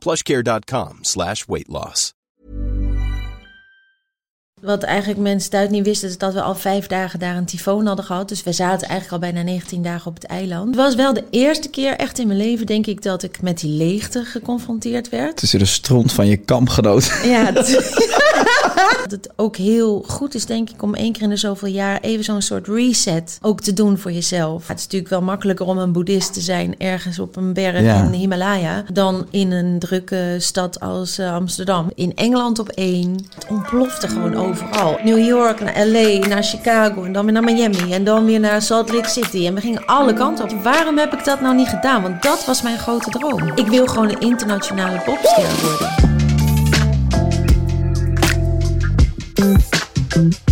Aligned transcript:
plushcare.com 0.00 0.98
slash 1.00 1.44
weight 1.46 1.68
loss. 1.68 2.12
Wat 4.60 4.82
eigenlijk 4.82 5.20
mensen 5.20 5.50
thuis 5.50 5.68
niet 5.68 5.84
wisten, 5.84 6.08
is 6.08 6.18
dat 6.18 6.32
we 6.32 6.42
al 6.42 6.54
vijf 6.54 6.86
dagen 6.86 7.18
daar 7.18 7.36
een 7.36 7.44
tyfoon 7.44 7.86
hadden 7.86 8.04
gehad. 8.04 8.28
Dus 8.28 8.42
we 8.42 8.52
zaten 8.52 8.88
eigenlijk 8.88 9.12
al 9.22 9.30
bijna 9.30 9.50
19 9.50 9.82
dagen 9.82 10.06
op 10.06 10.14
het 10.14 10.24
eiland. 10.24 10.66
Het 10.66 10.76
was 10.76 10.94
wel 10.94 11.12
de 11.12 11.24
eerste 11.30 11.68
keer 11.68 11.96
echt 11.96 12.18
in 12.18 12.26
mijn 12.26 12.38
leven, 12.38 12.66
denk 12.66 12.86
ik, 12.86 13.02
dat 13.02 13.22
ik 13.22 13.42
met 13.42 13.60
die 13.60 13.70
leegte 13.70 14.24
geconfronteerd 14.24 15.08
werd. 15.08 15.36
Tussen 15.36 15.58
de 15.58 15.64
stront 15.64 16.12
van 16.12 16.26
je 16.26 16.36
kampgenoot. 16.36 17.20
Ja, 17.24 17.50
dat, 19.02 19.10
het 19.10 19.28
ook 19.36 19.56
heel 19.56 20.04
goed 20.08 20.34
is, 20.34 20.46
denk 20.46 20.70
ik, 20.70 20.82
om 20.82 20.94
één 20.94 21.12
keer 21.12 21.22
in 21.22 21.28
de 21.28 21.36
zoveel 21.36 21.68
jaar 21.68 21.98
even 22.00 22.24
zo'n 22.24 22.42
soort 22.42 22.66
reset 22.68 23.38
ook 23.42 23.60
te 23.60 23.72
doen 23.72 23.98
voor 23.98 24.12
jezelf. 24.12 24.68
Het 24.68 24.78
is 24.78 24.84
natuurlijk 24.84 25.10
wel 25.10 25.22
makkelijker 25.22 25.66
om 25.66 25.78
een 25.78 25.92
boeddhist 25.92 26.32
te 26.32 26.40
zijn 26.40 26.74
ergens 26.78 27.18
op 27.18 27.36
een 27.36 27.52
berg 27.52 27.80
Ja. 27.82 28.02
in 28.02 28.10
de 28.10 28.16
Himalaya 28.16 28.84
dan 28.92 29.26
in 29.30 29.52
een 29.52 29.78
drukke 29.78 30.36
stad 30.38 30.80
als 30.80 31.18
eh, 31.18 31.34
Amsterdam. 31.34 31.90
In 31.94 32.12
Engeland 32.16 32.58
op 32.58 32.68
één. 32.68 33.12
Het 33.34 33.46
ontplofte 33.48 34.08
gewoon 34.08 34.36
overal. 34.36 34.98
New 35.04 35.26
York 35.26 35.60
naar 35.60 35.86
LA, 35.86 36.26
naar 36.26 36.42
Chicago 36.42 37.04
en 37.04 37.12
dan 37.12 37.24
weer 37.24 37.32
naar 37.34 37.44
Miami 37.44 37.92
en 37.92 38.04
dan 38.04 38.24
weer 38.24 38.40
naar 38.40 38.62
Salt 38.62 38.92
Lake 38.92 39.08
City. 39.08 39.46
En 39.46 39.54
we 39.54 39.60
gingen 39.60 39.86
alle 39.86 40.12
kanten 40.12 40.44
op. 40.44 40.62
Waarom 40.62 40.98
heb 40.98 41.12
ik 41.12 41.24
dat 41.24 41.40
nou 41.40 41.54
niet 41.54 41.68
gedaan? 41.68 42.02
Want 42.02 42.22
dat 42.22 42.44
was 42.46 42.62
mijn 42.62 42.78
grote 42.78 43.10
droom. 43.10 43.52
Ik 43.54 43.66
wil 43.66 43.86
gewoon 43.86 44.08
een 44.08 44.20
internationale 44.20 45.00
popster 45.04 45.48
worden. 45.62 46.19
thank 49.40 50.48
you 50.48 50.49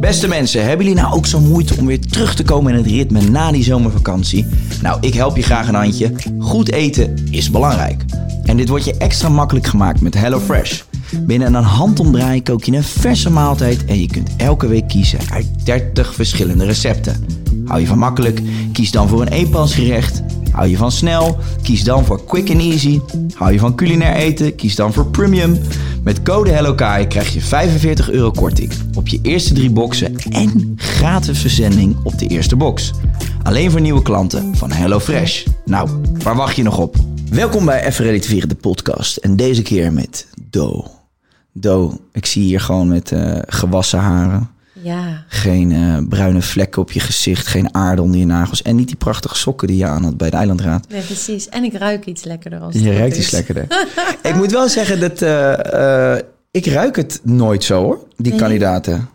Beste 0.00 0.28
mensen, 0.28 0.66
hebben 0.66 0.86
jullie 0.86 1.02
nou 1.02 1.14
ook 1.14 1.26
zo 1.26 1.40
moeite 1.40 1.74
om 1.78 1.86
weer 1.86 2.00
terug 2.00 2.34
te 2.34 2.42
komen 2.42 2.72
in 2.72 2.78
het 2.78 2.86
ritme 2.86 3.20
na 3.20 3.52
die 3.52 3.62
zomervakantie? 3.62 4.46
Nou, 4.82 4.98
ik 5.00 5.14
help 5.14 5.36
je 5.36 5.42
graag 5.42 5.68
een 5.68 5.74
handje. 5.74 6.12
Goed 6.38 6.72
eten 6.72 7.14
is 7.30 7.50
belangrijk. 7.50 8.04
En 8.44 8.56
dit 8.56 8.68
wordt 8.68 8.84
je 8.84 8.96
extra 8.98 9.28
makkelijk 9.28 9.66
gemaakt 9.66 10.00
met 10.00 10.14
HelloFresh. 10.14 10.82
Binnen 11.20 11.54
een 11.54 11.62
handomdraai 11.62 12.42
kook 12.42 12.64
je 12.64 12.72
een 12.72 12.82
verse 12.82 13.30
maaltijd 13.30 13.84
en 13.84 14.00
je 14.00 14.06
kunt 14.06 14.30
elke 14.36 14.66
week 14.66 14.88
kiezen 14.88 15.18
uit 15.32 15.46
30 15.64 16.14
verschillende 16.14 16.64
recepten. 16.64 17.24
Hou 17.64 17.80
je 17.80 17.86
van 17.86 17.98
makkelijk? 17.98 18.40
Kies 18.72 18.90
dan 18.90 19.08
voor 19.08 19.20
een 19.20 19.28
eenpansgerecht. 19.28 20.22
Hou 20.50 20.68
je 20.70 20.76
van 20.76 20.92
snel? 20.92 21.38
Kies 21.62 21.84
dan 21.84 22.04
voor 22.04 22.24
quick 22.24 22.50
and 22.50 22.60
easy. 22.60 23.00
Hou 23.34 23.52
je 23.52 23.58
van 23.58 23.74
culinair 23.74 24.14
eten? 24.14 24.54
Kies 24.54 24.74
dan 24.74 24.92
voor 24.92 25.06
premium. 25.06 25.58
Met 26.02 26.22
code 26.22 26.50
HelloKAI 26.50 27.06
krijg 27.06 27.34
je 27.34 27.40
45 27.40 28.10
euro 28.10 28.30
korting 28.30 28.72
op 28.94 29.08
je 29.08 29.18
eerste 29.22 29.54
drie 29.54 29.70
boxen 29.70 29.87
en 30.30 30.72
gratis 30.76 31.38
verzending 31.38 31.96
op 32.02 32.18
de 32.18 32.26
eerste 32.26 32.56
box. 32.56 32.92
Alleen 33.42 33.70
voor 33.70 33.80
nieuwe 33.80 34.02
klanten 34.02 34.56
van 34.56 34.70
HelloFresh. 34.72 35.46
Nou, 35.64 35.90
waar 36.22 36.36
wacht 36.36 36.56
je 36.56 36.62
nog 36.62 36.78
op? 36.78 36.96
Welkom 37.30 37.64
bij 37.64 37.86
Even 37.86 38.22
Vieren, 38.22 38.48
de 38.48 38.54
podcast. 38.54 39.16
En 39.16 39.36
deze 39.36 39.62
keer 39.62 39.92
met 39.92 40.26
Do. 40.50 40.84
Do, 41.52 42.00
ik 42.12 42.26
zie 42.26 42.42
hier 42.42 42.60
gewoon 42.60 42.88
met 42.88 43.12
eh, 43.12 43.38
gewassen 43.46 43.98
haren. 43.98 44.50
Ja. 44.82 45.24
Geen 45.28 45.72
eh, 45.72 45.96
bruine 46.08 46.42
vlekken 46.42 46.82
op 46.82 46.92
je 46.92 47.00
gezicht, 47.00 47.46
geen 47.46 47.74
aarde 47.74 48.02
onder 48.02 48.20
je 48.20 48.26
nagels. 48.26 48.62
En 48.62 48.76
niet 48.76 48.86
die 48.86 48.96
prachtige 48.96 49.36
sokken 49.36 49.68
die 49.68 49.76
je 49.76 49.86
aan 49.86 50.04
had 50.04 50.16
bij 50.16 50.30
de 50.30 50.36
eilandraad. 50.36 50.88
Nee, 50.88 51.02
precies. 51.02 51.48
En 51.48 51.64
ik 51.64 51.72
ruik 51.76 52.06
iets 52.06 52.24
lekkerder 52.24 52.60
als 52.60 52.74
Je 52.74 52.96
ruikt 52.96 53.16
is. 53.16 53.22
iets 53.22 53.30
lekkerder. 53.30 53.66
ik 54.22 54.34
moet 54.34 54.50
wel 54.50 54.68
zeggen 54.68 55.00
dat 55.00 55.22
eh, 55.22 56.12
eh, 56.14 56.22
ik 56.50 56.66
ruik 56.66 56.96
het 56.96 57.20
nooit 57.22 57.64
zo 57.64 57.82
hoor, 57.82 57.98
die 58.16 58.30
Nee? 58.30 58.40
kandidaten. 58.40 59.08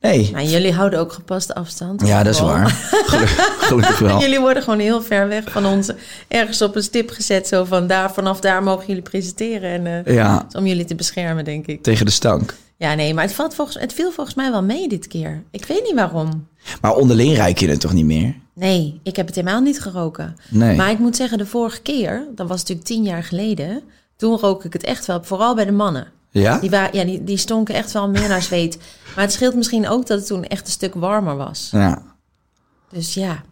Nee. 0.00 0.28
Maar 0.32 0.44
jullie 0.44 0.72
houden 0.72 0.98
ook 0.98 1.12
gepaste 1.12 1.54
afstand. 1.54 2.06
Ja, 2.06 2.22
dat 2.22 2.34
is 2.34 2.40
Wel. 2.40 2.48
waar. 2.48 2.68
Gelukkig, 2.90 3.56
gelukkig 3.68 3.98
wel. 3.98 4.20
jullie 4.20 4.40
worden 4.40 4.62
gewoon 4.62 4.78
heel 4.78 5.02
ver 5.02 5.28
weg 5.28 5.50
van 5.50 5.66
ons 5.66 5.90
ergens 6.28 6.62
op 6.62 6.76
een 6.76 6.82
stip 6.82 7.10
gezet. 7.10 7.48
Zo 7.48 7.64
van 7.64 7.86
daar, 7.86 8.12
vanaf 8.12 8.40
daar 8.40 8.62
mogen 8.62 8.86
jullie 8.86 9.02
presenteren. 9.02 9.86
En, 9.86 10.04
eh, 10.06 10.14
Ja, 10.14 10.46
om 10.52 10.66
jullie 10.66 10.84
te 10.84 10.94
beschermen, 10.94 11.44
denk 11.44 11.66
ik. 11.66 11.82
tegen 11.82 12.06
de 12.06 12.12
stank. 12.12 12.54
Ja, 12.76 12.94
nee, 12.94 13.14
maar 13.14 13.24
het, 13.24 13.34
valt 13.34 13.54
volgens, 13.54 13.78
het 13.80 13.92
viel 13.92 14.12
volgens 14.12 14.36
mij 14.36 14.50
wel 14.50 14.62
mee 14.62 14.88
dit 14.88 15.06
keer. 15.06 15.42
Ik 15.50 15.64
weet 15.64 15.82
niet 15.84 15.94
waarom. 15.94 16.46
Maar 16.80 16.94
onderling 16.96 17.36
ruik 17.36 17.58
je 17.58 17.68
het 17.68 17.80
toch 17.80 17.92
niet 17.92 18.04
meer? 18.04 18.34
Nee, 18.54 19.00
ik 19.02 19.16
heb 19.16 19.26
het 19.26 19.34
helemaal 19.34 19.60
niet 19.60 19.80
geroken. 19.80 20.36
Nee. 20.48 20.76
Maar 20.76 20.90
ik 20.90 20.98
moet 20.98 21.16
zeggen, 21.16 21.38
de 21.38 21.46
vorige 21.46 21.80
keer, 21.80 22.24
dat 22.34 22.48
was 22.48 22.58
natuurlijk 22.60 22.86
tien 22.86 23.02
jaar 23.02 23.24
geleden... 23.24 23.82
toen 24.16 24.38
rook 24.38 24.64
ik 24.64 24.72
het 24.72 24.84
echt 24.84 25.06
wel, 25.06 25.20
vooral 25.22 25.54
bij 25.54 25.64
de 25.64 25.72
mannen. 25.72 26.06
Ja? 26.30 26.58
Die, 26.58 26.70
wa- 26.70 26.88
ja, 26.92 27.04
die, 27.04 27.24
die 27.24 27.36
stonken 27.36 27.74
echt 27.74 27.92
wel 27.92 28.08
meer 28.08 28.28
naar 28.28 28.42
zweet. 28.42 28.78
Maar 29.14 29.24
het 29.24 29.32
scheelt 29.32 29.54
misschien 29.54 29.88
ook 29.88 30.06
dat 30.06 30.18
het 30.18 30.26
toen 30.26 30.44
echt 30.44 30.66
een 30.66 30.72
stuk 30.72 30.94
warmer 30.94 31.36
was. 31.36 31.68
Ja. 31.72 32.02
Dus 32.90 33.14
ja, 33.14 33.42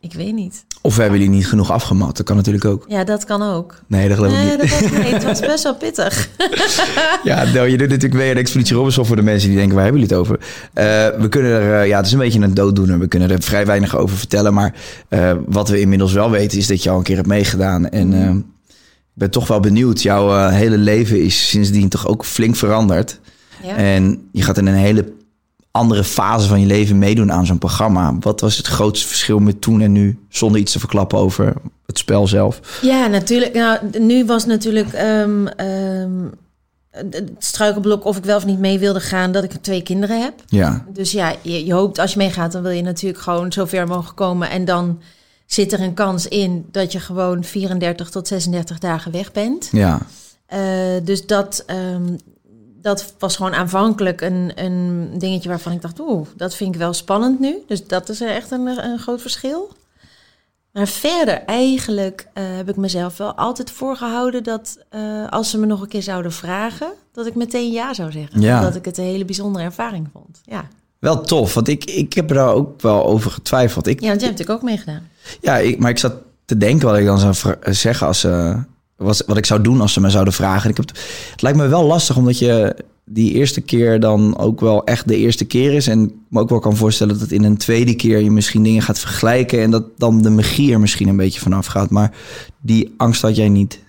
ik 0.00 0.12
weet 0.12 0.34
niet. 0.34 0.64
Of 0.80 0.96
hebben 0.96 1.18
jullie 1.18 1.34
niet 1.34 1.46
genoeg 1.46 1.70
afgemat? 1.70 2.16
Dat 2.16 2.26
kan 2.26 2.36
natuurlijk 2.36 2.64
ook. 2.64 2.84
Ja, 2.88 3.04
dat 3.04 3.24
kan 3.24 3.42
ook. 3.42 3.82
Nee, 3.86 4.08
dat 4.08 4.16
geloof 4.16 4.32
ik 4.32 4.38
Nee, 4.38 4.50
niet. 4.50 4.60
dat 4.60 4.80
was, 4.80 4.90
nee, 4.90 5.12
het 5.14 5.24
was 5.24 5.40
best 5.40 5.62
wel 5.62 5.74
pittig. 5.76 6.28
Ja, 7.24 7.44
nou, 7.44 7.68
je 7.68 7.76
doet 7.76 7.88
natuurlijk 7.88 8.20
weer 8.20 8.34
de 8.34 8.40
Expeditie 8.40 8.76
Robinson 8.76 9.06
voor 9.06 9.16
de 9.16 9.22
mensen 9.22 9.48
die 9.48 9.58
denken, 9.58 9.74
waar 9.74 9.84
hebben 9.84 10.00
jullie 10.00 10.16
het 10.16 10.26
over? 10.26 10.40
Eh, 10.72 11.20
we 11.20 11.28
kunnen 11.28 11.50
er, 11.50 11.80
eh, 11.80 11.88
ja, 11.88 11.96
het 11.96 12.06
is 12.06 12.12
een 12.12 12.18
beetje 12.18 12.40
een 12.40 12.54
dooddoener. 12.54 12.98
We 12.98 13.08
kunnen 13.08 13.30
er 13.30 13.42
vrij 13.42 13.66
weinig 13.66 13.96
over 13.96 14.16
vertellen. 14.16 14.54
Maar 14.54 14.74
eh, 15.08 15.32
wat 15.46 15.68
we 15.68 15.80
inmiddels 15.80 16.12
wel 16.12 16.30
weten 16.30 16.58
is 16.58 16.66
dat 16.66 16.82
je 16.82 16.90
al 16.90 16.96
een 16.96 17.02
keer 17.02 17.16
hebt 17.16 17.28
meegedaan. 17.28 17.88
En 17.88 18.12
eh, 18.12 18.30
ik 18.34 18.42
ben 19.12 19.30
toch 19.30 19.46
wel 19.46 19.60
benieuwd. 19.60 20.02
Jouw 20.02 20.48
hele 20.48 20.78
leven 20.78 21.20
is 21.22 21.48
sindsdien 21.48 21.88
toch 21.88 22.06
ook 22.06 22.24
flink 22.24 22.56
veranderd. 22.56 23.20
Ja. 23.62 23.76
En 23.76 24.28
je 24.32 24.42
gaat 24.42 24.58
in 24.58 24.66
een 24.66 24.74
hele 24.74 25.12
andere 25.70 26.04
fase 26.04 26.48
van 26.48 26.60
je 26.60 26.66
leven 26.66 26.98
meedoen 26.98 27.32
aan 27.32 27.46
zo'n 27.46 27.58
programma. 27.58 28.16
Wat 28.20 28.40
was 28.40 28.56
het 28.56 28.66
grootste 28.66 29.06
verschil 29.06 29.38
met 29.38 29.60
toen 29.60 29.80
en 29.80 29.92
nu? 29.92 30.18
Zonder 30.28 30.60
iets 30.60 30.72
te 30.72 30.78
verklappen 30.78 31.18
over 31.18 31.52
het 31.86 31.98
spel 31.98 32.26
zelf. 32.26 32.78
Ja, 32.82 33.06
natuurlijk. 33.06 33.54
Nou, 33.54 33.78
nu 33.98 34.24
was 34.24 34.46
natuurlijk 34.46 34.92
ehm, 34.92 35.46
ehm, 35.46 36.10
het 36.90 37.30
struikelblok 37.38 38.04
of 38.04 38.16
ik 38.16 38.24
wel 38.24 38.36
of 38.36 38.46
niet 38.46 38.58
mee 38.58 38.78
wilde 38.78 39.00
gaan 39.00 39.32
dat 39.32 39.44
ik 39.44 39.52
twee 39.52 39.82
kinderen 39.82 40.22
heb. 40.22 40.34
Ja, 40.46 40.84
Dus 40.92 41.12
ja, 41.12 41.34
je, 41.42 41.66
je 41.66 41.72
hoopt 41.72 41.98
als 41.98 42.12
je 42.12 42.18
meegaat, 42.18 42.52
dan 42.52 42.62
wil 42.62 42.70
je 42.70 42.82
natuurlijk 42.82 43.22
gewoon 43.22 43.52
zo 43.52 43.64
ver 43.64 43.86
mogelijk 43.86 44.16
komen. 44.16 44.50
En 44.50 44.64
dan 44.64 45.00
zit 45.46 45.72
er 45.72 45.80
een 45.80 45.94
kans 45.94 46.28
in 46.28 46.66
dat 46.70 46.92
je 46.92 47.00
gewoon 47.00 47.44
34 47.44 48.10
tot 48.10 48.28
36 48.28 48.78
dagen 48.78 49.12
weg 49.12 49.32
bent. 49.32 49.68
ja. 49.72 50.00
Eh, 50.46 50.60
dus 51.02 51.26
dat, 51.26 51.62
ehm, 51.66 52.16
dat 52.84 53.14
was 53.18 53.36
gewoon 53.36 53.54
aanvankelijk 53.54 54.20
een, 54.20 54.52
een 54.54 55.10
dingetje 55.18 55.48
waarvan 55.48 55.72
ik 55.72 55.82
dacht, 55.82 56.00
oeh, 56.00 56.26
dat 56.36 56.54
vind 56.54 56.74
ik 56.74 56.80
wel 56.80 56.92
spannend 56.92 57.40
nu. 57.40 57.62
Dus 57.66 57.86
dat 57.86 58.08
is 58.08 58.20
echt 58.20 58.50
een, 58.50 58.66
een 58.66 58.98
groot 58.98 59.20
verschil. 59.20 59.72
Maar 60.72 60.86
verder, 60.86 61.42
eigenlijk 61.44 62.28
eh, 62.32 62.44
heb 62.56 62.68
ik 62.68 62.76
mezelf 62.76 63.16
wel 63.16 63.34
altijd 63.34 63.70
voorgehouden 63.70 64.42
dat 64.42 64.78
eh, 64.88 65.28
als 65.28 65.50
ze 65.50 65.58
me 65.58 65.66
nog 65.66 65.80
een 65.80 65.88
keer 65.88 66.02
zouden 66.02 66.32
vragen, 66.32 66.92
dat 67.12 67.26
ik 67.26 67.34
meteen 67.34 67.72
ja 67.72 67.94
zou 67.94 68.12
zeggen. 68.12 68.40
Ja. 68.40 68.60
Dat 68.60 68.74
ik 68.74 68.84
het 68.84 68.98
een 68.98 69.04
hele 69.04 69.24
bijzondere 69.24 69.64
ervaring 69.64 70.08
vond. 70.12 70.40
Ja, 70.44 70.68
Wel 70.98 71.20
tof, 71.20 71.54
want 71.54 71.68
ik, 71.68 71.84
ik 71.84 72.12
heb 72.12 72.30
er 72.30 72.36
daar 72.36 72.52
ook 72.52 72.80
wel 72.80 73.04
over 73.04 73.30
getwijfeld. 73.30 73.86
Ik, 73.86 74.00
ja 74.00 74.08
want 74.08 74.20
jij 74.20 74.28
hebt 74.28 74.38
natuurlijk 74.38 74.64
ook 74.64 74.70
meegedaan. 74.70 75.08
Ja, 75.40 75.56
ik, 75.56 75.78
maar 75.78 75.90
ik 75.90 75.98
zat 75.98 76.14
te 76.44 76.56
denken 76.56 76.88
wat 76.88 76.98
ik 76.98 77.04
dan 77.04 77.18
zou 77.18 77.56
zeggen 77.62 78.06
als 78.06 78.20
ze, 78.20 78.62
was, 78.96 79.22
wat 79.26 79.36
ik 79.36 79.46
zou 79.46 79.60
doen 79.60 79.80
als 79.80 79.92
ze 79.92 80.00
me 80.00 80.10
zouden 80.10 80.34
vragen. 80.34 80.70
Ik 80.70 80.76
heb, 80.76 80.88
het 80.88 80.98
het 81.30 81.42
lijkt 81.42 81.58
me 81.58 81.66
wel 81.66 81.84
lastig 81.84 82.16
omdat 82.16 82.38
je 82.38 82.76
die 83.04 83.32
eerste 83.32 83.60
keer 83.60 84.00
dan 84.00 84.38
ook 84.38 84.60
wel 84.60 84.84
echt 84.84 85.08
de 85.08 85.16
eerste 85.16 85.44
keer 85.44 85.72
is. 85.72 85.86
En 85.86 86.04
ik 86.04 86.14
me 86.28 86.40
ook 86.40 86.48
wel 86.48 86.58
kan 86.58 86.76
voorstellen 86.76 87.18
dat 87.18 87.30
in 87.30 87.44
een 87.44 87.56
tweede 87.56 87.94
keer 87.94 88.18
je 88.18 88.30
misschien 88.30 88.62
dingen 88.62 88.82
gaat 88.82 88.98
vergelijken. 88.98 89.62
En 89.62 89.70
dat 89.70 89.84
dan 89.98 90.22
de 90.22 90.30
magie 90.30 90.72
er 90.72 90.80
misschien 90.80 91.08
een 91.08 91.16
beetje 91.16 91.40
vanaf 91.40 91.66
gaat. 91.66 91.90
Maar 91.90 92.12
die 92.60 92.94
angst 92.96 93.22
had 93.22 93.36
jij 93.36 93.48
niet. 93.48 93.82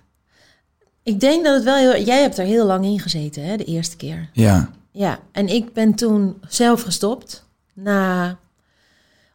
Ik 1.04 1.20
denk 1.20 1.44
dat 1.44 1.54
het 1.56 1.64
wel 1.64 1.76
heel... 1.76 2.04
Jij 2.06 2.22
hebt 2.22 2.38
er 2.38 2.46
heel 2.46 2.66
lang 2.66 2.86
in 2.86 3.00
gezeten, 3.00 3.44
hè, 3.46 3.58
de 3.58 3.64
eerste 3.64 3.96
keer. 3.96 4.30
Ja. 4.34 4.70
Ja, 4.92 5.20
en 5.32 5.48
ik 5.48 5.74
ben 5.74 5.96
toen 5.96 6.36
zelf 6.48 6.82
gestopt. 6.82 7.46
Na 7.74 8.38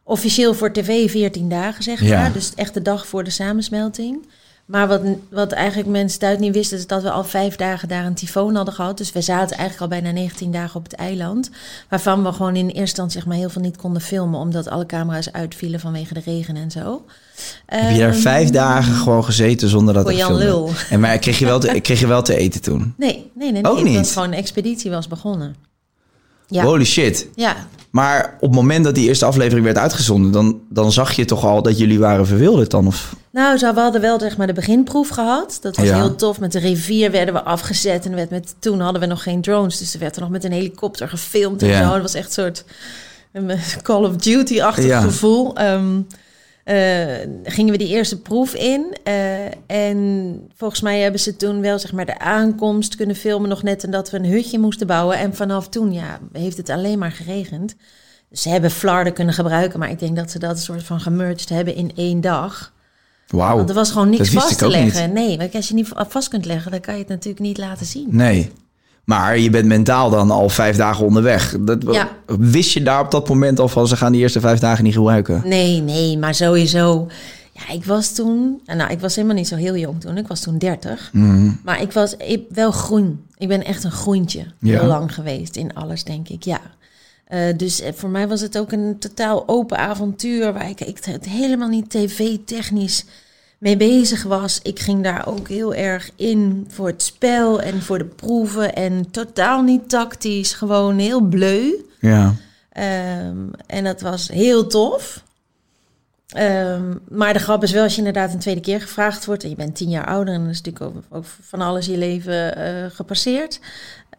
officieel 0.03 0.53
voor 0.53 0.71
tv 0.71 1.11
14 1.11 1.49
dagen, 1.49 1.83
zeg 1.83 1.99
maar. 1.99 2.09
Ja. 2.09 2.29
Dus 2.29 2.51
echt 2.55 2.73
de 2.73 2.81
dag 2.81 3.07
voor 3.07 3.23
de 3.23 3.29
samensmelting. 3.29 4.25
Maar 4.65 4.87
wat, 4.87 5.01
wat 5.29 5.51
eigenlijk 5.51 5.89
mensen 5.89 6.19
thuis 6.19 6.39
niet 6.39 6.53
wisten, 6.53 6.77
is 6.77 6.87
dat 6.87 7.03
we 7.03 7.11
al 7.11 7.23
vijf 7.23 7.55
dagen 7.55 7.87
daar 7.87 8.05
een 8.05 8.13
tyfoon 8.13 8.55
hadden 8.55 8.73
gehad. 8.73 8.97
Dus 8.97 9.11
we 9.11 9.21
zaten 9.21 9.57
eigenlijk 9.57 9.81
al 9.81 9.99
bijna 9.99 10.19
19 10.19 10.51
dagen 10.51 10.75
op 10.75 10.83
het 10.83 10.93
eiland. 10.93 11.49
Waarvan 11.89 12.23
we 12.23 12.31
gewoon 12.31 12.55
in 12.55 12.65
eerste 12.65 12.79
instantie 12.79 13.19
zeg 13.19 13.27
maar, 13.27 13.37
heel 13.37 13.49
veel 13.49 13.61
niet 13.61 13.77
konden 13.77 14.01
filmen, 14.01 14.39
omdat 14.39 14.69
alle 14.69 14.85
camera's 14.85 15.31
uitvielen 15.31 15.79
vanwege 15.79 16.13
de 16.13 16.21
regen 16.25 16.55
en 16.55 16.71
zo. 16.71 17.05
Heb 17.65 17.91
je 17.91 17.97
daar 17.97 18.11
Ehm, 18.11 18.19
vijf 18.19 18.49
dagen 18.49 18.93
gewoon 18.93 19.23
gezeten 19.23 19.69
zonder 19.69 19.93
dat 19.93 20.05
te 20.05 20.15
Jan? 20.15 20.35
Lul. 20.35 20.69
En 20.89 20.99
maar 20.99 21.17
kreeg 21.17 21.39
je, 21.39 21.45
wel 21.45 21.59
te, 21.59 21.79
kreeg 21.79 21.99
je 21.99 22.07
wel 22.07 22.21
te 22.21 22.35
eten 22.35 22.61
toen? 22.61 22.93
Nee, 22.97 23.31
nee, 23.35 23.51
nee. 23.51 23.61
nee. 23.61 23.71
Ook 23.71 23.83
niet? 23.83 23.97
was 23.97 24.13
gewoon 24.13 24.27
een 24.27 24.37
expeditie 24.37 24.91
was 24.91 25.07
begonnen. 25.07 25.55
Ja, 26.51 26.63
Holy 26.63 26.85
shit. 26.85 27.27
ja, 27.35 27.55
Maar 27.89 28.33
op 28.39 28.47
het 28.47 28.51
moment 28.55 28.83
dat 28.83 28.95
die 28.95 29.07
eerste 29.07 29.25
aflevering 29.25 29.65
werd 29.65 29.77
uitgezonden... 29.77 30.31
dan, 30.31 30.59
dan 30.69 30.91
zag 30.91 31.11
je 31.13 31.25
toch 31.25 31.45
al 31.45 31.61
dat 31.61 31.77
jullie 31.77 31.99
waren 31.99 32.27
verwilderd 32.27 32.71
dan? 32.71 32.87
Of... 32.87 33.15
Nou, 33.31 33.57
zo, 33.57 33.73
we 33.73 33.79
hadden 33.79 34.01
wel 34.01 34.19
zeg 34.19 34.37
maar, 34.37 34.47
de 34.47 34.53
beginproef 34.53 35.09
gehad. 35.09 35.57
Dat 35.61 35.75
was 35.77 35.85
Ja. 35.85 35.95
heel 35.95 36.15
tof. 36.15 36.39
Met 36.39 36.51
de 36.51 36.59
rivier 36.59 37.11
werden 37.11 37.33
we 37.33 37.43
afgezet. 37.43 38.05
En 38.05 38.09
er 38.11 38.15
werd 38.17 38.29
met, 38.29 38.55
toen 38.59 38.79
hadden 38.79 39.01
we 39.01 39.07
nog 39.07 39.23
geen 39.23 39.41
drones. 39.41 39.77
Dus 39.77 39.93
er 39.93 39.99
werd 39.99 40.15
er 40.15 40.21
nog 40.21 40.29
met 40.29 40.43
een 40.43 40.51
helikopter 40.51 41.09
gefilmd. 41.09 41.61
En 41.61 41.67
Ja. 41.67 41.87
zo. 41.87 41.93
Het 41.93 42.01
was 42.01 42.13
echt 42.13 42.25
een 42.25 42.31
soort 42.43 42.63
een 43.33 43.51
Call 43.81 44.03
of 44.03 44.15
Duty-achtig 44.15 44.85
Ja. 44.85 45.01
gevoel. 45.01 45.55
Eh, 45.55 45.81
gingen 47.43 47.71
we 47.71 47.77
die 47.77 47.87
eerste 47.87 48.21
proef 48.21 48.53
in. 48.53 48.97
eh, 49.03 49.45
en 49.67 50.41
volgens 50.55 50.81
mij 50.81 50.99
hebben 50.99 51.19
ze 51.19 51.35
toen 51.35 51.61
wel 51.61 51.79
zeg 51.79 51.91
maar, 51.91 52.05
de 52.05 52.19
aankomst 52.19 52.95
kunnen 52.95 53.15
filmen. 53.15 53.49
Nog 53.49 53.63
net 53.63 53.83
en 53.83 53.91
dat 53.91 54.09
we 54.09 54.17
een 54.17 54.25
hutje 54.25 54.59
moesten 54.59 54.87
bouwen. 54.87 55.17
En 55.17 55.35
vanaf 55.35 55.69
toen 55.69 55.93
ja, 55.93 56.19
heeft 56.33 56.57
het 56.57 56.69
alleen 56.69 56.99
maar 56.99 57.11
geregend. 57.11 57.75
Ze 58.31 58.49
hebben 58.49 58.71
flarden 58.71 59.13
kunnen 59.13 59.33
gebruiken. 59.33 59.79
Maar 59.79 59.89
ik 59.89 59.99
denk 59.99 60.15
dat 60.15 60.31
ze 60.31 60.39
dat 60.39 60.51
een 60.51 60.57
soort 60.57 60.83
van 60.83 60.99
gemerged 60.99 61.49
hebben 61.49 61.75
in 61.75 61.91
één 61.95 62.21
dag. 62.21 62.73
Wauw. 63.27 63.55
Want 63.55 63.69
er 63.69 63.75
was 63.75 63.91
gewoon 63.91 64.09
niks 64.09 64.29
vast 64.29 64.57
te 64.57 64.67
leggen. 64.67 65.13
Nee, 65.13 65.37
want 65.37 65.55
als 65.55 65.67
je 65.67 65.73
niet 65.73 65.91
vast 66.07 66.27
kunt 66.27 66.45
leggen, 66.45 66.71
dan 66.71 66.79
kan 66.79 66.93
je 66.93 66.99
het 66.99 67.09
natuurlijk 67.09 67.39
niet 67.45 67.57
laten 67.57 67.85
zien. 67.85 68.07
Nee. 68.11 68.51
Maar 69.11 69.39
je 69.39 69.49
bent 69.49 69.65
mentaal 69.65 70.09
dan 70.09 70.31
al 70.31 70.49
vijf 70.49 70.75
dagen 70.75 71.05
onderweg. 71.05 71.55
Dat, 71.59 71.83
Ja. 71.91 72.09
Wist 72.25 72.71
je 72.71 72.83
daar 72.83 72.99
op 73.01 73.11
dat 73.11 73.29
moment 73.29 73.59
al 73.59 73.67
van... 73.67 73.87
ze 73.87 73.95
gaan 73.97 74.11
die 74.11 74.21
eerste 74.21 74.39
vijf 74.39 74.59
dagen 74.59 74.83
niet 74.83 74.93
gebruiken? 74.93 75.41
Nee, 75.45 75.81
nee, 75.81 76.17
maar 76.17 76.35
sowieso. 76.35 77.07
Ja, 77.51 77.73
ik 77.73 77.85
was 77.85 78.13
toen, 78.13 78.61
nou, 78.65 78.91
ik 78.91 78.99
was 78.99 79.15
helemaal 79.15 79.35
niet 79.35 79.47
zo 79.47 79.55
heel 79.55 79.77
jong 79.77 80.01
toen. 80.01 80.17
Ik 80.17 80.27
was 80.27 80.39
toen 80.39 80.57
30. 80.57 81.09
Mhm. 81.13 81.51
Maar 81.63 81.81
ik 81.81 81.91
was 81.91 82.15
ik, 82.17 82.43
wel 82.49 82.71
groen. 82.71 83.25
Ik 83.37 83.47
ben 83.47 83.63
echt 83.63 83.83
een 83.83 83.91
groentje. 83.91 84.45
Ja. 84.59 84.79
Heel 84.79 84.87
lang 84.87 85.13
geweest 85.13 85.55
in 85.55 85.73
alles, 85.73 86.03
denk 86.03 86.29
ik. 86.29 86.43
Ja. 86.43 86.61
Eh, 87.27 87.39
dus 87.57 87.81
eh, 87.81 87.93
voor 87.95 88.09
mij 88.09 88.27
was 88.27 88.41
het 88.41 88.57
ook 88.57 88.71
een 88.71 88.95
totaal 88.99 89.43
open 89.47 89.77
avontuur 89.77 90.53
waar 90.53 90.69
ik, 90.69 90.81
ik 90.81 91.05
het 91.05 91.29
helemaal 91.29 91.69
niet 91.69 91.89
tv-technisch 91.89 93.05
mee 93.61 93.77
bezig 93.77 94.23
was. 94.23 94.59
Ik 94.63 94.79
ging 94.79 95.03
daar 95.03 95.27
ook 95.27 95.47
heel 95.47 95.73
erg 95.73 96.11
in 96.15 96.65
voor 96.69 96.87
het 96.87 97.03
spel 97.03 97.61
en 97.61 97.81
voor 97.81 97.97
de 97.97 98.05
proeven 98.05 98.75
en 98.75 99.11
totaal 99.11 99.61
niet 99.61 99.89
tactisch, 99.89 100.53
gewoon 100.53 100.97
heel 100.97 101.21
bleu. 101.21 101.71
Ja. 101.99 102.35
Ehm, 102.69 103.37
en 103.65 103.83
dat 103.83 104.01
was 104.01 104.27
heel 104.27 104.67
tof. 104.67 105.23
Ehm, 106.27 106.93
maar 107.09 107.33
de 107.33 107.39
grap 107.39 107.63
is 107.63 107.71
wel, 107.71 107.83
als 107.83 107.91
je 107.91 107.97
inderdaad 107.97 108.33
een 108.33 108.39
tweede 108.39 108.61
keer 108.61 108.81
gevraagd 108.81 109.25
wordt... 109.25 109.43
en 109.43 109.49
je 109.49 109.55
bent 109.55 109.75
tien 109.75 109.89
jaar 109.89 110.07
ouder 110.07 110.33
en 110.33 110.39
dan 110.39 110.49
is 110.49 110.61
natuurlijk 110.61 110.95
ook, 110.95 111.03
ook 111.17 111.25
van 111.41 111.61
alles 111.61 111.87
in 111.87 111.93
je 111.93 111.99
leven 111.99 112.55
eh, 112.55 112.91
gepasseerd... 112.91 113.59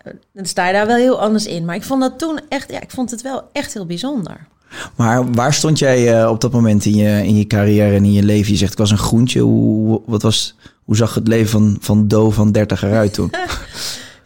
eh, 0.02 0.12
dan 0.32 0.46
sta 0.46 0.66
je 0.66 0.72
daar 0.72 0.86
wel 0.86 0.96
heel 0.96 1.20
anders 1.20 1.46
in. 1.46 1.64
Maar 1.64 1.76
ik 1.76 1.82
vond 1.82 2.00
dat 2.00 2.18
toen 2.18 2.40
echt, 2.48 2.70
ja, 2.70 2.80
ik 2.80 2.90
vond 2.90 3.10
het 3.10 3.22
wel 3.22 3.48
echt 3.52 3.72
heel 3.72 3.86
bijzonder. 3.86 4.46
Maar 4.96 5.32
waar 5.32 5.54
stond 5.54 5.78
jij 5.78 6.20
eh, 6.20 6.30
op 6.30 6.40
dat 6.40 6.52
moment 6.52 6.84
in 6.84 6.94
je, 6.94 7.26
in 7.26 7.36
je 7.36 7.46
carrière 7.46 7.96
en 7.96 8.04
in 8.04 8.12
je 8.12 8.22
leven? 8.22 8.52
Je 8.52 8.58
zegt, 8.58 8.72
ik 8.72 8.78
was 8.78 8.90
een 8.90 8.98
groentje. 8.98 9.40
Hoe, 9.40 10.00
wat 10.06 10.22
was, 10.22 10.54
hoe 10.84 10.96
zag 10.96 11.14
het 11.14 11.28
leven 11.28 11.50
van, 11.50 11.76
van 11.80 12.08
Do 12.08 12.30
van 12.30 12.52
30 12.52 12.82
eruit 12.82 13.14
toen? 13.14 13.30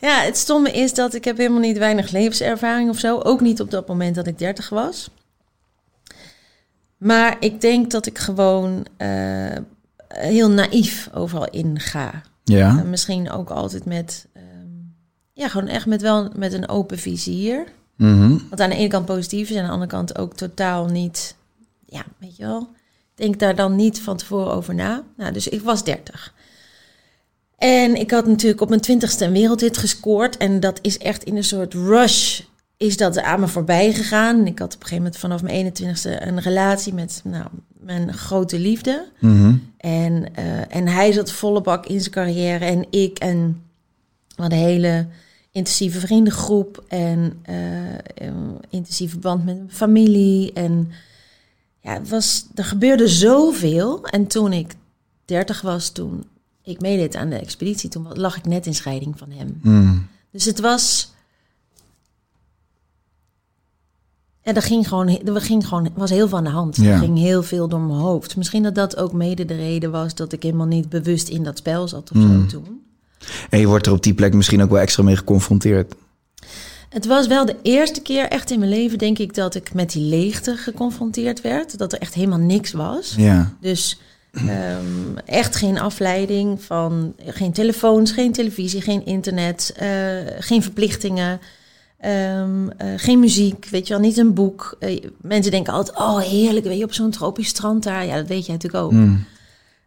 Ja, 0.01 0.23
het 0.23 0.37
stomme 0.37 0.71
is 0.71 0.95
dat 0.95 1.15
ik 1.15 1.25
heb 1.25 1.37
helemaal 1.37 1.61
niet 1.61 1.79
weinig 1.79 2.11
levenservaring 2.11 2.91
of 2.91 2.99
zo. 2.99 3.19
Ook 3.19 3.41
niet 3.41 3.61
op 3.61 3.71
dat 3.71 3.89
moment 3.89 4.15
dat 4.15 4.27
ik 4.27 4.39
30 4.39 4.69
was. 4.69 5.11
Maar 6.97 7.37
ik 7.41 7.61
denk 7.61 7.91
dat 7.91 8.07
ik 8.07 8.19
gewoon 8.19 8.87
eh, 8.97 9.57
heel 10.09 10.51
naïef 10.51 11.09
overal 11.15 11.49
in 11.51 11.81
ga. 11.81 12.23
Ja. 12.45 12.79
En 12.79 12.91
misschien 12.91 13.31
ook 13.31 13.51
altijd 13.51 13.85
met, 13.85 14.27
ehm, 14.33 14.67
ja, 15.33 15.49
gewoon 15.49 15.69
echt 15.69 15.87
met 15.87 16.03
wel 16.03 16.31
met 16.37 16.53
een 16.53 16.69
open 16.69 16.99
vizier. 16.99 17.65
Mhm. 17.97 18.39
Wat 18.51 18.61
aan 18.61 18.71
de 18.71 18.77
ene 18.77 18.89
kant 18.89 19.07
positief 19.07 19.51
is 19.51 19.57
en 19.57 19.61
aan 19.63 19.67
de 19.67 19.73
andere 19.73 19.91
kant 19.91 20.19
ook 20.19 20.35
totaal 20.35 20.87
niet, 20.87 21.37
ja, 21.87 22.05
weet 22.19 22.37
je 22.37 22.43
wel. 22.43 22.69
Denk 23.15 23.39
daar 23.39 23.57
dan 23.57 23.77
niet 23.77 24.01
van 24.01 24.17
tevoren 24.17 24.53
over 24.53 24.75
na. 24.75 25.03
Nou, 25.17 25.33
dus 25.33 25.49
ik 25.49 25.63
was 25.63 25.85
30. 25.85 26.35
En 27.59 27.95
ik 27.95 28.11
had 28.11 28.27
natuurlijk 28.27 28.61
op 28.61 28.69
mijn 28.69 28.81
twintigste 28.81 29.25
een 29.25 29.33
wereldhit 29.33 29.77
gescoord. 29.77 30.37
En 30.37 30.61
dat 30.61 30.79
is 30.83 30.99
echt 30.99 31.25
in 31.25 31.37
een 31.37 31.45
soort 31.45 31.75
rush 31.75 32.41
is 32.77 32.97
dat 32.97 33.23
aan 33.23 33.41
me 33.41 33.49
voorbij 33.49 33.93
gegaan. 33.93 34.47
Ik 34.47 34.59
had 34.59 34.75
op 34.75 34.81
een 34.81 34.89
gegeven 34.89 34.97
moment 34.97 35.17
vanaf 35.17 35.43
mijn 35.43 35.73
21ste 35.75 36.27
een 36.27 36.41
relatie 36.41 36.95
met 36.95 37.21
nou, 37.25 37.47
mijn 37.81 38.15
grote 38.15 38.59
liefde. 38.59 39.07
Mhm. 39.19 39.55
En, 39.77 40.35
eh, 40.35 40.77
en 40.77 40.89
hij 40.89 41.13
zat 41.13 41.33
volle 41.33 41.61
bak 41.61 41.87
in 41.87 42.01
zijn 42.01 42.13
carrière 42.13 42.65
en 42.65 42.87
ik. 42.91 43.19
En 43.19 43.63
we 44.29 44.43
hadden 44.43 44.59
een 44.59 44.65
hele 44.65 45.07
intensieve 45.57 46.01
vriendengroep 46.01 46.85
en 46.89 47.43
een 48.15 48.59
intensieve 48.71 49.19
band 49.19 49.45
met 49.45 49.57
mijn 49.57 49.71
familie. 49.71 50.53
En 50.53 50.91
ja, 51.81 51.93
het 51.93 52.09
was, 52.09 52.47
er 52.55 52.65
gebeurde 52.65 53.09
zoveel. 53.09 54.07
En 54.07 54.27
toen 54.27 54.53
ik 54.53 54.75
30 55.25 55.61
was, 55.61 55.89
toen 55.91 56.25
ik 56.63 56.81
meedeed 56.81 57.17
aan 57.17 57.29
de 57.29 57.39
expeditie, 57.39 57.91
toen 57.91 58.07
lag 58.13 58.37
ik 58.37 58.45
net 58.47 58.67
in 58.67 58.75
scheiding 58.75 59.19
van 59.19 59.31
hem. 59.31 59.59
Mm. 59.63 60.07
Dus 60.31 60.45
het 60.45 60.61
was. 60.61 61.15
Ja, 64.43 64.55
er 64.55 64.63
ging 64.63 64.89
gewoon, 64.89 65.09
er 65.09 65.41
ging 65.41 65.67
gewoon, 65.69 65.89
was 65.95 66.11
heel 66.11 66.29
veel 66.29 66.39
aan 66.39 66.45
de 66.45 66.51
hand. 66.51 66.77
Ja. 66.77 66.93
Er 66.93 66.99
ging 66.99 67.19
heel 67.19 67.43
veel 67.43 67.69
door 67.69 67.81
mijn 67.81 67.99
hoofd. 67.99 68.37
Misschien 68.37 68.63
dat 68.63 68.75
dat 68.75 68.97
ook 68.97 69.13
mede 69.13 69.45
de 69.45 69.55
reden 69.57 69.91
was 69.91 70.15
dat 70.15 70.33
ik 70.33 70.43
helemaal 70.43 70.67
niet 70.67 70.89
bewust 70.89 71.29
in 71.29 71.43
dat 71.43 71.59
spel 71.59 71.89
zat 71.89 72.11
of 72.11 72.17
Mm. 72.17 72.51
zo 72.51 72.59
toen. 72.59 72.86
En 73.51 73.59
je 73.59 73.67
wordt 73.67 73.87
er 73.87 73.93
op 73.93 74.03
die 74.03 74.15
plek 74.15 74.35
misschien 74.35 74.63
ook 74.63 74.71
wel 74.71 74.81
extra 74.81 75.03
mee 75.03 75.17
geconfronteerd. 75.17 75.95
Het 76.89 77.07
was 77.07 77.27
wel 77.27 77.45
de 77.45 77.57
eerste 77.63 78.03
keer 78.03 78.29
echt 78.29 78.51
in 78.51 78.59
mijn 78.59 78.71
leven, 78.71 78.99
denk 78.99 79.19
ik, 79.19 79.35
dat 79.35 79.55
ik 79.55 79.75
met 79.75 79.93
die 79.93 80.03
leegte 80.03 80.57
geconfronteerd 80.57 81.41
werd. 81.41 81.79
Dat 81.79 81.93
er 81.93 81.99
echt 81.99 82.15
helemaal 82.15 82.39
niks 82.39 82.73
was. 82.73 83.15
Ja. 83.17 83.53
Dus 83.61 84.01
ehm, 84.33 85.17
echt 85.25 85.57
geen 85.57 85.79
afleiding 85.79 86.63
van 86.63 87.15
geen 87.27 87.53
telefoons, 87.53 88.13
geen 88.13 88.33
televisie, 88.33 88.81
geen 88.81 89.07
internet, 89.07 89.73
eh, 89.77 89.89
geen 90.39 90.63
verplichtingen, 90.63 91.41
ehm, 91.99 92.69
eh, 92.69 92.89
geen 92.97 93.21
muziek, 93.21 93.69
weet 93.71 93.87
je 93.87 93.93
wel, 93.93 94.03
niet 94.03 94.17
een 94.17 94.35
boek. 94.35 94.77
Eh, 94.79 95.05
mensen 95.21 95.51
denken 95.51 95.73
altijd, 95.73 95.99
oh 95.99 96.21
heerlijk, 96.21 96.67
weet 96.67 96.79
je, 96.79 96.85
op 96.85 96.95
zo'n 96.95 97.11
tropisch 97.11 97.49
strand 97.49 97.83
daar. 97.83 98.07
Ja, 98.07 98.17
dat 98.17 98.27
weet 98.27 98.47
je 98.47 98.53
natuurlijk 98.53 98.85
ook. 98.85 98.93
Mm. 98.93 99.25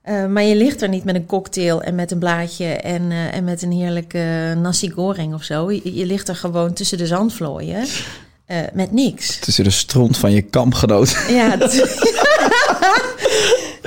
Eh, 0.09 0.25
maar 0.25 0.43
je 0.43 0.55
ligt 0.55 0.81
er 0.81 0.89
niet 0.89 1.03
met 1.03 1.15
een 1.15 1.25
cocktail 1.25 1.81
en 1.81 1.95
met 1.95 2.11
een 2.11 2.19
blaadje 2.19 2.65
en, 2.65 3.11
eh, 3.11 3.35
en 3.35 3.43
met 3.43 3.61
een 3.61 3.71
heerlijke 3.71 4.55
nasi 4.61 4.89
goreng 4.89 5.33
of 5.33 5.43
zo. 5.43 5.71
Je, 5.71 5.95
je 5.95 6.05
ligt 6.05 6.27
er 6.27 6.35
gewoon 6.35 6.73
tussen 6.73 6.97
de 6.97 7.07
zandvlooien 7.07 7.85
eh, 8.45 8.57
met 8.73 8.91
niks. 8.91 9.39
Tussen 9.39 9.63
de 9.63 9.69
stront 9.69 10.17
van 10.17 10.31
je 10.31 10.41
kampgenoot. 10.41 11.17
Ja, 11.29 11.55
dat, 11.55 11.73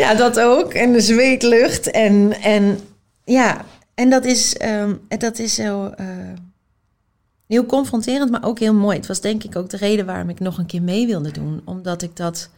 ja, 0.03 0.15
dat 0.15 0.41
ook. 0.41 0.75
En 0.75 0.93
de 0.93 1.01
zweetlucht. 1.01 1.91
En, 1.91 2.33
en 2.43 2.79
ja, 3.25 3.65
en 3.95 4.11
dat 4.11 4.25
is, 4.25 4.57
ehm, 4.57 4.95
dat 5.09 5.39
is 5.39 5.55
zo 5.55 5.95
heel 7.47 7.67
confronterend, 7.67 8.31
maar 8.31 8.45
ook 8.45 8.59
heel 8.59 8.75
mooi. 8.75 8.97
Het 8.97 9.07
was 9.07 9.21
denk 9.21 9.45
ik 9.45 9.57
ook 9.57 9.71
de 9.71 9.77
reden 9.77 10.07
waarom 10.07 10.29
ik 10.29 10.41
nog 10.41 10.59
een 10.59 10.67
keer 10.67 10.83
mee 10.83 11.07
wilde 11.07 11.31
doen. 11.31 11.63
Omdat 11.65 12.03
ik 12.03 12.17
dat 12.17 12.51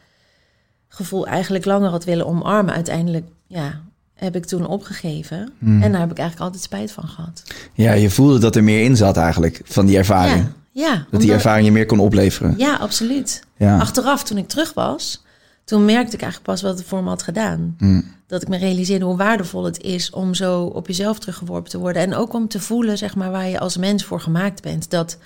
gevoel 0.88 1.26
eigenlijk 1.26 1.64
langer 1.64 1.91
had 1.91 2.05
willen 2.05 2.26
omarmen. 2.26 2.75
Uiteindelijk, 2.75 3.26
ja, 3.47 3.81
heb 4.14 4.37
ik 4.37 4.45
toen 4.45 4.67
opgegeven. 4.67 5.53
Hmm. 5.59 5.83
En 5.83 5.91
daar 5.91 6.00
heb 6.00 6.11
ik 6.11 6.19
eigenlijk 6.19 6.47
altijd 6.47 6.62
spijt 6.62 6.93
van 6.93 7.09
gehad. 7.09 7.43
Ja, 7.73 7.93
je 7.93 8.11
voelde 8.11 8.38
dat 8.38 8.57
er 8.57 8.64
meer 8.64 8.85
in 8.85 8.97
zat 8.97 9.17
eigenlijk 9.17 9.61
van 9.64 9.87
die 9.87 9.97
ervaring. 9.97 10.45
Ja, 10.73 10.87
ja, 10.87 11.07
Dat 11.11 11.21
die 11.21 11.33
ervaring 11.33 11.67
je 11.67 11.73
meer 11.73 11.87
kon 11.87 12.00
opleveren. 12.00 12.55
Ja, 12.57 12.76
absoluut. 12.76 13.43
Ja. 13.57 13.79
Achteraf, 13.79 14.25
toen 14.25 14.38
ik 14.38 14.49
terug 14.49 14.75
was, 14.75 15.25
toen 15.64 15.85
merkte 15.85 16.14
ik 16.14 16.23
eigenlijk 16.23 16.53
pas 16.53 16.62
wat 16.62 16.79
het 16.79 16.87
voor 16.87 17.03
me 17.03 17.09
had 17.09 17.23
gedaan. 17.23 17.75
Mm. 17.79 18.05
Dat 18.26 18.43
ik 18.43 18.49
me 18.49 18.57
realiseerde 18.57 19.05
hoe 19.05 19.17
waardevol 19.17 19.64
het 19.64 19.81
is 19.81 20.11
om 20.11 20.35
zo 20.35 20.62
op 20.62 20.87
jezelf 20.87 21.19
teruggeworpen 21.19 21.71
te 21.71 21.79
worden. 21.79 22.03
En 22.03 22.14
ook 22.14 22.35
om 22.35 22.49
te 22.49 22.61
voelen, 22.61 22.99
zeg 22.99 23.17
maar, 23.17 23.31
waar 23.31 23.49
je 23.49 23.59
als 23.59 23.76
mens 23.76 24.05
voor 24.05 24.21
gemaakt 24.21 24.62
bent. 24.62 24.91
Dat 24.91 25.19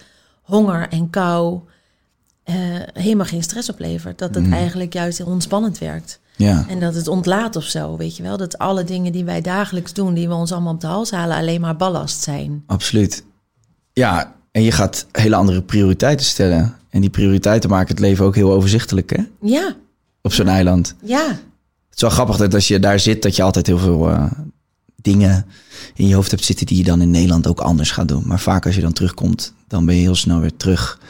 honger 0.42 0.88
en 0.88 1.10
kou 1.10 1.60
eh, 2.48 2.54
helemaal 2.92 3.26
geen 3.26 3.42
stress 3.42 3.70
oplevert. 3.70 4.18
Dat 4.18 4.34
het 4.34 4.44
Mm. 4.46 4.52
eigenlijk 4.52 4.92
juist 4.92 5.18
heel 5.18 5.26
ontspannend 5.26 5.78
werkt. 5.78 6.20
Ja, 6.36 6.64
En 6.68 6.80
dat 6.80 6.94
het 6.94 7.08
ontlaat 7.08 7.56
of 7.56 7.64
zo, 7.64 7.96
weet 7.96 8.16
je 8.16 8.22
wel. 8.22 8.36
Dat 8.36 8.58
alle 8.58 8.84
dingen 8.84 9.12
die 9.12 9.24
wij 9.24 9.40
dagelijks 9.40 9.92
doen, 9.92 10.14
die 10.14 10.28
we 10.28 10.34
ons 10.34 10.52
allemaal 10.52 10.72
op 10.74 10.80
de 10.80 10.86
hals 10.86 11.10
halen, 11.10 11.36
alleen 11.36 11.60
maar 11.60 11.76
ballast 11.76 12.22
zijn. 12.22 12.62
absoluut. 12.66 13.24
Ja, 13.92 14.34
en 14.50 14.62
je 14.62 14.72
gaat 14.72 15.06
hele 15.12 15.36
andere 15.36 15.62
prioriteiten 15.62 16.26
stellen. 16.26 16.74
En 16.90 17.00
die 17.00 17.10
prioriteiten 17.10 17.70
maken 17.70 17.88
het 17.88 17.98
leven 17.98 18.24
ook 18.24 18.34
heel 18.34 18.52
overzichtelijk, 18.52 19.10
hè? 19.16 19.22
Ja, 19.40 19.74
Op 20.22 20.32
zo'n 20.32 20.48
eiland. 20.48 20.94
ja, 21.02 21.26
Het 21.28 21.94
is 21.94 22.00
wel 22.00 22.10
grappig 22.10 22.36
dat 22.36 22.54
als 22.54 22.68
je 22.68 22.78
daar 22.78 23.00
zit, 23.00 23.22
dat 23.22 23.36
je 23.36 23.42
altijd 23.42 23.66
heel 23.66 23.78
veel 23.78 24.08
eh, 24.10 24.30
dingen 24.96 25.46
in 25.94 26.06
je 26.08 26.14
hoofd 26.14 26.30
hebt 26.30 26.44
zitten 26.44 26.66
die 26.66 26.76
je 26.76 26.84
dan 26.84 27.00
in 27.00 27.10
Nederland 27.10 27.46
ook 27.46 27.60
anders 27.60 27.90
gaat 27.90 28.08
doen. 28.08 28.22
Maar 28.26 28.40
vaak 28.40 28.66
als 28.66 28.74
je 28.74 28.80
dan 28.80 28.92
terugkomt, 28.92 29.52
dan 29.68 29.86
ben 29.86 29.94
je 29.94 30.00
heel 30.00 30.14
snel 30.14 30.40
weer 30.40 30.56
terug 30.56 31.00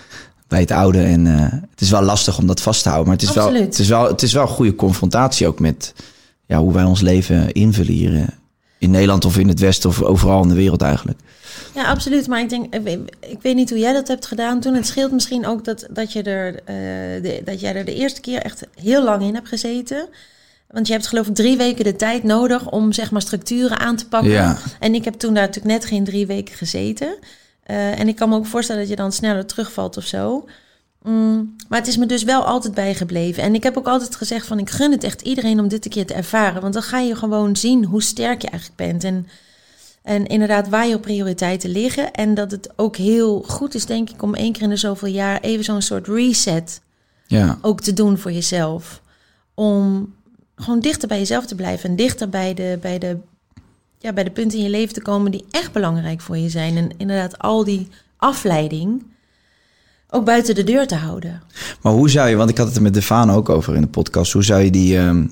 bij 0.49 0.61
het 0.61 0.71
oude. 0.71 1.02
En 1.02 1.26
eh, 1.26 1.61
het 1.71 1.81
is 1.81 1.90
wel 1.90 2.02
lastig 2.02 2.38
om 2.38 2.47
dat 2.47 2.61
vast 2.61 2.83
te 2.83 2.88
houden. 2.88 3.09
Maar 3.09 3.19
het 3.19 3.28
is, 3.28 3.35
wel, 3.35 3.55
het, 3.55 3.78
is 3.78 3.88
wel, 3.88 4.07
het 4.07 4.23
is 4.23 4.33
wel 4.33 4.43
een 4.43 4.49
goede 4.49 4.75
confrontatie 4.75 5.47
ook 5.47 5.61
met 5.61 5.95
ja, 6.47 6.59
hoe 6.59 6.73
wij 6.73 6.85
ons 6.85 7.00
leven 7.00 7.52
invullen 7.52 7.93
hier 7.93 8.14
eh, 8.14 8.23
in 8.78 8.90
Nederland 8.90 9.25
of 9.25 9.38
in 9.38 9.49
het 9.49 9.61
Westen 9.61 9.90
of 9.90 10.02
overal 10.02 10.43
in 10.43 10.49
de 10.49 10.55
wereld 10.55 10.83
eigenlijk. 10.83 11.19
Ja, 11.75 11.85
absoluut. 11.85 12.26
Maar 12.26 12.40
ik 12.40 12.49
denk, 12.49 12.75
ik 12.75 12.83
weet, 12.83 12.99
ik 13.21 13.43
weet 13.43 13.55
niet 13.55 13.71
hoe 13.71 13.78
jij 13.78 13.93
dat 13.93 14.09
hebt 14.09 14.26
gedaan 14.26 14.61
toen. 14.61 14.75
Het 14.75 14.87
scheelt 14.87 15.12
misschien 15.12 15.47
ook 15.47 15.64
dat, 15.64 15.87
dat, 15.90 16.12
je 16.12 16.23
er, 16.23 16.55
eh, 16.55 17.23
de, 17.23 17.40
dat 17.45 17.61
jij 17.61 17.75
er 17.75 17.85
de 17.85 17.95
eerste 17.95 18.21
keer 18.21 18.43
echt 18.43 18.67
heel 18.75 19.05
lang 19.05 19.23
in 19.23 19.35
hebt 19.35 19.49
gezeten. 19.49 20.09
Want 20.71 20.87
je 20.87 20.93
hebt 20.93 21.07
geloof 21.07 21.26
ik 21.26 21.35
drie 21.35 21.57
weken 21.57 21.85
de 21.85 21.97
tijd 21.97 22.23
nodig 22.23 22.71
om 22.71 22.93
zeg 22.93 23.11
maar 23.11 23.23
structuren 23.23 23.78
aan 23.78 23.97
te 23.97 24.09
pakken. 24.09 24.31
Ja. 24.31 24.59
En 24.81 24.95
ik 24.95 25.05
heb 25.05 25.14
toen 25.14 25.35
daar 25.35 25.47
natuurlijk 25.47 25.75
net 25.75 25.85
geen 25.85 26.05
drie 26.05 26.26
weken 26.26 26.55
gezeten. 26.55 27.17
Eh, 27.69 27.99
en 27.99 28.09
ik 28.09 28.17
kan 28.17 28.29
me 28.29 28.37
ook 28.37 28.47
voorstellen 28.47 28.81
dat 28.81 28.91
je 28.91 28.97
dan 28.97 29.13
sneller 29.13 29.47
terugvalt 29.47 29.97
of 29.97 30.05
zo. 30.05 30.49
Mm, 31.03 31.57
maar 31.69 31.79
het 31.79 31.89
is 31.89 31.97
me 31.97 32.07
dus 32.07 32.23
wel 32.23 32.45
altijd 32.45 32.75
bijgebleven. 32.75 33.43
En 33.43 33.55
ik 33.55 33.63
heb 33.63 33.77
ook 33.77 33.87
altijd 33.87 34.17
gezegd 34.17 34.47
van 34.47 34.59
ik 34.59 34.71
gun 34.71 34.93
het 34.93 35.05
echt 35.05 35.21
iedereen 35.21 35.61
om 35.61 35.69
dit 35.69 35.85
een 35.85 35.91
keer 35.91 36.07
te 36.07 36.15
ervaren. 36.15 36.63
Want 36.63 36.75
dan 36.75 36.83
ga 36.83 36.99
je 36.99 37.17
gewoon 37.17 37.57
zien 37.57 37.85
hoe 37.85 38.03
sterk 38.03 38.43
je 38.43 38.49
eigenlijk 38.49 38.77
bent. 38.81 39.05
En 39.05 39.27
en 40.09 40.27
inderdaad, 40.27 40.69
waar 40.69 40.87
je 40.87 40.99
prioriteiten 40.99 41.71
liggen. 41.71 42.13
En 42.13 42.35
dat 42.35 42.51
het 42.51 42.71
ook 42.77 42.97
heel 42.97 43.43
goed 43.47 43.75
is, 43.75 43.87
denk 43.87 44.11
ik, 44.11 44.23
om 44.23 44.35
één 44.35 44.53
keer 44.53 44.63
in 44.63 44.69
de 44.69 44.77
zoveel 44.77 45.09
jaar 45.09 45.41
even 45.41 45.65
zo'n 45.65 45.83
soort 45.83 46.07
reset 46.07 46.81
Ja, 47.27 47.59
ook 47.61 47.81
te 47.81 47.93
doen 47.93 48.19
voor 48.19 48.33
jezelf. 48.33 49.03
Om 49.55 50.15
gewoon 50.57 50.81
dichter 50.81 51.09
bij 51.09 51.19
jezelf 51.19 51.47
te 51.47 51.55
blijven. 51.55 51.91
En 51.91 51.97
dichter 51.97 52.29
bij 52.29 52.55
de, 52.55 52.79
bij 52.81 52.99
de, 52.99 53.17
ja, 53.99 54.12
bij 54.12 54.25
de 54.25 54.31
punten 54.31 54.59
in 54.59 54.64
je 54.64 54.71
leven 54.71 54.95
te 54.95 55.02
komen 55.02 55.31
die 55.31 55.45
echt 55.50 55.73
belangrijk 55.73 56.21
voor 56.21 56.37
je 56.37 56.49
zijn. 56.49 56.76
En 56.76 56.90
inderdaad, 56.97 57.38
al 57.38 57.64
die 57.64 57.88
afleiding 58.17 59.02
ook 60.11 60.25
buiten 60.25 60.55
de 60.55 60.64
deur 60.64 60.87
te 60.87 60.95
houden. 60.95 61.43
maar 61.83 61.93
hoe 61.93 62.11
zou 62.11 62.28
je, 62.28 62.37
want 62.37 62.50
ik 62.50 62.59
had 62.59 62.67
het 62.67 62.76
er 62.76 62.83
met 62.83 62.95
Defaan 62.95 63.31
ook 63.31 63.49
over 63.49 63.75
in 63.75 63.81
de 63.81 63.87
podcast, 63.87 64.33
hoe 64.33 64.45
zou 64.45 64.62
je 64.62 64.71
die, 64.71 64.99
ehm, 64.99 65.26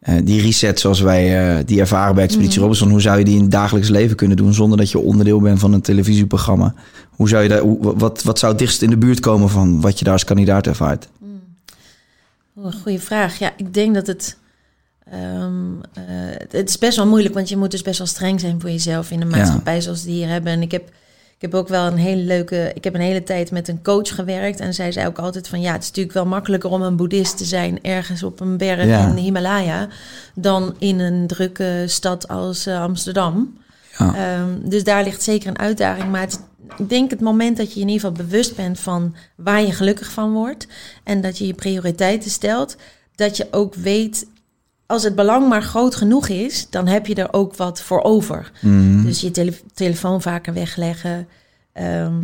eh, 0.00 0.14
die 0.24 0.40
reset 0.40 0.80
zoals 0.80 1.00
wij 1.00 1.56
eh, 1.58 1.64
die 1.66 1.80
ervaren 1.80 2.14
bij 2.14 2.24
Expeditie 2.24 2.54
Mhm. 2.54 2.60
Robinson, 2.62 2.90
hoe 2.90 3.00
zou 3.00 3.18
je 3.18 3.24
die 3.24 3.36
in 3.36 3.42
het 3.42 3.50
dagelijks 3.50 3.88
leven 3.88 4.16
kunnen 4.16 4.36
doen 4.36 4.54
zonder 4.54 4.78
dat 4.78 4.90
je 4.90 4.98
onderdeel 4.98 5.40
bent 5.40 5.58
van 5.58 5.72
een 5.72 5.80
televisieprogramma? 5.80 6.74
Hoe 7.10 7.28
zou 7.28 7.42
je 7.42 7.48
daar, 7.48 7.60
hoe, 7.60 7.96
wat, 7.98 8.22
wat 8.22 8.38
zou 8.38 8.52
het 8.52 8.60
dichtst 8.60 8.82
in 8.82 8.90
de 8.90 8.96
buurt 8.96 9.20
komen 9.20 9.48
van 9.48 9.80
wat 9.80 9.98
je 9.98 10.04
daar 10.04 10.12
als 10.12 10.24
kandidaat 10.24 10.66
ervaart? 10.66 11.08
Een 12.56 12.72
goede 12.72 13.00
vraag. 13.00 13.38
Ja, 13.38 13.52
ik 13.56 13.74
denk 13.74 13.94
dat 13.94 14.06
het. 14.06 14.36
Ehm, 15.10 15.80
eh, 15.92 16.04
het 16.50 16.68
is 16.68 16.78
best 16.78 16.96
wel 16.96 17.06
moeilijk, 17.06 17.34
want 17.34 17.48
je 17.48 17.56
moet 17.56 17.70
dus 17.70 17.82
best 17.82 17.98
wel 17.98 18.06
streng 18.06 18.40
zijn 18.40 18.60
voor 18.60 18.70
jezelf 18.70 19.10
in 19.10 19.20
de 19.20 19.26
maatschappij 19.26 19.80
zoals 19.80 20.02
die 20.02 20.14
hier 20.14 20.28
hebben. 20.28 20.52
En 20.52 20.62
ik 20.62 20.70
heb, 20.72 20.88
ik 21.36 21.40
heb 21.50 21.54
ook 21.54 21.68
wel 21.68 21.86
een 21.86 21.96
hele 21.96 22.22
leuke. 22.22 22.70
Ik 22.74 22.84
heb 22.84 22.94
een 22.94 23.00
hele 23.00 23.22
tijd 23.22 23.50
met 23.50 23.68
een 23.68 23.82
coach 23.82 24.14
gewerkt. 24.14 24.60
En 24.60 24.74
zij 24.74 24.92
zei 24.92 25.06
ook 25.06 25.18
altijd 25.18 25.48
van 25.48 25.60
ja, 25.60 25.72
het 25.72 25.82
is 25.82 25.88
natuurlijk 25.88 26.14
wel 26.14 26.26
makkelijker 26.26 26.70
om 26.70 26.82
een 26.82 26.96
boeddhist 26.96 27.36
te 27.36 27.44
zijn 27.44 27.82
ergens 27.82 28.22
op 28.22 28.40
een 28.40 28.56
berg 28.56 28.84
Ja. 28.86 29.08
in 29.08 29.14
de 29.14 29.20
Himalaya. 29.20 29.88
dan 30.34 30.74
in 30.78 30.98
een 30.98 31.26
drukke 31.26 31.84
stad 31.86 32.28
als 32.28 32.66
eh, 32.66 32.82
Amsterdam. 32.82 33.58
Ja. 33.98 34.14
Ehm, 34.14 34.68
dus 34.68 34.84
daar 34.84 35.04
ligt 35.04 35.22
zeker 35.22 35.48
een 35.48 35.58
uitdaging. 35.58 36.10
Maar 36.10 36.20
het, 36.20 36.40
ik 36.78 36.88
denk 36.88 37.10
het 37.10 37.20
moment 37.20 37.56
dat 37.56 37.74
je 37.74 37.80
in 37.80 37.88
ieder 37.88 38.08
geval 38.08 38.26
bewust 38.26 38.56
bent 38.56 38.80
van 38.80 39.14
waar 39.34 39.62
je 39.62 39.72
gelukkig 39.72 40.10
van 40.10 40.32
wordt. 40.32 40.66
En 41.04 41.20
dat 41.20 41.38
je 41.38 41.46
je 41.46 41.54
prioriteiten 41.54 42.30
stelt. 42.30 42.76
Dat 43.14 43.36
je 43.36 43.46
ook 43.50 43.74
weet, 43.74 44.26
als 44.90 45.02
het 45.02 45.14
belang 45.14 45.48
maar 45.48 45.62
groot 45.62 45.94
genoeg 45.94 46.28
is, 46.28 46.70
dan 46.70 46.86
heb 46.86 47.06
je 47.06 47.14
er 47.14 47.32
ook 47.32 47.56
wat 47.56 47.82
voor 47.82 48.02
over. 48.02 48.50
Mhm. 48.60 49.02
Dus 49.02 49.20
je 49.20 49.30
tele- 49.30 49.60
telefoon 49.74 50.22
vaker 50.22 50.52
wegleggen. 50.52 51.28
Ehm, 51.72 52.14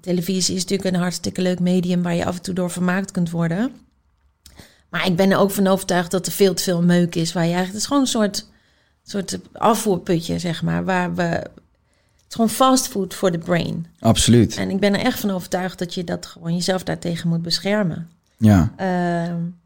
televisie 0.00 0.54
is 0.54 0.62
natuurlijk 0.62 0.94
een 0.94 1.00
hartstikke 1.00 1.42
leuk 1.42 1.60
medium 1.60 2.02
waar 2.02 2.14
je 2.14 2.24
af 2.24 2.36
en 2.36 2.42
toe 2.42 2.54
door 2.54 2.70
vermaakt 2.70 3.10
kunt 3.10 3.30
worden. 3.30 3.72
Maar 4.88 5.06
ik 5.06 5.16
ben 5.16 5.30
er 5.30 5.38
ook 5.38 5.50
van 5.50 5.66
overtuigd 5.66 6.10
dat 6.10 6.26
er 6.26 6.32
veel 6.32 6.54
te 6.54 6.62
veel 6.62 6.82
meuk 6.82 7.14
is. 7.14 7.32
Waar 7.32 7.46
je 7.46 7.54
eigenlijk, 7.54 7.72
het 7.72 7.80
is 7.82 7.86
gewoon 7.86 8.02
een 8.02 8.08
soort, 8.08 8.46
soort 9.02 9.38
afvoerputje, 9.52 10.38
zeg 10.38 10.62
maar. 10.62 10.84
Waar 10.84 11.14
we, 11.14 11.22
het 11.22 11.50
is 12.28 12.34
gewoon 12.34 12.50
fastfood 12.50 13.14
voor 13.14 13.30
de 13.30 13.38
brain. 13.38 13.86
Absoluut. 13.98 14.56
En 14.56 14.70
ik 14.70 14.80
ben 14.80 14.94
er 14.94 15.04
echt 15.04 15.20
van 15.20 15.30
overtuigd 15.30 15.78
dat 15.78 15.94
je 15.94 16.04
dat 16.04 16.26
gewoon 16.26 16.54
jezelf 16.54 16.82
daartegen 16.82 17.28
moet 17.28 17.42
beschermen. 17.42 18.10
Ja. 18.36 18.72
En 18.76 19.62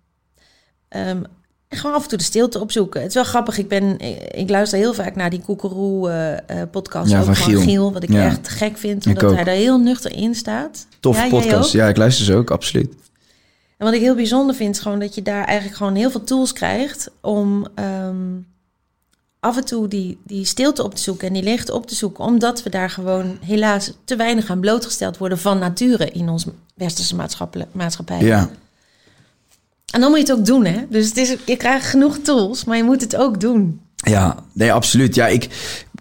gewoon 1.79 1.97
af 1.97 2.03
en 2.03 2.09
toe 2.09 2.19
de 2.19 2.25
stilte 2.25 2.61
opzoeken. 2.61 3.01
Het 3.01 3.09
is 3.09 3.15
wel 3.15 3.25
grappig. 3.25 3.59
Ik, 3.59 3.69
ben, 3.69 3.99
ik, 4.39 4.51
luister 4.51 4.79
heel 4.79 4.95
vaak 4.95 5.17
naar 5.17 5.31
die 5.31 5.41
Koekeroe 5.41 6.11
eh, 6.11 6.63
eh. 6.63 6.69
Ja, 7.05 7.25
van 7.25 7.37
Giel. 7.37 7.61
Giel. 7.61 7.93
Wat 7.93 8.03
ik 8.03 8.13
Ja. 8.13 8.25
echt 8.25 8.49
gek 8.49 8.79
vind. 8.79 9.07
Omdat 9.07 9.35
hij 9.35 9.45
daar 9.45 9.55
heel 9.55 9.79
nuchter 9.79 10.13
in 10.13 10.35
staat. 10.35 10.87
Toffe 11.01 11.23
Ja, 11.23 11.29
jij 11.29 11.41
podcast. 11.41 11.73
Ja, 11.73 11.89
ik 11.89 11.97
luister 11.97 12.25
ze 12.25 12.35
ook, 12.35 12.51
absoluut. 12.51 12.95
En 13.77 13.87
wat 13.87 13.97
ik 13.97 14.01
heel 14.01 14.15
bijzonder 14.15 14.55
vind, 14.55 14.75
is 14.75 14.83
gewoon 14.83 14.99
dat 14.99 15.15
je 15.15 15.23
daar 15.23 15.45
eigenlijk 15.45 15.77
gewoon 15.77 15.95
heel 15.95 16.11
veel 16.11 16.25
tools 16.25 16.53
krijgt 16.53 17.11
om 17.21 17.67
ehm, 17.75 18.17
af 19.41 19.57
en 19.57 19.65
toe 19.65 19.89
die, 19.89 20.19
die 20.25 20.45
stilte 20.45 20.83
op 20.83 20.95
te 20.95 21.03
zoeken 21.03 21.27
en 21.29 21.35
die 21.35 21.43
leegte 21.43 21.75
op 21.75 21.87
te 21.87 21.95
zoeken. 21.95 22.25
Omdat 22.25 22.63
we 22.63 22.71
daar 22.71 22.91
gewoon 22.91 23.39
helaas 23.41 23.93
te 24.05 24.17
weinig 24.17 24.51
aan 24.51 24.61
blootgesteld 24.61 25.17
worden 25.19 25.39
van 25.39 25.59
nature 25.59 26.11
in 26.11 26.29
onze 26.29 26.53
westerse 26.75 27.17
maatschappij. 27.73 28.21
Ja. 28.21 28.51
En 29.93 30.01
dan 30.01 30.11
moet 30.11 30.19
je 30.27 30.33
het 30.33 30.39
ook 30.41 30.47
doen, 30.47 30.65
hè? 30.65 30.79
Dus 30.91 31.09
het 31.09 31.17
is, 31.17 31.37
je 31.47 31.57
krijgt 31.57 31.87
genoeg 31.87 32.19
tools, 32.19 32.65
maar 32.65 32.77
je 32.77 32.85
moet 32.85 33.01
het 33.01 33.17
ook 33.17 33.41
doen. 33.41 33.81
Ja, 33.97 34.37
nee, 34.53 34.73
absoluut. 34.73 35.15
Ja, 35.15 35.27
ik, 35.27 35.49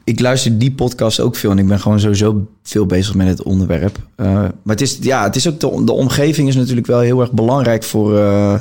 ik 0.03 0.19
luister 0.19 0.57
die 0.57 0.71
podcast 0.71 1.19
ook 1.19 1.35
veel 1.35 1.51
en 1.51 1.57
ik 1.57 1.67
ben 1.67 1.79
gewoon 1.79 1.99
sowieso 1.99 2.47
veel 2.63 2.85
bezig 2.85 3.15
met 3.15 3.27
het 3.27 3.43
onderwerp. 3.43 3.97
Eh, 4.15 4.25
maar 4.33 4.51
het 4.65 4.81
is, 4.81 4.97
ja, 5.01 5.23
het 5.23 5.35
is 5.35 5.47
ook 5.47 5.59
de, 5.59 5.83
de 5.85 5.91
omgeving 5.91 6.47
is 6.47 6.55
natuurlijk 6.55 6.87
wel 6.87 6.99
heel 6.99 7.21
erg 7.21 7.31
belangrijk 7.31 7.83
voor, 7.83 8.17
eh, 8.17 8.59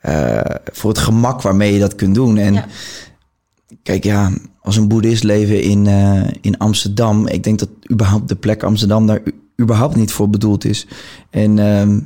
eh, 0.00 0.56
voor 0.72 0.90
het 0.90 0.98
gemak 0.98 1.42
waarmee 1.42 1.72
je 1.72 1.80
dat 1.80 1.94
kunt 1.94 2.14
doen. 2.14 2.36
En 2.36 2.52
Ja. 2.54 2.66
kijk, 3.82 4.04
ja, 4.04 4.30
als 4.60 4.76
een 4.76 4.88
boeddhist 4.88 5.24
leven 5.24 5.62
in, 5.62 5.86
in 6.40 6.58
Amsterdam, 6.58 7.26
ik 7.26 7.44
denk 7.44 7.58
dat 7.58 7.68
überhaupt 7.90 8.28
de 8.28 8.36
plek 8.36 8.62
Amsterdam 8.62 9.06
daar 9.06 9.22
überhaupt 9.60 9.96
niet 9.96 10.12
voor 10.12 10.30
bedoeld 10.30 10.64
is. 10.64 10.86
En 11.30 11.58
ehm, 11.58 12.00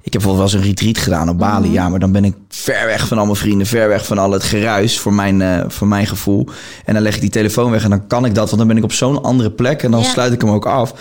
ik 0.00 0.12
heb 0.12 0.22
wel 0.22 0.42
eens 0.42 0.52
een 0.52 0.62
retreat 0.62 0.98
gedaan 0.98 1.28
op 1.28 1.38
Bali, 1.38 1.70
ja, 1.72 1.88
maar 1.88 1.98
dan 1.98 2.12
ben 2.12 2.24
ik 2.24 2.34
ver 2.48 2.86
weg 2.86 3.08
van 3.08 3.18
al 3.18 3.24
mijn 3.24 3.36
vrienden, 3.36 3.66
ver 3.66 3.88
weg 3.88 4.06
van 4.06 4.18
al 4.18 4.30
het 4.30 4.42
geruis 4.42 4.98
voor 4.98 5.12
mijn, 5.12 5.42
eh, 5.42 5.64
voor 5.68 5.86
mijn 5.86 6.06
gevoel. 6.06 6.46
En 6.84 6.94
dan 6.94 7.02
leg 7.02 7.14
ik 7.14 7.20
die 7.20 7.30
telefoon 7.30 7.70
weg 7.70 7.84
en 7.84 7.90
dan 7.90 8.06
kan 8.06 8.24
ik 8.24 8.34
dat, 8.34 8.46
want 8.46 8.58
dan 8.58 8.68
ben 8.68 8.76
ik 8.76 8.84
op 8.84 8.92
zo'n 8.92 9.22
andere 9.22 9.50
plek 9.50 9.82
en 9.82 9.90
dan 9.90 10.00
Ja. 10.00 10.08
sluit 10.08 10.32
ik 10.32 10.40
hem 10.40 10.50
ook 10.50 10.66
af. 10.66 10.94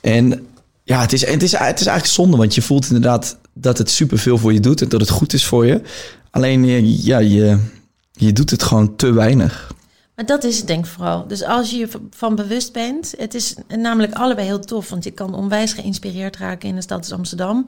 En 0.00 0.46
ja, 0.82 1.00
het 1.00 1.12
is, 1.12 1.26
het, 1.26 1.42
is, 1.42 1.52
het 1.52 1.80
is 1.80 1.86
eigenlijk 1.86 2.06
zonde, 2.06 2.36
want 2.36 2.54
je 2.54 2.62
voelt 2.62 2.86
inderdaad 2.86 3.36
dat 3.54 3.78
het 3.78 3.90
superveel 3.90 4.38
voor 4.38 4.52
je 4.52 4.60
doet 4.60 4.82
en 4.82 4.88
dat 4.88 5.00
het 5.00 5.10
goed 5.10 5.32
is 5.32 5.46
voor 5.46 5.66
je. 5.66 5.80
Alleen, 6.30 6.64
eh, 6.64 7.04
ja, 7.04 7.18
je, 7.18 7.58
je 8.12 8.32
doet 8.32 8.50
het 8.50 8.62
gewoon 8.62 8.96
te 8.96 9.12
weinig. 9.12 9.74
Maar 10.14 10.26
dat 10.26 10.44
is 10.44 10.58
het 10.58 10.66
denk 10.66 10.84
ik 10.84 10.90
vooral. 10.90 11.26
Dus 11.26 11.42
als 11.44 11.70
je 11.70 11.76
je 11.76 11.88
van 12.10 12.34
bewust 12.34 12.72
bent, 12.72 13.14
het 13.18 13.34
is 13.34 13.54
namelijk 13.76 14.14
allebei 14.14 14.46
heel 14.46 14.60
tof, 14.60 14.88
want 14.90 15.04
je 15.04 15.10
kan 15.10 15.34
onwijs 15.34 15.72
geïnspireerd 15.72 16.36
raken 16.36 16.68
in 16.68 16.74
de 16.74 16.80
stad 16.80 16.98
als 16.98 17.12
Amsterdam. 17.12 17.66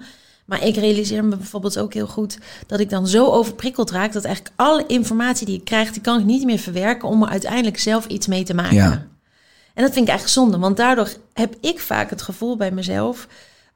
Maar 0.49 0.65
ik 0.67 0.77
realiseer 0.77 1.25
me 1.25 1.37
bijvoorbeeld 1.37 1.79
ook 1.79 1.95
heel 1.95 2.07
goed 2.07 2.39
dat 2.67 2.81
ik 2.81 2.91
dan 2.91 3.07
zo 3.07 3.27
overprikkeld 3.27 3.91
raak 3.91 4.13
dat 4.13 4.25
eigenlijk 4.25 4.55
alle 4.57 4.85
informatie 4.87 5.47
die 5.47 5.57
ik 5.57 5.65
krijg, 5.65 5.93
die 5.93 6.03
kan 6.03 6.19
ik 6.19 6.25
niet 6.25 6.45
meer 6.45 6.59
verwerken 6.59 7.09
om 7.09 7.23
er 7.23 7.29
uiteindelijk 7.29 7.79
zelf 7.79 8.07
iets 8.07 8.27
mee 8.27 8.45
te 8.45 8.55
maken. 8.55 8.77
Ja. 8.77 8.91
En 9.75 9.85
dat 9.85 9.93
vind 9.93 10.05
ik 10.05 10.09
eigenlijk 10.09 10.29
zonde, 10.29 10.59
want 10.59 10.77
daardoor 10.77 11.09
heb 11.33 11.57
ik 11.61 11.81
vaak 11.81 12.11
het 12.11 12.23
gevoel 12.23 12.57
bij 12.57 12.71
mezelf 12.71 13.27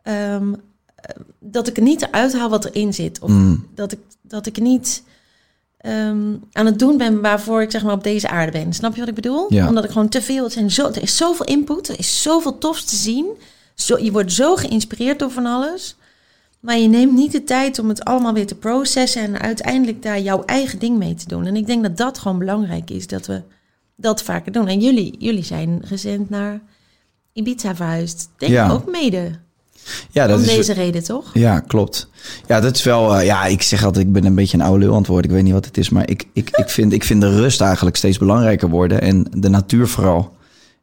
ehm, 0.03 0.53
eh, 0.95 1.17
dat 1.39 1.69
ik 1.69 1.77
er 1.77 1.83
niet 1.83 2.03
eruit 2.03 2.33
haal 2.33 2.49
wat 2.49 2.65
erin 2.65 2.95
zit. 2.95 3.21
Of 3.21 3.31
Mm. 3.31 3.67
dat, 3.75 3.93
ik, 3.93 3.99
dat 4.23 4.47
ik 4.47 4.61
niet 4.61 5.03
ehm, 5.79 6.35
aan 6.53 6.67
het 6.67 6.79
doen 6.79 6.97
ben 6.97 7.21
waarvoor 7.21 7.63
ik 7.63 7.71
zeg 7.71 7.83
maar 7.83 7.95
op 7.95 8.05
deze 8.05 8.29
aarde 8.29 8.53
ben. 8.53 8.73
Snap 8.73 8.93
je 8.95 9.01
wat 9.01 9.09
ik 9.09 9.15
bedoel? 9.15 9.47
Ja. 9.49 9.69
Omdat 9.69 9.85
ik 9.85 9.91
gewoon 9.91 10.09
te 10.09 10.23
veel, 10.23 10.45
het 10.45 10.53
zijn 10.53 10.71
zo, 10.71 10.87
er 10.87 11.03
is 11.03 11.17
zoveel 11.17 11.47
input, 11.47 11.89
er 11.89 11.99
is 11.99 12.23
zoveel 12.23 12.59
tofs 12.59 12.85
te 12.85 12.97
zien. 12.97 13.27
Zo, 13.75 13.99
je 13.99 14.13
wordt 14.13 14.33
zo 14.33 14.57
geïnspireerd 14.57 15.19
door 15.19 15.31
van 15.31 15.47
alles. 15.47 15.97
Maar 16.63 16.79
je 16.79 16.89
neemt 16.89 17.13
niet 17.13 17.33
de 17.33 17.45
tijd 17.45 17.79
om 17.79 17.89
het 17.89 18.05
allemaal 18.05 18.33
weer 18.33 18.47
te 18.47 18.55
processen 18.55 19.23
en 19.23 19.41
uiteindelijk 19.41 20.03
daar 20.03 20.21
jouw 20.21 20.45
eigen 20.45 20.79
ding 20.79 20.99
mee 20.99 21.15
te 21.15 21.29
doen. 21.29 21.47
En 21.47 21.57
ik 21.57 21.67
denk 21.67 21.83
dat 21.83 21.97
dat 21.97 22.19
gewoon 22.19 22.39
belangrijk 22.39 22.91
is, 22.91 23.07
dat 23.07 23.27
we 23.27 23.43
dat 23.97 24.23
vaker 24.23 24.53
doen. 24.53 24.69
En 24.69 24.81
jullie, 24.81 25.15
jullie 25.19 25.45
zijn 25.45 25.83
recent 25.89 26.31
naar 26.31 26.61
Ibiza 27.33 27.75
verhuisd. 27.77 28.29
Denk 28.39 28.53
Ja. 28.53 28.71
ook 28.71 28.91
mede. 28.91 29.31
Ja, 30.11 30.27
dat 30.27 30.37
Om 30.39 30.45
is, 30.45 30.55
deze 30.55 30.73
reden, 30.73 31.05
toch? 31.05 31.31
ja, 31.35 31.61
klopt. 31.61 32.09
Ja, 32.47 32.61
dat 32.61 32.75
is 32.77 32.83
wel. 32.83 33.17
eh, 33.17 33.25
ja, 33.25 33.45
ik 33.45 33.63
zeg 33.63 33.85
altijd, 33.85 34.07
ik 34.07 34.13
ben 34.13 34.25
een 34.25 34.35
beetje 34.35 34.57
een 34.59 34.65
oude 34.65 34.89
antwoord. 34.89 35.25
Ik 35.25 35.31
weet 35.31 35.43
niet 35.43 35.53
wat 35.53 35.65
het 35.65 35.79
is, 35.79 35.89
maar 35.89 36.11
ik, 36.11 36.29
ik, 36.33 36.51
ik, 36.57 36.69
vind, 36.69 36.93
ik 36.93 37.05
vind 37.05 37.21
de 37.21 37.37
rust 37.37 37.61
eigenlijk 37.61 37.97
steeds 37.97 38.19
belangrijker 38.19 38.69
worden. 38.69 39.01
En 39.01 39.27
de 39.37 39.49
natuur 39.49 39.89
vooral. 39.89 40.37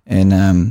En 0.03 0.31
ehm, 0.31 0.65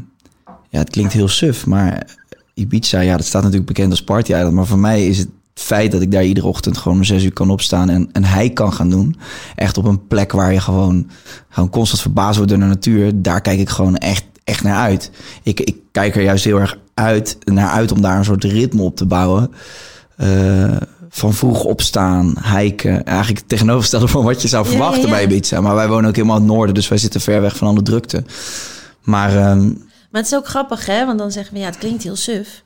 ja, 0.69 0.79
het 0.79 0.91
klinkt 0.91 1.13
heel 1.13 1.29
suf, 1.29 1.67
maar 1.67 2.17
Ibiza, 2.59 3.01
ja, 3.01 3.17
dat 3.17 3.27
staat 3.27 3.43
natuurlijk 3.43 3.69
bekend 3.69 3.91
als 3.91 4.03
party 4.03 4.33
island. 4.33 4.55
Maar 4.55 4.67
voor 4.67 4.79
mij 4.79 5.07
is 5.07 5.19
het 5.19 5.29
feit 5.55 5.93
dat 5.93 6.01
ik 6.01 6.13
daar 6.13 6.25
iedere 6.25 6.47
ochtend 6.47 6.79
gewoon 6.79 6.99
om 6.99 7.05
zes 7.05 7.25
uur 7.25 7.33
kan 7.33 7.51
opstaan 7.51 7.89
en 7.89 8.09
een 8.13 8.27
hike 8.27 8.53
kan 8.53 8.73
gaan 8.73 8.91
doen. 8.91 9.17
Echt 9.55 9.79
op 9.79 9.85
een 9.85 10.07
plek 10.07 10.33
waar 10.33 10.53
je 10.53 10.61
gewoon, 10.61 11.11
gewoon 11.49 11.71
constant 11.71 12.01
verbaasd 12.01 12.37
wordt 12.37 12.51
door 12.51 12.61
de 12.61 12.67
natuur. 12.67 13.23
Daar 13.23 13.41
kijk 13.41 13.59
ik 13.59 13.69
gewoon 13.69 13.97
echt, 13.97 14.25
echt 14.45 14.63
naar 14.63 14.77
uit. 14.77 15.11
Ik, 15.43 15.61
ik 15.61 15.77
kijk 15.93 16.17
er 16.17 16.23
juist 16.23 16.45
heel 16.45 16.61
erg 16.61 16.79
uit, 16.95 17.39
naar 17.45 17.71
uit 17.71 17.93
om 17.93 18.01
daar 18.01 18.19
een 18.19 18.25
soort 18.25 18.45
ritme 18.45 18.83
op 18.83 18.97
te 18.97 19.07
bouwen. 19.07 19.51
Eh, 20.17 20.77
van 21.11 21.35
vroeg 21.35 21.65
opstaan, 21.65 22.35
hiken. 22.57 23.05
Eigenlijk 23.05 23.39
het 23.39 23.49
tegenovergestelde 23.49 24.09
van 24.09 24.25
wat 24.25 24.43
je 24.43 24.49
zou 24.49 24.67
verwachten 24.67 25.01
ja, 25.01 25.07
ja. 25.07 25.13
bij 25.13 25.23
Ibiza. 25.23 25.61
Maar 25.61 25.75
wij 25.75 25.89
wonen 25.89 26.09
ook 26.09 26.17
helemaal 26.17 26.37
in 26.37 26.43
het 26.43 26.53
noorden, 26.53 26.75
dus 26.75 26.89
wij 26.89 26.99
zitten 26.99 27.21
ver 27.21 27.41
weg 27.41 27.57
van 27.57 27.69
alle 27.69 27.83
drukte. 27.83 28.25
Maar 29.03 29.37
ehm, 29.37 29.71
Maar 30.11 30.21
het 30.23 30.33
is 30.33 30.39
ook 30.39 30.47
grappig, 30.47 30.87
hè? 30.87 31.07
Want 31.07 31.19
dan 31.19 31.33
zeggen 31.33 31.55
we, 31.55 31.61
ja, 31.61 31.67
het 31.67 31.79
klinkt 31.79 32.03
heel 32.03 32.17
suf. 32.17 32.63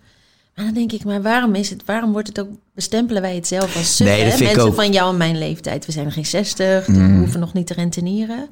Maar 0.54 0.64
dan 0.64 0.74
denk 0.74 0.92
ik, 0.92 1.04
maar 1.04 1.22
waarom 1.22 1.54
is 1.54 1.70
het, 1.70 1.84
waarom 1.84 2.12
wordt 2.12 2.28
het 2.28 2.40
ook, 2.40 2.48
bestempelen 2.74 3.22
wij 3.22 3.34
het 3.34 3.46
zelf 3.46 3.76
als 3.76 3.96
suf? 3.96 4.06
Nee, 4.06 4.24
dat 4.24 4.38
hè? 4.38 4.44
Mensen 4.44 4.62
ook. 4.62 4.68
Mm. 4.68 4.74
van 4.74 4.92
jou 4.92 5.10
en 5.10 5.16
mijn 5.16 5.38
leeftijd, 5.38 5.86
we 5.86 5.92
zijn 5.92 6.04
nog 6.04 6.14
geen 6.14 6.26
60, 6.26 6.86
we 6.86 7.16
hoeven 7.18 7.40
nog 7.40 7.52
niet 7.52 7.66
te 7.66 7.74
rentenieren. 7.74 8.48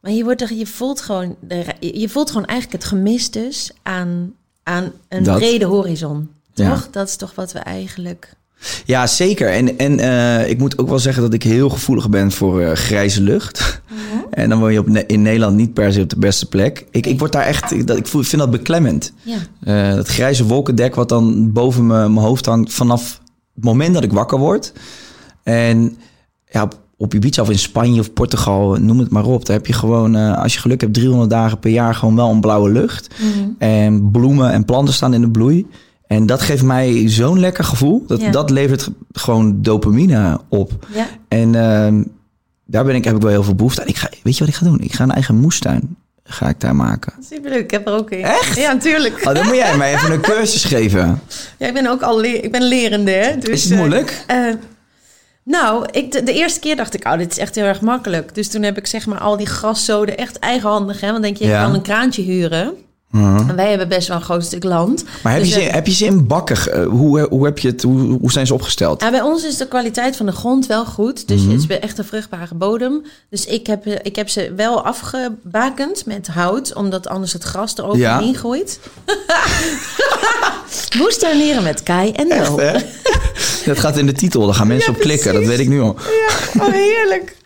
Maar 0.00 0.12
je, 0.12 0.24
wordt 0.24 0.42
er, 0.42 0.54
je, 0.54 0.66
voelt 0.66 1.00
gewoon, 1.00 1.36
je 1.80 2.08
voelt 2.08 2.30
gewoon 2.30 2.46
eigenlijk 2.46 2.82
het 2.82 2.92
gemis 2.92 3.30
dus 3.30 3.70
aan, 3.82 4.34
aan 4.62 4.92
een 5.08 5.22
Dat. 5.22 5.38
brede 5.38 5.64
horizon. 5.64 6.30
Ja. 6.52 6.70
Toch? 6.70 6.90
Dat 6.90 7.08
is 7.08 7.16
toch 7.16 7.34
wat 7.34 7.52
we 7.52 7.58
eigenlijk... 7.58 8.34
Ja, 8.84 9.06
zeker. 9.06 9.48
En, 9.52 9.78
en 9.78 9.98
eh, 9.98 10.50
ik 10.50 10.58
moet 10.58 10.78
ook 10.78 10.88
wel 10.88 10.98
zeggen 10.98 11.22
dat 11.22 11.32
ik 11.34 11.42
heel 11.42 11.68
gevoelig 11.68 12.08
ben 12.08 12.32
voor 12.32 12.60
eh, 12.60 12.72
grijze 12.72 13.22
lucht. 13.22 13.80
En 14.30 14.48
dan 14.48 14.58
woon 14.58 14.72
je 14.72 14.78
op, 14.78 14.88
Ne- 14.88 15.06
in 15.06 15.22
Nederland 15.22 15.56
niet 15.56 15.74
per 15.74 15.92
se 15.92 16.00
op 16.00 16.08
de 16.10 16.18
beste 16.18 16.46
plek. 16.48 16.86
Ik, 16.90 17.06
ik 17.06 17.18
word 17.18 17.32
daar 17.32 17.42
echt, 17.42 17.70
ik, 17.72 17.86
dat, 17.86 17.96
ik 17.96 18.06
voel- 18.06 18.22
vind 18.22 18.42
dat 18.42 18.50
beklemmend. 18.50 19.12
Ja. 19.22 19.36
Eh, 19.90 19.94
dat 19.96 20.08
grijze 20.08 20.44
wolkendek 20.46 20.94
wat 20.94 21.08
dan 21.08 21.52
boven 21.52 21.86
mijn 21.86 22.16
hoofd 22.16 22.46
hangt 22.46 22.72
vanaf 22.74 23.20
het 23.54 23.64
moment 23.64 23.94
dat 23.94 24.02
ik 24.04 24.12
wakker 24.12 24.38
word. 24.38 24.72
En 25.42 25.96
ja, 26.50 26.62
op, 26.62 26.78
op 26.96 27.14
Ibiza 27.14 27.42
of 27.42 27.50
in 27.50 27.58
Spanje 27.58 28.00
of 28.00 28.12
Portugal, 28.12 28.76
noem 28.80 28.98
het 28.98 29.10
maar 29.10 29.24
op. 29.24 29.46
Daar 29.46 29.56
heb 29.56 29.66
je 29.66 29.72
gewoon, 29.72 30.14
als 30.14 30.54
je 30.54 30.60
geluk 30.60 30.80
hebt, 30.80 30.94
300 30.94 31.30
dagen 31.30 31.58
per 31.58 31.70
jaar 31.70 31.94
gewoon 31.94 32.16
wel 32.16 32.30
een 32.30 32.40
blauwe 32.40 32.70
lucht. 32.70 33.14
En 33.58 34.10
bloemen 34.10 34.52
en 34.52 34.64
planten 34.64 34.94
staan 34.94 35.14
in 35.14 35.20
de 35.20 35.30
bloei. 35.30 35.66
En 36.06 36.26
dat 36.26 36.42
geeft 36.42 36.62
mij 36.62 37.02
zo'n 37.08 37.40
lekker 37.40 37.64
gevoel. 37.64 38.04
Dat, 38.06 38.20
Ja. 38.20 38.30
dat 38.30 38.50
levert 38.50 38.88
gewoon 39.12 39.62
dopamine 39.62 40.40
op. 40.48 40.86
Ja. 40.94 41.06
En 41.28 41.54
ehm, 41.54 42.02
daar 42.64 42.84
ben 42.84 42.94
ik, 42.94 43.04
heb 43.04 43.14
ik 43.16 43.22
wel 43.22 43.30
heel 43.30 43.42
veel 43.44 43.54
behoefte 43.54 43.80
aan. 43.80 43.86
Ik 43.88 43.96
ga, 43.96 44.08
weet 44.22 44.34
je 44.34 44.40
wat 44.40 44.48
ik 44.48 44.54
ga 44.58 44.64
doen? 44.66 44.80
Ik 44.80 44.92
ga 44.92 45.02
een 45.04 45.10
eigen 45.12 45.34
moestuin 45.36 45.96
ga 46.28 46.48
ik 46.48 46.60
daar 46.60 46.76
maken. 46.76 47.12
Superleuk, 47.30 47.62
ik 47.62 47.70
heb 47.70 47.86
er 47.86 47.92
ook 47.92 48.10
een. 48.10 48.22
Echt? 48.22 48.56
Ja, 48.56 48.72
natuurlijk. 48.72 49.20
Oh, 49.26 49.34
dan 49.34 49.46
moet 49.46 49.54
jij 49.56 49.76
mij 49.76 49.94
even 49.94 50.12
een 50.12 50.20
cursus 50.20 50.64
geven. 50.74 51.20
Ja, 51.58 51.66
ik 51.66 51.72
ben 51.72 51.86
ook 51.86 52.02
al 52.02 52.22
ik 52.24 52.52
ben 52.52 52.62
lerende, 52.62 53.10
hè. 53.10 53.38
Dus, 53.38 53.48
Is 53.50 53.62
het 53.64 53.72
eh, 53.72 53.78
moeilijk? 53.78 54.24
eh, 54.26 54.52
nou, 55.44 55.86
ik, 55.90 56.12
de, 56.12 56.22
de 56.22 56.32
eerste 56.32 56.60
keer 56.60 56.76
dacht 56.76 56.94
ik, 56.94 57.04
oh, 57.06 57.18
dit 57.18 57.30
is 57.30 57.38
echt 57.38 57.54
heel 57.54 57.64
erg 57.64 57.80
makkelijk. 57.80 58.34
Dus 58.34 58.48
toen 58.48 58.62
heb 58.62 58.78
ik 58.78 58.86
zeg 58.86 59.06
maar 59.06 59.18
al 59.18 59.36
die 59.36 59.46
graszoden 59.46 60.16
echt 60.16 60.38
eigenhandig, 60.38 61.00
hè. 61.00 61.10
Want 61.10 61.22
denk 61.22 61.36
je, 61.36 61.44
je 61.44 61.50
Ja. 61.50 61.64
kan 61.64 61.74
een 61.74 61.82
kraantje 61.82 62.22
huren. 62.22 62.72
En 63.48 63.56
wij 63.56 63.68
hebben 63.68 63.88
best 63.88 64.08
wel 64.08 64.16
een 64.16 64.22
groot 64.22 64.44
stuk 64.44 64.64
land. 64.64 65.04
Maar 65.22 65.32
heb, 65.32 65.42
Dus, 65.42 65.54
je 65.54 65.60
ze, 65.60 65.66
eh, 65.66 65.74
heb 65.74 65.86
je 65.86 65.92
ze 65.92 66.04
in 66.04 66.26
bakken? 66.26 66.72
eh, 66.72 66.86
hoe, 66.86 67.26
hoe, 67.30 67.44
heb 67.44 67.58
je 67.58 67.68
het, 67.68 67.82
hoe, 67.82 68.18
hoe 68.20 68.32
zijn 68.32 68.46
ze 68.46 68.54
opgesteld? 68.54 69.00
Ja, 69.02 69.10
bij 69.10 69.20
ons 69.22 69.44
is 69.44 69.56
de 69.56 69.68
kwaliteit 69.68 70.16
van 70.16 70.26
de 70.26 70.32
grond 70.32 70.66
wel 70.66 70.84
goed. 70.84 71.28
Dus 71.28 71.40
Mhm. 71.42 71.50
het 71.52 71.70
is 71.70 71.78
echt 71.78 71.98
een 71.98 72.04
vruchtbare 72.04 72.54
bodem. 72.54 73.02
Dus 73.30 73.44
ik 73.46 73.66
heb, 73.66 73.86
eh, 73.86 73.94
ik 74.02 74.16
heb 74.16 74.28
ze 74.28 74.52
wel 74.56 74.84
afgebakend 74.84 76.06
met 76.06 76.26
hout, 76.26 76.74
omdat 76.74 77.08
anders 77.08 77.32
het 77.32 77.42
gras 77.42 77.72
Ja. 77.76 77.82
eroverheen 77.82 78.34
gooit. 78.36 78.80
Moestuinieren 80.98 81.62
met 81.62 81.82
Kai 81.82 82.10
en. 82.12 82.32
Hè? 82.32 82.72
Dat 83.64 83.78
gaat 83.78 83.96
in 83.98 84.06
de 84.06 84.12
titel, 84.12 84.46
daar 84.46 84.54
gaan 84.54 84.66
mensen 84.66 84.92
Ja, 84.92 84.98
op 84.98 85.04
klikken. 85.04 85.34
Dat 85.34 85.44
weet 85.44 85.58
ik 85.58 85.68
nu 85.68 85.80
al. 85.80 85.96
Ja, 85.98 86.62
oh 86.62 86.72
heerlijk. 86.72 87.36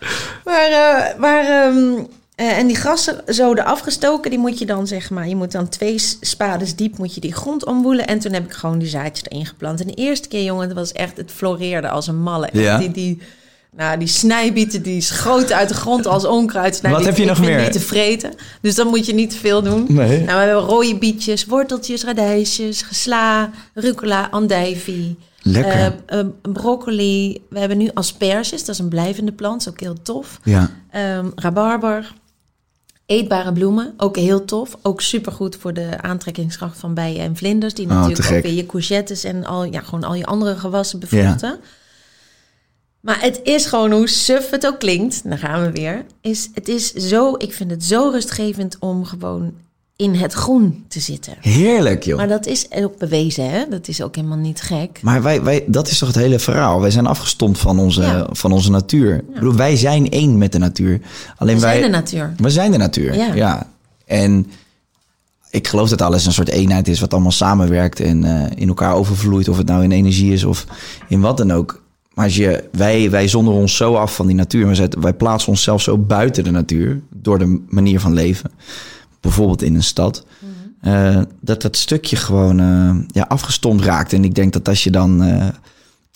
Maar, 0.44 0.68
eh, 0.70 1.18
maar 1.18 1.44
ehm, 1.44 2.02
eh, 2.40 2.58
en 2.58 2.66
die 2.66 2.76
grassen 2.76 3.22
zoden 3.26 3.64
afgestoken, 3.64 4.30
die 4.30 4.38
moet 4.38 4.58
je 4.58 4.66
dan 4.66 4.86
zeg 4.86 5.10
maar, 5.10 5.28
je 5.28 5.36
moet 5.36 5.52
dan 5.52 5.68
twee 5.68 5.98
spades 6.20 6.76
diep 6.76 6.98
moet 6.98 7.14
je 7.14 7.20
die 7.20 7.32
grond 7.32 7.64
omwoelen. 7.64 8.06
En 8.06 8.18
toen 8.18 8.32
heb 8.32 8.44
ik 8.44 8.52
gewoon 8.52 8.78
die 8.78 8.88
zaadjes 8.88 9.28
erin 9.28 9.46
geplant. 9.46 9.80
En 9.80 9.86
de 9.86 9.94
eerste 9.94 10.28
keer, 10.28 10.42
jongen, 10.42 10.68
dat 10.68 10.76
was 10.76 10.92
echt, 10.92 11.16
het 11.16 11.30
floreerde 11.30 11.88
als 11.88 12.06
een 12.06 12.22
malle. 12.22 12.48
Ja. 12.52 12.78
Die, 12.78 12.90
die, 12.90 13.18
nou, 13.76 13.98
die 13.98 14.08
snijbieten, 14.08 14.82
die 14.82 15.00
schoten 15.00 15.56
uit 15.56 15.68
de 15.68 15.74
grond 15.74 16.06
als 16.06 16.24
onkruid. 16.24 16.80
Wat 16.80 17.04
heb 17.04 17.16
je 17.16 17.24
nog 17.24 17.40
meer? 17.40 17.60
niet 17.60 17.72
te 17.72 17.80
vreten. 17.80 18.32
Dus 18.60 18.74
dan 18.74 18.86
moet 18.86 19.06
je 19.06 19.14
niet 19.14 19.30
te 19.30 19.36
veel 19.36 19.62
doen. 19.62 19.84
Nee. 19.88 20.18
Nou, 20.24 20.38
we 20.38 20.44
hebben 20.44 20.64
rode 20.64 20.98
bietjes, 20.98 21.44
worteltjes, 21.44 22.04
radijsjes, 22.04 22.82
gesla, 22.82 23.50
rucola, 23.74 24.28
andijvie. 24.30 25.16
Lekker. 25.42 25.72
Eh, 25.72 26.18
eh, 26.18 26.26
broccoli. 26.42 27.42
We 27.48 27.58
hebben 27.58 27.78
nu 27.78 27.90
asperges. 27.94 28.64
Dat 28.64 28.74
is 28.74 28.78
een 28.78 28.88
blijvende 28.88 29.32
plant. 29.32 29.60
Is 29.60 29.68
ook 29.68 29.80
heel 29.80 30.02
tof. 30.02 30.40
Ja. 30.44 30.70
Ehm, 30.90 31.26
rabarber. 31.34 32.12
Eetbare 33.10 33.52
bloemen. 33.52 33.94
Ook 33.96 34.16
heel 34.16 34.44
tof. 34.44 34.76
Ook 34.82 35.00
supergoed 35.00 35.56
voor 35.56 35.74
de 35.74 36.02
aantrekkingskracht 36.02 36.78
van 36.78 36.94
bijen 36.94 37.20
en 37.20 37.36
vlinders. 37.36 37.74
Die 37.74 37.86
Oh, 37.86 37.92
natuurlijk 37.92 38.30
ook 38.36 38.42
weer 38.42 38.52
je 38.52 38.66
courgettes 38.66 39.24
en 39.24 39.44
al, 39.44 39.64
ja, 39.64 39.80
gewoon 39.80 40.04
al 40.04 40.14
je 40.14 40.26
andere 40.26 40.56
gewassen 40.56 40.98
bevruchten. 40.98 41.60
Maar 43.00 43.20
het 43.20 43.40
is 43.42 43.66
gewoon 43.66 43.92
hoe 43.92 44.08
suf 44.08 44.50
het 44.50 44.66
ook 44.66 44.78
klinkt. 44.78 45.28
Dan 45.28 45.38
gaan 45.38 45.62
we 45.62 45.70
weer. 45.70 46.04
Is, 46.20 46.50
het 46.54 46.68
is 46.68 46.92
zo, 46.92 47.34
ik 47.38 47.52
vind 47.52 47.70
het 47.70 47.84
zo 47.84 48.08
rustgevend 48.08 48.76
om 48.78 49.04
gewoon 49.04 49.54
in 50.00 50.14
het 50.14 50.32
groen 50.32 50.84
te 50.88 51.00
zitten. 51.00 51.34
Heerlijk, 51.40 52.02
joh. 52.04 52.16
Maar 52.16 52.28
dat 52.28 52.46
is 52.46 52.66
ook 52.72 52.98
bewezen, 52.98 53.50
hè? 53.50 53.64
Dat 53.70 53.88
is 53.88 54.02
ook 54.02 54.14
helemaal 54.16 54.36
niet 54.38 54.60
gek. 54.60 54.98
Maar 55.02 55.22
wij, 55.22 55.42
wij, 55.42 55.64
dat 55.66 55.88
is 55.88 55.98
toch 55.98 56.08
het 56.08 56.16
hele 56.16 56.38
verhaal. 56.38 56.80
Wij 56.80 56.90
zijn 56.90 57.06
afgestompt 57.06 57.58
van 57.58 57.78
onze, 57.78 58.02
Ja. 58.02 58.26
van 58.30 58.52
onze 58.52 58.70
natuur. 58.70 59.14
Ik 59.16 59.34
bedoel, 59.34 59.54
wij 59.54 59.76
zijn 59.76 60.10
één 60.10 60.38
met 60.38 60.52
de 60.52 60.58
natuur. 60.58 61.00
Alleen 61.36 61.54
We 61.54 61.60
wij, 61.60 61.70
zijn 61.78 61.90
de 61.90 61.96
natuur. 61.96 62.32
We 62.36 62.50
zijn 62.50 62.70
de 62.72 62.78
natuur, 62.78 63.14
Ja. 63.14 63.34
ja. 63.34 63.66
En 64.06 64.46
ik 65.50 65.68
geloof 65.68 65.88
dat 65.88 66.02
alles 66.02 66.26
een 66.26 66.32
soort 66.32 66.48
eenheid 66.48 66.88
is... 66.88 67.00
wat 67.00 67.12
allemaal 67.12 67.30
samenwerkt 67.32 68.00
en 68.00 68.24
eh, 68.24 68.50
in 68.54 68.68
elkaar 68.68 68.94
overvloeit. 68.94 69.48
Of 69.48 69.56
het 69.56 69.66
nou 69.66 69.82
in 69.82 69.92
energie 69.92 70.32
is 70.32 70.44
of 70.44 70.66
in 71.08 71.20
wat 71.20 71.36
dan 71.36 71.52
ook. 71.52 71.82
Maar 72.14 72.24
als 72.24 72.36
je, 72.36 72.64
wij, 72.72 73.10
wij 73.10 73.28
zonderen 73.28 73.60
ons 73.60 73.76
zo 73.76 73.94
af 73.94 74.14
van 74.14 74.26
die 74.26 74.36
natuur. 74.36 74.66
Wij, 74.66 74.74
zetten- 74.74 75.00
wij 75.00 75.14
plaatsen 75.14 75.48
onszelf 75.50 75.82
zo 75.82 75.98
buiten 75.98 76.44
de 76.44 76.50
natuur... 76.50 77.00
door 77.10 77.38
de 77.38 77.62
manier 77.68 78.00
van 78.00 78.12
leven. 78.12 78.50
Bijvoorbeeld 79.20 79.62
in 79.62 79.74
een 79.74 79.82
stad. 79.82 80.24
eh, 80.80 81.20
dat 81.40 81.62
dat 81.62 81.76
stukje 81.76 82.16
gewoon 82.16 82.60
eh, 82.60 83.14
ja, 83.14 83.22
afgestompt 83.28 83.84
raakt. 83.84 84.12
En 84.12 84.24
ik 84.24 84.34
denk 84.34 84.52
dat 84.52 84.68
als 84.68 84.84
je 84.84 84.90
dan... 84.90 85.22
eh, 85.22 85.46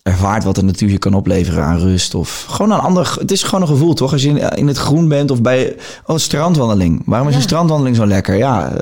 ervaart 0.03 0.45
wat 0.45 0.55
de 0.55 0.63
natuur 0.63 0.91
je 0.91 0.99
kan 0.99 1.15
opleveren 1.15 1.65
aan 1.65 1.79
rust. 1.79 2.15
Of 2.15 2.45
gewoon 2.49 2.71
een 2.71 2.79
ander. 2.79 3.17
Het 3.19 3.31
is 3.31 3.43
gewoon 3.43 3.61
een 3.61 3.67
gevoel, 3.69 3.95
toch? 3.95 4.13
Als 4.13 4.23
je 4.23 4.29
in, 4.29 4.39
in 4.57 4.67
het 4.67 4.77
groen 4.77 5.09
bent 5.09 5.31
of 5.31 5.43
bij. 5.43 5.77
Oh, 6.07 6.17
strandwandeling. 6.17 7.03
Waarom 7.07 7.27
is 7.29 7.35
Ja. 7.35 7.41
een 7.41 7.47
strandwandeling 7.47 7.97
zo 7.97 8.07
lekker? 8.07 8.35
Ja, 8.37 8.73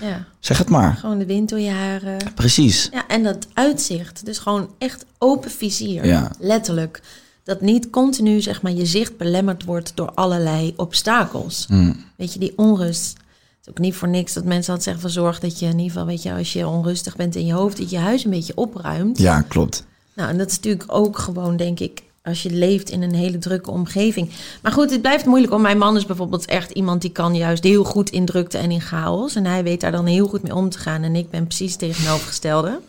Ja, 0.00 0.24
zeg 0.38 0.58
het 0.58 0.68
maar. 0.68 0.96
gewoon 1.00 1.18
de 1.18 1.26
wind 1.26 1.48
door 1.48 1.60
je 1.60 1.70
haren. 1.70 2.16
Precies. 2.34 2.88
Ja, 2.92 3.06
en 3.08 3.22
dat 3.22 3.46
uitzicht. 3.54 4.24
Dus 4.24 4.38
gewoon 4.38 4.68
echt 4.78 5.04
open 5.18 5.50
vizier. 5.50 6.06
Ja. 6.06 6.30
Letterlijk. 6.38 7.02
Dat 7.44 7.60
niet 7.60 7.90
continu, 7.90 8.40
zeg 8.40 8.62
maar, 8.62 8.72
je 8.72 8.86
zicht 8.86 9.16
belemmerd 9.16 9.64
wordt 9.64 9.92
door 9.94 10.10
allerlei 10.14 10.72
obstakels. 10.76 11.64
Hmm. 11.68 11.96
Weet 12.16 12.32
je, 12.32 12.38
die 12.38 12.52
onrust. 12.56 13.16
Het 13.60 13.68
is 13.68 13.70
ook 13.70 13.78
niet 13.78 13.94
voor 13.94 14.08
niks 14.08 14.32
dat 14.32 14.44
mensen 14.44 14.72
altijd 14.74 14.82
zeggen 14.82 15.02
van 15.02 15.10
zorg 15.22 15.40
dat 15.40 15.58
je 15.58 15.66
in 15.66 15.72
ieder 15.78 15.90
geval, 15.90 16.06
weet 16.06 16.22
je, 16.22 16.32
als 16.32 16.52
je 16.52 16.66
onrustig 16.68 17.16
bent 17.16 17.36
in 17.36 17.46
je 17.46 17.52
hoofd, 17.52 17.76
dat 17.76 17.90
je 17.90 17.98
huis 17.98 18.24
een 18.24 18.30
beetje 18.30 18.56
opruimt. 18.56 19.18
Ja, 19.18 19.40
klopt. 19.42 19.84
Nou, 20.14 20.28
en 20.30 20.38
dat 20.38 20.48
is 20.48 20.54
natuurlijk 20.56 20.84
ook 20.86 21.18
gewoon, 21.18 21.56
denk 21.56 21.80
ik, 21.80 22.02
als 22.22 22.42
je 22.42 22.50
leeft 22.50 22.90
in 22.90 23.02
een 23.02 23.14
hele 23.14 23.38
drukke 23.38 23.70
omgeving. 23.70 24.30
Maar 24.62 24.72
goed, 24.72 24.90
het 24.90 25.00
blijft 25.00 25.24
moeilijk. 25.26 25.50
Want 25.50 25.62
mijn 25.62 25.78
man 25.78 25.96
is 25.96 26.06
bijvoorbeeld 26.06 26.44
echt 26.44 26.70
iemand 26.70 27.00
die 27.02 27.10
kan 27.12 27.34
juist 27.36 27.64
heel 27.64 27.84
goed 27.84 28.10
in 28.10 28.24
drukte 28.24 28.58
en 28.58 28.70
in 28.70 28.80
chaos. 28.80 29.34
En 29.34 29.44
hij 29.46 29.62
weet 29.62 29.80
daar 29.80 29.92
dan 29.92 30.06
heel 30.06 30.26
goed 30.28 30.42
mee 30.42 30.54
om 30.54 30.68
te 30.68 30.78
gaan. 30.78 31.02
En 31.02 31.16
ik 31.16 31.30
ben 31.30 31.46
precies 31.46 31.76
tegenovergestelde. 31.76 32.80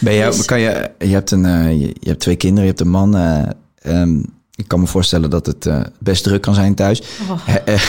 Ben 0.00 0.14
jij, 0.14 0.26
Dus- 0.26 0.44
kan 0.44 0.60
je, 0.60 0.90
je, 0.98 1.06
hebt 1.06 1.30
een, 1.30 1.44
eh, 1.44 1.70
je, 1.80 1.86
je 2.00 2.08
hebt 2.08 2.20
twee 2.20 2.36
kinderen, 2.36 2.62
je 2.64 2.68
hebt 2.70 2.80
een 2.80 2.90
man. 2.90 3.16
eh, 3.16 3.42
ehm, 3.82 4.22
ik 4.56 4.68
kan 4.68 4.80
me 4.80 4.86
voorstellen 4.86 5.30
dat 5.30 5.46
het 5.46 5.66
eh, 5.66 5.80
best 5.98 6.22
druk 6.22 6.42
kan 6.42 6.54
zijn 6.54 6.74
thuis. 6.74 7.00
Oh. 7.00 7.30
He- 7.46 7.58
eh, 7.58 7.80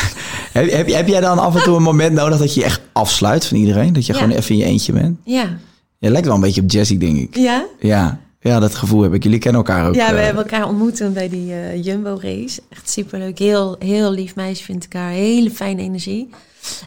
heb, 0.52 0.72
heb, 0.72 0.88
heb 0.88 1.08
jij 1.08 1.22
dan 1.22 1.40
af 1.40 1.56
en 1.56 1.64
toe 1.64 1.76
een 1.76 1.82
moment 1.84 2.14
nodig 2.14 2.40
dat 2.40 2.54
je 2.54 2.64
echt 2.64 2.82
afsluit 2.92 3.46
van 3.46 3.58
iedereen? 3.58 3.94
Dat 3.94 4.06
je 4.06 4.14
Ja. 4.14 4.20
gewoon 4.20 4.36
even 4.36 4.50
in 4.52 4.58
je 4.58 4.64
eentje 4.66 4.94
bent? 4.94 5.18
Ja. 5.24 5.58
Je 5.98 6.10
lijkt 6.10 6.26
wel 6.26 6.36
een 6.36 6.42
beetje 6.42 6.62
op 6.62 6.72
Jessie, 6.72 6.98
denk 6.98 7.18
ik. 7.18 7.36
Ja? 7.36 7.66
Ja, 7.80 8.20
ja 8.40 8.60
dat 8.60 8.76
gevoel 8.76 9.02
heb 9.02 9.14
ik. 9.14 9.24
Jullie 9.24 9.40
kennen 9.40 9.62
elkaar 9.66 9.88
ook. 9.88 9.96
Ja, 9.96 10.12
we 10.12 10.18
eh, 10.18 10.24
hebben 10.26 10.44
elkaar 10.44 10.68
ontmoet 10.68 10.96
toen 10.96 11.14
bij 11.14 11.30
die 11.30 11.54
eh, 11.54 11.84
Jumbo-race. 11.84 12.62
Echt 12.70 12.90
superleuk. 12.90 13.40
Heel, 13.40 13.76
heel 13.80 14.12
lief 14.12 14.36
meisje 14.36 14.64
vind 14.64 14.84
ik 14.84 14.94
haar. 14.94 15.12
Hele 15.12 15.52
fijne 15.52 15.82
energie. 15.82 16.30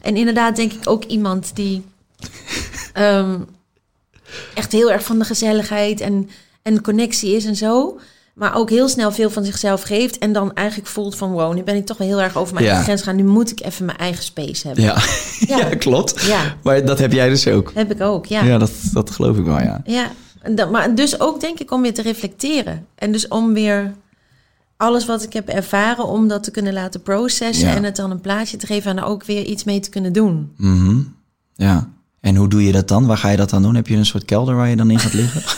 En 0.02 0.16
inderdaad 0.16 0.56
denk 0.56 0.72
ik 0.72 0.88
ook 0.88 1.04
iemand 1.04 1.50
die... 1.54 1.82
ehm, 2.92 3.36
echt 4.54 4.72
heel 4.72 4.90
erg 4.92 5.04
van 5.04 5.18
de 5.18 5.24
gezelligheid 5.24 6.00
en, 6.00 6.30
en 6.62 6.80
connectie 6.82 7.36
is 7.36 7.44
en 7.44 7.56
zo. 7.56 7.98
Maar 8.38 8.54
ook 8.54 8.70
heel 8.70 8.88
snel 8.88 9.12
veel 9.12 9.30
van 9.30 9.44
zichzelf 9.44 9.82
geeft. 9.82 10.18
En 10.18 10.32
dan 10.32 10.54
eigenlijk 10.54 10.88
voelt 10.88 11.16
van 11.16 11.30
wow, 11.30 11.54
nu 11.54 11.62
ben 11.62 11.76
ik 11.76 11.86
toch 11.86 11.96
wel 11.96 12.06
heel 12.08 12.20
erg 12.22 12.36
over 12.36 12.54
mijn 12.54 12.64
Ja. 12.66 12.70
eigen 12.70 12.88
grens 12.88 13.02
gaan. 13.06 13.16
Nu 13.16 13.24
moet 13.24 13.50
ik 13.50 13.60
even 13.64 13.84
mijn 13.84 13.98
eigen 13.98 14.22
space 14.24 14.66
hebben. 14.66 14.84
Ja, 14.84 14.96
ja. 15.38 15.58
Ja. 15.68 15.74
klopt. 15.76 16.22
Ja. 16.22 16.56
Maar 16.62 16.84
dat 16.84 16.98
heb 16.98 17.12
jij 17.12 17.28
dus 17.28 17.46
ook. 17.48 17.70
Heb 17.74 17.90
ik 17.92 18.00
ook, 18.00 18.26
ja. 18.26 18.42
Ja, 18.44 18.58
dat, 18.58 18.70
dat 18.92 19.10
geloof 19.10 19.36
ik 19.36 19.44
wel, 19.44 19.58
ja. 19.60 19.80
Ja, 19.84 20.10
en 20.42 20.54
dat, 20.54 20.70
maar 20.70 20.94
dus 20.94 21.20
ook 21.20 21.40
denk 21.40 21.58
ik 21.58 21.70
om 21.72 21.82
weer 21.82 21.94
te 21.94 22.02
reflecteren. 22.02 22.86
En 22.94 23.12
dus 23.12 23.28
om 23.28 23.52
weer 23.54 23.92
alles 24.76 25.06
wat 25.06 25.22
ik 25.22 25.32
heb 25.32 25.48
ervaren, 25.48 26.04
om 26.04 26.28
dat 26.28 26.42
te 26.44 26.50
kunnen 26.50 26.72
laten 26.72 27.02
processen 27.02 27.68
en 27.68 27.84
het 27.84 27.96
dan 27.96 28.10
een 28.10 28.20
plaatje 28.20 28.56
te 28.56 28.66
geven 28.66 28.90
en 28.90 28.96
er 28.98 29.04
ook 29.04 29.24
weer 29.24 29.44
iets 29.44 29.64
mee 29.64 29.80
te 29.80 29.90
kunnen 29.90 30.12
doen. 30.12 30.52
Mhm. 30.56 31.00
Ja. 31.54 31.88
En 32.20 32.36
hoe 32.36 32.48
doe 32.48 32.64
je 32.64 32.72
dat 32.72 32.88
dan? 32.88 33.06
Waar 33.06 33.18
ga 33.18 33.28
je 33.28 33.36
dat 33.36 33.50
dan 33.50 33.62
doen? 33.62 33.74
Heb 33.74 33.86
je 33.86 33.96
een 33.96 34.06
soort 34.06 34.24
kelder 34.24 34.54
waar 34.56 34.68
je 34.68 34.76
dan 34.76 34.90
in 34.90 34.98
gaat 34.98 35.12
liggen? 35.12 35.42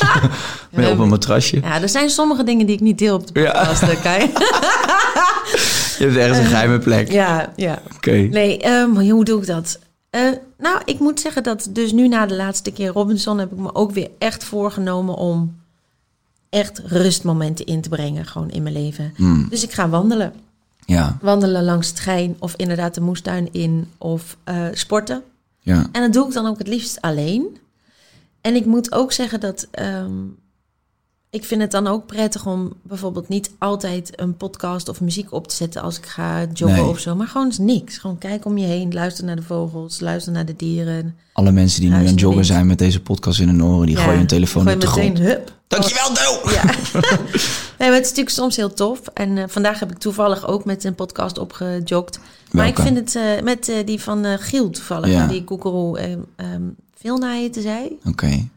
Op 0.92 0.98
een 0.98 1.08
matrasje? 1.08 1.60
Ja, 1.60 1.82
er 1.82 1.88
zijn 1.88 2.10
sommige 2.10 2.44
dingen 2.44 2.66
die 2.66 2.74
ik 2.74 2.80
niet 2.80 2.98
deel 2.98 3.14
op 3.14 3.26
de 3.26 3.32
podcast, 3.32 3.80
ja. 3.80 3.94
Kai. 3.94 4.20
Je 5.98 6.04
hebt 6.04 6.16
ergens 6.16 6.38
een 6.38 6.44
geheime 6.44 6.78
plek. 6.78 7.12
ja, 7.12 7.52
ja. 7.56 7.82
Oké. 7.94 8.10
Nee, 8.10 8.58
ehm, 8.58 8.90
hoe 9.10 9.24
doe 9.24 9.40
ik 9.40 9.46
dat? 9.46 9.78
Eh, 10.10 10.20
nou, 10.58 10.80
ik 10.84 10.98
moet 10.98 11.20
zeggen 11.20 11.42
dat 11.42 11.68
dus 11.70 11.92
nu 11.92 12.08
na 12.08 12.26
de 12.26 12.36
laatste 12.36 12.70
keer 12.70 12.88
Robinson 12.88 13.38
heb 13.38 13.52
ik 13.52 13.58
me 13.58 13.74
ook 13.74 13.92
weer 13.92 14.10
echt 14.18 14.44
voorgenomen 14.44 15.14
om 15.14 15.56
echt 16.50 16.82
rustmomenten 16.84 17.66
in 17.66 17.80
te 17.80 17.88
brengen, 17.88 18.26
gewoon 18.26 18.50
in 18.50 18.62
mijn 18.62 18.74
leven. 18.74 19.12
Hmm. 19.16 19.46
Dus 19.50 19.62
ik 19.62 19.72
ga 19.72 19.88
wandelen. 19.88 20.32
Ja, 20.84 21.18
wandelen 21.20 21.64
langs 21.64 21.88
het 21.88 22.00
Gein 22.00 22.36
of 22.38 22.54
inderdaad 22.56 22.94
de 22.94 23.00
moestuin 23.00 23.48
in 23.52 23.90
of 23.98 24.36
eh, 24.44 24.56
sporten. 24.72 25.22
ja. 25.60 25.86
En 25.92 26.02
dat 26.02 26.12
doe 26.12 26.26
ik 26.26 26.32
dan 26.32 26.46
ook 26.46 26.58
het 26.58 26.68
liefst 26.68 27.00
alleen. 27.00 27.58
En 28.46 28.54
ik 28.54 28.64
moet 28.64 28.92
ook 28.92 29.12
zeggen 29.12 29.40
dat 29.40 29.66
ehm, 29.70 30.12
ik 31.30 31.44
vind 31.44 31.60
het 31.60 31.70
dan 31.70 31.86
ook 31.86 32.06
prettig 32.06 32.46
om 32.46 32.72
bijvoorbeeld 32.82 33.28
niet 33.28 33.50
altijd 33.58 34.20
een 34.20 34.36
podcast 34.36 34.88
of 34.88 35.00
muziek 35.00 35.32
op 35.32 35.48
te 35.48 35.54
zetten 35.54 35.82
als 35.82 35.98
ik 35.98 36.06
ga 36.06 36.46
joggen 36.52 36.82
Nee. 36.82 36.88
of 36.90 36.98
zo. 36.98 37.14
Maar 37.14 37.26
gewoon 37.26 37.52
niks. 37.58 37.98
Gewoon 37.98 38.18
kijk 38.18 38.44
om 38.44 38.58
je 38.58 38.66
heen, 38.66 38.92
luister 38.92 39.24
naar 39.24 39.36
de 39.36 39.42
vogels, 39.42 40.00
luister 40.00 40.32
naar 40.32 40.46
de 40.46 40.56
dieren. 40.56 41.16
Alle 41.32 41.52
mensen 41.52 41.80
die 41.80 41.90
nu 41.90 41.96
aan 41.96 42.04
het 42.04 42.20
joggen 42.20 42.44
zijn 42.44 42.66
met 42.66 42.78
deze 42.78 43.02
podcast 43.02 43.40
in 43.40 43.48
hun 43.48 43.64
oren, 43.64 43.86
die 43.86 43.96
Ja, 43.96 44.02
gooien 44.02 44.18
hun 44.18 44.26
telefoon 44.26 44.62
gooi 44.62 44.74
op 44.74 44.80
de 44.80 44.86
meteen, 44.86 45.16
grond. 45.16 45.28
Hup. 45.28 45.54
Dankjewel, 45.66 46.08
Doe! 46.08 46.52
Ja. 46.52 46.64
nee, 47.78 47.88
maar 47.88 47.92
het 47.98 48.04
is 48.04 48.08
natuurlijk 48.08 48.30
soms 48.30 48.56
heel 48.56 48.74
tof. 48.74 49.00
En 49.14 49.38
eh, 49.38 49.44
vandaag 49.46 49.80
heb 49.80 49.90
ik 49.90 49.98
toevallig 49.98 50.46
ook 50.46 50.64
met 50.64 50.84
een 50.84 50.94
podcast 50.94 51.38
opgejogd. 51.38 52.18
Maar 52.50 52.66
ik 52.66 52.78
vind 52.78 52.96
het 52.96 53.16
eh, 53.16 53.42
met 53.42 53.68
eh, 53.68 53.76
die 53.86 54.00
van 54.02 54.24
Giel 54.38 54.70
toevallig. 54.70 55.10
Ja. 55.10 55.26
Die 55.26 55.44
koekeroe 55.44 55.98
eh, 55.98 56.46
ehm, 57.06 57.18
veel 57.18 57.28
naar 57.28 57.36
heette 57.36 57.60
zij. 57.60 57.92
Oké. 58.04 58.48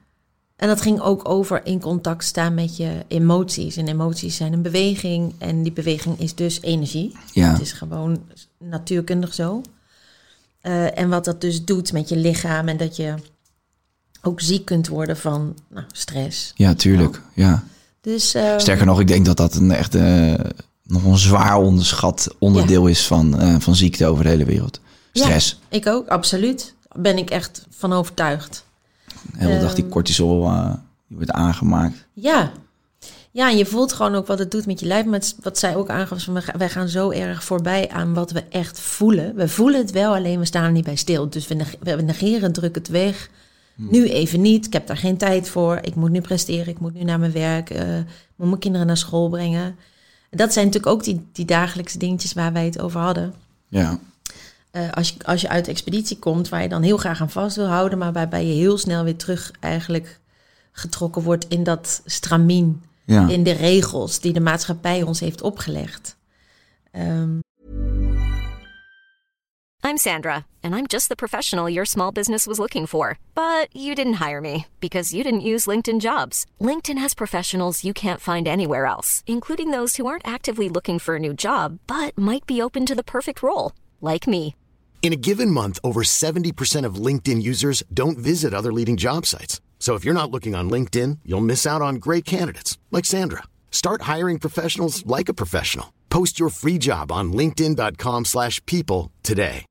En 0.55 0.67
dat 0.67 0.81
ging 0.81 0.99
ook 0.99 1.29
over 1.29 1.65
in 1.65 1.79
contact 1.79 2.23
staan 2.23 2.53
met 2.53 2.77
je 2.77 3.05
emoties. 3.07 3.77
En 3.77 3.87
emoties 3.87 4.35
zijn 4.35 4.53
een 4.53 4.61
beweging. 4.61 5.33
En 5.37 5.63
die 5.63 5.71
beweging 5.71 6.19
is 6.19 6.35
dus 6.35 6.61
energie. 6.61 7.15
Ja. 7.33 7.51
Het 7.51 7.61
is 7.61 7.71
gewoon 7.71 8.21
natuurkundig 8.57 9.33
zo. 9.33 9.61
Eh, 10.61 10.99
en 10.99 11.09
wat 11.09 11.25
dat 11.25 11.41
dus 11.41 11.65
doet 11.65 11.93
met 11.93 12.09
je 12.09 12.17
lichaam. 12.17 12.67
En 12.67 12.77
dat 12.77 12.95
je 12.95 13.13
ook 14.21 14.41
ziek 14.41 14.65
kunt 14.65 14.87
worden 14.87 15.17
van 15.17 15.55
nou, 15.69 15.85
stress. 15.91 16.53
Ja, 16.55 16.73
tuurlijk. 16.73 17.21
Ja. 17.33 17.63
Dus, 18.01 18.33
eh, 18.33 18.57
Sterker 18.57 18.85
nog, 18.85 18.99
ik 18.99 19.07
denk 19.07 19.25
dat 19.25 19.37
dat 19.37 19.55
een 19.55 19.71
echt 19.71 19.95
eh, 19.95 20.33
nog 20.83 21.03
een 21.03 21.17
zwaar 21.17 21.57
onderschat 21.57 22.35
onderdeel 22.39 22.87
is 22.87 23.07
van, 23.07 23.39
eh, 23.39 23.55
van 23.59 23.75
ziekte 23.75 24.05
over 24.05 24.23
de 24.23 24.29
hele 24.29 24.45
wereld. 24.45 24.79
Stress. 25.13 25.59
Ja, 25.69 25.77
ik 25.77 25.87
ook, 25.87 26.07
absoluut. 26.07 26.73
Ben 26.95 27.17
ik 27.17 27.29
echt 27.29 27.65
van 27.69 27.93
overtuigd. 27.93 28.65
De 29.33 29.37
hele 29.37 29.59
dag 29.59 29.73
die 29.73 29.83
Ehm. 29.83 29.91
cortisol 29.93 30.45
eh, 30.45 30.73
die 31.07 31.17
wordt 31.17 31.31
aangemaakt. 31.31 32.05
Ja. 32.13 32.51
Ja, 33.31 33.49
en 33.49 33.57
je 33.57 33.65
voelt 33.65 33.93
gewoon 33.93 34.15
ook 34.15 34.27
wat 34.27 34.39
het 34.39 34.51
doet 34.51 34.65
met 34.65 34.79
je 34.79 34.85
lijf. 34.85 35.05
Maar 35.05 35.21
wat 35.41 35.57
zij 35.57 35.75
ook 35.75 35.89
aangaf, 35.89 36.25
wij 36.57 36.69
gaan 36.69 36.89
zo 36.89 37.09
erg 37.11 37.43
voorbij 37.43 37.89
aan 37.89 38.13
wat 38.13 38.31
we 38.31 38.43
echt 38.49 38.79
voelen. 38.79 39.35
We 39.35 39.47
voelen 39.47 39.79
het 39.79 39.91
wel, 39.91 40.15
alleen 40.15 40.39
we 40.39 40.45
staan 40.45 40.63
er 40.63 40.71
niet 40.71 40.83
bij 40.85 40.95
stil. 40.95 41.29
Dus 41.29 41.47
we, 41.47 41.53
neg- 41.53 41.75
we 41.79 41.91
negeren, 42.01 42.51
drukken 42.51 42.81
het 42.81 42.91
weg. 42.91 43.29
Nu 43.75 44.09
even 44.09 44.41
niet, 44.41 44.65
ik 44.65 44.73
heb 44.73 44.87
daar 44.87 44.97
geen 44.97 45.17
tijd 45.17 45.49
voor. 45.49 45.79
Ik 45.81 45.95
moet 45.95 46.09
nu 46.11 46.21
presteren, 46.21 46.67
ik 46.67 46.79
moet 46.79 46.93
nu 46.93 47.03
naar 47.03 47.19
mijn 47.19 47.31
werk. 47.31 47.69
ik 47.69 48.05
moet 48.35 48.47
mijn 48.47 48.59
kinderen 48.59 48.87
naar 48.87 48.97
school 48.97 49.29
brengen. 49.29 49.75
Dat 50.29 50.53
zijn 50.53 50.65
natuurlijk 50.65 50.93
ook 50.93 51.03
die, 51.03 51.27
die 51.31 51.45
dagelijkse 51.45 51.97
dingetjes 51.97 52.33
waar 52.33 52.53
wij 52.53 52.65
het 52.65 52.79
over 52.81 52.99
hadden. 52.99 53.33
Ja. 53.67 53.99
Eh, 54.71 54.91
als, 54.91 55.09
je, 55.09 55.15
als 55.25 55.41
je 55.41 55.49
uit 55.49 55.65
de 55.65 55.71
expeditie 55.71 56.19
komt, 56.19 56.49
waar 56.49 56.61
je 56.61 56.69
dan 56.69 56.81
heel 56.81 56.97
graag 56.97 57.21
aan 57.21 57.29
vast 57.29 57.55
wil 57.55 57.67
houden, 57.67 57.97
maar 57.97 58.11
waarbij 58.13 58.45
je 58.45 58.53
heel 58.53 58.77
snel 58.77 59.03
weer 59.03 59.15
terug 59.17 59.51
eigenlijk 59.59 60.19
getrokken 60.71 61.21
wordt 61.21 61.47
in 61.47 61.63
dat 61.63 62.01
stramien, 62.05 62.83
Ja. 63.05 63.27
in 63.27 63.43
de 63.43 63.51
regels 63.51 64.19
die 64.19 64.33
de 64.33 64.39
maatschappij 64.39 65.01
ons 65.01 65.19
heeft 65.19 65.41
opgelegd. 65.41 66.17
Ehm, 66.91 67.39
I'm 69.81 69.97
Sandra, 69.97 70.45
and 70.61 70.75
I'm 70.75 70.85
just 70.87 71.07
the 71.07 71.15
professional 71.15 71.69
your 71.69 71.85
small 71.85 72.11
business 72.11 72.45
was 72.45 72.57
looking 72.57 72.87
for. 72.87 73.17
But 73.33 73.67
you 73.71 73.95
didn't 73.95 74.19
hire 74.19 74.41
me 74.41 74.65
because 74.79 75.15
you 75.15 75.23
didn't 75.23 75.45
use 75.53 75.65
LinkedIn 75.69 75.97
jobs. 76.01 76.45
LinkedIn 76.59 76.99
has 76.99 77.13
professionals 77.13 77.81
you 77.81 77.93
can't 77.93 78.19
find 78.21 78.47
anywhere 78.47 78.85
else, 78.85 79.23
including 79.25 79.71
those 79.71 79.95
who 79.97 80.05
aren't 80.07 80.27
actively 80.27 80.69
looking 80.69 80.99
for 80.99 81.15
a 81.15 81.19
new 81.19 81.33
job 81.33 81.79
but 81.85 82.17
might 82.17 82.45
be 82.45 82.61
open 82.61 82.85
to 82.85 82.93
the 82.95 83.03
perfect 83.03 83.41
role, 83.41 83.71
like 84.01 84.27
me. 84.27 84.53
In 85.01 85.11
a 85.11 85.23
given 85.29 85.49
month, 85.49 85.79
over 85.83 86.03
70% 86.03 86.85
of 86.85 87.03
LinkedIn 87.05 87.41
users 87.41 87.81
don't 87.91 88.19
visit 88.19 88.53
other 88.53 88.71
leading 88.71 88.95
job 88.95 89.25
sites. 89.25 89.59
So 89.79 89.95
if 89.95 90.05
you're 90.05 90.21
not 90.21 90.29
looking 90.29 90.53
on 90.53 90.69
LinkedIn, 90.69 91.19
you'll 91.25 91.51
miss 91.53 91.65
out 91.65 91.81
on 91.81 91.95
great 91.95 92.25
candidates 92.25 92.77
like 92.91 93.05
Sandra. 93.05 93.43
Start 93.71 94.03
hiring 94.03 94.37
professionals 94.39 95.03
like 95.07 95.29
a 95.29 95.33
professional. 95.33 95.93
Post 96.09 96.39
your 96.39 96.51
free 96.51 96.77
job 96.77 97.11
on 97.11 97.33
linkedin.com/people 97.33 99.09
today. 99.23 99.65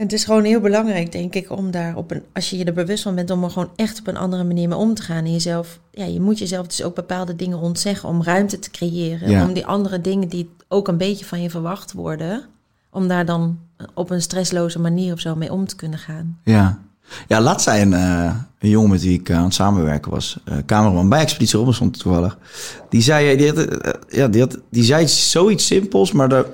het 0.00 0.12
is 0.12 0.24
gewoon 0.24 0.44
heel 0.44 0.60
belangrijk, 0.60 1.12
denk 1.12 1.34
ik, 1.34 1.50
om 1.50 1.70
daar 1.70 1.96
op 1.96 2.10
een, 2.10 2.22
als 2.32 2.50
je 2.50 2.58
je 2.58 2.64
er 2.64 2.72
bewust 2.72 3.02
van 3.02 3.14
bent, 3.14 3.30
om 3.30 3.44
er 3.44 3.50
gewoon 3.50 3.70
echt 3.76 3.98
op 3.98 4.06
een 4.06 4.16
andere 4.16 4.44
manier 4.44 4.68
mee 4.68 4.78
om 4.78 4.94
te 4.94 5.02
gaan. 5.02 5.24
En 5.24 5.32
jezelf, 5.32 5.80
ja, 5.90 6.04
je 6.04 6.20
moet 6.20 6.38
jezelf 6.38 6.66
dus 6.66 6.82
ook 6.82 6.94
bepaalde 6.94 7.36
dingen 7.36 7.58
ontzeggen 7.58 8.08
om 8.08 8.22
ruimte 8.22 8.58
te 8.58 8.70
creëren. 8.70 9.30
Ja. 9.30 9.46
Om 9.46 9.52
die 9.52 9.66
andere 9.66 10.00
dingen 10.00 10.28
die 10.28 10.50
ook 10.72 10.88
een 10.88 10.96
beetje 10.96 11.24
van 11.24 11.42
je 11.42 11.50
verwacht 11.50 11.92
worden, 11.92 12.44
om 12.90 13.08
daar 13.08 13.24
dan 13.24 13.58
op 13.94 14.10
een 14.10 14.22
stressloze 14.22 14.80
manier 14.80 15.12
of 15.12 15.20
zo 15.20 15.34
mee 15.34 15.52
om 15.52 15.66
te 15.66 15.76
kunnen 15.76 15.98
gaan. 15.98 16.38
Ja. 16.44 16.78
Ja, 17.28 17.40
laatst 17.40 17.64
zei 17.64 17.82
een, 17.82 17.94
eh, 17.94 18.34
een 18.58 18.68
jongen 18.68 18.90
met 18.90 19.02
wie 19.02 19.18
ik 19.18 19.28
eh, 19.28 19.36
aan 19.36 19.44
het 19.44 19.54
samenwerken 19.54 20.10
was, 20.10 20.38
eh 20.44 20.56
cameraman 20.66 21.08
bij 21.08 21.20
Expeditie 21.20 21.58
Robinson 21.58 21.90
toevallig. 21.90 22.38
Die 22.88 23.02
zei, 23.02 23.36
die, 23.36 23.52
had, 23.52 23.66
ja, 24.08 24.28
die, 24.28 24.40
had, 24.40 24.58
die 24.70 24.84
zei 24.84 25.08
zoiets 25.08 25.66
simpels, 25.66 26.12
maar 26.12 26.28
de, 26.28 26.46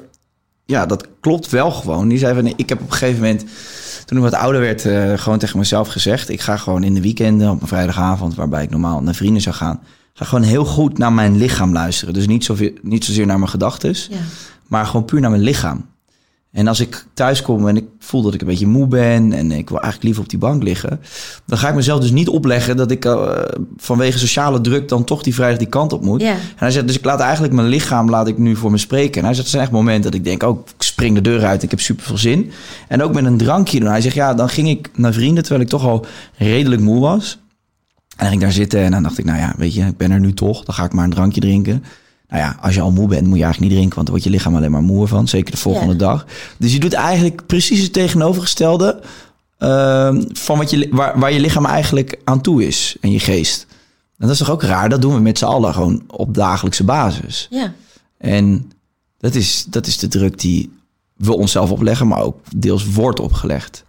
ja, 0.65 0.87
dat 0.87 1.07
klopt 1.21 1.51
wel 1.51 1.71
gewoon. 1.71 2.09
Die 2.09 2.19
zei 2.19 2.35
van, 2.35 2.47
ik 2.57 2.69
heb 2.69 2.81
op 2.81 2.87
een 2.87 2.93
gegeven 2.93 3.21
moment, 3.21 3.45
toen 4.05 4.19
ik 4.19 4.25
wat 4.25 4.35
ouder 4.35 4.61
werd, 4.61 4.81
gewoon 5.21 5.39
tegen 5.39 5.59
mezelf 5.59 5.89
gezegd, 5.89 6.29
ik 6.29 6.41
ga 6.41 6.57
gewoon 6.57 6.85
in 6.85 6.95
de 6.95 7.01
weekenden 7.01 7.51
op 7.51 7.63
een 7.63 7.69
vrijdagavond, 7.69 8.35
waarbij 8.35 8.63
ik 8.63 8.71
normaal 8.71 9.03
naar 9.03 9.15
vrienden 9.15 9.43
zou 9.43 9.55
gaan, 9.55 9.81
ga 10.17 10.25
gewoon 10.25 10.45
heel 10.45 10.65
goed 10.65 10.99
naar 10.99 11.13
mijn 11.13 11.37
lichaam 11.37 11.73
luisteren. 11.73 12.15
Dus 12.15 12.27
niet, 12.27 12.45
zoveel, 12.45 12.71
niet 12.83 13.05
zozeer 13.05 13.27
naar 13.27 13.39
mijn 13.39 13.51
gedachten, 13.51 13.95
Ja. 14.11 14.17
maar 14.67 14.87
gewoon 14.87 15.05
puur 15.05 15.21
naar 15.21 15.31
mijn 15.31 15.43
lichaam. 15.43 15.87
En 16.53 16.67
als 16.69 16.81
ik 16.81 17.07
thuis 17.15 17.43
kom 17.43 17.69
en 17.69 17.77
ik 17.77 17.85
voel 17.99 18.23
dat 18.23 18.35
ik 18.35 18.41
een 18.41 18.47
beetje 18.47 18.67
moe 18.67 18.87
ben 18.87 19.33
en 19.33 19.53
ik 19.53 19.69
wil 19.69 19.81
eigenlijk 19.81 20.03
liever 20.03 20.23
op 20.23 20.29
die 20.29 20.39
bank 20.39 20.63
liggen, 20.63 21.01
dan 21.47 21.59
ga 21.59 21.69
ik 21.69 21.75
mezelf 21.75 22.01
dus 22.01 22.11
niet 22.11 22.29
opleggen 22.29 22.77
dat 22.77 22.91
ik 22.91 23.05
eh, 23.05 23.33
vanwege 23.77 24.19
sociale 24.19 24.61
druk 24.61 24.89
dan 24.89 25.05
toch 25.05 25.23
die 25.23 25.35
vrijdag 25.35 25.59
die 25.59 25.67
kant 25.69 25.93
op 25.93 26.03
moet. 26.05 26.21
Ja. 26.21 26.33
En 26.33 26.39
hij 26.57 26.71
zegt, 26.71 26.87
dus 26.87 26.97
ik 26.99 27.05
laat 27.05 27.21
eigenlijk 27.21 27.53
mijn 27.53 27.67
lichaam 27.69 28.11
laat 28.11 28.29
ik 28.29 28.39
nu 28.39 28.57
voor 28.57 28.71
me 28.71 28.79
spreken. 28.79 29.19
En 29.21 29.25
hij 29.25 29.35
zegt, 29.35 29.39
het 29.39 29.49
zijn 29.49 29.63
echt 29.63 29.73
momenten 29.73 30.03
dat 30.11 30.15
ik 30.15 30.25
denk, 30.25 30.43
oh, 30.43 30.59
ik 30.77 30.83
spring 30.83 31.15
de 31.15 31.21
deur 31.21 31.45
uit, 31.45 31.63
ik 31.63 31.71
heb 31.71 31.81
super 31.81 32.05
veel 32.05 32.19
zin. 32.19 32.51
En 32.89 33.03
ook 33.03 33.15
met 33.15 33.25
een 33.25 33.37
drankje 33.37 33.81
doen. 33.81 33.89
Hij 33.89 34.01
zegt, 34.01 34.15
ja, 34.15 34.35
dan 34.35 34.49
ging 34.49 34.69
ik 34.69 34.91
naar 34.95 35.13
vrienden 35.13 35.43
terwijl 35.43 35.65
ik 35.65 35.69
toch 35.71 35.85
al 35.85 36.07
redelijk 36.37 36.83
moe 36.83 37.01
was. 37.01 37.39
En 38.17 38.23
dan 38.23 38.27
ging 38.29 38.41
ik 38.41 38.41
daar 38.41 38.53
zitten 38.57 38.81
en 38.81 38.91
dan 38.91 39.03
dacht 39.03 39.19
ik, 39.19 39.25
nou 39.25 39.39
ja, 39.39 39.55
weet 39.57 39.75
je, 39.75 39.85
ik 39.85 39.97
ben 39.97 40.11
er 40.11 40.21
nu 40.21 40.35
toch, 40.35 40.65
dan 40.65 40.75
ga 40.75 40.85
ik 40.85 40.93
maar 40.93 41.05
een 41.05 41.11
drankje 41.11 41.41
drinken. 41.41 41.85
Nou 42.29 42.43
ja, 42.43 42.57
als 42.61 42.75
je 42.75 42.81
al 42.81 42.91
moe 42.93 43.09
bent, 43.09 43.27
moet 43.27 43.37
je 43.37 43.43
eigenlijk 43.45 43.61
niet 43.61 43.71
drinken, 43.79 43.95
want 43.95 44.07
dan 44.07 44.17
wordt 44.17 44.25
je 44.25 44.31
lichaam 44.31 44.57
alleen 44.57 44.71
maar 44.71 44.83
moe 44.83 45.07
van. 45.07 45.29
Zeker 45.29 45.51
de 45.51 45.57
volgende 45.57 45.93
Ja. 45.93 45.99
dag. 45.99 46.27
Dus 46.59 46.73
je 46.73 46.79
doet 46.81 46.93
eigenlijk 46.93 47.47
precies 47.47 47.83
het 47.83 47.93
tegenovergestelde 47.93 49.01
ehm, 49.59 50.23
van 50.33 50.59
wat 50.59 50.71
je, 50.71 50.89
waar, 50.91 51.19
waar 51.19 51.33
je 51.33 51.41
lichaam 51.41 51.67
eigenlijk 51.67 52.19
aan 52.25 52.41
toe 52.41 52.67
is 52.67 52.97
en 53.01 53.11
je 53.11 53.21
geest. 53.21 53.67
En 54.19 54.27
dat 54.27 54.31
is 54.31 54.39
toch 54.39 54.51
ook 54.51 54.63
raar? 54.63 54.89
Dat 54.89 55.03
doen 55.03 55.15
we 55.15 55.21
met 55.21 55.39
z'n 55.39 55.45
allen 55.45 55.75
gewoon 55.75 56.03
op 56.07 56.35
dagelijkse 56.35 56.85
basis. 56.85 57.47
Ja. 57.51 57.73
En 58.19 58.73
dat 59.19 59.35
is, 59.35 59.67
dat 59.69 59.87
is 59.87 59.99
de 59.99 60.09
druk 60.09 60.41
die 60.41 60.73
we 61.17 61.37
onszelf 61.37 61.71
opleggen, 61.71 62.09
maar 62.09 62.21
ook 62.23 62.39
deels 62.57 62.87
wordt 62.91 63.21
opgelegd 63.21 63.85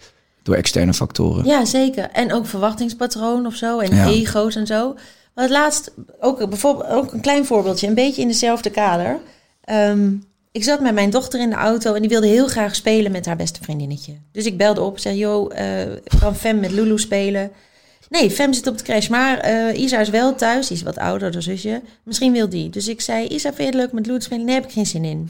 door 0.48 0.56
externe 0.56 0.94
factoren. 0.94 1.46
Ja, 1.46 1.66
zeker. 1.66 2.10
En 2.12 2.34
ook 2.34 2.46
verwachtingspatroon 2.46 3.46
of 3.46 3.56
zo. 3.56 3.80
En 3.80 3.96
Ja. 3.96 4.08
ego's 4.08 4.56
en 4.56 4.68
zo. 4.68 4.94
Maar 5.34 5.44
het 5.44 5.54
laatst, 5.54 5.92
ook, 6.20 6.50
bijvoorbeeld, 6.50 6.90
ook 6.90 7.14
een 7.14 7.22
klein 7.22 7.46
voorbeeldje, 7.46 7.88
een 7.88 7.94
beetje 7.94 8.22
in 8.22 8.28
dezelfde 8.28 8.70
kader. 8.70 9.20
Ehm, 9.64 10.10
ik 10.52 10.64
zat 10.64 10.80
met 10.80 10.94
mijn 10.94 11.10
dochter 11.10 11.40
in 11.40 11.50
de 11.50 11.56
auto 11.56 11.94
en 11.94 12.02
die 12.02 12.10
wilde 12.10 12.28
heel 12.28 12.48
graag 12.48 12.76
spelen 12.76 13.12
met 13.12 13.26
haar 13.26 13.36
beste 13.36 13.60
vriendinnetje. 13.64 14.14
Dus 14.32 14.46
ik 14.46 14.58
belde 14.58 14.82
op 14.82 14.96
en 14.96 15.02
zei, 15.02 15.18
joh, 15.18 15.52
eh, 15.60 15.88
kan 16.20 16.36
Fem 16.36 16.60
met 16.60 16.72
Lulu 16.72 17.00
spelen? 17.00 17.52
Nee, 18.10 18.32
Fem 18.32 18.54
zit 18.54 18.68
op 18.68 18.78
de 18.78 18.84
crash, 18.84 19.08
maar 19.08 19.38
eh, 19.38 19.80
Isa 19.82 20.00
is 20.00 20.10
wel 20.10 20.36
thuis. 20.36 20.68
Die 20.68 20.78
is 20.78 20.84
wat 20.84 20.98
ouder, 20.98 21.32
dan 21.32 21.42
zusje. 21.42 21.82
Misschien 22.04 22.32
wil 22.34 22.50
die. 22.50 22.70
Dus 22.70 22.88
ik 22.88 23.02
zei, 23.02 23.28
Isa, 23.28 23.48
vind 23.54 23.58
je 23.58 23.64
het 23.66 23.74
leuk 23.76 23.92
met 23.92 24.06
Lulu 24.06 24.20
te 24.20 24.26
spelen? 24.26 24.46
Nee, 24.46 24.56
heb 24.56 24.64
ik 24.66 24.72
geen 24.72 24.86
zin 24.86 25.04
in. 25.06 25.30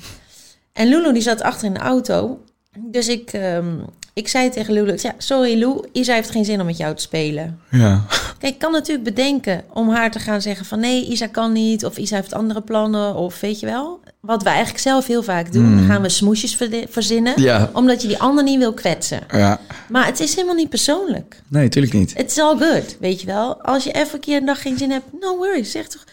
En 0.74 0.88
Lulu 0.88 1.14
die 1.14 1.22
zat 1.22 1.42
achter 1.42 1.68
in 1.68 1.74
de 1.74 1.80
auto. 1.80 2.40
Dus 2.80 3.08
ik, 3.08 3.34
ehm, 3.34 3.74
ik 4.18 4.28
zei 4.28 4.50
tegen 4.50 4.74
Lulu, 4.74 4.92
ik 4.92 5.00
zei, 5.00 5.14
sorry 5.18 5.60
Lou, 5.60 5.86
Isa 5.92 6.14
heeft 6.14 6.30
geen 6.30 6.46
zin 6.46 6.60
om 6.60 6.66
met 6.66 6.78
jou 6.78 6.96
te 6.96 7.02
spelen. 7.02 7.60
Ja. 7.72 8.06
Kijk, 8.40 8.54
ik 8.54 8.60
kan 8.60 8.72
natuurlijk 8.72 9.04
bedenken 9.04 9.64
om 9.74 9.90
haar 9.90 10.12
te 10.12 10.20
gaan 10.20 10.42
zeggen 10.42 10.66
van 10.66 10.80
nee, 10.80 11.06
Isa 11.06 11.28
kan 11.28 11.52
niet. 11.52 11.86
Of 11.86 11.98
Isa 11.98 12.16
heeft 12.16 12.34
andere 12.34 12.62
plannen. 12.62 13.16
Of 13.16 13.40
weet 13.40 13.60
je 13.60 13.66
wel. 13.66 14.00
Wat 14.20 14.44
we 14.44 14.50
eigenlijk 14.50 14.80
zelf 14.80 15.08
heel 15.08 15.24
vaak 15.24 15.52
doen. 15.52 15.76
Dan 15.76 15.86
gaan 15.86 16.02
we 16.02 16.10
smoesjes 16.10 16.58
verzinnen. 16.90 17.34
Hmm. 17.34 17.44
Ja. 17.44 17.70
Omdat 17.74 18.02
je 18.02 18.08
die 18.08 18.20
ander 18.20 18.44
niet 18.44 18.58
wil 18.58 18.74
kwetsen. 18.74 19.20
Ja. 19.32 19.60
Maar 19.90 20.06
het 20.06 20.20
is 20.20 20.36
helemaal 20.36 20.56
niet 20.56 20.70
persoonlijk. 20.70 21.42
Nee, 21.48 21.64
natuurlijk 21.64 21.94
niet. 21.94 22.14
Het 22.18 22.32
is 22.32 22.40
all 22.40 22.58
good, 22.58 22.98
weet 23.00 23.22
je 23.22 23.28
wel. 23.28 23.62
Als 23.62 23.84
je 23.84 23.92
even 23.92 24.14
een 24.14 24.20
keer 24.20 24.38
een 24.38 24.46
dag 24.46 24.62
geen 24.62 24.78
zin 24.78 24.92
hebt, 24.92 25.06
no 25.20 25.38
worries. 25.38 25.72
Zeg 25.72 25.88
toch, 25.88 26.04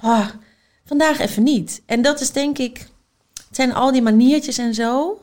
ah, 0.00 0.26
vandaag 0.84 1.18
even 1.18 1.42
niet. 1.42 1.82
En 1.86 2.02
dat 2.02 2.20
is 2.20 2.30
denk 2.30 2.58
ik, 2.58 2.78
het 3.34 3.56
zijn 3.56 3.74
al 3.74 3.92
die 3.92 4.02
maniertjes 4.02 4.58
en 4.58 4.74
zo. 4.74 5.18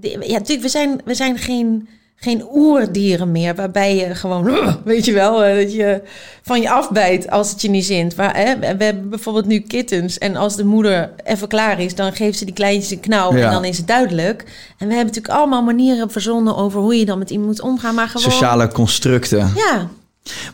Ja, 0.00 0.18
natuurlijk, 0.18 0.62
we 0.62 0.68
zijn, 0.68 1.00
we 1.04 1.14
zijn 1.14 1.38
geen, 1.38 1.88
geen 2.16 2.44
oerdieren 2.54 3.30
meer, 3.32 3.54
waarbij 3.54 3.96
je 3.96 4.14
gewoon, 4.14 4.50
weet 4.84 5.04
je 5.04 5.12
wel, 5.12 5.44
eh, 5.44 5.56
dat 5.56 5.72
je 5.72 6.02
van 6.42 6.60
je 6.60 6.70
afbijt 6.70 7.30
als 7.30 7.50
het 7.50 7.62
je 7.62 7.68
niet 7.70 7.84
zint. 7.84 8.16
Maar, 8.16 8.36
hè, 8.36 8.58
we 8.58 8.76
we 8.76 8.84
hebben 8.84 9.08
bijvoorbeeld 9.08 9.46
nu 9.46 9.58
kittens 9.60 10.18
en 10.18 10.36
als 10.36 10.56
de 10.56 10.64
moeder 10.64 11.10
even 11.24 11.48
klaar 11.48 11.80
is, 11.80 11.94
dan 11.94 12.12
geeft 12.12 12.38
ze 12.38 12.44
die 12.44 12.54
kleintjes 12.54 12.90
een 12.90 13.00
knauw 13.00 13.36
Ja. 13.36 13.46
en 13.46 13.52
dan 13.52 13.64
is 13.64 13.76
het 13.78 13.86
duidelijk. 13.86 14.42
En 14.78 14.88
we 14.88 14.94
hebben 14.94 15.06
natuurlijk 15.14 15.34
allemaal 15.34 15.62
manieren 15.62 16.10
verzonnen 16.10 16.56
over 16.56 16.80
hoe 16.80 16.94
je 16.98 17.04
dan 17.04 17.18
met 17.18 17.30
iemand 17.30 17.48
moet 17.48 17.60
omgaan, 17.60 17.94
maar 17.94 18.08
gewoon... 18.08 18.30
Sociale 18.32 18.68
constructen. 18.68 19.52
Ja, 19.56 19.88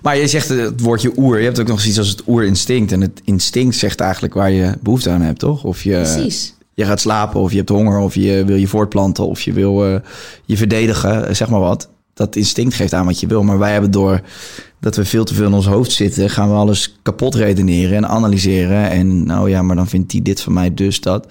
Maar 0.02 0.16
je 0.16 0.26
zegt 0.26 0.48
het 0.48 0.80
woordje 0.80 1.12
oer. 1.16 1.38
Je 1.38 1.44
hebt 1.44 1.60
ook 1.60 1.66
nog 1.66 1.80
zoiets 1.80 1.98
als 1.98 2.08
het 2.08 2.22
oerinstinct. 2.28 2.92
En 2.92 3.00
het 3.00 3.20
instinct 3.24 3.76
zegt 3.76 4.00
eigenlijk 4.00 4.34
waar 4.34 4.50
je 4.50 4.72
behoefte 4.80 5.10
aan 5.10 5.20
hebt, 5.20 5.38
toch? 5.38 5.64
Of 5.64 5.82
je, 5.82 5.92
precies. 5.92 6.54
Je 6.78 6.84
gaat 6.84 7.00
slapen, 7.00 7.40
of 7.40 7.50
je 7.50 7.56
hebt 7.56 7.68
honger, 7.68 7.98
of 7.98 8.14
je 8.14 8.44
wil 8.44 8.56
je 8.56 8.68
voortplanten, 8.68 9.26
of 9.26 9.40
je 9.40 9.52
wil 9.52 9.86
eh, 9.86 10.00
je 10.44 10.56
verdedigen, 10.56 11.28
eh, 11.28 11.34
zeg 11.34 11.48
maar 11.48 11.60
wat. 11.60 11.88
Dat 12.14 12.36
instinct 12.36 12.74
geeft 12.74 12.92
aan 12.92 13.06
wat 13.06 13.20
je 13.20 13.26
wil. 13.26 13.42
Maar 13.42 13.58
wij 13.58 13.72
hebben 13.72 13.90
door 13.90 14.20
dat 14.80 14.96
we 14.96 15.04
veel 15.04 15.24
te 15.24 15.34
veel 15.34 15.46
in 15.46 15.52
ons 15.52 15.66
hoofd 15.66 15.92
zitten, 15.92 16.30
gaan 16.30 16.48
we 16.48 16.54
alles 16.54 16.98
kapot 17.02 17.34
redeneren 17.34 17.96
en 17.96 18.08
analyseren. 18.08 18.90
En 18.90 19.26
nou 19.26 19.50
ja, 19.50 19.62
maar 19.62 19.76
dan 19.76 19.88
vindt 19.88 20.10
die 20.10 20.22
dit 20.22 20.40
van 20.40 20.52
mij, 20.52 20.74
dus 20.74 21.00
dat. 21.00 21.26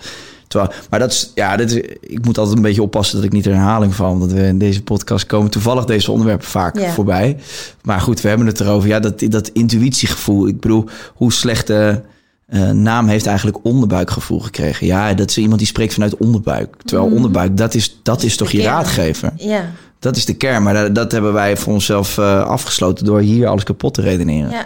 Terwijl, 0.48 0.72
maar 0.90 1.00
dat 1.00 1.12
is, 1.12 1.32
ja, 1.36 1.58
dit 1.58 1.72
is, 1.72 1.78
ik 2.00 2.26
moet 2.26 2.38
altijd 2.38 2.58
een 2.58 2.64
beetje 2.64 2.82
oppassen 2.82 3.16
dat 3.16 3.26
ik 3.26 3.32
niet 3.32 3.46
in 3.46 3.52
herhaling 3.52 3.96
val. 3.96 4.20
Want 4.20 4.32
we 4.32 4.42
in 4.42 4.58
deze 4.58 4.84
podcast 4.84 5.26
komen 5.26 5.52
toevallig 5.52 5.86
deze 5.86 6.12
onderwerpen 6.12 6.48
vaak 6.48 6.80
voorbij. 6.80 7.38
Maar 7.82 8.02
goed, 8.02 8.22
we 8.22 8.28
hebben 8.28 8.48
het 8.48 8.60
erover. 8.60 8.90
Ja, 8.90 9.00
dat, 9.00 9.20
dat 9.20 9.48
intuïtiegevoel. 9.48 10.48
Ik 10.48 10.60
bedoel, 10.60 10.86
hoe 11.16 11.34
slechte 11.34 12.04
eh, 12.48 12.70
naam 12.72 13.08
heeft 13.08 13.26
eigenlijk 13.26 13.58
onderbuikgevoel 13.64 14.40
gekregen. 14.40 14.88
Ja, 14.88 15.14
dat 15.14 15.30
is 15.30 15.38
iemand 15.38 15.60
die 15.60 15.68
spreekt 15.68 15.94
vanuit 15.94 16.18
onderbuik. 16.18 16.76
Terwijl 16.86 17.12
onderbuik, 17.12 17.58
dat 17.58 17.74
is, 17.74 18.00
dat 18.04 18.24
is 18.24 18.38
toch 18.38 18.52
je 18.52 18.58
kern. 18.58 18.70
raadgever? 18.74 19.34
Ja, 19.36 19.72
Dat 20.00 20.16
is 20.16 20.26
de 20.26 20.34
kern. 20.36 20.64
Maar 20.64 20.74
dat, 20.74 20.96
dat 20.96 21.12
hebben 21.12 21.34
wij 21.34 21.58
voor 21.58 21.74
onszelf 21.74 22.18
eh, 22.18 22.44
afgesloten 22.44 23.06
door 23.06 23.20
hier 23.20 23.48
alles 23.48 23.64
kapot 23.64 23.94
te 23.94 24.02
redeneren. 24.02 24.52
ja. 24.52 24.66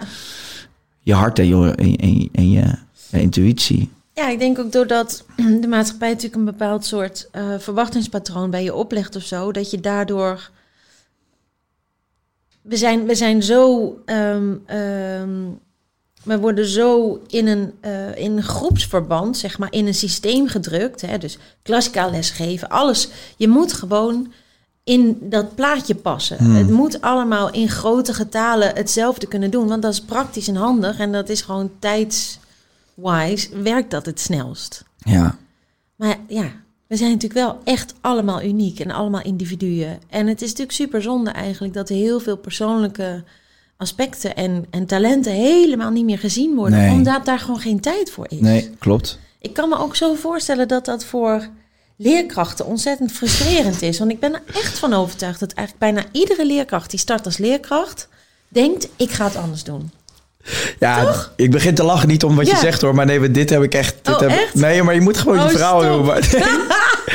Je 1.03 1.13
hart 1.13 1.39
en 1.39 1.47
je, 1.47 1.71
en, 1.75 1.95
en, 1.95 2.29
en 2.31 2.51
je, 2.51 2.63
je 3.09 3.21
intuïtie. 3.21 3.89
ja, 4.13 4.29
ik 4.29 4.39
denk 4.39 4.59
ook 4.59 4.71
doordat 4.71 5.25
de 5.61 5.67
maatschappij 5.67 6.07
natuurlijk 6.09 6.35
een 6.35 6.45
bepaald 6.45 6.85
soort 6.85 7.27
eh, 7.31 7.43
verwachtingspatroon 7.59 8.49
bij 8.49 8.63
je 8.63 8.73
oplegt 8.75 9.15
of 9.15 9.23
zo, 9.23 9.51
dat 9.51 9.71
je 9.71 9.79
daardoor. 9.79 10.49
We 12.61 12.77
zijn, 12.77 13.05
we 13.05 13.15
zijn 13.15 13.43
zo. 13.43 13.93
ehm, 14.05 14.53
ehm, 14.65 15.29
we 16.23 16.39
worden 16.39 16.65
zo 16.65 17.21
in 17.27 17.47
een, 17.47 17.73
eh, 17.79 18.15
in 18.15 18.37
een 18.37 18.43
groepsverband, 18.43 19.37
zeg 19.37 19.57
maar, 19.57 19.73
in 19.73 19.87
een 19.87 19.93
systeem 19.93 20.47
gedrukt. 20.47 21.01
Hè? 21.01 21.17
Dus 21.17 21.37
klassikaal 21.61 22.11
lesgeven, 22.11 22.69
alles. 22.69 23.09
Je 23.37 23.47
moet 23.47 23.73
gewoon 23.73 24.33
in 24.83 25.17
dat 25.21 25.55
plaatje 25.55 25.95
passen. 25.95 26.51
Het 26.51 26.69
moet 26.69 27.01
allemaal 27.01 27.51
in 27.51 27.69
grote 27.69 28.13
getalen 28.13 28.75
hetzelfde 28.75 29.27
kunnen 29.27 29.51
doen. 29.51 29.67
Want 29.67 29.81
dat 29.81 29.93
is 29.93 30.01
praktisch 30.01 30.47
en 30.47 30.55
handig. 30.55 30.99
En 30.99 31.11
dat 31.11 31.29
is 31.29 31.41
gewoon 31.41 31.71
tijdswise 31.79 33.61
werkt 33.63 33.91
dat 33.91 34.05
het 34.05 34.19
snelst. 34.19 34.83
Ja. 34.97 35.37
Maar 35.95 36.17
ja, 36.27 36.51
we 36.87 36.95
zijn 36.95 37.11
natuurlijk 37.11 37.45
wel 37.45 37.59
echt 37.63 37.93
allemaal 38.01 38.41
uniek 38.43 38.79
en 38.79 38.91
allemaal 38.91 39.21
individuen. 39.21 39.99
En 40.09 40.27
het 40.27 40.41
is 40.41 40.49
natuurlijk 40.49 40.77
super 40.77 41.01
zonde 41.01 41.29
eigenlijk 41.29 41.73
dat 41.73 41.89
heel 41.89 42.19
veel 42.19 42.37
persoonlijke 42.37 43.23
aspecten 43.81 44.35
en, 44.35 44.65
en 44.69 44.85
talenten 44.85 45.31
helemaal 45.31 45.91
niet 45.91 46.05
meer 46.05 46.19
gezien 46.19 46.55
worden. 46.55 46.79
Nee. 46.79 46.91
Omdat 46.91 47.25
daar 47.25 47.39
gewoon 47.39 47.59
geen 47.59 47.79
tijd 47.79 48.11
voor 48.11 48.25
is. 48.29 48.39
Nee, 48.39 48.69
klopt. 48.79 49.19
Ik 49.39 49.53
kan 49.53 49.69
me 49.69 49.77
ook 49.77 49.95
zo 49.95 50.13
voorstellen 50.13 50.67
dat 50.67 50.85
dat 50.85 51.05
voor 51.05 51.47
leerkrachten 51.97 52.65
ontzettend 52.65 53.11
frustrerend 53.11 53.81
is. 53.81 53.99
Want 53.99 54.11
ik 54.11 54.19
ben 54.19 54.33
er 54.33 54.41
echt 54.53 54.79
van 54.79 54.93
overtuigd 54.93 55.39
dat 55.39 55.51
eigenlijk 55.53 55.93
bijna 55.93 56.09
iedere 56.11 56.45
leerkracht 56.45 56.89
die 56.89 56.99
start 56.99 57.25
als 57.25 57.37
leerkracht 57.37 58.07
denkt: 58.47 58.87
ik 58.95 59.11
ga 59.11 59.25
het 59.25 59.35
anders 59.35 59.63
doen. 59.63 59.91
Ja, 60.79 61.13
ik 61.35 61.51
begin 61.51 61.75
te 61.75 61.83
lachen 61.83 62.07
niet 62.07 62.23
om 62.23 62.35
wat 62.35 62.47
je 62.49 62.55
zegt 62.55 62.81
hoor. 62.81 62.95
Maar 62.95 63.05
nee, 63.05 63.31
dit 63.31 63.49
heb 63.49 63.61
ik 63.63 63.73
echt... 63.73 63.95
Dit 64.01 64.13
Oh, 64.15 64.19
heb, 64.19 64.29
echt? 64.29 64.53
Nee, 64.53 64.83
maar 64.83 64.93
je 64.93 65.01
moet 65.01 65.17
gewoon 65.17 65.39
Oh, 65.39 65.43
je 65.43 65.49
verhaal 65.49 65.81
doen. 65.81 66.05
Maar, 66.05 66.19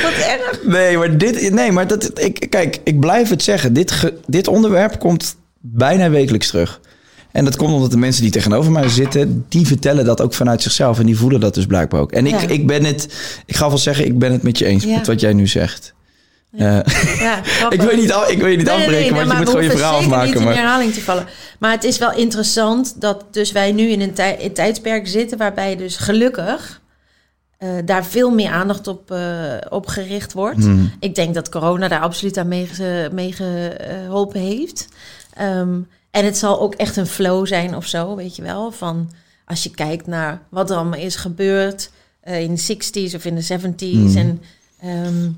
Wat 0.02 0.12
erg. 0.12 0.61
nee, 0.64 0.98
maar 0.98 1.18
dit... 1.18 1.50
Nee, 1.50 1.72
maar 1.72 1.87
dat... 1.87 2.20
Ik, 2.20 2.46
kijk, 2.50 2.81
ik 2.85 3.00
blijf 3.00 3.29
het 3.29 3.42
zeggen. 3.42 3.72
Dit, 3.72 4.12
dit 4.26 4.48
onderwerp 4.48 4.98
komt 4.98 5.37
bijna 5.72 6.11
wekelijks 6.11 6.46
terug. 6.46 6.81
En 7.33 7.44
dat 7.44 7.57
komt 7.57 7.72
omdat 7.72 7.90
de 7.90 7.96
mensen 7.96 8.22
die 8.22 8.31
tegenover 8.31 8.72
mij 8.72 8.88
zitten... 8.88 9.44
die 9.48 9.66
vertellen 9.66 10.05
dat 10.05 10.20
ook 10.20 10.35
vanuit 10.35 10.62
zichzelf. 10.62 10.98
En 10.98 11.07
die 11.07 11.16
voelen 11.18 11.40
dat 11.40 11.55
dus 11.55 11.66
blijkbaar 11.66 12.00
ook. 12.00 12.12
En 12.12 12.26
ik, 12.26 12.40
Ja. 12.40 12.48
ik 12.48 12.66
ben 12.66 12.85
het... 12.85 13.14
Ik 13.46 13.57
ga 13.57 13.68
wel 13.68 13.79
zeggen, 13.79 14.05
ik 14.05 14.18
ben 14.18 14.33
het 14.33 14.42
met 14.42 14.59
je 14.59 14.64
eens 14.64 14.85
Ja. 14.85 14.96
met 14.96 15.07
wat 15.07 15.20
jij 15.20 15.33
nu 15.33 15.46
zegt. 15.46 15.94
Eh, 16.52 16.61
Ja, 17.18 17.40
grappig. 17.59 17.81
ik 17.81 17.87
wil 17.87 17.90
je 17.96 18.02
niet, 18.02 18.12
af, 18.12 18.29
ik 18.31 18.38
wil 18.38 18.46
je 18.46 18.57
niet 18.57 18.66
Nee, 18.66 18.76
nee, 18.76 18.85
afbreken, 18.85 19.12
nee, 19.14 19.14
want 19.14 19.26
maar 19.26 19.37
je 19.37 19.42
moet 19.42 19.48
gewoon 19.50 19.64
je 19.64 19.70
verhaal 19.70 19.96
afmaken. 19.98 20.26
niet 20.26 20.37
in 20.37 20.44
Maar... 20.44 20.55
herhaling 20.55 20.92
te 20.92 21.00
vallen. 21.00 21.26
Maar 21.59 21.70
het 21.72 21.85
is 21.85 21.98
wel 21.98 22.12
interessant 22.12 23.00
dat 23.00 23.24
dus 23.31 23.52
wij 23.52 23.72
nu 23.72 23.88
in 23.88 24.00
een, 24.00 24.12
tij- 24.14 24.37
een 24.44 24.52
tijdsperk 24.52 25.09
zitten 25.09 25.38
waarbij 25.38 25.76
dus 25.76 25.96
gelukkig 25.96 26.81
eh, 27.59 27.68
daar 27.85 28.05
veel 28.05 28.31
meer 28.31 28.50
aandacht 28.50 28.87
op, 28.87 29.11
eh, 29.11 29.20
op 29.68 29.87
gericht 29.87 30.33
wordt. 30.33 30.59
Hmm. 30.64 30.90
Ik 31.00 31.14
denk 31.14 31.35
dat 31.35 31.48
corona 31.48 31.88
daar 31.88 32.00
absoluut 32.00 32.37
aan 32.38 32.48
meege- 32.48 33.11
meegeholpen 33.12 34.40
heeft. 34.40 34.88
Ehm, 35.37 35.81
en 36.11 36.25
het 36.25 36.38
zal 36.38 36.61
ook 36.61 36.75
echt 36.75 36.96
een 36.96 37.07
flow 37.07 37.46
zijn 37.46 37.77
of 37.77 37.87
zo, 37.87 38.16
weet 38.16 38.37
je 38.37 38.42
wel. 38.42 38.70
Van 38.70 39.11
als 39.44 39.62
je 39.62 39.70
kijkt 39.70 40.07
naar 40.07 40.42
wat 40.49 40.70
er 40.70 40.77
allemaal 40.77 41.01
is 41.01 41.16
gebeurd 41.16 41.90
eh, 42.20 42.40
in 42.40 42.55
de 42.55 42.77
60s 42.77 43.14
of 43.14 43.25
in 43.25 43.35
de 43.35 43.42
70s. 43.42 43.90
Hmm. 43.90 44.16
En 44.16 44.42
ehm, 44.81 45.31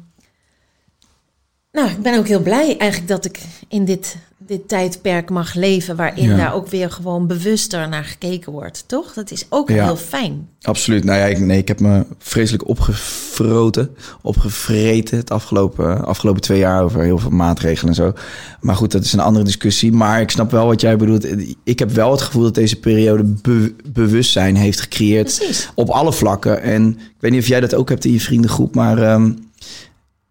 nou, 1.72 1.88
ik 1.90 2.02
ben 2.02 2.18
ook 2.18 2.26
heel 2.28 2.42
blij 2.42 2.76
eigenlijk 2.78 3.10
dat 3.10 3.24
ik 3.24 3.40
in 3.68 3.84
dit, 3.84 4.16
dit 4.38 4.68
tijdperk 4.68 5.30
mag 5.30 5.54
leven, 5.54 5.96
waarin 5.96 6.28
Ja. 6.28 6.36
daar 6.36 6.54
ook 6.54 6.68
weer 6.68 6.90
gewoon 6.90 7.26
bewuster 7.26 7.88
naar 7.88 8.04
gekeken 8.04 8.52
wordt, 8.52 8.84
toch? 8.86 9.12
Dat 9.12 9.30
is 9.30 9.46
ook 9.48 9.68
Ja. 9.70 9.84
heel 9.84 9.96
fijn. 9.96 10.48
Absoluut. 10.62 11.04
Nou 11.04 11.18
ja, 11.18 11.24
ik, 11.24 11.38
nee, 11.38 11.58
ik 11.58 11.68
heb 11.68 11.80
me 11.80 12.04
vreselijk 12.18 12.68
opgefroten, 12.68 13.90
opgevreten 14.22 15.16
het 15.16 15.30
afgelopen, 15.30 16.04
afgelopen 16.04 16.40
twee 16.42 16.58
jaar 16.58 16.82
over 16.82 17.02
heel 17.02 17.18
veel 17.18 17.30
maatregelen 17.30 17.88
en 17.88 17.94
zo. 17.94 18.12
Maar 18.60 18.74
goed, 18.76 18.92
dat 18.92 19.04
is 19.04 19.12
een 19.12 19.20
andere 19.20 19.44
discussie. 19.44 19.92
Maar 19.92 20.20
ik 20.20 20.30
snap 20.30 20.50
wel 20.50 20.66
wat 20.66 20.80
jij 20.80 20.96
bedoelt. 20.96 21.26
Ik 21.64 21.78
heb 21.78 21.90
wel 21.90 22.10
het 22.10 22.22
gevoel 22.22 22.42
dat 22.42 22.54
deze 22.54 22.76
periode 22.80 23.22
be- 23.42 23.74
bewustzijn 23.92 24.56
heeft 24.56 24.80
gecreëerd 24.80 25.34
Precies. 25.36 25.70
op 25.74 25.88
alle 25.88 26.12
vlakken. 26.12 26.62
En 26.62 26.88
ik 26.98 27.16
weet 27.20 27.30
niet 27.30 27.40
of 27.42 27.48
jij 27.48 27.60
dat 27.60 27.74
ook 27.74 27.88
hebt 27.88 28.04
in 28.04 28.12
je 28.12 28.20
vriendengroep, 28.20 28.74
maar 28.74 29.02
ehm, 29.02 29.32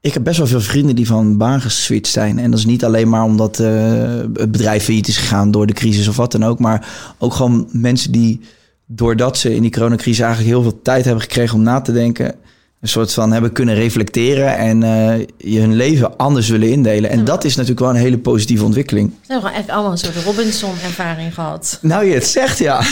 ik 0.01 0.13
heb 0.13 0.23
best 0.23 0.37
wel 0.37 0.47
veel 0.47 0.61
vrienden 0.61 0.95
die 0.95 1.07
van 1.07 1.37
baan 1.37 1.61
geswitcht 1.61 2.13
zijn. 2.13 2.39
En 2.39 2.49
dat 2.51 2.59
is 2.59 2.65
niet 2.65 2.85
alleen 2.85 3.09
maar 3.09 3.23
omdat 3.23 3.59
eh, 3.59 3.69
het 4.33 4.51
bedrijf 4.51 4.83
failliet 4.83 5.07
is 5.07 5.17
gegaan 5.17 5.51
door 5.51 5.67
de 5.67 5.73
crisis 5.73 6.07
of 6.07 6.15
wat 6.15 6.31
dan 6.31 6.45
ook. 6.45 6.59
Maar 6.59 6.87
ook 7.17 7.33
gewoon 7.33 7.67
mensen 7.71 8.11
die, 8.11 8.41
doordat 8.85 9.37
ze 9.37 9.55
in 9.55 9.61
die 9.61 9.71
coronacrisis 9.71 10.19
eigenlijk 10.19 10.53
heel 10.53 10.61
veel 10.61 10.79
tijd 10.81 11.05
hebben 11.05 11.23
gekregen 11.23 11.55
om 11.55 11.63
na 11.63 11.81
te 11.81 11.91
denken. 11.91 12.35
Een 12.81 12.87
soort 12.87 13.13
van 13.13 13.31
hebben 13.31 13.51
kunnen 13.51 13.75
reflecteren 13.75 14.57
en 14.57 14.83
eh, 14.83 15.25
je 15.37 15.59
hun 15.59 15.75
leven 15.75 16.17
anders 16.17 16.49
willen 16.49 16.71
indelen. 16.71 17.09
En 17.09 17.25
dat 17.25 17.43
is 17.43 17.55
natuurlijk 17.55 17.81
wel 17.81 17.89
een 17.89 17.95
hele 18.01 18.17
positieve 18.17 18.63
ontwikkeling. 18.63 19.09
We 19.09 19.15
hebben 19.27 19.49
gewoon 19.49 19.61
echt 19.61 19.69
allemaal 19.69 19.91
een 19.91 19.97
soort 19.97 20.23
Robinson-ervaring 20.23 21.33
gehad. 21.33 21.79
Nou, 21.81 22.05
je 22.05 22.13
het 22.13 22.27
zegt, 22.27 22.57
ja. 22.57 22.81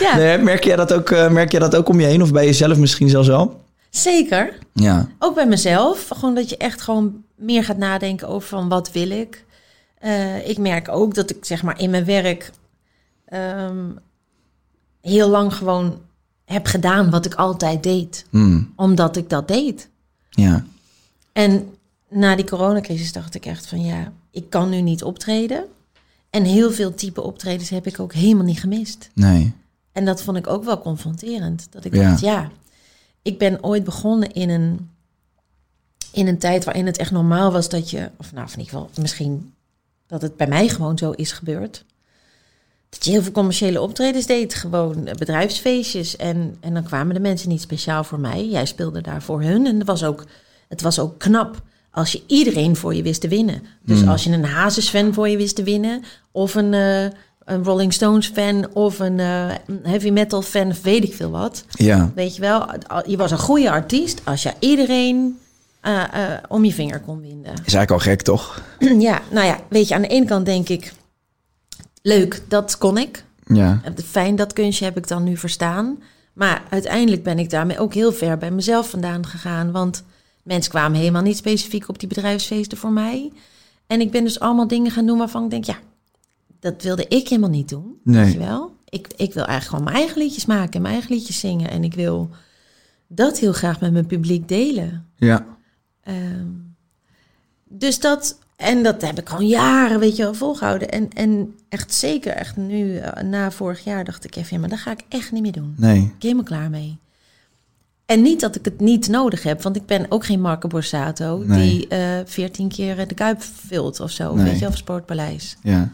Ja, 0.00 0.16
Nee, 0.16 0.38
merk, 0.38 0.64
jij 0.64 0.76
dat 0.76 0.92
ook, 0.92 1.10
eh, 1.10 1.28
merk 1.28 1.50
jij 1.50 1.60
dat 1.60 1.76
ook 1.76 1.88
om 1.88 2.00
je 2.00 2.06
heen 2.06 2.22
of 2.22 2.32
bij 2.32 2.44
jezelf 2.44 2.78
misschien 2.78 3.08
zelfs 3.08 3.28
wel? 3.28 3.60
Zeker. 3.90 4.58
Ja. 4.72 5.08
Ook 5.18 5.34
bij 5.34 5.46
mezelf. 5.46 6.08
Gewoon 6.08 6.34
dat 6.34 6.48
je 6.50 6.56
echt 6.56 6.80
gewoon 6.80 7.24
meer 7.34 7.64
gaat 7.64 7.76
nadenken 7.76 8.28
over 8.28 8.48
van 8.48 8.68
wat 8.68 8.92
wil 8.92 9.10
ik. 9.10 9.44
Eh, 9.98 10.48
ik 10.48 10.58
merk 10.58 10.88
ook 10.88 11.14
dat 11.14 11.30
ik 11.30 11.44
zeg 11.44 11.62
maar 11.62 11.80
in 11.80 11.90
mijn 11.90 12.04
werk 12.04 12.50
ehm, 13.26 13.90
heel 15.00 15.28
lang 15.28 15.54
gewoon 15.54 15.98
heb 16.44 16.66
gedaan 16.66 17.10
wat 17.10 17.26
ik 17.26 17.34
altijd 17.34 17.82
deed. 17.82 18.26
Mm, 18.30 18.72
Omdat 18.76 19.16
ik 19.16 19.30
dat 19.30 19.48
deed. 19.48 19.88
ja. 20.30 20.64
En 21.32 21.68
na 22.08 22.36
die 22.36 22.44
coronacrisis 22.44 23.12
dacht 23.12 23.34
ik 23.34 23.46
echt 23.46 23.66
van 23.66 23.84
ja, 23.84 24.12
ik 24.30 24.50
kan 24.50 24.68
nu 24.68 24.80
niet 24.80 25.02
optreden. 25.02 25.64
En 26.30 26.44
heel 26.44 26.70
veel 26.70 26.94
type 26.94 27.22
optredens 27.22 27.68
heb 27.70 27.86
ik 27.86 28.00
ook 28.00 28.12
helemaal 28.12 28.44
niet 28.44 28.60
gemist. 28.60 29.10
Nee. 29.14 29.52
En 29.92 30.04
dat 30.04 30.22
vond 30.22 30.36
ik 30.36 30.46
ook 30.46 30.64
wel 30.64 30.78
confronterend. 30.80 31.66
Dat 31.70 31.84
ik 31.84 31.94
Ja. 31.94 32.08
dacht, 32.10 32.20
ja, 32.20 32.50
ik 33.26 33.38
ben 33.38 33.64
ooit 33.64 33.84
begonnen 33.84 34.32
in 34.32 34.50
een, 34.50 34.90
in 36.12 36.26
een 36.26 36.38
tijd 36.38 36.64
waarin 36.64 36.86
het 36.86 36.96
echt 36.96 37.10
normaal 37.10 37.52
was 37.52 37.68
dat 37.68 37.90
je, 37.90 38.10
of 38.16 38.32
nou, 38.32 38.44
in 38.44 38.58
ieder 38.58 38.72
geval 38.72 38.90
misschien 39.00 39.54
dat 40.06 40.22
het 40.22 40.36
bij 40.36 40.46
mij 40.46 40.68
gewoon 40.68 40.98
zo 40.98 41.10
is 41.10 41.32
gebeurd. 41.32 41.84
Dat 42.88 43.04
je 43.04 43.10
heel 43.10 43.22
veel 43.22 43.32
commerciële 43.32 43.80
optredens 43.80 44.26
deed, 44.26 44.54
gewoon 44.54 45.06
eh, 45.06 45.14
bedrijfsfeestjes. 45.14 46.16
En, 46.16 46.56
en 46.60 46.74
dan 46.74 46.82
kwamen 46.82 47.14
de 47.14 47.20
mensen 47.20 47.48
niet 47.48 47.60
speciaal 47.60 48.04
voor 48.04 48.20
mij. 48.20 48.48
Jij 48.48 48.66
speelde 48.66 49.00
daar 49.00 49.22
voor 49.22 49.42
hun. 49.42 49.66
En 49.66 49.78
het 49.78 49.86
was 49.86 50.04
ook, 50.04 50.24
het 50.68 50.80
was 50.80 50.98
ook 50.98 51.18
knap 51.18 51.62
als 51.90 52.12
je 52.12 52.22
iedereen 52.26 52.76
voor 52.76 52.94
je 52.94 53.02
wist 53.02 53.20
te 53.20 53.28
winnen. 53.28 53.62
Dus 53.82 54.06
als 54.06 54.24
je 54.24 54.30
een 54.30 54.44
Hazes-fan 54.44 55.14
voor 55.14 55.28
je 55.28 55.36
wist 55.36 55.56
te 55.56 55.62
winnen, 55.62 56.02
of 56.30 56.54
een, 56.54 56.74
eh, 56.74 57.06
een 57.46 57.64
Rolling 57.64 57.92
Stones-fan, 57.92 58.68
of 58.72 58.98
een 58.98 59.20
eh, 59.20 59.50
heavy 59.82 60.10
metal-fan, 60.10 60.68
of 60.68 60.82
weet 60.82 61.04
ik 61.04 61.14
veel 61.14 61.30
wat. 61.30 61.64
Ja. 61.70 62.12
Weet 62.14 62.34
je 62.34 62.40
wel, 62.40 62.66
je 63.06 63.16
was 63.16 63.30
een 63.30 63.38
goede 63.38 63.70
artiest 63.70 64.20
als 64.24 64.42
je 64.42 64.52
iedereen 64.58 65.38
eh, 65.80 66.02
eh, 66.02 66.38
om 66.48 66.64
je 66.64 66.72
vinger 66.72 67.00
kon 67.00 67.20
winden. 67.20 67.52
Is 67.52 67.74
eigenlijk 67.74 67.90
al 67.90 67.98
gek, 67.98 68.22
toch? 68.22 68.62
ja, 69.08 69.20
nou 69.30 69.46
ja, 69.46 69.60
weet 69.68 69.88
je, 69.88 69.94
aan 69.94 70.02
de 70.02 70.08
ene 70.08 70.26
kant 70.26 70.46
denk 70.46 70.68
ik, 70.68 70.92
leuk, 72.02 72.42
dat 72.48 72.78
kon 72.78 72.98
ik. 72.98 73.24
Ja. 73.46 73.80
Fijn, 74.04 74.36
dat 74.36 74.52
kunstje 74.52 74.84
heb 74.84 74.96
ik 74.96 75.08
dan 75.08 75.24
nu 75.24 75.36
verstaan. 75.36 75.98
Maar 76.32 76.62
uiteindelijk 76.70 77.22
ben 77.22 77.38
ik 77.38 77.50
daarmee 77.50 77.78
ook 77.78 77.94
heel 77.94 78.12
ver 78.12 78.38
bij 78.38 78.50
mezelf 78.50 78.90
vandaan 78.90 79.26
gegaan. 79.26 79.72
Want 79.72 80.04
mensen 80.42 80.70
kwamen 80.70 80.98
helemaal 80.98 81.22
niet 81.22 81.36
specifiek 81.36 81.88
op 81.88 81.98
die 81.98 82.08
bedrijfsfeesten 82.08 82.78
voor 82.78 82.92
mij. 82.92 83.32
En 83.86 84.00
ik 84.00 84.10
ben 84.10 84.24
dus 84.24 84.40
allemaal 84.40 84.68
dingen 84.68 84.90
gaan 84.90 85.06
doen 85.06 85.18
waarvan 85.18 85.44
ik 85.44 85.50
denk, 85.50 85.64
ja, 85.64 85.76
dat 86.60 86.82
wilde 86.82 87.06
ik 87.08 87.28
helemaal 87.28 87.50
niet 87.50 87.68
doen. 87.68 88.00
Nee. 88.04 88.24
Weet 88.24 88.32
je 88.32 88.38
wel? 88.38 88.74
Ik, 88.88 89.06
ik 89.16 89.34
wil 89.34 89.44
eigenlijk 89.44 89.64
gewoon 89.64 89.84
mijn 89.84 89.96
eigen 89.96 90.18
liedjes 90.22 90.46
maken 90.46 90.72
en 90.72 90.82
mijn 90.82 90.94
eigen 90.94 91.14
liedjes 91.14 91.40
zingen. 91.40 91.70
En 91.70 91.84
ik 91.84 91.94
wil 91.94 92.30
dat 93.08 93.38
heel 93.38 93.52
graag 93.52 93.80
met 93.80 93.92
mijn 93.92 94.06
publiek 94.06 94.48
delen. 94.48 95.06
Ja. 95.16 95.46
Ehm, 96.02 96.46
dus 97.68 98.00
dat, 98.00 98.38
en 98.56 98.82
dat 98.82 99.02
heb 99.02 99.18
ik 99.18 99.28
gewoon 99.28 99.46
jaren, 99.46 100.00
weet 100.00 100.16
je 100.16 100.22
wel, 100.22 100.34
volgehouden. 100.34 100.90
En, 100.90 101.12
en 101.12 101.54
echt 101.68 101.94
zeker, 101.94 102.32
echt 102.32 102.56
nu, 102.56 102.96
eh, 102.96 103.22
na 103.22 103.50
vorig 103.50 103.84
jaar, 103.84 104.04
dacht 104.04 104.24
ik 104.24 104.36
even, 104.36 104.54
ja, 104.54 104.60
maar 104.60 104.68
dat 104.68 104.78
ga 104.78 104.90
ik 104.90 105.02
echt 105.08 105.32
niet 105.32 105.42
meer 105.42 105.52
doen. 105.52 105.74
Nee. 105.76 105.96
Ik 105.98 106.04
ben 106.08 106.14
helemaal 106.18 106.44
klaar 106.44 106.70
mee. 106.70 106.98
En 108.06 108.22
niet 108.22 108.40
dat 108.40 108.56
ik 108.56 108.64
het 108.64 108.80
niet 108.80 109.08
nodig 109.08 109.42
heb, 109.42 109.62
want 109.62 109.76
ik 109.76 109.86
ben 109.86 110.06
ook 110.08 110.24
geen 110.24 110.40
Marco 110.40 110.68
Borsato 110.68 111.42
Nee. 111.46 111.70
die 111.70 111.88
eh 111.88 112.20
14 112.24 112.68
keer 112.68 113.08
de 113.08 113.14
Kuip 113.14 113.42
vult 113.42 114.00
of 114.00 114.10
zo, 114.10 114.34
Nee. 114.34 114.44
weet 114.44 114.58
je 114.58 114.66
of 114.66 114.76
Sportpaleis. 114.76 115.56
Ja. 115.62 115.90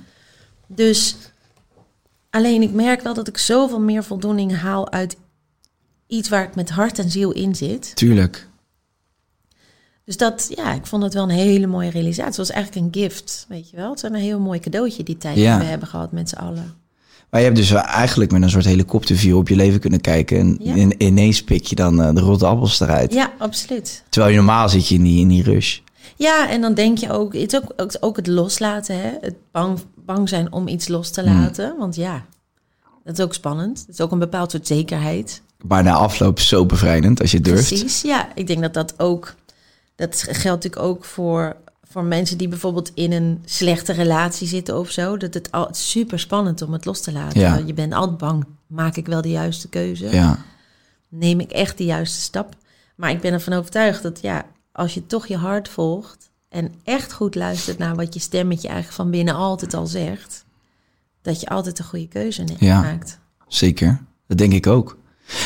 Dus 0.66 1.16
alleen 2.30 2.62
ik 2.62 2.72
merk 2.72 3.00
wel 3.02 3.14
dat 3.14 3.28
ik 3.28 3.38
zoveel 3.38 3.80
meer 3.80 4.04
voldoening 4.04 4.56
haal 4.56 4.90
uit 4.90 5.16
iets 6.06 6.28
waar 6.28 6.42
ik 6.44 6.54
met 6.54 6.70
hart 6.70 6.98
en 6.98 7.10
ziel 7.10 7.30
in 7.32 7.54
zit. 7.54 7.96
Tuurlijk. 7.96 8.48
Dus 10.04 10.16
dat, 10.16 10.46
ja, 10.56 10.72
ik 10.72 10.86
vond 10.86 11.02
het 11.02 11.14
wel 11.14 11.22
een 11.22 11.28
hele 11.28 11.66
mooie 11.66 11.90
realisatie. 11.90 12.24
Het 12.24 12.36
was 12.36 12.50
eigenlijk 12.50 12.86
een 12.86 13.02
gift, 13.02 13.46
weet 13.48 13.70
je 13.70 13.76
wel. 13.76 13.90
Het 13.90 14.00
was 14.00 14.10
een 14.10 14.16
heel 14.16 14.40
mooi 14.40 14.58
cadeautje 14.60 15.02
die 15.02 15.16
tijd 15.18 15.36
Ja. 15.36 15.50
die 15.56 15.64
we 15.64 15.70
hebben 15.70 15.88
gehad 15.88 16.12
met 16.12 16.28
z'n 16.28 16.36
allen. 16.36 16.74
Maar 17.30 17.40
je 17.40 17.46
hebt 17.46 17.58
dus 17.58 17.70
eigenlijk 17.70 18.32
met 18.32 18.42
een 18.42 18.50
soort 18.50 18.64
helikopterview 18.64 19.36
op 19.36 19.48
je 19.48 19.56
leven 19.56 19.80
kunnen 19.80 20.00
kijken. 20.00 20.38
En 20.38 20.56
Ja. 20.60 20.74
in- 20.74 20.94
ineens 21.02 21.44
pik 21.44 21.64
je 21.66 21.74
dan 21.74 22.02
eh, 22.02 22.14
de 22.14 22.20
rotte 22.20 22.46
appels 22.46 22.80
eruit. 22.80 23.12
Ja, 23.12 23.32
absoluut. 23.38 24.02
Terwijl 24.08 24.32
je 24.32 24.38
normaal 24.38 24.68
zit 24.68 24.88
je 24.88 24.94
in 24.94 25.02
die, 25.02 25.20
in 25.20 25.28
die 25.28 25.42
rush. 25.42 25.78
Ja, 26.16 26.48
en 26.50 26.60
dan 26.60 26.74
denk 26.74 26.98
je 26.98 27.10
ook, 27.10 27.34
het 27.34 27.52
is 27.52 27.60
ook, 27.62 27.72
ook, 27.76 27.92
ook 28.00 28.16
het 28.16 28.26
loslaten, 28.26 29.00
hè? 29.00 29.10
Het 29.20 29.34
bang, 29.50 29.78
bang 30.04 30.28
zijn 30.28 30.52
om 30.52 30.68
iets 30.68 30.88
los 30.88 31.10
te 31.10 31.24
laten. 31.24 31.76
Want 31.78 31.96
ja, 31.96 32.24
dat 33.04 33.18
is 33.18 33.24
ook 33.24 33.34
spannend. 33.34 33.80
Het 33.80 33.88
is 33.88 34.00
ook 34.00 34.12
een 34.12 34.18
bepaald 34.18 34.50
soort 34.50 34.66
zekerheid. 34.66 35.42
Maar 35.66 35.82
na 35.82 35.92
afloop 35.92 36.40
zo 36.40 36.66
bevrijdend 36.66 37.20
als 37.20 37.30
je 37.30 37.40
durft. 37.40 37.68
Precies, 37.68 38.02
ja. 38.02 38.28
Ik 38.34 38.46
denk 38.46 38.60
dat 38.60 38.74
dat 38.74 38.94
ook, 39.00 39.34
dat 39.94 40.22
geldt 40.22 40.64
natuurlijk 40.64 40.82
ook 40.82 41.04
voor, 41.04 41.56
voor 41.82 42.04
mensen 42.04 42.38
die 42.38 42.48
bijvoorbeeld 42.48 42.90
in 42.94 43.12
een 43.12 43.42
slechte 43.44 43.92
relatie 43.92 44.48
zitten 44.48 44.78
of 44.78 44.90
zo. 44.90 45.16
Dat 45.16 45.34
het 45.34 45.50
al 45.50 45.68
super 45.70 46.18
spannend 46.18 46.62
om 46.62 46.72
het 46.72 46.84
los 46.84 47.00
te 47.00 47.12
laten. 47.12 47.40
Ja. 47.40 47.62
Je 47.66 47.74
bent 47.74 47.92
altijd 47.92 48.18
bang, 48.18 48.44
maak 48.66 48.96
ik 48.96 49.06
wel 49.06 49.22
de 49.22 49.30
juiste 49.30 49.68
keuze? 49.68 50.10
Ja. 50.10 50.38
Neem 51.08 51.40
ik 51.40 51.50
echt 51.50 51.78
de 51.78 51.84
juiste 51.84 52.20
stap? 52.20 52.54
Maar 52.96 53.10
ik 53.10 53.20
ben 53.20 53.32
ervan 53.32 53.52
overtuigd 53.52 54.02
dat 54.02 54.18
ja, 54.22 54.44
als 54.72 54.94
je 54.94 55.06
toch 55.06 55.26
je 55.26 55.36
hart 55.36 55.68
volgt 55.68 56.30
en 56.52 56.72
echt 56.84 57.12
goed 57.12 57.34
luistert 57.34 57.78
naar 57.78 57.94
wat 57.94 58.14
je 58.14 58.20
stemmetje 58.20 58.68
eigenlijk 58.68 58.96
van 58.96 59.10
binnen 59.10 59.34
altijd 59.34 59.74
al 59.74 59.86
zegt, 59.86 60.44
dat 61.22 61.40
je 61.40 61.48
altijd 61.48 61.78
een 61.78 61.84
goede 61.84 62.08
keuze 62.08 62.44
Ja. 62.58 62.80
maakt. 62.80 63.18
Zeker. 63.48 64.00
Dat 64.26 64.38
denk 64.38 64.52
ik 64.52 64.66
ook. 64.66 64.98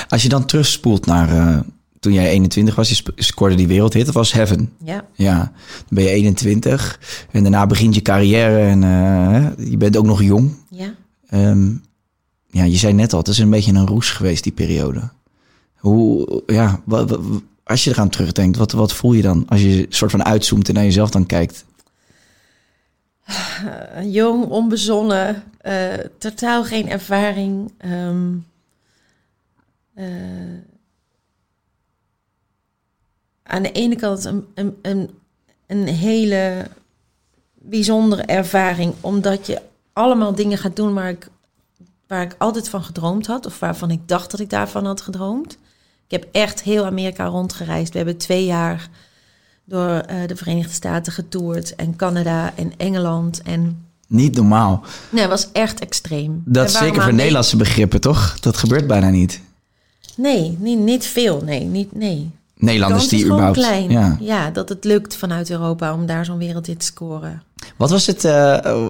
Als 0.08 0.22
je 0.22 0.28
dan 0.28 0.46
terugspoelt 0.46 1.06
naar 1.06 1.28
eh, 1.30 1.60
toen 2.00 2.12
jij 2.12 2.28
21 2.28 2.74
was, 2.74 2.88
je 2.88 3.02
scoorde 3.16 3.54
die 3.54 3.66
wereldhit. 3.66 4.04
Dat 4.06 4.14
was 4.14 4.32
Heaven. 4.32 4.72
Ja, 4.84 5.04
Ja, 5.14 5.38
dan 5.76 5.84
ben 5.88 6.04
je 6.04 6.10
21 6.10 7.00
en 7.30 7.42
daarna 7.42 7.66
begint 7.66 7.94
je 7.94 8.02
carrière 8.02 8.58
en 8.58 8.82
eh, 8.84 9.68
je 9.70 9.76
bent 9.76 9.96
ook 9.96 10.06
nog 10.06 10.22
jong. 10.22 10.54
ja. 10.70 10.94
Ehm, 11.28 11.70
ja, 12.50 12.64
je 12.64 12.76
zei 12.76 12.92
net 12.92 13.12
al, 13.12 13.18
het 13.18 13.28
is 13.28 13.38
een 13.38 13.50
beetje 13.50 13.72
een 13.72 13.86
roes 13.86 14.10
geweest 14.10 14.42
die 14.42 14.52
periode. 14.52 15.10
Hoe, 15.76 16.42
ja, 16.46 16.80
wa- 16.84 17.04
wa- 17.06 17.20
wa- 17.20 17.40
als 17.66 17.84
je 17.84 17.90
eraan 17.90 18.08
terugdenkt, 18.08 18.56
wat, 18.56 18.72
wat 18.72 18.92
voel 18.92 19.12
je 19.12 19.22
dan 19.22 19.48
als 19.48 19.62
je 19.62 19.86
soort 19.88 20.10
van 20.10 20.24
uitzoomt 20.24 20.68
en 20.68 20.74
naar 20.74 20.84
jezelf 20.84 21.10
dan 21.10 21.26
kijkt? 21.26 21.64
Eh, 23.24 24.12
jong, 24.12 24.44
onbezonnen, 24.44 25.42
eh, 25.58 25.94
totaal 26.18 26.64
geen 26.64 26.88
ervaring. 26.88 27.72
ehm, 27.78 28.34
eh, 29.94 30.04
aan 33.42 33.62
de 33.62 33.72
ene 33.72 33.96
kant 33.96 34.24
een, 34.24 34.46
een, 34.54 34.78
een, 34.82 35.10
een 35.66 35.86
hele 35.86 36.66
bijzondere 37.54 38.22
ervaring, 38.22 38.94
omdat 39.00 39.46
je 39.46 39.62
allemaal 39.92 40.34
dingen 40.34 40.58
gaat 40.58 40.76
doen 40.76 40.94
waar 40.94 41.10
ik, 41.10 41.28
waar 42.06 42.22
ik 42.22 42.34
altijd 42.38 42.68
van 42.68 42.84
gedroomd 42.84 43.26
had, 43.26 43.46
of 43.46 43.58
waarvan 43.58 43.90
ik 43.90 44.08
dacht 44.08 44.30
dat 44.30 44.40
ik 44.40 44.50
daarvan 44.50 44.86
had 44.86 45.00
gedroomd. 45.00 45.58
Ik 46.08 46.20
heb 46.20 46.26
echt 46.32 46.62
heel 46.62 46.84
Amerika 46.84 47.24
rondgereisd. 47.24 47.92
We 47.92 47.98
hebben 47.98 48.16
twee 48.16 48.44
jaar 48.44 48.88
door 49.64 49.88
eh, 49.88 50.16
de 50.26 50.36
Verenigde 50.36 50.72
Staten 50.72 51.12
getoerd 51.12 51.74
en 51.74 51.96
Canada 51.96 52.52
en 52.56 52.72
Engeland. 52.76 53.42
En 53.42 53.86
Niet 54.06 54.34
normaal. 54.36 54.82
nee, 55.10 55.20
het 55.20 55.30
was 55.30 55.48
echt 55.52 55.80
extreem. 55.80 56.42
Dat 56.44 56.70
zeker 56.70 57.02
voor 57.02 57.14
Nederlandse 57.14 57.56
begrippen, 57.56 58.00
toch? 58.00 58.40
Dat 58.40 58.56
gebeurt 58.56 58.86
bijna 58.86 59.10
niet. 59.10 59.40
Nee, 60.16 60.56
niet, 60.60 60.78
niet 60.78 61.06
veel. 61.06 61.42
Nee, 61.44 61.64
niet, 61.64 61.94
nee. 61.94 62.30
Nederlanders 62.54 63.08
die 63.08 63.24
überhaupt... 63.24 63.56
klein. 63.56 63.90
Ja. 63.90 64.16
Ja. 64.20 64.50
dat 64.50 64.68
het 64.68 64.84
lukt 64.84 65.16
vanuit 65.16 65.50
Europa 65.50 65.94
om 65.94 66.06
daar 66.06 66.24
zo'n 66.24 66.38
wereldhit 66.38 66.78
te 66.78 66.86
scoren. 66.86 67.42
Wat 67.76 67.90
was 67.90 68.06
het 68.06 68.24
eh, 68.24 68.88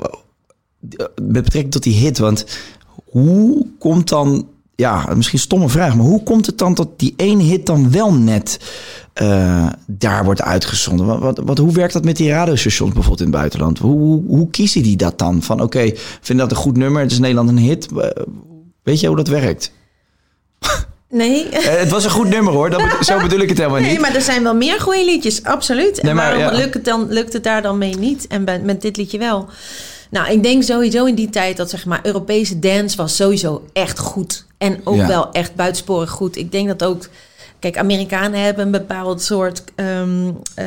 met 1.23 1.43
betrekking 1.43 1.73
tot 1.73 1.83
die 1.83 1.95
hit? 1.95 2.19
Want 2.19 2.45
hoe 3.05 3.67
komt 3.79 4.09
dan, 4.09 4.49
ja, 4.77 5.07
misschien 5.15 5.39
een 5.39 5.45
stomme 5.45 5.69
vraag, 5.69 5.97
maar 5.97 6.07
hoe 6.07 6.23
komt 6.23 6.47
het 6.47 6.59
dan 6.59 6.75
dat 6.75 6.89
die 6.99 7.15
ene 7.17 7.43
hit 7.43 7.67
dan 7.67 7.91
wel 7.91 8.15
net 8.15 8.59
eh, 9.13 9.67
daar 9.87 10.25
wordt 10.25 10.43
uitgezonden? 10.43 11.07
Wat, 11.07 11.19
wat, 11.19 11.41
wat, 11.45 11.59
hoe 11.59 11.73
werkt 11.73 11.93
dat 11.93 12.05
met 12.05 12.17
die 12.17 12.31
radiostations 12.31 12.93
bijvoorbeeld 12.93 13.21
in 13.21 13.27
het 13.27 13.37
buitenland? 13.37 13.79
Hoe, 13.79 13.99
hoe, 13.99 14.23
hoe 14.27 14.51
kiezen 14.51 14.83
die 14.83 14.97
dat 14.97 15.19
dan? 15.19 15.43
Van 15.43 15.61
oké, 15.63 15.91
vind 16.21 16.39
dat 16.39 16.51
een 16.51 16.57
goed 16.57 16.77
nummer, 16.77 17.03
het 17.03 17.13
is 17.13 17.19
Nederland 17.19 17.49
een 17.49 17.59
hit. 17.59 17.89
Eh, 17.97 18.09
Weet 18.83 19.01
je 19.01 19.07
hoe 19.07 19.17
dat 19.17 19.29
werkt? 19.29 19.73
Nee. 21.11 21.49
Eh, 21.49 21.79
het 21.81 21.89
was 21.91 22.05
een 22.05 22.11
goed 22.11 22.29
nummer 22.29 22.53
hoor, 22.53 22.71
dat 22.71 22.83
bedo- 22.83 23.03
zo 23.03 23.21
bedoel 23.21 23.39
ik 23.41 23.49
het 23.49 23.59
helemaal 23.59 23.81
niet. 23.81 23.89
Nee, 23.89 24.01
maar 24.01 24.15
er 24.15 24.21
zijn 24.23 24.43
wel 24.43 24.55
meer 24.55 24.81
goede 24.81 25.05
liedjes, 25.05 25.43
absoluut. 25.43 25.99
En 25.99 26.05
Nee, 26.05 26.15
maar 26.15 26.37
waarom 26.37 26.55
ja. 26.55 26.61
lukt, 26.63 26.75
het 26.75 26.85
dan, 26.85 27.07
lukt 27.09 27.33
het 27.33 27.45
daar 27.45 27.63
dan 27.63 27.79
mee 27.79 27.95
niet? 27.99 28.27
En 28.27 28.45
bij, 28.45 28.61
met 28.61 28.83
dit 28.83 28.97
liedje 28.97 29.19
wel. 29.19 29.49
Nou, 30.11 30.31
ik 30.33 30.43
denk 30.43 30.63
sowieso 30.63 31.05
in 31.05 31.15
die 31.15 31.31
tijd 31.31 31.57
dat 31.57 31.71
zeg 31.71 31.85
maar 31.87 32.01
Europese 32.03 32.59
dance 32.59 32.97
was 32.97 33.17
sowieso 33.17 33.65
echt 33.73 33.99
goed. 33.99 34.46
En 34.59 34.81
ook 34.85 34.97
Ja. 34.97 35.07
wel 35.07 35.33
echt 35.33 35.55
buitensporig 35.55 36.11
goed. 36.11 36.37
Ik 36.37 36.53
denk 36.53 36.69
dat 36.69 36.85
ook... 36.85 37.09
Kijk, 37.59 37.79
Amerikanen 37.79 38.41
hebben 38.43 38.65
een 38.65 38.71
bepaald 38.71 39.23
soort 39.23 39.63
ehm, 39.75 40.31
eh, 40.55 40.67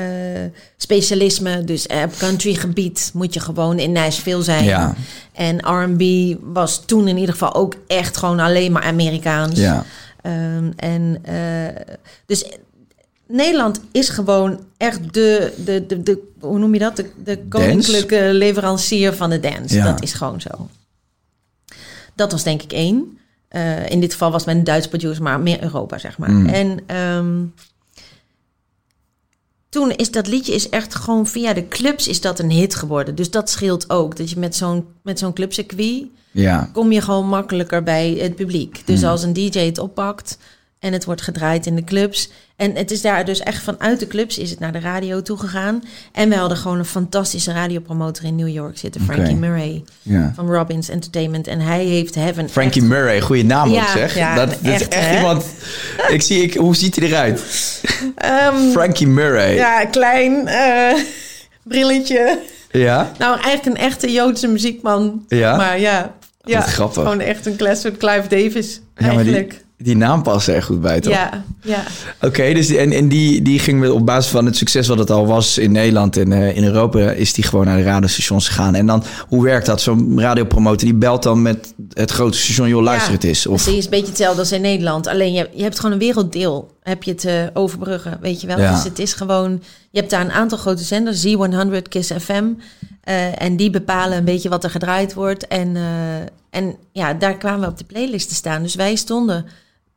specialisme. 0.77 1.63
Dus 1.63 1.87
eh, 1.87 2.01
op 2.03 2.17
countrygebied 2.17 3.11
moet 3.13 3.33
je 3.33 3.39
gewoon 3.39 3.79
in 3.79 3.91
Nashville 3.91 4.41
zijn. 4.43 4.63
Ja. 4.63 4.95
En 5.33 5.57
R&B 5.57 6.35
was 6.53 6.85
toen 6.85 7.07
in 7.07 7.17
ieder 7.17 7.33
geval 7.33 7.55
ook 7.55 7.73
echt 7.87 8.17
gewoon 8.17 8.39
alleen 8.39 8.71
maar 8.71 8.83
Amerikaans. 8.83 9.59
Ja, 9.59 9.85
Ehm, 10.21 10.71
en 10.75 11.19
eh, 11.23 11.95
dus 12.25 12.45
Nederland 13.27 13.81
is 13.91 14.09
gewoon 14.09 14.59
echt 14.77 15.13
de, 15.13 15.53
de, 15.65 15.85
de, 15.85 16.03
de 16.03 16.19
hoe 16.39 16.59
noem 16.59 16.73
je 16.73 16.79
dat? 16.79 16.95
De, 16.95 17.09
de 17.23 17.39
koninklijke 17.49 18.29
leverancier 18.31 19.13
van 19.13 19.29
de 19.29 19.39
dance. 19.39 19.75
Ja. 19.75 19.85
Dat 19.85 20.03
is 20.03 20.13
gewoon 20.13 20.41
zo. 20.41 20.69
Dat 22.15 22.31
was 22.31 22.43
denk 22.43 22.61
ik 22.61 22.71
één. 22.71 23.18
Eh, 23.49 23.89
in 23.89 23.99
dit 23.99 24.11
geval 24.11 24.31
was 24.31 24.45
met 24.45 24.55
een 24.55 24.63
Duits 24.63 24.87
producer, 24.87 25.23
maar 25.23 25.39
meer 25.39 25.63
Europa, 25.63 25.97
zeg 25.97 26.17
maar. 26.17 26.45
En 26.45 26.79
ehm, 26.85 27.43
toen 29.69 29.91
is 29.91 30.11
dat 30.11 30.27
liedje 30.27 30.53
is 30.53 30.69
echt 30.69 30.95
gewoon 30.95 31.27
via 31.27 31.53
de 31.53 31.67
clubs 31.67 32.07
is 32.07 32.21
dat 32.21 32.39
een 32.39 32.51
hit 32.51 32.75
geworden. 32.75 33.15
Dus 33.15 33.31
dat 33.31 33.49
scheelt 33.49 33.89
ook. 33.89 34.17
Dat 34.17 34.29
je 34.29 34.39
met 34.39 34.55
zo'n 34.55 34.85
met 35.01 35.19
zo'n 35.19 35.33
clubcircuit 35.33 36.05
Ja. 36.31 36.69
kom 36.73 36.91
je 36.91 37.01
gewoon 37.01 37.27
makkelijker 37.27 37.83
bij 37.83 38.11
het 38.11 38.35
publiek. 38.35 38.81
Dus 38.85 39.03
als 39.03 39.23
een 39.23 39.33
DJ 39.33 39.59
het 39.59 39.77
oppakt 39.77 40.37
en 40.79 40.93
het 40.93 41.05
wordt 41.05 41.21
gedraaid 41.21 41.65
in 41.65 41.75
de 41.75 41.83
clubs. 41.83 42.29
En 42.55 42.75
het 42.75 42.91
is 42.91 43.01
daar 43.01 43.25
dus 43.25 43.39
echt 43.39 43.63
vanuit 43.63 43.99
de 43.99 44.07
clubs 44.07 44.37
is 44.37 44.49
het 44.49 44.59
naar 44.59 44.71
de 44.71 44.79
radio 44.79 45.21
toegegaan. 45.21 45.83
En 46.11 46.29
we 46.29 46.35
hadden 46.35 46.57
gewoon 46.57 46.77
een 46.77 46.85
fantastische 46.85 47.51
radiopromotor 47.53 48.25
in 48.25 48.35
New 48.35 48.47
York 48.47 48.77
zitten, 48.77 49.01
Frankie. 49.01 49.35
Murray 49.35 49.83
ja. 50.01 50.31
van 50.35 50.51
Robbins 50.53 50.89
Entertainment. 50.89 51.47
En 51.47 51.59
hij 51.59 51.83
heeft 51.85 52.15
Heaven. 52.15 52.49
Frankie 52.49 52.81
echt- 52.81 52.91
Murray, 52.91 53.21
goede 53.21 53.43
naam 53.43 53.69
ook 53.69 53.75
Ja, 53.75 53.91
zeg. 53.91 54.15
ja, 54.15 54.35
dat, 54.35 54.49
dat 54.61 54.81
is 54.81 54.87
echt, 54.87 55.09
hè? 55.09 55.15
iemand... 55.17 55.45
Ik 56.07 56.21
zie, 56.21 56.41
ik, 56.43 56.53
hoe 56.53 56.75
ziet 56.75 56.95
hij 56.95 57.07
eruit? 57.07 57.41
Ehm, 58.15 58.71
Frankie 58.71 59.07
Murray. 59.07 59.55
ja, 59.55 59.85
klein, 59.85 60.47
eh, 60.47 60.93
brilletje. 61.63 62.39
Ja? 62.71 63.11
Nou, 63.17 63.39
eigenlijk 63.41 63.65
een 63.77 63.83
echte 63.85 64.11
Joodse 64.11 64.47
muziekman. 64.47 65.25
Ja? 65.27 65.55
Maar 65.55 65.79
ja, 65.79 66.15
ja 66.43 66.61
grappig. 66.61 66.95
gewoon 67.03 67.19
echt 67.19 67.45
een 67.45 67.55
classic 67.55 67.97
Clive 67.97 68.27
Davis 68.27 68.81
Ja, 68.97 69.13
maar 69.13 69.23
die, 69.81 69.97
naam 69.97 70.21
past 70.23 70.47
er 70.47 70.63
goed 70.63 70.81
bij, 70.81 70.99
toch? 70.99 71.13
Ja, 71.13 71.43
ja. 71.61 71.83
Oké, 72.21 72.53
dus 72.53 72.67
die- 72.67 72.77
en, 72.77 72.91
en 72.91 73.07
die, 73.07 73.41
die 73.41 73.59
ging 73.59 73.79
met- 73.79 73.89
op 73.89 74.05
basis 74.05 74.31
van 74.31 74.45
het 74.45 74.55
succes 74.57 74.87
wat 74.87 74.97
het 74.99 75.09
al 75.11 75.25
was 75.27 75.57
in 75.57 75.71
Nederland 75.71 76.17
en 76.17 76.31
eh, 76.31 76.55
in 76.57 76.63
Europa, 76.63 76.99
is 77.11 77.33
die 77.33 77.43
gewoon 77.43 77.65
naar 77.65 77.77
de 77.77 77.83
radiostations 77.83 78.47
gegaan. 78.47 78.75
En 78.75 78.85
dan, 78.85 79.03
hoe 79.27 79.43
werkt 79.43 79.65
dat? 79.65 79.81
Zo'n 79.81 80.19
radiopromotor 80.19 80.77
die 80.87 80.93
belt 80.93 81.23
dan 81.23 81.41
met 81.41 81.73
het 81.93 82.11
grote 82.11 82.37
station, 82.37 82.67
joh, 82.67 82.81
luister 82.83 83.13
het 83.13 83.23
is. 83.23 83.47
Of, 83.47 83.65
Het 83.65 83.75
is 83.75 83.83
een 83.83 83.89
beetje 83.89 84.07
hetzelfde 84.07 84.39
als 84.39 84.51
in 84.51 84.61
Nederland. 84.61 85.07
Alleen 85.07 85.33
je, 85.33 85.49
je 85.53 85.63
hebt 85.63 85.75
gewoon 85.79 85.91
een 85.91 85.99
werelddeel. 85.99 86.71
Heb 86.83 87.03
je 87.03 87.11
het 87.11 87.25
eh, 87.25 87.43
overbruggen, 87.53 88.17
weet 88.21 88.41
je 88.41 88.47
wel. 88.47 88.59
Ja. 88.59 88.73
Dus 88.75 88.83
het 88.83 88.99
is 88.99 89.13
gewoon... 89.13 89.61
Je 89.91 89.99
hebt 89.99 90.11
daar 90.11 90.21
een 90.21 90.31
aantal 90.31 90.57
grote 90.57 90.83
zenders. 90.83 91.27
Z100, 91.27 91.81
Kiss 91.89 92.11
FM. 92.19 92.43
eh, 93.03 93.41
en 93.41 93.55
die 93.55 93.69
bepalen 93.69 94.17
een 94.17 94.25
beetje 94.25 94.49
wat 94.49 94.63
er 94.63 94.69
gedraaid 94.69 95.13
wordt. 95.13 95.47
En, 95.47 95.77
en 96.49 96.75
ja, 96.91 97.13
daar 97.13 97.37
kwamen 97.37 97.59
we 97.61 97.67
op 97.67 97.77
de 97.77 97.83
playlist 97.83 98.27
te 98.29 98.35
staan. 98.35 98.61
Dus 98.63 98.75
wij 98.75 98.95
stonden 98.95 99.45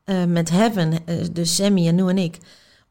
eh, 0.04 0.24
met 0.24 0.50
Heaven, 0.50 0.92
eh, 1.04 1.16
dus 1.32 1.54
Sammy 1.54 1.86
en 1.88 1.94
Nu 1.94 2.08
en 2.08 2.18
ik... 2.18 2.38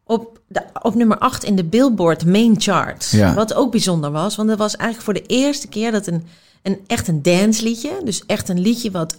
Op, 0.04 0.40
de, 0.48 0.62
op 0.82 0.96
nummer 0.96 1.18
8 1.18 1.44
in 1.44 1.56
de 1.56 1.64
Billboard 1.64 2.26
Main 2.26 2.62
Chart. 2.62 3.10
Ja. 3.12 3.34
Wat 3.34 3.54
ook 3.54 3.72
bijzonder 3.72 4.12
was. 4.12 4.36
Want 4.36 4.50
het 4.50 4.58
was 4.58 4.76
eigenlijk 4.76 5.04
voor 5.04 5.28
de 5.28 5.36
eerste 5.36 5.68
keer 5.68 5.92
dat 5.92 6.08
een, 6.08 6.26
een 6.62 6.80
echt 6.88 7.08
een 7.08 7.22
dansliedje... 7.22 8.02
dus 8.04 8.26
echt 8.26 8.50
een 8.50 8.60
liedje 8.60 8.92
wat 8.92 9.18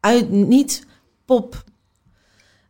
uit 0.00 0.30
niet 0.30 0.86
pop 1.24 1.64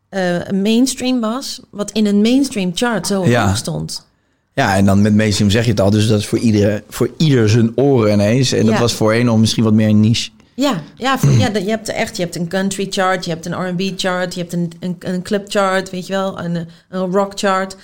eh, 0.08 0.48
mainstream 0.52 1.20
was, 1.20 1.60
wat 1.70 1.90
in 1.90 2.06
een 2.06 2.20
mainstream 2.20 2.70
chart 2.74 3.06
zo 3.06 3.26
Ja. 3.26 3.54
stond. 3.54 4.06
Ja, 4.54 4.76
en 4.76 4.84
dan 4.84 5.02
met 5.02 5.14
mainstream 5.14 5.50
zeg 5.50 5.64
je 5.64 5.70
het 5.70 5.80
al, 5.80 5.90
dus 5.90 6.08
dat 6.08 6.18
is 6.18 6.26
voor 6.26 6.38
ieder, 6.38 6.82
voor 6.88 7.10
ieder 7.16 7.48
zijn 7.48 7.72
oren 7.76 8.12
ineens. 8.12 8.52
En 8.52 8.66
dat 8.66 8.78
was 8.78 8.92
voorheen 8.92 9.24
nog 9.24 9.38
misschien 9.38 9.64
wat 9.64 9.72
meer 9.72 9.88
een 9.88 10.00
niche. 10.00 10.30
Ja, 10.58 10.82
ja, 10.96 11.18
ja, 11.38 11.48
je 11.52 11.70
hebt 11.70 11.88
echt, 11.88 12.16
je 12.16 12.22
hebt 12.22 12.36
een 12.36 12.48
country 12.48 12.86
chart, 12.90 13.24
je 13.24 13.30
hebt 13.30 13.46
een 13.46 13.68
R&B 13.68 13.92
chart, 13.96 14.34
je 14.34 14.40
hebt 14.40 14.52
een, 14.52 14.72
een, 14.80 14.96
een 14.98 15.22
club 15.22 15.50
chart, 15.50 15.90
weet 15.90 16.06
je 16.06 16.12
wel, 16.12 16.38
een, 16.38 16.68
een 16.88 17.12
rock 17.12 17.32
chart. 17.34 17.76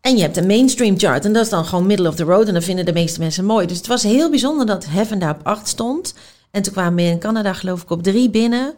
En 0.00 0.16
je 0.16 0.22
hebt 0.22 0.36
een 0.36 0.46
mainstream 0.46 0.98
chart 0.98 1.24
en 1.24 1.32
dat 1.32 1.44
is 1.44 1.50
dan 1.50 1.64
gewoon 1.64 1.86
middle 1.86 2.08
of 2.08 2.14
the 2.14 2.22
road 2.24 2.48
en 2.48 2.54
dat 2.54 2.64
vinden 2.64 2.84
de 2.84 2.92
meeste 2.92 3.20
mensen 3.20 3.44
mooi. 3.44 3.66
Dus 3.66 3.76
het 3.76 3.86
was 3.86 4.02
heel 4.02 4.30
bijzonder 4.30 4.66
dat 4.66 4.86
Heaven 4.86 5.18
daar 5.18 5.34
op 5.34 5.46
8 5.46 5.68
stond. 5.68 6.14
En 6.50 6.62
toen 6.62 6.72
kwamen 6.72 6.94
we 6.94 7.10
in 7.10 7.18
Canada 7.18 7.52
geloof 7.52 7.82
ik 7.82 7.90
op 7.90 8.02
3 8.02 8.30
binnen. 8.30 8.74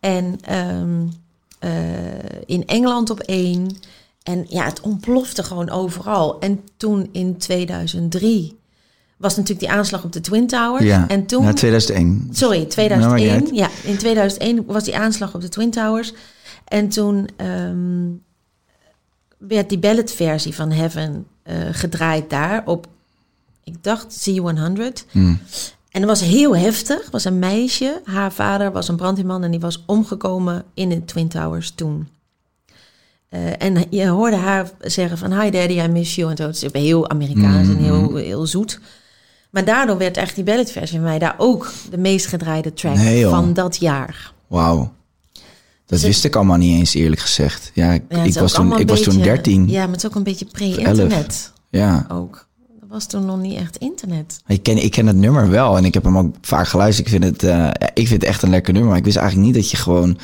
En 0.00 0.38
ehm, 0.40 1.06
eh, 1.58 1.72
in 2.46 2.66
Engeland 2.66 3.10
op 3.10 3.20
1. 3.20 3.76
En 4.22 4.46
ja, 4.48 4.64
het 4.64 4.80
ontplofte 4.80 5.42
gewoon 5.42 5.70
overal. 5.70 6.40
En 6.40 6.60
toen 6.76 7.08
in 7.12 7.36
2003 7.36 8.58
was 9.16 9.36
natuurlijk 9.36 9.66
die 9.66 9.76
aanslag 9.76 10.04
op 10.04 10.12
de 10.12 10.20
Twin 10.20 10.46
Towers. 10.46 10.84
Ja, 10.84 11.08
En 11.08 11.26
toen... 11.26 11.44
na 11.44 11.52
2001. 11.52 12.28
Sorry, 12.30 12.56
Nou, 12.56 12.68
2001. 12.68 13.32
maakt 13.32 13.50
niet 13.50 13.58
ja, 13.58 13.68
in 13.84 13.98
2001 13.98 14.64
was 14.66 14.84
die 14.84 14.96
aanslag 14.96 15.34
op 15.34 15.40
de 15.40 15.48
Twin 15.48 15.70
Towers. 15.70 16.12
En 16.64 16.88
toen 16.88 17.28
ehm, 17.36 18.08
werd 19.38 19.68
die 19.68 19.78
balletversie 19.78 20.54
van 20.54 20.70
Heaven 20.70 21.26
eh, 21.42 21.54
gedraaid 21.70 22.30
daar 22.30 22.62
op, 22.64 22.86
ik 23.64 23.82
dacht 23.82 24.28
Z100. 24.30 25.10
Hmm. 25.10 25.38
En 25.90 26.02
dat 26.02 26.10
was 26.10 26.20
heel 26.20 26.56
heftig. 26.56 27.02
Het 27.02 27.12
was 27.12 27.24
een 27.24 27.38
meisje. 27.38 28.00
Haar 28.04 28.32
vader 28.32 28.72
was 28.72 28.88
een 28.88 28.96
brandweerman 28.96 29.44
en 29.44 29.50
die 29.50 29.60
was 29.60 29.82
omgekomen 29.86 30.64
in 30.74 30.88
de 30.88 31.04
Twin 31.04 31.28
Towers 31.28 31.70
toen. 31.70 32.08
Eh, 33.28 33.62
en 33.62 33.84
je 33.90 34.06
hoorde 34.06 34.36
haar 34.36 34.70
zeggen 34.80 35.18
van... 35.18 35.40
Hi 35.40 35.50
daddy, 35.50 35.72
I 35.72 35.88
miss 35.88 36.14
you. 36.14 36.30
En 36.30 36.36
zo. 36.36 36.46
Het 36.46 36.62
is 36.62 36.72
heel 36.72 37.10
Amerikaans 37.10 37.68
en 37.68 37.76
heel, 37.76 38.16
heel 38.16 38.46
zoet. 38.46 38.80
Maar 39.50 39.64
daardoor 39.64 39.98
werd 39.98 40.16
echt 40.16 40.34
die 40.34 40.44
balletversie 40.44 40.96
van 40.96 41.06
mij... 41.06 41.18
daar 41.18 41.34
ook 41.38 41.72
de 41.90 41.98
meest 41.98 42.26
gedraaide 42.26 42.72
track 42.74 42.94
Nee, 42.96 43.26
van 43.26 43.52
dat 43.54 43.76
jaar. 43.76 44.32
Wauw. 44.46 44.94
Dat 45.86 45.98
Dus 45.98 46.02
wist 46.02 46.24
ik 46.24 46.36
allemaal 46.36 46.56
niet 46.56 46.78
eens 46.78 46.94
eerlijk 46.94 47.20
gezegd. 47.20 47.70
Ja, 47.74 47.90
ik, 47.92 48.02
Ja, 48.08 48.16
was, 48.40 48.52
toen, 48.52 48.78
ik 48.78 48.88
was 48.88 49.00
toen 49.00 49.14
beetje- 49.16 49.30
13. 49.30 49.68
Ja, 49.68 49.80
maar 49.80 49.88
het 49.88 49.96
is 49.96 50.06
ook 50.06 50.14
een 50.14 50.22
beetje 50.22 50.44
pre-internet 50.44 51.52
Ja. 51.70 52.06
ook. 52.08 52.46
Dat 52.80 52.88
was 52.88 53.06
toen 53.06 53.24
nog 53.24 53.38
niet 53.38 53.58
echt 53.58 53.76
internet. 53.76 54.40
Ik 54.46 54.62
ken, 54.62 54.76
ik 54.84 54.90
ken 54.90 55.06
het 55.06 55.16
nummer 55.16 55.48
wel 55.50 55.76
en 55.76 55.84
ik 55.84 55.94
heb 55.94 56.04
hem 56.04 56.18
ook 56.18 56.34
vaak 56.40 56.68
geluisterd. 56.68 57.06
Ik 57.06 57.12
vind 57.12 57.24
het, 57.24 57.42
eh, 57.42 57.88
ik 57.94 58.06
vind 58.08 58.20
het 58.22 58.30
echt 58.30 58.42
een 58.42 58.50
lekker 58.50 58.72
nummer. 58.72 58.90
Maar 58.90 58.98
ik 58.98 59.04
wist 59.04 59.16
eigenlijk 59.16 59.46
niet 59.46 59.56
dat 59.56 59.70
je 59.70 59.76
gewoon 59.76 60.18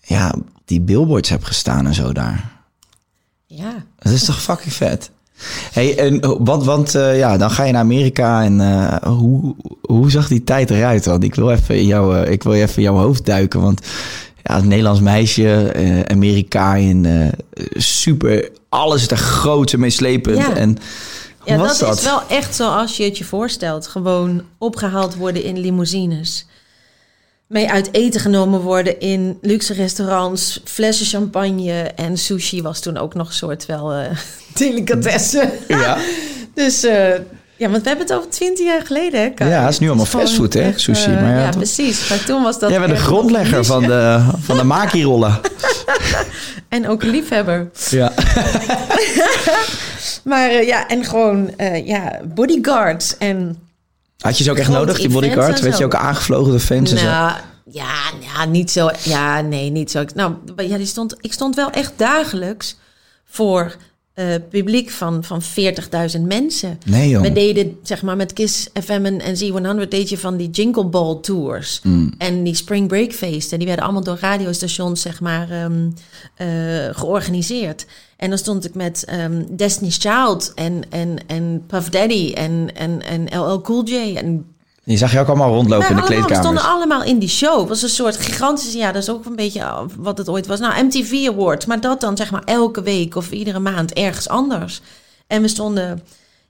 ja, 0.00 0.34
die 0.64 0.80
billboards 0.80 1.28
hebt 1.28 1.44
gestaan 1.46 1.86
en 1.86 1.94
zo 1.94 2.12
daar. 2.12 2.52
Ja. 3.46 3.84
Dat 3.98 4.12
is 4.12 4.24
toch 4.24 4.42
fucking 4.42 4.72
vet. 4.72 5.10
Hey, 5.72 5.98
en 5.98 6.44
wat, 6.44 6.64
want 6.64 6.94
eh, 6.94 7.18
ja, 7.18 7.36
dan 7.36 7.50
ga 7.50 7.64
je 7.64 7.72
naar 7.72 7.82
Amerika 7.82 8.42
en 8.42 8.60
eh, 8.60 9.12
hoe, 9.12 9.54
hoe 9.82 10.10
zag 10.10 10.28
die 10.28 10.44
tijd 10.44 10.70
eruit? 10.70 11.04
Want 11.04 11.24
ik 11.24 11.34
wil 11.34 11.50
even 11.50 11.76
in 11.76 11.86
jouw, 11.86 12.14
eh, 12.14 12.32
ik 12.32 12.42
wil 12.42 12.52
even 12.52 12.76
in 12.76 12.82
jouw 12.82 12.96
hoofd 12.96 13.26
duiken. 13.26 13.60
Want 13.60 13.80
ja, 14.42 14.54
als 14.54 14.64
Nederlands 14.64 15.00
meisje, 15.00 15.72
Amerikaan, 16.08 17.06
super, 17.76 18.50
alles 18.68 19.06
te 19.06 19.16
groot 19.16 19.72
en 19.72 19.80
meeslepend. 19.80 20.36
Ja. 20.36 20.54
En 20.54 20.78
Ja, 21.44 21.56
was 21.56 21.78
dat, 21.78 21.88
dat? 21.88 21.98
is 21.98 22.04
wel 22.04 22.22
echt 22.28 22.54
zoals 22.54 22.96
je 22.96 23.04
het 23.04 23.18
je 23.18 23.24
voorstelt. 23.24 23.86
Gewoon 23.86 24.42
opgehaald 24.58 25.14
worden 25.16 25.42
in 25.44 25.58
limousines. 25.58 26.46
Mee 27.50 27.70
uit 27.70 27.88
eten 27.92 28.20
genomen 28.20 28.60
worden 28.60 29.00
in 29.00 29.38
luxe 29.40 29.72
restaurants. 29.74 30.60
Flessen 30.64 31.06
champagne 31.06 31.82
en 31.82 32.18
sushi 32.18 32.62
was 32.62 32.80
toen 32.80 32.96
ook 32.96 33.14
nog 33.14 33.28
een 33.28 33.34
soort 33.34 33.66
wel 33.66 33.92
eh 33.92 34.10
delicatesse. 34.58 35.50
Ja. 35.68 35.98
Dus 36.54 36.84
eh, 36.84 37.08
ja, 37.56 37.70
want 37.70 37.82
we 37.82 37.88
hebben 37.88 38.06
het 38.06 38.12
over 38.12 38.30
twintig 38.30 38.66
jaar 38.66 38.86
geleden. 38.86 39.32
Hè? 39.34 39.48
Ja, 39.48 39.62
het 39.62 39.72
is 39.72 39.78
nu 39.78 39.86
allemaal 39.86 40.06
fastfood, 40.06 40.52
hè, 40.52 40.72
sushi, 40.76 41.10
eh, 41.10 41.22
maar 41.22 41.34
ja, 41.34 41.42
ja, 41.42 41.50
precies. 41.50 42.08
Maar 42.08 42.24
toen 42.24 42.42
was 42.42 42.58
dat. 42.58 42.70
Jij 42.70 42.78
bent 42.78 42.90
de 42.90 42.96
grondlegger 42.96 43.64
van 43.64 43.82
de, 43.82 44.20
van 44.46 44.56
de 44.56 44.64
makierollen. 44.64 45.40
En 46.68 46.88
ook 46.88 47.02
liefhebber. 47.02 47.70
Ja. 47.88 48.12
Maar 50.24 50.64
ja, 50.64 50.88
en 50.88 51.04
gewoon 51.04 51.50
ja, 51.84 52.20
bodyguards 52.34 53.16
en 53.18 53.58
Had 54.20 54.38
je 54.38 54.44
ze 54.44 54.50
ook 54.50 54.56
echt 54.56 54.68
nodig, 54.68 54.96
die 54.96 55.22
en 55.22 55.62
Werd 55.62 55.78
je 55.78 55.84
ook 55.84 55.94
aangevlogen 55.94 56.50
door 56.50 56.60
fans 56.60 56.90
en 56.90 56.98
zo? 56.98 57.04
Nou, 57.04 57.32
ja, 57.64 57.94
ja, 58.20 58.44
niet 58.44 58.70
zo. 58.70 58.90
Ja, 59.02 59.40
nee, 59.40 59.70
niet 59.70 59.90
zo. 59.90 60.04
Nou, 60.14 60.34
ja, 60.56 60.76
die 60.76 60.86
stond, 60.86 61.16
ik 61.20 61.32
stond 61.32 61.56
wel 61.56 61.70
echt 61.70 61.92
dagelijks 61.96 62.76
voor 63.24 63.76
eh, 64.14 64.26
publiek 64.50 64.90
van, 64.90 65.24
van 65.24 65.42
40.000 66.16 66.20
mensen. 66.20 66.78
Nee, 66.86 67.08
joh. 67.08 67.22
We 67.22 67.32
deden, 67.32 67.78
zeg 67.82 68.02
maar, 68.02 68.16
met 68.16 68.32
Kiss 68.32 68.68
FM 68.82 69.04
en, 69.04 69.20
en 69.20 69.36
Z100 69.84 69.88
deed 69.88 70.08
je 70.08 70.18
van 70.18 70.36
die 70.36 70.50
Jingle 70.50 70.86
Ball 70.86 71.18
tours. 71.20 71.80
Mm. 71.82 72.14
En 72.18 72.42
die 72.42 72.54
Spring 72.54 72.88
Break 72.88 73.12
feesten. 73.12 73.58
Die 73.58 73.66
werden 73.66 73.84
allemaal 73.84 74.04
door 74.04 74.18
radiostations, 74.20 75.00
zeg 75.00 75.20
maar, 75.20 75.50
ehm, 75.50 75.90
eh, 76.34 76.48
georganiseerd. 76.92 77.86
En 78.20 78.28
dan 78.28 78.38
stond 78.38 78.64
ik 78.64 78.74
met 78.74 79.04
ehm, 79.04 79.42
Destiny's 79.50 79.98
Child 79.98 80.52
en, 80.54 80.82
en, 80.90 81.18
en 81.26 81.64
Puff 81.66 81.88
Daddy 81.88 82.32
en, 82.34 82.70
en, 82.74 83.02
en 83.02 83.40
LL 83.40 83.60
Cool 83.60 83.84
J 83.84 84.16
en 84.16 84.54
Je 84.84 84.96
zag 84.96 85.12
je 85.12 85.18
ook 85.18 85.26
allemaal 85.26 85.52
rondlopen 85.52 85.88
in 85.88 85.94
de 85.94 86.00
allemaal, 86.02 86.18
we 86.18 86.24
kleedkamers. 86.24 86.46
stonden 86.46 86.72
allemaal 86.72 87.02
in 87.02 87.18
die 87.18 87.28
show. 87.28 87.58
Het 87.58 87.68
was 87.68 87.82
een 87.82 87.88
soort 87.88 88.16
gigantische... 88.16 88.78
Ja, 88.78 88.92
dat 88.92 89.02
is 89.02 89.10
ook 89.10 89.24
een 89.24 89.36
beetje 89.36 89.60
uh, 89.60 89.80
wat 89.98 90.18
het 90.18 90.28
ooit 90.28 90.46
was. 90.46 90.60
Nou, 90.60 90.84
MTV 90.84 91.28
Awards. 91.28 91.66
Maar 91.66 91.80
dat 91.80 92.00
dan 92.00 92.16
zeg 92.16 92.30
maar 92.30 92.42
elke 92.44 92.82
week 92.82 93.16
of 93.16 93.30
iedere 93.30 93.58
maand 93.58 93.92
ergens 93.92 94.28
anders. 94.28 94.80
En 95.26 95.42
we 95.42 95.48
stonden... 95.48 96.02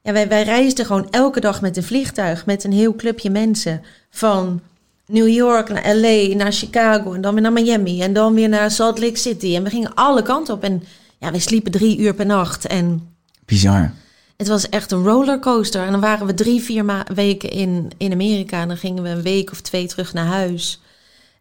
Ja, 0.03 0.13
wij, 0.13 0.29
wij 0.29 0.43
reisden 0.43 0.87
gewoon 0.87 1.11
elke 1.11 1.41
dag 1.41 1.61
met 1.61 1.77
een 1.77 1.83
vliegtuig... 1.83 2.47
met 2.47 2.65
een 2.65 2.73
heel 2.73 2.97
clubje 2.97 3.31
mensen. 3.31 3.83
Van 4.11 4.61
New 5.07 5.29
York 5.29 5.69
naar 5.69 5.97
L.A., 5.97 6.35
naar 6.35 6.53
Chicago... 6.53 7.13
en 7.13 7.21
dan 7.21 7.33
weer 7.33 7.43
naar 7.43 7.53
Miami... 7.53 8.03
en 8.03 8.13
dan 8.13 8.35
weer 8.35 8.49
naar 8.49 8.71
Salt 8.71 8.99
Lake 8.99 9.19
City. 9.19 9.55
En 9.55 9.63
we 9.63 9.71
gingen 9.71 9.95
alle 9.95 10.23
kanten 10.23 10.55
op. 10.55 10.63
En 10.63 10.83
ja, 11.21 11.31
we 11.31 11.39
sliepen 11.39 11.73
drie 11.73 11.99
uur 11.99 12.15
per 12.15 12.27
nacht. 12.27 12.67
En 12.67 13.09
Bizar. 13.45 13.93
het 14.37 14.49
was 14.49 14.69
echt 14.69 14.93
een 14.93 15.05
rollercoaster. 15.05 15.85
En 15.85 15.91
dan 15.91 16.01
waren 16.01 16.27
we 16.27 16.35
drie, 16.35 16.61
vier 16.61 17.05
weken 17.15 17.51
in, 17.51 17.91
in 17.97 18.13
Amerika. 18.13 18.61
En 18.61 18.69
dan 18.69 18.77
gingen 18.77 19.03
we 19.03 19.09
een 19.09 19.23
week 19.23 19.51
of 19.51 19.61
twee 19.61 19.87
terug 19.87 20.13
naar 20.13 20.27
huis. 20.27 20.81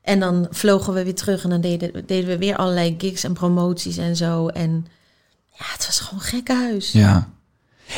En 0.01 0.19
dan 0.19 0.47
vlogen 0.49 0.93
we 0.93 1.03
weer 1.03 1.15
terug 1.15 1.43
en 1.43 1.49
dan 1.49 1.61
deden, 1.61 1.91
deden 2.05 2.29
we 2.29 2.37
weer 2.37 2.55
allerlei 2.55 2.95
gigs 2.97 3.23
en 3.23 3.33
promoties 3.33 3.97
en 3.97 4.15
zo. 4.15 4.47
En 4.47 4.85
ja, 5.49 5.65
het 5.73 5.85
was 5.85 5.99
gewoon 5.99 6.21
gek 6.21 6.47
huis. 6.47 6.91
Ja. 6.91 7.29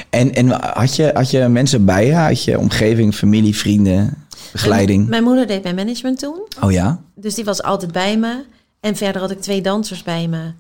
En, 0.09 0.33
en 0.33 0.49
had, 0.49 0.95
je, 0.95 1.11
had 1.13 1.29
je 1.31 1.47
mensen 1.47 1.85
bij 1.85 2.05
je? 2.05 2.13
Had 2.13 2.43
je 2.43 2.59
omgeving, 2.59 3.15
familie, 3.15 3.55
vrienden, 3.55 4.27
begeleiding? 4.51 4.97
Mijn, 4.97 5.09
mijn 5.09 5.23
moeder 5.23 5.47
deed 5.47 5.63
mijn 5.63 5.75
management 5.75 6.19
toen. 6.19 6.47
Oh 6.61 6.71
ja? 6.71 7.01
Dus 7.15 7.35
die 7.35 7.45
was 7.45 7.63
altijd 7.63 7.91
bij 7.91 8.17
me. 8.17 8.43
En 8.79 8.95
verder 8.95 9.21
had 9.21 9.31
ik 9.31 9.41
twee 9.41 9.61
dansers 9.61 10.03
bij 10.03 10.27
me. 10.27 10.51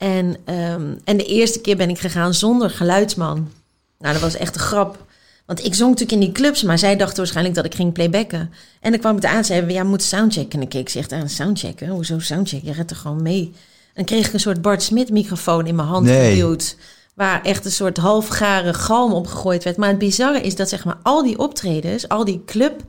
En, 0.00 0.36
ehm, 0.44 0.94
en 1.04 1.16
de 1.16 1.24
eerste 1.24 1.60
keer 1.60 1.76
ben 1.76 1.88
ik 1.90 1.98
gegaan 1.98 2.34
zonder 2.34 2.70
geluidsman. 2.70 3.50
Nou, 3.98 4.12
dat 4.12 4.22
was 4.22 4.36
echt 4.36 4.54
een 4.54 4.60
grap. 4.60 5.04
Want 5.46 5.64
ik 5.64 5.74
zong 5.74 5.90
natuurlijk 5.90 6.20
in 6.20 6.26
die 6.26 6.32
clubs, 6.42 6.62
maar 6.62 6.78
zij 6.78 6.96
dachten 6.96 7.16
waarschijnlijk 7.16 7.54
dat 7.56 7.64
ik 7.64 7.74
ging 7.74 7.92
playbacken. 7.92 8.52
En 8.80 8.90
dan 8.90 9.00
kwam 9.00 9.16
ik 9.16 9.24
aan 9.24 9.36
en 9.36 9.44
zei, 9.44 9.72
ja, 9.72 9.82
we 9.82 9.88
moeten 9.88 10.06
soundchecken. 10.06 10.58
En 10.58 10.64
ik 10.64 10.68
keek 10.68 10.88
ze 10.88 10.98
echt 10.98 11.12
aan, 11.12 11.28
soundchecken? 11.28 11.88
Hoezo 11.88 12.18
soundchecken? 12.18 12.68
Je 12.68 12.74
redt 12.74 12.90
er 12.90 12.96
gewoon 12.96 13.22
mee. 13.22 13.42
En 13.44 13.94
dan 13.94 14.04
kreeg 14.04 14.26
ik 14.26 14.32
een 14.32 14.40
soort 14.40 14.62
Bart 14.62 14.82
Smit 14.82 15.10
microfoon 15.10 15.66
in 15.66 15.74
mijn 15.74 15.88
hand 15.88 16.06
Nee. 16.06 16.30
geduwd. 16.34 16.76
Waar 17.14 17.42
echt 17.42 17.64
een 17.64 17.70
soort 17.70 17.96
halfgare 17.96 18.74
galm 18.74 19.12
op 19.12 19.26
gegooid 19.26 19.64
werd. 19.64 19.76
Maar 19.76 19.88
het 19.88 19.98
bizarre 19.98 20.40
is 20.40 20.56
dat 20.56 20.68
zeg 20.68 20.84
maar 20.84 20.98
al 21.02 21.22
die 21.22 21.38
optredens, 21.38 22.08
al 22.08 22.24
die 22.24 22.42
club 22.46 22.80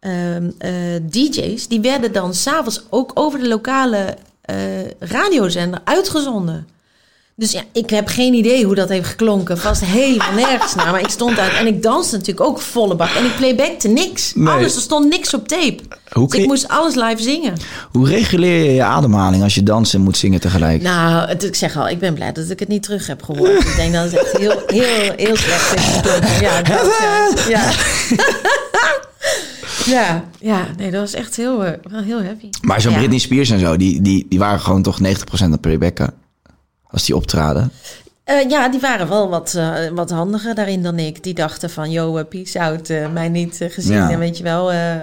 ehm, 0.00 0.50
eh, 0.58 0.72
DJ's, 1.10 1.68
die 1.68 1.80
werden 1.80 2.12
dan 2.12 2.34
s'avonds 2.34 2.82
ook 2.90 3.10
over 3.14 3.38
de 3.38 3.48
lokale 3.48 4.16
radiozender 4.98 5.80
uitgezonden. 5.84 6.66
Dus 7.36 7.52
ja, 7.52 7.62
ik 7.72 7.90
heb 7.90 8.08
geen 8.08 8.34
idee 8.34 8.64
hoe 8.64 8.74
dat 8.74 8.88
heeft 8.88 9.08
geklonken. 9.08 9.58
Vast 9.58 9.84
helemaal 9.84 10.32
nergens 10.32 10.74
naar. 10.74 10.90
Maar 10.90 11.00
ik 11.00 11.08
stond 11.08 11.38
uit 11.38 11.52
en 11.52 11.66
ik 11.66 11.82
danste 11.82 12.16
natuurlijk 12.16 12.46
ook 12.46 12.60
volle 12.60 12.94
bak. 12.94 13.10
En 13.10 13.24
ik 13.24 13.36
playbackte 13.36 13.88
niks. 13.88 14.32
Nee. 14.34 14.48
Alles, 14.54 14.74
er 14.74 14.80
stond 14.80 15.08
niks 15.08 15.34
op 15.34 15.48
tape. 15.48 15.78
Hoe, 16.12 16.28
Dus 16.28 16.40
ik 16.40 16.46
moest 16.46 16.68
alles 16.68 16.94
live 16.94 17.22
zingen. 17.22 17.52
hoe 17.92 18.08
reguleer 18.08 18.64
je 18.64 18.74
je 18.74 18.82
ademhaling 18.82 19.42
als 19.42 19.54
je 19.54 19.62
dansen 19.62 19.98
en 19.98 20.04
moet 20.04 20.16
zingen 20.16 20.40
tegelijk? 20.40 20.82
Nou, 20.82 21.28
het, 21.28 21.44
ik 21.44 21.54
zeg 21.54 21.76
al, 21.76 21.88
ik 21.88 21.98
ben 21.98 22.14
blij 22.14 22.32
dat 22.32 22.50
ik 22.50 22.58
het 22.58 22.68
niet 22.68 22.82
terug 22.82 23.06
heb 23.06 23.22
gehoord. 23.22 23.60
ik 23.64 23.76
denk 23.76 23.92
dat 23.92 24.04
het 24.04 24.14
echt 24.14 24.36
heel, 24.36 24.62
heel, 24.66 25.12
heel 25.16 25.36
slecht 25.36 25.74
is 25.74 25.84
geklonken. 25.84 26.40
Ja, 26.40 26.62
dat, 26.72 26.90
ja. 27.00 27.30
Ja. 27.48 27.70
ja, 29.88 30.24
ja, 30.40 30.66
nee, 30.76 30.90
dat 30.90 31.00
was 31.00 31.14
echt 31.14 31.36
heel, 31.36 31.64
eh, 31.64 31.72
wel 31.90 32.02
heel 32.02 32.22
heavy. 32.22 32.48
maar 32.62 32.80
zo'n 32.80 32.92
ja. 32.92 32.98
Britney 32.98 33.18
Spears 33.18 33.50
en 33.50 33.58
zo, 33.58 33.76
die, 33.76 34.02
die, 34.02 34.26
die 34.28 34.38
waren 34.38 34.60
gewoon 34.60 34.82
toch 34.82 34.98
90% 35.02 35.10
aan 35.40 35.60
playbacken. 35.60 36.14
Als 36.90 37.04
die 37.04 37.16
optraden. 37.16 37.72
Eh, 38.24 38.48
ja, 38.48 38.68
die 38.68 38.80
waren 38.80 39.08
wel 39.08 39.28
wat, 39.28 39.54
eh, 39.54 39.74
wat 39.94 40.10
handiger 40.10 40.54
daarin 40.54 40.82
dan 40.82 40.98
ik. 40.98 41.22
Die 41.22 41.34
dachten 41.34 41.70
van, 41.70 41.90
yo, 41.90 42.24
peace 42.24 42.60
out, 42.60 42.88
mij 43.12 43.28
niet 43.28 43.58
gezien. 43.68 43.92
Ja. 43.96 44.10
En 44.10 44.18
weet 44.18 44.36
je 44.36 44.42
wel, 44.42 44.72
eh, 44.72 44.94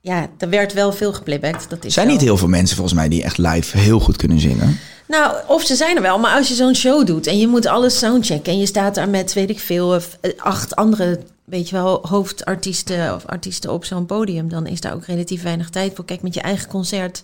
ja, 0.00 0.26
er 0.38 0.48
werd 0.48 0.72
wel 0.72 0.92
veel 0.92 1.12
geplaybacked. 1.12 1.70
Dat 1.70 1.78
Er 1.78 1.86
is 1.86 1.94
zijn 1.94 2.06
wel. 2.06 2.14
niet 2.14 2.24
heel 2.24 2.36
veel 2.36 2.48
mensen 2.48 2.76
volgens 2.76 2.96
mij 2.96 3.08
die 3.08 3.22
echt 3.22 3.38
live 3.38 3.78
heel 3.78 4.00
goed 4.00 4.16
kunnen 4.16 4.40
zingen. 4.40 4.78
Nou, 5.08 5.36
of 5.46 5.62
ze 5.62 5.74
zijn 5.74 5.96
er 5.96 6.02
wel, 6.02 6.18
maar 6.18 6.36
als 6.36 6.48
je 6.48 6.54
zo'n 6.54 6.74
show 6.74 7.06
doet 7.06 7.26
en 7.26 7.38
je 7.38 7.46
moet 7.48 7.66
alles 7.66 7.98
soundchecken 7.98 8.52
en 8.52 8.58
je 8.58 8.66
staat 8.66 8.94
daar 8.94 9.08
met, 9.08 9.32
weet 9.32 9.50
ik 9.50 9.60
veel, 9.60 10.00
acht 10.36 10.76
andere, 10.76 11.20
weet 11.52 11.68
je 11.68 11.74
wel, 11.76 12.06
hoofdartiesten 12.08 13.14
of 13.14 13.26
artiesten 13.26 13.72
op 13.72 13.84
zo'n 13.84 14.06
podium, 14.06 14.48
dan 14.48 14.66
is 14.66 14.80
daar 14.80 14.94
ook 14.94 15.04
relatief 15.04 15.42
weinig 15.42 15.70
tijd 15.70 15.92
voor. 15.94 16.04
Kijk, 16.04 16.22
met 16.22 16.34
je 16.34 16.40
eigen 16.40 16.68
concert 16.68 17.22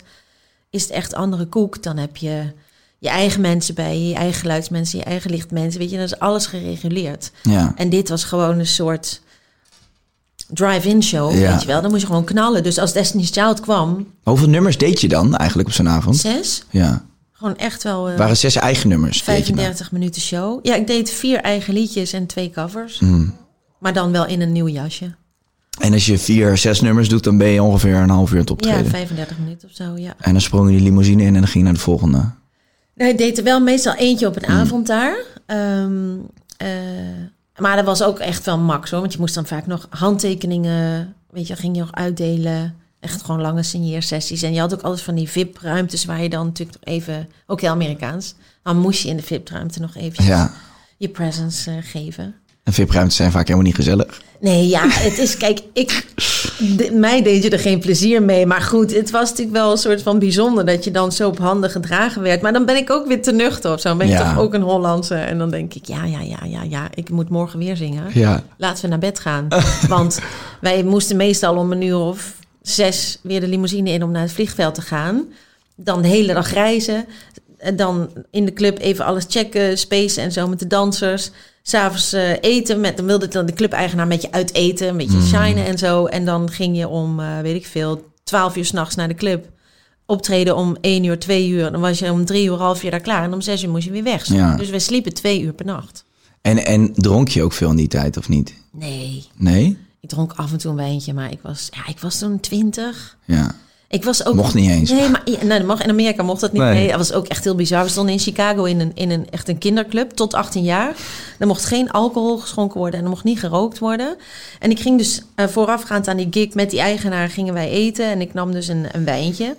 is 0.69 0.81
het 0.81 0.91
echt 0.91 1.13
andere 1.13 1.45
koek. 1.45 1.83
Dan 1.83 1.97
heb 1.97 2.17
je 2.17 2.51
je 2.99 3.09
eigen 3.09 3.41
mensen 3.41 3.75
bij 3.75 3.99
je, 3.99 4.07
je 4.07 4.15
eigen 4.15 4.39
geluidsmensen, 4.39 4.99
je 4.99 5.05
eigen 5.05 5.31
lichtmensen, 5.31 5.79
weet 5.79 5.89
je, 5.91 5.97
dat 5.97 6.05
is 6.05 6.19
alles 6.19 6.45
gereguleerd. 6.45 7.31
Ja. 7.43 7.73
En 7.75 7.89
dit 7.89 8.09
was 8.09 8.23
gewoon 8.23 8.59
een 8.59 8.67
soort 8.67 9.21
drive-in 10.47 11.03
show, 11.03 11.33
Ja. 11.39 11.51
weet 11.51 11.61
je 11.61 11.67
wel. 11.67 11.81
Dan 11.81 11.89
moest 11.89 12.01
je 12.01 12.07
gewoon 12.07 12.23
knallen. 12.23 12.63
Dus 12.63 12.77
als 12.77 12.93
Destiny's 12.93 13.29
Child 13.31 13.59
kwam, 13.59 14.07
hoeveel 14.23 14.49
nummers 14.49 14.77
deed 14.77 15.01
je 15.01 15.07
dan 15.07 15.35
eigenlijk 15.35 15.67
op 15.69 15.73
zo'n 15.75 15.89
avond? 15.89 16.17
zes, 16.17 16.63
Ja. 16.69 17.05
gewoon 17.31 17.57
echt 17.57 17.83
wel... 17.83 18.05
Het 18.05 18.17
waren 18.17 18.37
zes 18.37 18.55
eigen 18.55 18.89
nummers. 18.89 19.23
deed 19.23 19.37
je 19.37 19.53
dan. 19.53 19.55
35 19.55 19.91
minuten 19.91 20.21
show. 20.21 20.59
Ja, 20.65 20.75
ik 20.75 20.87
deed 20.87 21.09
vier 21.11 21.39
eigen 21.41 21.73
liedjes 21.73 22.13
en 22.13 22.25
twee 22.25 22.49
covers. 22.49 22.99
Hmm. 22.99 23.35
Maar 23.79 23.93
dan 23.93 24.11
wel 24.11 24.25
in 24.25 24.41
een 24.41 24.51
nieuw 24.51 24.67
jasje. 24.67 25.15
En 25.79 25.93
als 25.93 26.05
je 26.05 26.17
vier, 26.17 26.57
zes 26.57 26.81
nummers 26.81 27.09
doet, 27.09 27.23
dan 27.23 27.37
ben 27.37 27.47
je 27.47 27.63
ongeveer 27.63 27.95
een 27.95 28.09
half 28.09 28.31
uur 28.31 28.37
het 28.39 28.47
Ja, 28.47 28.53
optreden. 28.53 28.85
35 28.91 29.37
minuten 29.39 29.69
of 29.69 29.75
zo, 29.75 29.97
ja. 29.97 30.13
en 30.19 30.31
dan 30.31 30.41
sprong 30.41 30.69
je 30.69 30.75
die 30.75 30.83
limousine 30.85 31.21
in 31.21 31.27
en 31.27 31.33
dan 31.33 31.43
ging 31.43 31.53
je 31.53 31.63
naar 31.63 31.73
de 31.73 31.79
volgende. 31.79 32.29
Nou, 32.95 33.11
ik 33.11 33.17
deed 33.17 33.37
er 33.37 33.43
wel 33.43 33.59
meestal 33.59 33.93
eentje 33.95 34.27
op 34.27 34.35
een 34.35 34.45
Hmm. 34.51 34.59
avond 34.59 34.87
daar. 34.87 35.15
Ehm, 35.45 36.15
eh, 36.57 36.67
maar 37.57 37.75
dat 37.75 37.85
was 37.85 38.03
ook 38.03 38.19
echt 38.19 38.45
wel 38.45 38.57
max 38.57 38.91
hoor. 38.91 38.99
Want 38.99 39.13
je 39.13 39.19
moest 39.19 39.35
dan 39.35 39.45
vaak 39.45 39.65
nog 39.67 39.87
handtekeningen, 39.89 41.13
weet 41.29 41.47
je, 41.47 41.55
ging 41.55 41.75
je 41.75 41.81
nog 41.81 41.91
uitdelen. 41.93 42.75
Echt 42.99 43.21
gewoon 43.23 43.41
lange 43.41 43.63
signeersessies. 43.63 44.41
En 44.41 44.53
je 44.53 44.59
had 44.59 44.73
ook 44.73 44.81
alles 44.81 45.01
van 45.01 45.15
die 45.15 45.29
VIP-ruimtes 45.29 46.05
waar 46.05 46.21
je 46.21 46.29
dan 46.29 46.45
natuurlijk 46.45 46.77
nog 46.85 46.93
even, 46.95 47.27
ook 47.47 47.61
heel 47.61 47.69
Amerikaans. 47.69 48.35
Dan 48.63 48.77
moest 48.77 49.01
je 49.01 49.09
in 49.09 49.17
de 49.17 49.23
VIP-ruimte 49.23 49.79
nog 49.79 49.95
even 49.95 50.23
Ja. 50.25 50.53
je 50.97 51.09
presence 51.09 51.71
eh, 51.71 51.77
geven. 51.81 52.35
En 52.69 52.75
VIP-ruimtes 52.75 53.15
zijn 53.15 53.31
vaak 53.31 53.43
helemaal 53.47 53.65
niet 53.67 53.75
gezellig. 53.75 54.21
Nee, 54.39 54.67
ja, 54.67 54.81
het 55.07 55.17
is, 55.17 55.37
kijk, 55.37 55.59
ik, 55.73 56.05
de- 56.77 56.91
mij 56.93 57.21
deed 57.23 57.43
je 57.43 57.49
er 57.49 57.59
geen 57.59 57.79
plezier 57.79 58.23
mee. 58.23 58.45
Maar 58.45 58.61
goed, 58.61 58.93
het 58.95 59.11
was 59.11 59.29
natuurlijk 59.29 59.57
wel 59.57 59.71
een 59.71 59.77
soort 59.77 60.01
van 60.01 60.19
bijzonder 60.19 60.65
dat 60.65 60.83
je 60.83 60.91
dan 60.91 61.11
zo 61.11 61.27
op 61.27 61.37
handen 61.37 61.69
gedragen 61.69 62.21
werd. 62.21 62.41
Maar 62.41 62.53
dan 62.53 62.65
ben 62.65 62.75
ik 62.75 62.89
ook 62.89 63.07
weer 63.07 63.21
te 63.21 63.31
nuchter 63.31 63.73
of 63.73 63.79
zo. 63.79 63.87
Dan 63.89 63.97
ben 63.97 64.07
ik 64.07 64.13
Ja. 64.13 64.29
toch 64.33 64.43
ook 64.43 64.53
een 64.53 64.61
Hollandse. 64.61 65.15
En 65.15 65.37
dan 65.37 65.49
denk 65.49 65.73
ik, 65.73 65.85
ja, 65.85 66.05
ja, 66.05 66.19
ja, 66.21 66.39
ja, 66.45 66.63
ja, 66.69 66.87
ik 66.93 67.09
moet 67.09 67.29
morgen 67.29 67.59
weer 67.59 67.77
zingen. 67.77 68.03
Ja. 68.13 68.43
Laten 68.57 68.81
we 68.83 68.87
naar 68.89 68.99
bed 68.99 69.19
gaan. 69.19 69.47
Want 69.87 70.19
wij 70.61 70.83
moesten 70.83 71.17
meestal 71.17 71.55
om 71.57 71.71
een 71.71 71.81
uur 71.83 71.97
of 71.97 72.33
zes 72.61 73.19
weer 73.23 73.39
de 73.39 73.47
limousine 73.47 73.89
in 73.89 74.03
om 74.03 74.11
naar 74.11 74.21
het 74.21 74.31
vliegveld 74.31 74.75
te 74.75 74.81
gaan. 74.81 75.23
Dan 75.75 76.01
de 76.01 76.07
hele 76.07 76.33
dag 76.33 76.53
reizen. 76.53 77.05
En 77.57 77.75
dan 77.75 78.09
in 78.31 78.45
de 78.45 78.53
club 78.53 78.79
even 78.79 79.05
alles 79.05 79.25
checken, 79.29 79.77
spacen 79.77 80.23
en 80.23 80.31
zo 80.31 80.47
met 80.47 80.59
de 80.59 80.67
dansers. 80.67 81.31
S'avonds 81.61 82.13
eh 82.13 82.31
eten. 82.41 82.79
Met, 82.79 82.97
dan 82.97 83.05
wilde 83.05 83.27
dan 83.27 83.45
de 83.45 83.53
clubeigenaar 83.53 84.07
met 84.07 84.21
je 84.21 84.31
uit 84.31 84.53
eten. 84.53 84.87
Een 84.87 84.97
beetje 84.97 85.21
shinen 85.21 85.65
en 85.65 85.77
zo. 85.77 86.05
En 86.05 86.25
dan 86.25 86.49
ging 86.51 86.77
je 86.77 86.87
om, 86.87 87.19
eh, 87.19 87.39
weet 87.39 87.55
ik 87.55 87.65
veel, 87.65 88.11
twaalf 88.23 88.55
uur 88.55 88.65
s'nachts 88.65 88.95
naar 88.95 89.07
de 89.07 89.15
club. 89.15 89.49
Optreden 90.05 90.55
om 90.55 90.77
één 90.81 91.03
uur, 91.03 91.19
twee 91.19 91.49
uur. 91.49 91.71
Dan 91.71 91.81
was 91.81 91.99
je 91.99 92.11
om 92.11 92.25
drie 92.25 92.45
uur, 92.45 92.53
half 92.53 92.83
uur 92.83 92.91
daar 92.91 92.99
klaar. 92.99 93.23
En 93.23 93.33
om 93.33 93.41
zes 93.41 93.63
uur 93.63 93.69
moest 93.69 93.85
je 93.85 93.91
weer 93.91 94.03
weg. 94.03 94.25
Ja. 94.25 94.55
Dus 94.55 94.69
we 94.69 94.79
sliepen 94.79 95.13
twee 95.13 95.41
uur 95.41 95.53
per 95.53 95.65
nacht. 95.65 96.05
En, 96.41 96.65
en 96.65 96.93
dronk 96.93 97.27
je 97.27 97.43
ook 97.43 97.53
veel 97.53 97.69
in 97.69 97.75
die 97.75 97.87
tijd, 97.87 98.17
of 98.17 98.29
niet? 98.29 98.53
Nee, 98.71 99.25
Nee? 99.35 99.77
Ik 100.01 100.09
dronk 100.09 100.33
af 100.35 100.51
en 100.51 100.57
toe 100.57 100.71
een 100.71 100.77
wijntje, 100.77 101.13
maar 101.13 101.31
ik 101.31 101.39
was, 101.41 101.69
ja, 101.71 101.87
ik 101.87 101.99
was 101.99 102.17
toen 102.19 102.39
twintig. 102.39 103.17
Ja. 103.25 103.55
Ik 103.91 104.03
was 104.03 104.25
ook... 104.25 104.35
Mocht 104.35 104.53
niet 104.53 104.69
eens. 104.69 104.91
Nee, 104.91 105.09
maar 105.09 105.21
nee, 105.25 105.57
dat 105.57 105.63
mag, 105.63 105.83
in 105.83 105.89
Amerika 105.89 106.23
mocht 106.23 106.41
dat 106.41 106.51
niet. 106.51 106.61
Nee. 106.61 106.73
Nee. 106.73 106.87
dat 106.87 106.97
was 106.97 107.13
ook 107.13 107.27
echt 107.27 107.43
heel 107.43 107.55
bizar. 107.55 107.83
We 107.83 107.89
stonden 107.89 108.13
in 108.13 108.19
Chicago 108.19 108.63
in 108.63 108.79
een, 108.79 108.91
in 108.93 109.11
een 109.11 109.29
echt 109.29 109.47
een 109.49 109.57
kinderclub 109.57 110.11
tot 110.11 110.33
18 110.33 110.63
jaar. 110.63 110.95
Er 111.39 111.47
mocht 111.47 111.65
geen 111.65 111.91
alcohol 111.91 112.37
geschonken 112.37 112.79
worden 112.79 112.99
en 112.99 113.05
er 113.05 113.11
mocht 113.11 113.23
niet 113.23 113.39
gerookt 113.39 113.79
worden. 113.79 114.15
En 114.59 114.71
ik 114.71 114.79
ging 114.79 114.97
dus 114.97 115.21
eh, 115.35 115.47
voorafgaand 115.47 116.07
aan 116.07 116.17
die 116.17 116.27
gig 116.31 116.53
met 116.53 116.69
die 116.69 116.79
eigenaar 116.79 117.29
gingen 117.29 117.53
wij 117.53 117.69
eten. 117.69 118.05
En 118.05 118.21
ik 118.21 118.33
nam 118.33 118.51
dus 118.51 118.67
een, 118.67 118.87
een 118.91 119.05
wijntje. 119.05 119.55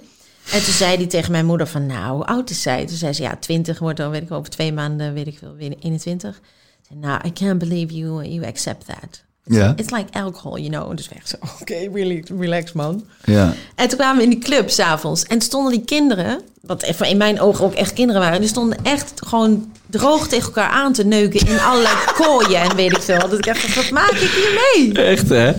En 0.52 0.64
toen 0.64 0.74
zei 0.74 0.96
hij 0.96 1.06
tegen 1.06 1.32
mijn 1.32 1.46
moeder 1.46 1.66
van, 1.66 1.86
nou, 1.86 2.14
hoe 2.14 2.26
oud 2.26 2.50
is 2.50 2.62
zij? 2.62 2.86
Toen 2.86 2.96
zei 2.96 3.12
ze, 3.12 3.22
ja, 3.22 3.36
20 3.36 3.78
wordt 3.78 3.98
dan, 3.98 4.10
weet 4.10 4.22
ik 4.22 4.30
over 4.30 4.50
twee 4.50 4.72
maanden, 4.72 5.14
weet 5.14 5.26
ik 5.26 5.38
veel, 5.38 5.54
weer 5.56 5.74
21. 5.80 6.36
Ik 6.36 6.42
zei, 6.88 6.98
nou, 6.98 7.20
I 7.26 7.32
can't 7.32 7.58
believe 7.58 7.94
you, 7.94 8.24
you 8.24 8.46
accept 8.46 8.86
that. 8.86 9.28
It's 9.76 9.90
like 9.90 10.18
alcohol, 10.18 10.58
you 10.58 10.70
know. 10.70 10.96
Dus 10.96 11.08
weg 11.08 11.28
zo, 11.28 11.36
oké, 11.60 11.74
really, 11.92 12.24
relax 12.38 12.72
man. 12.72 13.04
Ja. 13.24 13.52
En 13.74 13.88
toen 13.88 13.98
kwamen 13.98 14.16
we 14.16 14.22
in 14.22 14.30
die 14.30 14.38
club 14.38 14.70
s'avonds. 14.70 15.22
En 15.24 15.40
stonden 15.40 15.72
die 15.72 15.84
kinderen, 15.84 16.40
wat 16.60 16.82
even 16.82 17.08
in 17.08 17.16
mijn 17.16 17.40
ogen 17.40 17.64
ook 17.64 17.74
echt 17.74 17.92
kinderen 17.92 18.20
waren... 18.20 18.40
die 18.40 18.48
stonden 18.48 18.78
echt 18.82 19.12
gewoon 19.26 19.72
droog 19.86 20.28
tegen 20.28 20.46
elkaar 20.46 20.70
aan 20.70 20.92
te 20.92 21.04
neuken... 21.04 21.46
in 21.48 21.60
allerlei 21.60 21.94
kooien 22.20 22.60
en 22.60 22.76
weet 22.76 22.92
ik 22.96 23.02
veel. 23.02 23.18
Dat 23.18 23.38
ik 23.38 23.46
echt 23.46 23.62
dacht, 23.62 23.74
wat 23.74 23.90
maak 23.90 24.10
ik 24.10 24.30
hier 24.30 24.60
mee? 24.74 25.04
Echt, 25.04 25.28
hè? 25.28 25.52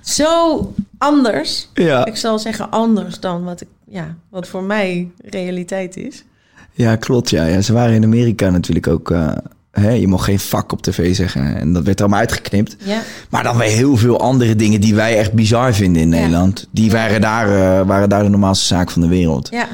Zo 0.00 0.74
anders. 0.98 1.68
Ja. 1.74 2.04
Ik 2.04 2.16
zal 2.16 2.38
zeggen 2.38 2.70
anders 2.70 3.20
dan 3.20 3.44
wat, 3.44 3.60
ik, 3.60 3.68
ja, 3.88 4.14
wat 4.30 4.48
voor 4.48 4.62
mij 4.62 5.10
realiteit 5.24 5.96
is. 5.96 6.24
Ja, 6.72 6.96
klopt. 6.96 7.30
Ja. 7.30 7.44
ja. 7.44 7.60
Ze 7.60 7.72
waren 7.72 7.94
in 7.94 8.04
Amerika 8.04 8.50
natuurlijk 8.50 8.86
ook... 8.86 9.10
eh, 9.10 9.32
je 9.72 10.06
mocht 10.06 10.24
geen 10.24 10.38
vak 10.40 10.72
op 10.72 10.82
tv 10.82 11.14
zeggen. 11.14 11.56
En 11.56 11.72
dat 11.72 11.84
werd 11.84 12.00
allemaal 12.00 12.18
uitgeknipt. 12.18 12.76
Ja. 12.78 13.00
Maar 13.30 13.42
dan 13.42 13.56
weer 13.56 13.68
heel 13.70 13.96
veel 13.96 14.20
andere 14.20 14.56
dingen 14.56 14.80
die 14.80 14.94
wij 14.94 15.18
echt 15.18 15.32
bizar 15.32 15.74
vinden 15.74 16.02
in 16.02 16.08
Ja. 16.10 16.14
Nederland. 16.16 16.66
Die 16.70 16.90
waren 16.90 17.20
daar, 17.20 17.46
eh, 17.48 17.86
waren 17.86 18.08
daar 18.08 18.22
de 18.22 18.28
normaalste 18.28 18.64
zaak 18.66 18.90
van 18.90 19.02
de 19.02 19.08
wereld. 19.08 19.48
Ja, 19.50 19.68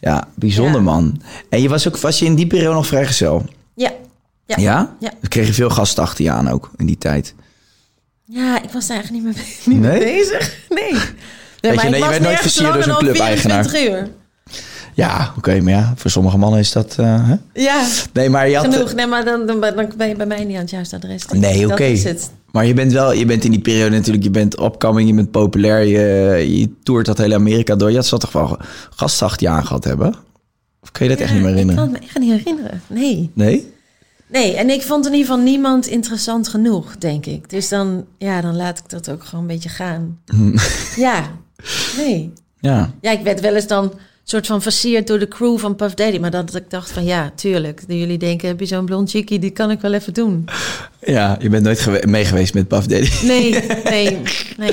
Ja. 0.00 0.28
bijzonder 0.34 0.82
man. 0.82 1.20
En 1.50 1.62
je 1.62 1.68
was 1.68 1.88
ook 1.88 1.98
was 1.98 2.18
je 2.18 2.24
in 2.24 2.34
die 2.34 2.46
periode 2.46 2.74
nog 2.74 2.86
vrijgezel? 2.86 3.44
Ja. 3.74 3.90
Ja. 4.46 4.56
Ja? 4.58 4.96
Ja. 5.00 5.10
Kreeg 5.28 5.46
je 5.46 5.52
veel 5.52 5.70
gasten 5.70 6.02
achter 6.02 6.24
je 6.24 6.30
aan 6.30 6.48
ook 6.48 6.70
in 6.76 6.86
die 6.86 6.98
tijd. 6.98 7.34
Ja, 8.24 8.62
ik 8.62 8.70
was 8.70 8.86
daar 8.86 8.96
eigenlijk 8.96 9.26
niet 9.26 9.36
mee, 9.36 9.44
niet 9.64 9.80
mee 9.80 9.98
Nee? 9.98 10.16
bezig. 10.16 10.58
Nee. 10.68 10.92
Nee, 10.92 11.00
je, 11.60 11.76
maar 11.76 11.84
ik 11.84 11.90
nee, 11.90 11.92
je 11.92 11.98
was 12.00 12.08
werd 12.08 12.22
nooit 12.22 12.38
versierd 12.40 12.72
door 12.74 12.82
zo'n 12.82 12.94
clubeigenaar. 12.96 13.64
24 13.64 14.00
uur. 14.00 14.08
Ja, 14.98 15.32
oké, 15.36 15.60
maar 15.60 15.72
ja, 15.72 15.92
voor 15.96 16.10
sommige 16.10 16.38
mannen 16.38 16.60
is 16.60 16.72
dat... 16.72 16.96
eh, 16.98 17.28
hè? 17.28 17.34
Ja, 17.52 17.86
Nee, 18.12 18.28
maar 18.30 18.48
je 18.48 18.56
had... 18.56 18.74
genoeg. 18.74 18.94
Nee, 18.94 19.06
maar 19.06 19.24
dan, 19.24 19.46
dan, 19.46 19.60
dan 19.60 19.88
ben 19.96 20.08
je 20.08 20.16
bij 20.16 20.26
mij 20.26 20.44
niet 20.44 20.54
aan 20.54 20.60
het 20.62 20.70
juiste 20.70 20.96
adres. 20.96 21.24
Nee, 21.26 21.66
oké. 21.72 21.94
Maar 22.52 22.66
je 22.66 22.74
bent 22.74 22.92
wel, 22.92 23.12
je 23.12 23.24
bent 23.26 23.44
in 23.44 23.50
die 23.50 23.60
periode 23.60 23.96
natuurlijk, 23.96 24.24
je 24.24 24.30
bent 24.30 24.56
opkoming, 24.58 25.08
je 25.08 25.14
bent 25.14 25.30
populair, 25.30 25.84
je, 25.84 26.58
je 26.58 26.70
toert 26.82 27.06
dat 27.06 27.18
hele 27.18 27.34
Amerika 27.34 27.76
door. 27.76 27.90
Je 27.90 27.96
had 27.96 28.06
zal 28.06 28.18
toch 28.18 28.32
wel 28.32 28.58
gast 28.90 29.22
acht 29.22 29.40
jaar 29.40 29.64
gehad 29.64 29.84
hebben? 29.84 30.14
Of 30.82 30.92
kun 30.92 31.04
je 31.04 31.10
dat 31.10 31.20
echt 31.20 31.32
niet 31.32 31.40
meer 31.42 31.50
Ik 31.50 31.56
herinneren? 31.56 31.84
kan 31.84 31.92
het 31.92 32.02
me 32.02 32.06
echt 32.08 32.18
niet 32.18 32.32
herinneren. 32.44 32.82
Nee. 32.86 33.30
Nee? 33.34 33.72
Nee, 34.26 34.56
en 34.56 34.70
ik 34.70 34.82
vond 34.82 35.06
in 35.06 35.12
ieder 35.12 35.26
geval 35.26 35.42
niemand 35.42 35.86
interessant 35.86 36.48
genoeg, 36.48 36.96
denk 36.98 37.26
ik. 37.26 37.50
Dus 37.50 37.68
dan, 37.68 38.04
ja, 38.18 38.40
dan 38.40 38.56
laat 38.56 38.78
ik 38.78 38.88
dat 38.88 39.10
ook 39.10 39.24
gewoon 39.24 39.40
een 39.40 39.46
beetje 39.54 39.68
gaan. 39.68 40.18
ja, 40.96 41.30
nee. 42.00 42.32
Ja. 42.60 42.90
Ja, 43.00 43.10
ik 43.10 43.20
werd 43.22 43.40
wel 43.40 43.54
eens 43.54 43.66
dan 43.66 43.92
soort 44.30 44.46
van 44.46 44.62
versierd 44.62 45.06
door 45.06 45.18
de 45.18 45.28
crew 45.28 45.58
van 45.58 45.76
Puff 45.76 45.94
Daddy. 45.94 46.18
Maar 46.18 46.30
dat 46.30 46.54
ik 46.54 46.70
dacht 46.70 46.90
van, 46.90 47.04
ja, 47.04 47.32
tuurlijk. 47.34 47.82
Jullie 47.86 48.18
denken, 48.18 48.48
heb 48.48 48.60
je 48.60 48.66
zo'n 48.66 48.84
blond 48.84 49.10
chickie, 49.10 49.38
die 49.38 49.50
kan 49.50 49.70
ik 49.70 49.80
wel 49.80 49.92
even 49.92 50.14
doen. 50.14 50.44
Ja, 51.04 51.36
je 51.40 51.48
bent 51.48 51.64
nooit 51.64 51.80
gewe- 51.80 52.06
mee 52.06 52.24
geweest 52.24 52.54
met 52.54 52.68
Puff 52.68 52.86
Daddy. 52.86 53.26
Nee, 53.26 53.50
nee, 53.84 54.18
nee. 54.56 54.72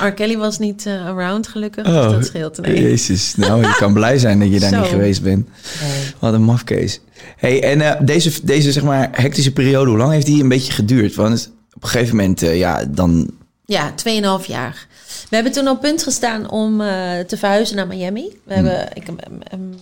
R. 0.00 0.12
Kelly 0.12 0.36
was 0.36 0.58
niet 0.58 0.86
eh, 0.86 1.06
around, 1.06 1.48
gelukkig. 1.48 1.84
dus 1.84 1.94
dat 1.94 2.26
scheelt. 2.26 2.60
Nee. 2.60 2.74
Oh, 2.74 2.80
Jezus, 2.80 3.34
nou, 3.36 3.62
je 3.62 3.74
kan 3.78 3.92
blij 3.92 4.18
zijn 4.18 4.38
dat 4.38 4.52
je 4.52 4.60
daar 4.60 4.78
niet 4.80 4.88
geweest 4.88 5.22
bent. 5.22 5.48
Nee. 5.80 6.02
Wat 6.18 6.32
een 6.34 6.42
mafkees. 6.42 7.00
Hey, 7.36 7.62
en 7.62 7.80
eh, 7.80 8.00
deze, 8.06 8.30
deze 8.44 8.72
zeg 8.72 8.82
maar 8.82 9.08
hectische 9.12 9.52
periode, 9.52 9.88
hoe 9.90 9.98
lang 9.98 10.12
heeft 10.12 10.26
die 10.26 10.42
een 10.42 10.48
beetje 10.48 10.72
geduurd? 10.72 11.14
Want 11.14 11.52
op 11.74 11.82
een 11.82 11.88
gegeven 11.88 12.16
moment, 12.16 12.42
eh, 12.42 12.58
ja, 12.58 12.84
dan... 12.88 13.30
Ja, 13.64 13.94
2,5 14.40 14.46
jaar. 14.46 14.86
We 15.28 15.34
hebben 15.34 15.52
toen 15.52 15.68
op 15.68 15.80
punt 15.80 16.02
gestaan 16.02 16.50
om 16.50 16.80
eh, 16.80 17.18
te 17.18 17.36
verhuizen 17.36 17.76
naar 17.76 17.86
Miami. 17.86 18.40
We 18.44 18.54
hebben, 18.54 18.88
ik, 18.94 19.06
em, 19.08 19.42
em, 19.42 19.74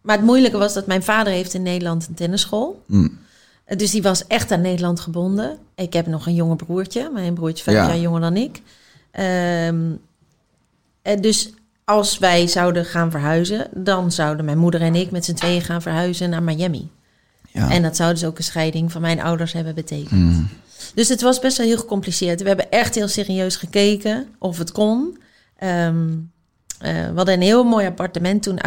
maar 0.00 0.16
het 0.16 0.24
moeilijke 0.24 0.58
was 0.58 0.74
dat 0.74 0.86
mijn 0.86 1.02
vader 1.02 1.32
heeft 1.32 1.54
in 1.54 1.62
Nederland 1.62 2.06
een 2.08 2.14
tennischool. 2.14 2.82
Mm. 2.86 3.18
Dus 3.76 3.90
die 3.90 4.02
was 4.02 4.26
echt 4.26 4.50
aan 4.50 4.60
Nederland 4.60 5.00
gebonden. 5.00 5.58
Ik 5.74 5.92
heb 5.92 6.06
nog 6.06 6.26
een 6.26 6.34
jonger 6.34 6.56
broertje. 6.56 7.10
Mijn 7.12 7.34
broertje 7.34 7.64
vijf 7.64 7.76
Ja. 7.76 7.86
jaar 7.86 7.98
jonger 7.98 8.20
dan 8.20 8.36
ik. 8.36 8.62
Ehm, 9.10 9.80
eh, 11.02 11.20
dus 11.20 11.50
als 11.84 12.18
wij 12.18 12.46
zouden 12.46 12.84
gaan 12.84 13.10
verhuizen... 13.10 13.66
dan 13.74 14.12
zouden 14.12 14.44
mijn 14.44 14.58
moeder 14.58 14.80
en 14.80 14.94
ik 14.94 15.10
met 15.10 15.24
z'n 15.24 15.34
tweeën 15.34 15.62
gaan 15.62 15.82
verhuizen 15.82 16.30
naar 16.30 16.42
Miami. 16.42 16.90
Ja. 17.50 17.70
En 17.70 17.82
dat 17.82 17.96
zou 17.96 18.12
dus 18.12 18.24
ook 18.24 18.38
een 18.38 18.44
scheiding 18.44 18.92
van 18.92 19.00
mijn 19.00 19.20
ouders 19.20 19.52
hebben 19.52 19.74
betekend. 19.74 20.46
Dus 20.94 21.08
het 21.08 21.20
was 21.20 21.38
best 21.38 21.56
wel 21.56 21.66
heel 21.66 21.76
gecompliceerd. 21.78 22.42
We 22.42 22.48
hebben 22.48 22.70
echt 22.70 22.94
heel 22.94 23.08
serieus 23.08 23.56
gekeken 23.56 24.28
of 24.38 24.58
het 24.58 24.72
kon. 24.72 25.18
Ehm, 25.56 26.08
eh, 26.78 26.92
we 27.08 27.12
hadden 27.16 27.34
een 27.34 27.40
heel 27.42 27.64
mooi 27.64 27.86
appartement 27.86 28.42
toen 28.42 28.62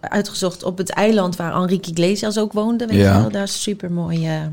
uitgezocht 0.00 0.62
op 0.62 0.78
het 0.78 0.90
eiland 0.90 1.36
waar 1.36 1.54
Enrique 1.54 1.90
Iglesias 1.90 2.38
ook 2.38 2.52
woonde. 2.52 2.86
Weet 2.86 2.96
Ja. 2.96 3.14
je 3.14 3.20
wel? 3.20 3.30
Daar 3.30 3.42
is 3.42 3.52
een 3.54 3.58
super 3.60 3.92
mooie, 3.92 4.50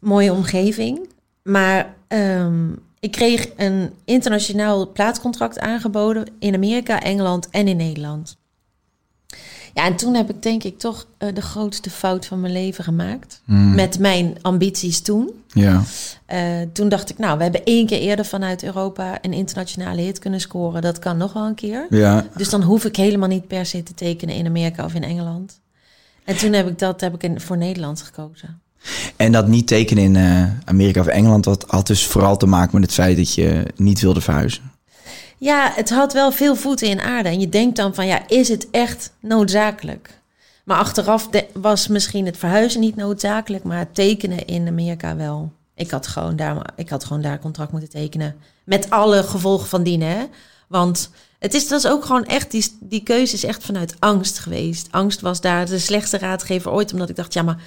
mooie 0.00 0.32
omgeving. 0.32 1.08
Maar 1.42 1.94
ehm, 2.08 2.70
ik 3.00 3.10
kreeg 3.10 3.48
een 3.56 3.92
internationaal 4.04 4.92
plaatscontract 4.92 5.58
aangeboden 5.58 6.26
in 6.38 6.54
Amerika, 6.54 7.00
Engeland 7.02 7.48
en 7.50 7.68
in 7.68 7.76
Nederland. 7.76 8.36
Ja, 9.74 9.84
en 9.84 9.96
toen 9.96 10.14
heb 10.14 10.30
ik 10.30 10.42
denk 10.42 10.64
ik 10.64 10.78
toch 10.78 11.06
eh, 11.18 11.34
de 11.34 11.42
grootste 11.42 11.90
fout 11.90 12.26
van 12.26 12.40
mijn 12.40 12.52
leven 12.52 12.84
gemaakt. 12.84 13.42
Met 13.74 13.98
mijn 13.98 14.36
ambities 14.42 15.00
toen. 15.00 15.30
Ja. 15.46 15.82
Eh, 16.26 16.40
toen 16.72 16.88
dacht 16.88 17.10
ik, 17.10 17.18
nou, 17.18 17.36
we 17.36 17.42
hebben 17.42 17.64
één 17.64 17.86
keer 17.86 17.98
eerder 17.98 18.24
vanuit 18.24 18.62
Europa 18.62 19.18
een 19.22 19.32
internationale 19.32 20.00
hit 20.00 20.18
kunnen 20.18 20.40
scoren. 20.40 20.82
Dat 20.82 20.98
kan 20.98 21.16
nog 21.16 21.32
wel 21.32 21.46
een 21.46 21.54
keer. 21.54 21.86
Ja. 21.90 22.26
Dus 22.36 22.50
dan 22.50 22.62
hoef 22.62 22.84
ik 22.84 22.96
helemaal 22.96 23.28
niet 23.28 23.46
per 23.46 23.66
se 23.66 23.82
te 23.82 23.94
tekenen 23.94 24.34
in 24.34 24.46
Amerika 24.46 24.84
of 24.84 24.94
in 24.94 25.04
Engeland. 25.04 25.60
En 26.24 26.36
toen 26.36 26.52
heb 26.52 26.68
ik 26.68 26.78
dat 26.78 27.00
heb 27.00 27.14
ik 27.14 27.22
in, 27.22 27.40
voor 27.40 27.56
Nederland 27.56 28.02
gekozen. 28.02 28.60
En 29.16 29.32
dat 29.32 29.48
niet 29.48 29.66
tekenen 29.66 30.04
in 30.04 30.16
eh, 30.16 30.44
Amerika 30.64 31.00
of 31.00 31.06
Engeland, 31.06 31.44
dat 31.44 31.64
had 31.68 31.86
dus 31.86 32.06
vooral 32.06 32.36
te 32.36 32.46
maken 32.46 32.70
met 32.72 32.82
het 32.82 32.94
feit 32.94 33.16
dat 33.16 33.34
je 33.34 33.66
niet 33.76 34.00
wilde 34.00 34.20
verhuizen. 34.20 34.71
Ja, 35.42 35.72
het 35.74 35.90
had 35.90 36.12
wel 36.12 36.32
veel 36.32 36.56
voeten 36.56 36.88
in 36.88 37.00
aarde. 37.00 37.28
En 37.28 37.40
je 37.40 37.48
denkt 37.48 37.76
dan 37.76 37.94
van, 37.94 38.06
ja, 38.06 38.28
is 38.28 38.48
het 38.48 38.70
echt 38.70 39.12
noodzakelijk? 39.20 40.20
Maar 40.64 40.76
achteraf 40.76 41.28
was 41.52 41.88
misschien 41.88 42.26
het 42.26 42.36
verhuizen 42.36 42.80
niet 42.80 42.96
noodzakelijk, 42.96 43.64
maar 43.64 43.78
het 43.78 43.94
tekenen 43.94 44.46
in 44.46 44.68
Amerika 44.68 45.16
wel. 45.16 45.52
Ik 45.74 45.90
had 45.90 46.06
gewoon 46.06 46.36
daar, 46.36 46.70
ik 46.76 46.88
had 46.88 47.04
gewoon 47.04 47.22
daar 47.22 47.38
contract 47.38 47.70
moeten 47.72 47.90
tekenen. 47.90 48.36
Met 48.64 48.90
alle 48.90 49.22
gevolgen 49.22 49.68
van 49.68 49.82
dien, 49.82 50.02
hè? 50.02 50.24
Want 50.68 51.10
het 51.38 51.54
is, 51.54 51.68
dat 51.68 51.84
is 51.84 51.90
ook 51.90 52.04
gewoon 52.04 52.24
echt, 52.24 52.50
die, 52.50 52.76
die 52.80 53.02
keuze 53.02 53.34
is 53.34 53.44
echt 53.44 53.64
vanuit 53.64 53.96
angst 53.98 54.38
geweest. 54.38 54.88
Angst 54.90 55.20
was 55.20 55.40
daar 55.40 55.66
de 55.66 55.78
slechtste 55.78 56.18
raadgever 56.18 56.70
ooit, 56.70 56.92
omdat 56.92 57.08
ik 57.08 57.16
dacht, 57.16 57.32
ja, 57.32 57.42
maar 57.42 57.62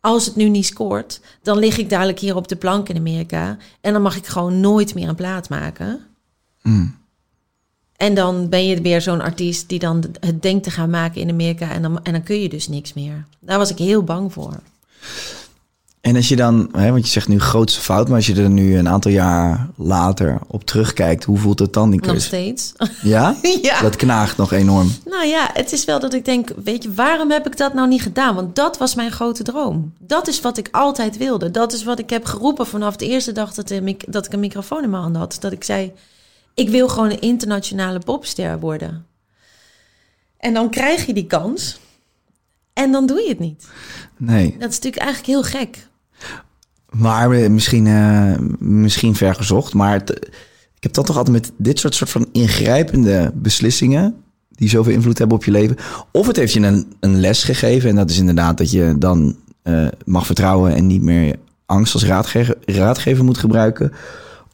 als 0.00 0.26
het 0.26 0.36
nu 0.36 0.48
niet 0.48 0.66
scoort, 0.66 1.20
dan 1.42 1.58
lig 1.58 1.78
ik 1.78 1.90
dadelijk 1.90 2.18
hier 2.18 2.36
op 2.36 2.48
de 2.48 2.56
plank 2.56 2.88
in 2.88 2.96
Amerika. 2.96 3.56
En 3.80 3.92
dan 3.92 4.02
mag 4.02 4.16
ik 4.16 4.26
gewoon 4.26 4.60
nooit 4.60 4.94
meer 4.94 5.08
een 5.08 5.14
plaat 5.14 5.48
maken. 5.48 6.00
En 8.00 8.14
dan 8.14 8.48
ben 8.48 8.66
je 8.66 8.80
weer 8.80 9.00
zo'n 9.00 9.20
artiest 9.20 9.68
die 9.68 9.78
dan 9.78 10.04
het 10.20 10.42
denkt 10.42 10.64
te 10.64 10.70
gaan 10.70 10.90
maken 10.90 11.20
in 11.20 11.28
Amerika. 11.30 11.70
En 11.70 11.82
dan, 11.82 12.02
en 12.02 12.12
dan 12.12 12.22
kun 12.22 12.40
je 12.40 12.48
dus 12.48 12.68
niks 12.68 12.92
meer. 12.92 13.24
Daar 13.40 13.58
was 13.58 13.70
ik 13.70 13.78
heel 13.78 14.02
bang 14.02 14.32
voor. 14.32 14.52
En 16.00 16.16
als 16.16 16.28
je 16.28 16.36
dan, 16.36 16.68
hè, 16.72 16.90
want 16.90 17.04
je 17.04 17.10
zegt 17.10 17.28
nu 17.28 17.40
grootste 17.40 17.80
fout, 17.80 18.06
maar 18.08 18.16
als 18.16 18.26
je 18.26 18.42
er 18.42 18.50
nu 18.50 18.76
een 18.78 18.88
aantal 18.88 19.10
jaar 19.10 19.68
later 19.76 20.38
op 20.46 20.64
terugkijkt, 20.64 21.24
hoe 21.24 21.38
voelt 21.38 21.58
het 21.58 21.72
dan 21.72 21.90
die 21.90 22.00
Nog 22.00 22.20
steeds. 22.20 22.72
Ja? 23.02 23.36
Ja. 23.62 23.80
Dat 23.80 23.96
knaagt 23.96 24.36
nog 24.36 24.52
enorm. 24.52 24.92
Nou 25.04 25.26
ja, 25.26 25.50
het 25.52 25.72
is 25.72 25.84
wel 25.84 26.00
dat 26.00 26.14
ik 26.14 26.24
denk, 26.24 26.50
weet 26.64 26.82
je, 26.82 26.92
waarom 26.94 27.30
heb 27.30 27.46
ik 27.46 27.56
dat 27.56 27.74
nou 27.74 27.88
niet 27.88 28.02
gedaan? 28.02 28.34
Want 28.34 28.56
dat 28.56 28.78
was 28.78 28.94
mijn 28.94 29.10
grote 29.10 29.42
droom. 29.42 29.92
Dat 29.98 30.28
is 30.28 30.40
wat 30.40 30.58
ik 30.58 30.68
altijd 30.72 31.16
wilde. 31.16 31.50
Dat 31.50 31.72
is 31.72 31.84
wat 31.84 31.98
ik 31.98 32.10
heb 32.10 32.24
geroepen 32.24 32.66
vanaf 32.66 32.96
de 32.96 33.06
eerste 33.06 33.32
dag 33.32 33.54
dat, 33.54 33.80
mic- 33.82 34.12
dat 34.12 34.26
ik 34.26 34.32
een 34.32 34.40
microfoon 34.40 34.82
in 34.82 34.90
mijn 34.90 35.02
hand 35.02 35.16
had. 35.16 35.36
Dat 35.40 35.52
ik 35.52 35.64
zei, 35.64 35.92
ik 36.54 36.68
wil 36.68 36.88
gewoon 36.88 37.10
een 37.10 37.20
internationale 37.20 37.98
popster 37.98 38.60
worden. 38.60 39.06
En 40.38 40.54
dan 40.54 40.70
krijg 40.70 41.06
je 41.06 41.14
die 41.14 41.26
kans. 41.26 41.80
En 42.72 42.92
dan 42.92 43.06
doe 43.06 43.20
je 43.20 43.28
het 43.28 43.38
niet. 43.38 43.68
Nee. 44.16 44.56
Dat 44.58 44.70
is 44.70 44.74
natuurlijk 44.74 45.02
eigenlijk 45.02 45.26
heel 45.26 45.60
gek. 45.60 45.88
Maar 46.90 47.30
eh, 47.30 47.50
misschien, 47.50 47.86
eh, 47.86 48.34
misschien 48.58 49.14
ver 49.14 49.34
gezocht. 49.34 49.74
Maar 49.74 49.92
het, 49.92 50.10
ik 50.76 50.82
heb 50.82 50.92
dan 50.92 51.04
toch 51.04 51.16
altijd 51.16 51.36
met 51.36 51.52
dit 51.56 51.78
soort, 51.78 51.94
soort 51.94 52.10
van 52.10 52.28
ingrijpende 52.32 53.32
beslissingen... 53.34 54.14
die 54.48 54.68
zoveel 54.68 54.92
invloed 54.92 55.18
hebben 55.18 55.36
op 55.36 55.44
je 55.44 55.50
leven. 55.50 55.76
Of 56.12 56.26
het 56.26 56.36
heeft 56.36 56.52
je 56.52 56.60
een, 56.60 56.92
een 57.00 57.20
les 57.20 57.44
gegeven. 57.44 57.90
En 57.90 57.96
dat 57.96 58.10
is 58.10 58.18
inderdaad 58.18 58.58
dat 58.58 58.70
je 58.70 58.94
dan 58.98 59.36
eh, 59.62 59.86
mag 60.04 60.26
vertrouwen... 60.26 60.74
en 60.74 60.86
niet 60.86 61.02
meer 61.02 61.36
angst 61.66 61.94
als 61.94 62.04
raadgever, 62.04 62.56
raadgever 62.64 63.24
moet 63.24 63.38
gebruiken. 63.38 63.92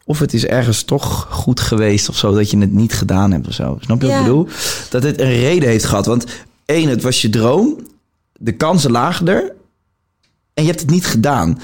Of 0.08 0.18
het 0.18 0.34
is 0.34 0.46
ergens 0.46 0.82
toch 0.82 1.26
goed 1.30 1.60
geweest 1.60 2.08
of 2.08 2.16
zo... 2.16 2.34
dat 2.34 2.50
je 2.50 2.58
het 2.58 2.72
niet 2.72 2.92
gedaan 2.92 3.32
hebt 3.32 3.46
of 3.48 3.54
zo. 3.54 3.78
Snap 3.80 4.00
je 4.00 4.06
wat 4.06 4.16
ik 4.16 4.22
bedoel? 4.22 4.48
Dat 4.90 5.02
het 5.02 5.20
een 5.20 5.38
reden 5.38 5.68
heeft 5.68 5.84
gehad. 5.84 6.06
Want 6.06 6.24
één, 6.64 6.88
het 6.88 7.02
was 7.02 7.22
je 7.22 7.30
droom. 7.30 7.86
De 8.38 8.52
kansen 8.52 8.90
lagen 8.90 9.28
er. 9.28 9.52
En 10.54 10.62
je 10.62 10.68
hebt 10.68 10.80
het 10.80 10.90
niet 10.90 11.06
gedaan 11.06 11.58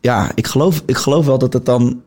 ja, 0.00 0.30
ik 0.34 0.46
geloof, 0.46 0.82
ik 0.86 0.96
geloof 0.96 1.26
wel 1.26 1.38
dat 1.38 1.52
het 1.52 1.64
dan 1.66 2.02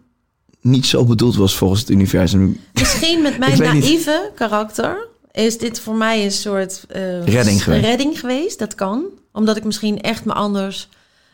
niet 0.62 0.86
zo 0.86 1.06
bedoeld 1.06 1.36
was 1.36 1.56
volgens 1.56 1.80
het 1.80 1.90
universum. 1.90 2.60
Misschien 2.74 3.22
met 3.22 3.38
mijn 3.44 3.52
niet. 3.52 3.60
naïeve 3.62 4.32
karakter 4.36 5.08
is 5.32 5.58
dit 5.58 5.80
voor 5.80 5.96
mij 5.96 6.24
een 6.24 6.32
soort 6.32 6.86
eh, 6.88 7.24
Redding 7.26 7.64
geweest. 7.64 7.86
redding 7.86 8.20
geweest. 8.20 8.60
Dat 8.60 8.76
kan. 8.76 9.04
Omdat 9.32 9.58
ik 9.58 9.64
misschien 9.64 10.02
echt 10.02 10.26
me 10.26 10.34
anders 10.34 10.90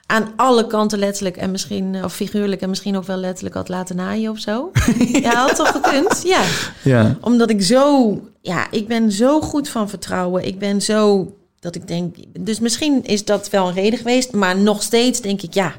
aan 0.08 0.34
alle 0.36 0.68
kanten 0.68 1.00
letterlijk 1.00 1.38
en 1.38 1.52
misschien, 1.52 2.04
of 2.04 2.14
figuurlijk 2.14 2.62
en 2.62 2.70
misschien 2.70 2.98
ook 2.98 3.06
wel 3.06 3.18
letterlijk 3.18 3.56
had 3.56 3.70
laten 3.70 3.96
naaien 3.96 4.32
of 4.32 4.40
zo. 4.40 4.72
ja, 5.22 5.34
had 5.34 5.56
toch 5.56 5.72
gekund? 5.72 6.22
Ja. 6.24 6.44
Ja. 6.84 7.18
Omdat 7.22 7.50
ik 7.50 7.62
zo, 7.62 8.14
ja, 8.42 8.72
ik 8.72 8.88
ben 8.88 9.12
zo 9.12 9.42
goed 9.42 9.70
van 9.70 9.90
vertrouwen. 9.90 10.46
Ik 10.46 10.60
ben 10.60 10.82
zo, 10.82 11.32
dat 11.60 11.76
ik 11.76 11.88
denk, 11.88 12.16
dus 12.40 12.60
misschien 12.60 13.04
is 13.04 13.26
dat 13.26 13.50
wel 13.50 13.68
een 13.68 13.74
reden 13.74 13.98
geweest. 13.98 14.32
Maar 14.34 14.58
nog 14.58 14.84
steeds 14.84 15.22
denk 15.22 15.42
ik, 15.42 15.54
ja, 15.54 15.74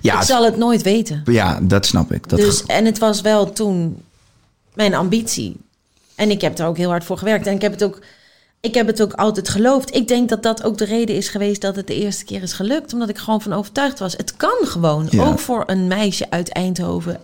Ja, 0.00 0.14
ik 0.20 0.26
zal 0.26 0.44
het 0.44 0.56
nooit 0.56 0.82
weten. 0.82 1.22
ja, 1.24 1.58
dat 1.62 1.86
snap 1.86 2.12
ik. 2.12 2.28
Dat 2.28 2.38
dus, 2.38 2.64
en 2.66 2.84
het 2.84 2.98
was 2.98 3.20
wel 3.20 3.52
toen 3.52 4.02
mijn 4.74 4.94
ambitie. 4.94 5.56
En 6.14 6.30
ik 6.30 6.40
heb 6.40 6.58
er 6.58 6.66
ook 6.66 6.76
heel 6.76 6.90
hard 6.90 7.04
voor 7.04 7.18
gewerkt. 7.18 7.46
En 7.46 7.54
ik 7.54 7.62
heb 7.62 7.72
het 7.72 7.82
ook, 7.84 7.98
ik 8.60 8.74
heb 8.74 8.86
het 8.86 9.02
ook 9.02 9.12
altijd 9.12 9.48
geloofd. 9.48 9.94
Ik 9.94 10.08
denk 10.08 10.28
dat 10.28 10.42
dat 10.42 10.62
ook 10.62 10.78
de 10.78 10.84
reden 10.84 11.16
is 11.16 11.28
geweest 11.28 11.60
dat 11.60 11.76
het 11.76 11.86
de 11.86 11.94
eerste 11.94 12.24
keer 12.24 12.42
is 12.42 12.52
gelukt. 12.52 12.92
Omdat 12.92 13.08
ik 13.08 13.18
gewoon 13.18 13.42
van 13.42 13.52
overtuigd 13.52 13.98
was. 13.98 14.16
Het 14.16 14.36
kan 14.36 14.56
gewoon. 14.66 15.06
Ja. 15.10 15.26
Ook 15.26 15.38
voor 15.38 15.62
een 15.66 15.86
meisje 15.86 16.30
uit 16.30 16.48
Eindhoven 16.52 17.20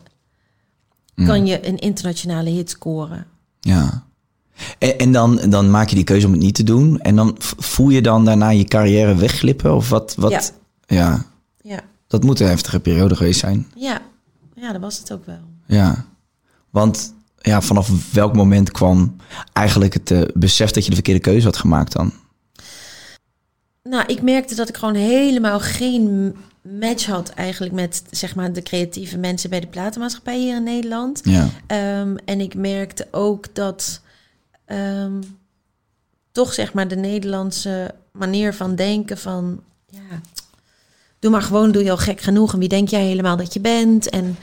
Mm. 1.14 1.26
kan 1.26 1.46
je 1.46 1.68
een 1.68 1.78
internationale 1.78 2.50
hit 2.50 2.70
scoren. 2.70 3.26
ja. 3.60 4.04
En, 4.78 4.98
en 4.98 5.12
dan, 5.12 5.36
dan 5.50 5.70
maak 5.70 5.88
je 5.88 5.94
die 5.94 6.04
keuze 6.04 6.26
om 6.26 6.32
het 6.32 6.40
niet 6.40 6.54
te 6.54 6.62
doen. 6.62 7.00
En 7.00 7.16
dan 7.16 7.34
voel 7.38 7.88
je 7.88 8.02
dan 8.02 8.24
daarna 8.24 8.48
je 8.48 8.64
carrière 8.64 9.14
wegglippen? 9.14 9.74
Of 9.74 9.88
wat? 9.88 10.14
wat 10.18 10.30
Ja. 10.30 10.40
ja. 10.86 11.24
Ja, 11.60 11.80
Dat 12.06 12.24
moet 12.24 12.40
een 12.40 12.46
heftige 12.48 12.80
periode 12.80 13.16
geweest 13.16 13.40
zijn. 13.40 13.66
ja. 13.74 14.00
ja 14.54 14.72
dat 14.72 14.80
was 14.80 14.98
het 14.98 15.12
ook 15.12 15.26
wel. 15.26 15.40
Ja. 15.66 16.04
Want 16.70 17.14
ja, 17.46 17.60
vanaf 17.60 18.12
welk 18.12 18.34
moment 18.34 18.70
kwam 18.70 19.16
eigenlijk 19.52 19.94
het 19.94 20.10
eh, 20.10 20.22
besef 20.34 20.70
dat 20.70 20.82
je 20.82 20.88
de 20.88 20.94
verkeerde 20.94 21.20
keuze 21.20 21.46
had 21.46 21.56
gemaakt 21.56 21.92
dan? 21.92 22.12
Nou, 23.82 24.04
ik 24.06 24.22
merkte 24.22 24.54
dat 24.54 24.68
ik 24.68 24.76
gewoon 24.76 24.94
helemaal 24.94 25.60
geen 25.60 26.36
match 26.62 27.06
had 27.06 27.28
eigenlijk 27.28 27.74
met 27.74 28.02
zeg 28.10 28.34
maar, 28.34 28.52
de 28.52 28.62
creatieve 28.62 29.18
mensen 29.18 29.50
bij 29.50 29.60
de 29.60 29.66
platenmaatschappij 29.66 30.38
hier 30.38 30.56
in 30.56 30.62
Nederland. 30.62 31.20
Ja. 31.24 31.48
Ehm, 31.66 32.16
en 32.24 32.40
ik 32.40 32.54
merkte 32.54 33.08
ook 33.10 33.54
dat 33.54 34.00
ehm, 34.64 35.22
toch 36.32 36.52
zeg 36.52 36.72
maar 36.72 36.88
de 36.88 36.96
Nederlandse 36.96 37.94
manier 38.12 38.54
van 38.54 38.74
denken 38.74 39.18
van 39.18 39.60
ja, 39.88 40.20
doe 41.18 41.30
maar 41.30 41.42
gewoon, 41.42 41.72
doe 41.72 41.84
je 41.84 41.90
al 41.90 41.96
gek 41.96 42.20
genoeg 42.20 42.52
en 42.52 42.58
wie 42.58 42.68
denk 42.68 42.88
jij 42.88 43.04
helemaal 43.04 43.36
dat 43.36 43.52
je 43.52 43.60
bent? 43.60 44.10
En 44.10 44.36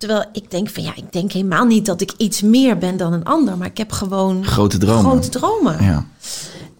terwijl 0.00 0.24
ik 0.32 0.50
denk 0.50 0.68
van 0.70 0.82
ja, 0.82 0.96
ik 0.96 1.12
denk 1.12 1.32
helemaal 1.32 1.64
niet 1.64 1.86
dat 1.86 2.00
ik 2.00 2.12
iets 2.16 2.40
meer 2.42 2.78
ben 2.78 2.96
dan 2.96 3.12
een 3.12 3.24
ander, 3.24 3.56
maar 3.56 3.66
ik 3.66 3.76
heb 3.78 3.92
gewoon 3.92 4.44
Grote 4.44 4.78
dromen. 4.78 5.04
grote 5.10 5.28
dromen. 5.28 5.84
Ja. 5.84 6.06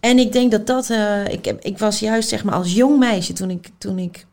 En 0.00 0.18
ik 0.18 0.32
denk 0.32 0.50
dat 0.50 0.66
dat. 0.66 0.90
eh, 0.90 1.26
ik, 1.26 1.44
heb, 1.44 1.62
ik 1.64 1.78
was 1.78 1.98
juist 1.98 2.28
zeg 2.28 2.44
maar 2.44 2.54
als 2.54 2.72
jong 2.74 2.98
meisje 2.98 3.32
toen 3.32 3.50
ik, 3.50 3.70
toen 3.78 3.98
ik 3.98 4.26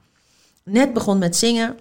net 0.64 0.94
begon 0.94 1.18
met 1.18 1.36
zingen. 1.36 1.78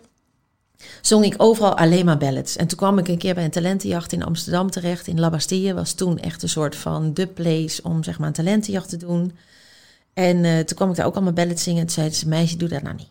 Zong 1.00 1.24
ik 1.24 1.34
overal 1.36 1.76
alleen 1.76 2.04
maar 2.04 2.18
ballads. 2.18 2.56
En 2.56 2.66
toen 2.66 2.78
kwam 2.78 2.98
ik 2.98 3.08
een 3.08 3.18
keer 3.18 3.34
bij 3.34 3.44
een 3.44 3.50
talentenjacht 3.50 4.12
in 4.12 4.24
Amsterdam 4.24 4.70
terecht. 4.70 5.06
In 5.06 5.20
La 5.20 5.30
Bastille 5.30 5.74
was 5.74 5.92
toen 5.92 6.18
echt 6.18 6.42
een 6.42 6.48
soort 6.48 6.76
van 6.76 7.14
de 7.14 7.26
place 7.26 7.82
om 7.82 8.04
zeg 8.04 8.18
maar 8.18 8.28
een 8.28 8.34
talentenjacht 8.34 8.88
te 8.88 8.96
doen. 8.96 9.32
En 10.14 10.44
eh, 10.44 10.58
toen 10.58 10.76
kwam 10.76 10.90
ik 10.90 10.96
daar 10.96 11.06
ook 11.06 11.14
allemaal 11.14 11.32
ballads 11.32 11.62
zingen. 11.62 11.80
En 11.80 11.86
toen 11.86 11.94
zeiden 11.94 12.16
ze, 12.18 12.28
meisje, 12.28 12.56
doe 12.56 12.68
dat 12.68 12.82
nou 12.82 12.94
niet. 12.94 13.08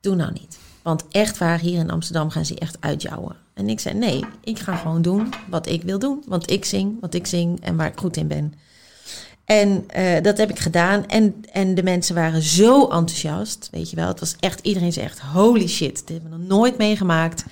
Doe 0.00 0.14
nou 0.14 0.32
niet. 0.32 0.58
Want 0.86 1.04
echt 1.10 1.38
waar, 1.38 1.58
hier 1.58 1.78
in 1.78 1.90
Amsterdam 1.90 2.30
gaan 2.30 2.44
ze 2.44 2.58
echt 2.58 2.76
uitjouwen. 2.80 3.36
En 3.54 3.68
ik 3.68 3.80
zei, 3.80 3.94
nee, 3.98 4.24
ik 4.44 4.58
ga 4.58 4.76
gewoon 4.76 5.02
doen 5.02 5.32
wat 5.50 5.68
ik 5.68 5.82
wil 5.82 5.98
doen. 5.98 6.22
Want 6.26 6.50
ik 6.50 6.64
zing 6.64 7.00
wat 7.00 7.14
ik 7.14 7.26
zing 7.26 7.60
en 7.60 7.76
waar 7.76 7.86
ik 7.86 7.98
goed 7.98 8.16
in 8.16 8.26
ben. 8.26 8.54
En 9.44 9.84
eh, 9.88 10.22
dat 10.22 10.38
heb 10.38 10.50
ik 10.50 10.58
gedaan. 10.58 11.06
En, 11.06 11.34
en 11.52 11.74
de 11.74 11.82
mensen 11.82 12.14
waren 12.14 12.42
zo 12.42 12.82
enthousiast. 12.82 13.68
Weet 13.72 13.90
je 13.90 13.96
wel, 13.96 14.08
het 14.08 14.20
was 14.20 14.36
echt, 14.40 14.60
iedereen 14.62 14.92
zei 14.92 15.06
echt, 15.06 15.20
holy 15.20 15.68
shit. 15.68 15.96
Dit 16.06 16.08
hebben 16.08 16.30
we 16.30 16.36
nog 16.36 16.46
nooit 16.58 16.78
meegemaakt. 16.78 17.44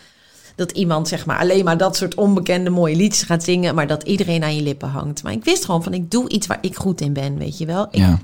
Dat 0.57 0.71
iemand 0.71 1.09
zeg 1.09 1.27
maar 1.27 1.39
alleen 1.39 1.65
maar 1.65 1.77
dat 1.79 1.97
soort 1.97 2.15
onbekende 2.15 2.71
mooie 2.71 2.97
liedjes 2.97 3.23
gaat 3.23 3.45
zingen. 3.45 3.75
Maar 3.75 3.87
dat 3.87 4.03
iedereen 4.03 4.43
aan 4.43 4.57
je 4.57 4.63
lippen 4.63 4.89
hangt. 4.89 5.23
Maar 5.23 5.33
ik 5.33 5.45
wist 5.45 5.65
gewoon 5.65 5.83
van, 5.83 5.95
ik 5.95 6.11
doe 6.11 6.29
iets 6.29 6.47
waar 6.47 6.59
ik 6.61 6.77
goed 6.77 7.01
in 7.01 7.13
ben, 7.13 7.39
weet 7.39 7.59
je 7.59 7.67
wel. 7.67 7.87
Ik, 7.91 7.95
Ja. 7.95 8.19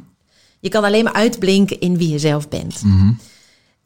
je 0.60 0.68
kan 0.68 0.84
alleen 0.84 1.04
maar 1.04 1.12
uitblinken 1.12 1.80
in 1.80 1.96
wie 1.96 2.08
je 2.08 2.18
zelf 2.18 2.48
bent. 2.48 2.82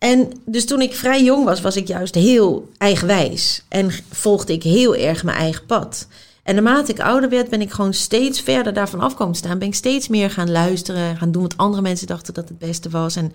En 0.05 0.33
dus 0.45 0.67
toen 0.67 0.81
ik 0.81 0.95
vrij 0.95 1.25
jong 1.25 1.45
was, 1.45 1.61
was 1.61 1.77
ik 1.77 1.87
juist 1.87 2.15
heel 2.15 2.69
eigenwijs. 2.79 3.63
En 3.69 3.91
volgde 4.11 4.53
ik 4.53 4.63
heel 4.63 4.97
erg 4.97 5.25
mijn 5.25 5.37
eigen 5.37 5.67
pad. 5.67 6.07
En 6.43 6.55
naarmate 6.55 6.93
ik 6.93 7.01
ouder 7.01 7.29
werd, 7.29 7.49
ben 7.51 7.61
ik 7.61 7.71
gewoon 7.71 7.95
steeds 7.95 8.41
verder 8.41 8.73
daarvan 8.73 9.01
af 9.01 9.15
komen 9.15 9.35
staan. 9.35 9.59
Ben 9.59 9.69
ik 9.69 9.75
steeds 9.75 10.09
meer 10.09 10.31
gaan 10.31 10.51
luisteren, 10.51 11.17
gaan 11.17 11.33
doen 11.33 11.43
wat 11.43 11.57
andere 11.57 11.83
mensen 11.83 12.07
dachten 12.07 12.35
dat 12.35 12.49
het 12.49 12.59
beste 12.59 12.91
was. 12.91 13.17
En 13.17 13.33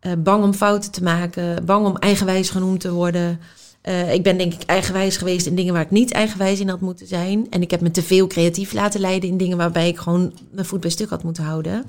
eh, 0.00 0.12
bang 0.18 0.44
om 0.44 0.54
fouten 0.54 0.90
te 0.90 1.02
maken, 1.02 1.64
bang 1.64 1.86
om 1.86 1.96
eigenwijs 1.96 2.50
genoemd 2.50 2.80
te 2.80 2.92
worden. 2.92 3.40
Eh, 3.80 4.12
ik 4.12 4.22
ben 4.22 4.38
denk 4.38 4.54
ik 4.54 4.62
eigenwijs 4.62 5.16
geweest 5.16 5.46
in 5.46 5.54
dingen 5.54 5.72
waar 5.72 5.82
ik 5.82 5.90
niet 5.90 6.12
eigenwijs 6.12 6.60
in 6.60 6.68
had 6.68 6.80
moeten 6.80 7.06
zijn. 7.06 7.46
En 7.50 7.62
ik 7.62 7.70
heb 7.70 7.80
me 7.80 7.90
te 7.90 8.02
veel 8.02 8.26
creatief 8.26 8.72
laten 8.72 9.00
leiden 9.00 9.28
in 9.28 9.36
dingen 9.36 9.56
waarbij 9.56 9.88
ik 9.88 9.98
gewoon 9.98 10.32
mijn 10.50 10.66
voet 10.66 10.80
bij 10.80 10.90
stuk 10.90 11.10
had 11.10 11.22
moeten 11.22 11.44
houden. 11.44 11.84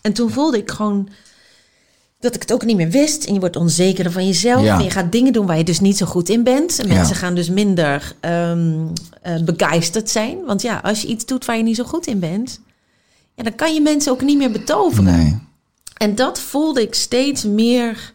En 0.00 0.12
toen 0.12 0.30
voelde 0.30 0.58
ik 0.58 0.70
gewoon 0.70 1.08
dat 2.18 2.34
ik 2.34 2.40
het 2.40 2.52
ook 2.52 2.64
niet 2.64 2.76
meer 2.76 2.90
wist. 2.90 3.24
En 3.24 3.34
je 3.34 3.40
wordt 3.40 3.56
onzekerder 3.56 4.12
van 4.12 4.26
jezelf. 4.26 4.62
Ja. 4.62 4.78
En 4.78 4.84
je 4.84 4.90
gaat 4.90 5.12
dingen 5.12 5.32
doen 5.32 5.46
waar 5.46 5.58
je 5.58 5.64
dus 5.64 5.80
niet 5.80 5.96
zo 5.96 6.06
goed 6.06 6.28
in 6.28 6.42
bent. 6.42 6.78
En 6.78 6.86
Ja. 6.88 6.94
mensen 6.94 7.16
gaan 7.16 7.34
dus 7.34 7.48
minder 7.48 8.14
eh, 8.20 8.56
begeisterd 9.44 10.10
zijn. 10.10 10.44
Want 10.44 10.62
ja, 10.62 10.80
als 10.82 11.02
je 11.02 11.08
iets 11.08 11.24
doet 11.26 11.44
waar 11.44 11.56
je 11.56 11.62
niet 11.62 11.76
zo 11.76 11.84
goed 11.84 12.06
in 12.06 12.18
bent... 12.18 12.60
Ja, 13.34 13.42
dan 13.42 13.54
kan 13.54 13.74
je 13.74 13.80
mensen 13.80 14.12
ook 14.12 14.22
niet 14.22 14.38
meer 14.38 14.50
betoveren. 14.50 15.16
Nee. 15.16 15.38
En 15.96 16.14
dat 16.14 16.40
voelde 16.40 16.82
ik 16.82 16.94
steeds 16.94 17.44
meer 17.44 18.12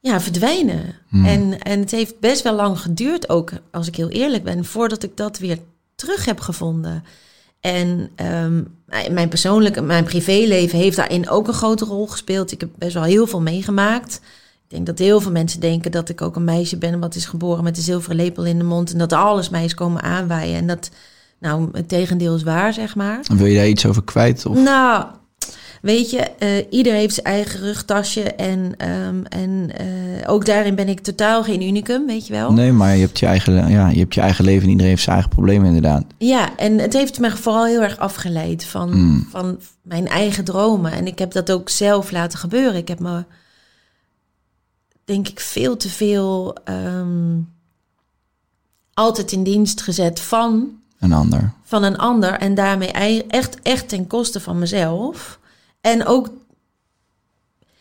ja, 0.00 0.20
verdwijnen. 0.20 0.94
Hmm. 1.08 1.24
En, 1.24 1.62
en 1.62 1.80
het 1.80 1.90
heeft 1.90 2.20
best 2.20 2.42
wel 2.42 2.54
lang 2.54 2.78
geduurd, 2.80 3.28
ook 3.28 3.52
als 3.70 3.86
ik 3.88 3.96
heel 3.96 4.08
eerlijk 4.08 4.44
ben, 4.44 4.64
voordat 4.64 5.02
ik 5.02 5.16
dat 5.16 5.38
weer 5.38 5.58
terug 5.94 6.24
heb 6.24 6.40
gevonden. 6.40 7.04
En 7.60 8.10
ehm, 8.16 8.62
mijn- 9.12 9.28
persoonlijke, 9.28 9.80
mijn 9.80 10.04
privéleven 10.04 10.78
heeft 10.78 10.96
daarin 10.96 11.28
ook 11.28 11.48
een 11.48 11.54
grote 11.54 11.84
rol 11.84 12.06
gespeeld. 12.06 12.52
Ik 12.52 12.60
heb 12.60 12.70
best 12.78 12.94
wel 12.94 13.02
heel 13.02 13.26
veel 13.26 13.40
meegemaakt. 13.40 14.14
Ik 14.68 14.76
denk 14.76 14.86
dat 14.86 14.98
heel 14.98 15.20
veel 15.20 15.30
mensen 15.30 15.60
denken 15.60 15.90
dat 15.90 16.08
ik 16.08 16.22
ook 16.22 16.36
een 16.36 16.44
meisje 16.44 16.76
ben 16.78 17.00
wat 17.00 17.14
is 17.14 17.26
geboren 17.26 17.64
met 17.64 17.76
een 17.76 17.82
zilveren 17.82 18.16
lepel 18.16 18.44
in 18.44 18.58
de 18.58 18.64
mond. 18.64 18.92
En 18.92 18.98
dat 18.98 19.12
alles 19.12 19.48
mij 19.48 19.64
is 19.64 19.74
komen 19.74 20.02
aanwaaien. 20.02 20.56
En 20.56 20.66
dat, 20.66 20.90
nou, 21.40 21.68
het 21.72 21.88
tegendeel 21.88 22.34
is 22.34 22.42
waar, 22.42 22.72
zeg 22.72 22.94
maar. 22.94 23.20
Wil 23.34 23.46
je 23.46 23.56
daar 23.56 23.68
iets 23.68 23.86
over 23.86 24.04
kwijt? 24.04 24.46
Of? 24.46 24.56
Nou, 24.56 25.04
weet 25.80 26.10
je, 26.10 26.18
eh, 26.18 26.66
ieder 26.70 26.92
heeft 26.92 27.14
zijn 27.14 27.26
eigen 27.26 27.60
rugtasje. 27.60 28.22
En, 28.22 28.74
ehm, 28.76 29.22
en 29.24 29.70
eh, 29.76 29.86
ook 30.30 30.46
daarin 30.46 30.74
ben 30.74 30.88
ik 30.88 31.00
totaal 31.00 31.42
geen 31.42 31.62
unicum, 31.62 32.06
weet 32.06 32.26
je 32.26 32.32
wel. 32.32 32.52
Nee, 32.52 32.72
maar 32.72 32.94
je 32.94 33.00
hebt 33.00 33.18
je 33.18 33.26
eigen, 33.26 33.68
ja, 33.68 33.88
je 33.88 33.98
hebt 33.98 34.14
je 34.14 34.20
eigen 34.20 34.44
leven 34.44 34.62
en 34.62 34.68
iedereen 34.68 34.90
heeft 34.90 35.02
zijn 35.02 35.14
eigen 35.14 35.34
problemen 35.34 35.66
inderdaad. 35.66 36.04
Ja, 36.18 36.56
en 36.56 36.78
het 36.78 36.92
heeft 36.92 37.18
me 37.18 37.30
vooral 37.36 37.64
heel 37.64 37.82
erg 37.82 37.98
afgeleid 37.98 38.64
van, 38.64 38.90
Hmm. 38.90 39.26
van 39.30 39.60
mijn 39.82 40.08
eigen 40.08 40.44
dromen. 40.44 40.92
En 40.92 41.06
ik 41.06 41.18
heb 41.18 41.32
dat 41.32 41.50
ook 41.50 41.68
zelf 41.68 42.10
laten 42.10 42.38
gebeuren. 42.38 42.74
Ik 42.76 42.88
heb 42.88 42.98
me, 43.00 43.24
denk 45.04 45.28
ik, 45.28 45.40
veel 45.40 45.76
te 45.76 45.88
veel 45.88 46.54
ehm, 46.64 47.38
altijd 48.94 49.32
in 49.32 49.42
dienst 49.44 49.80
gezet 49.82 50.20
van 50.20 50.68
Een 50.98 51.12
ander. 51.12 51.52
van 51.64 51.82
een 51.82 51.98
ander 51.98 52.32
en 52.32 52.54
daarmee 52.54 52.92
echt, 53.28 53.60
echt 53.62 53.88
ten 53.88 54.06
koste 54.06 54.40
van 54.40 54.58
mezelf. 54.58 55.38
En 55.80 56.06
ook, 56.06 56.28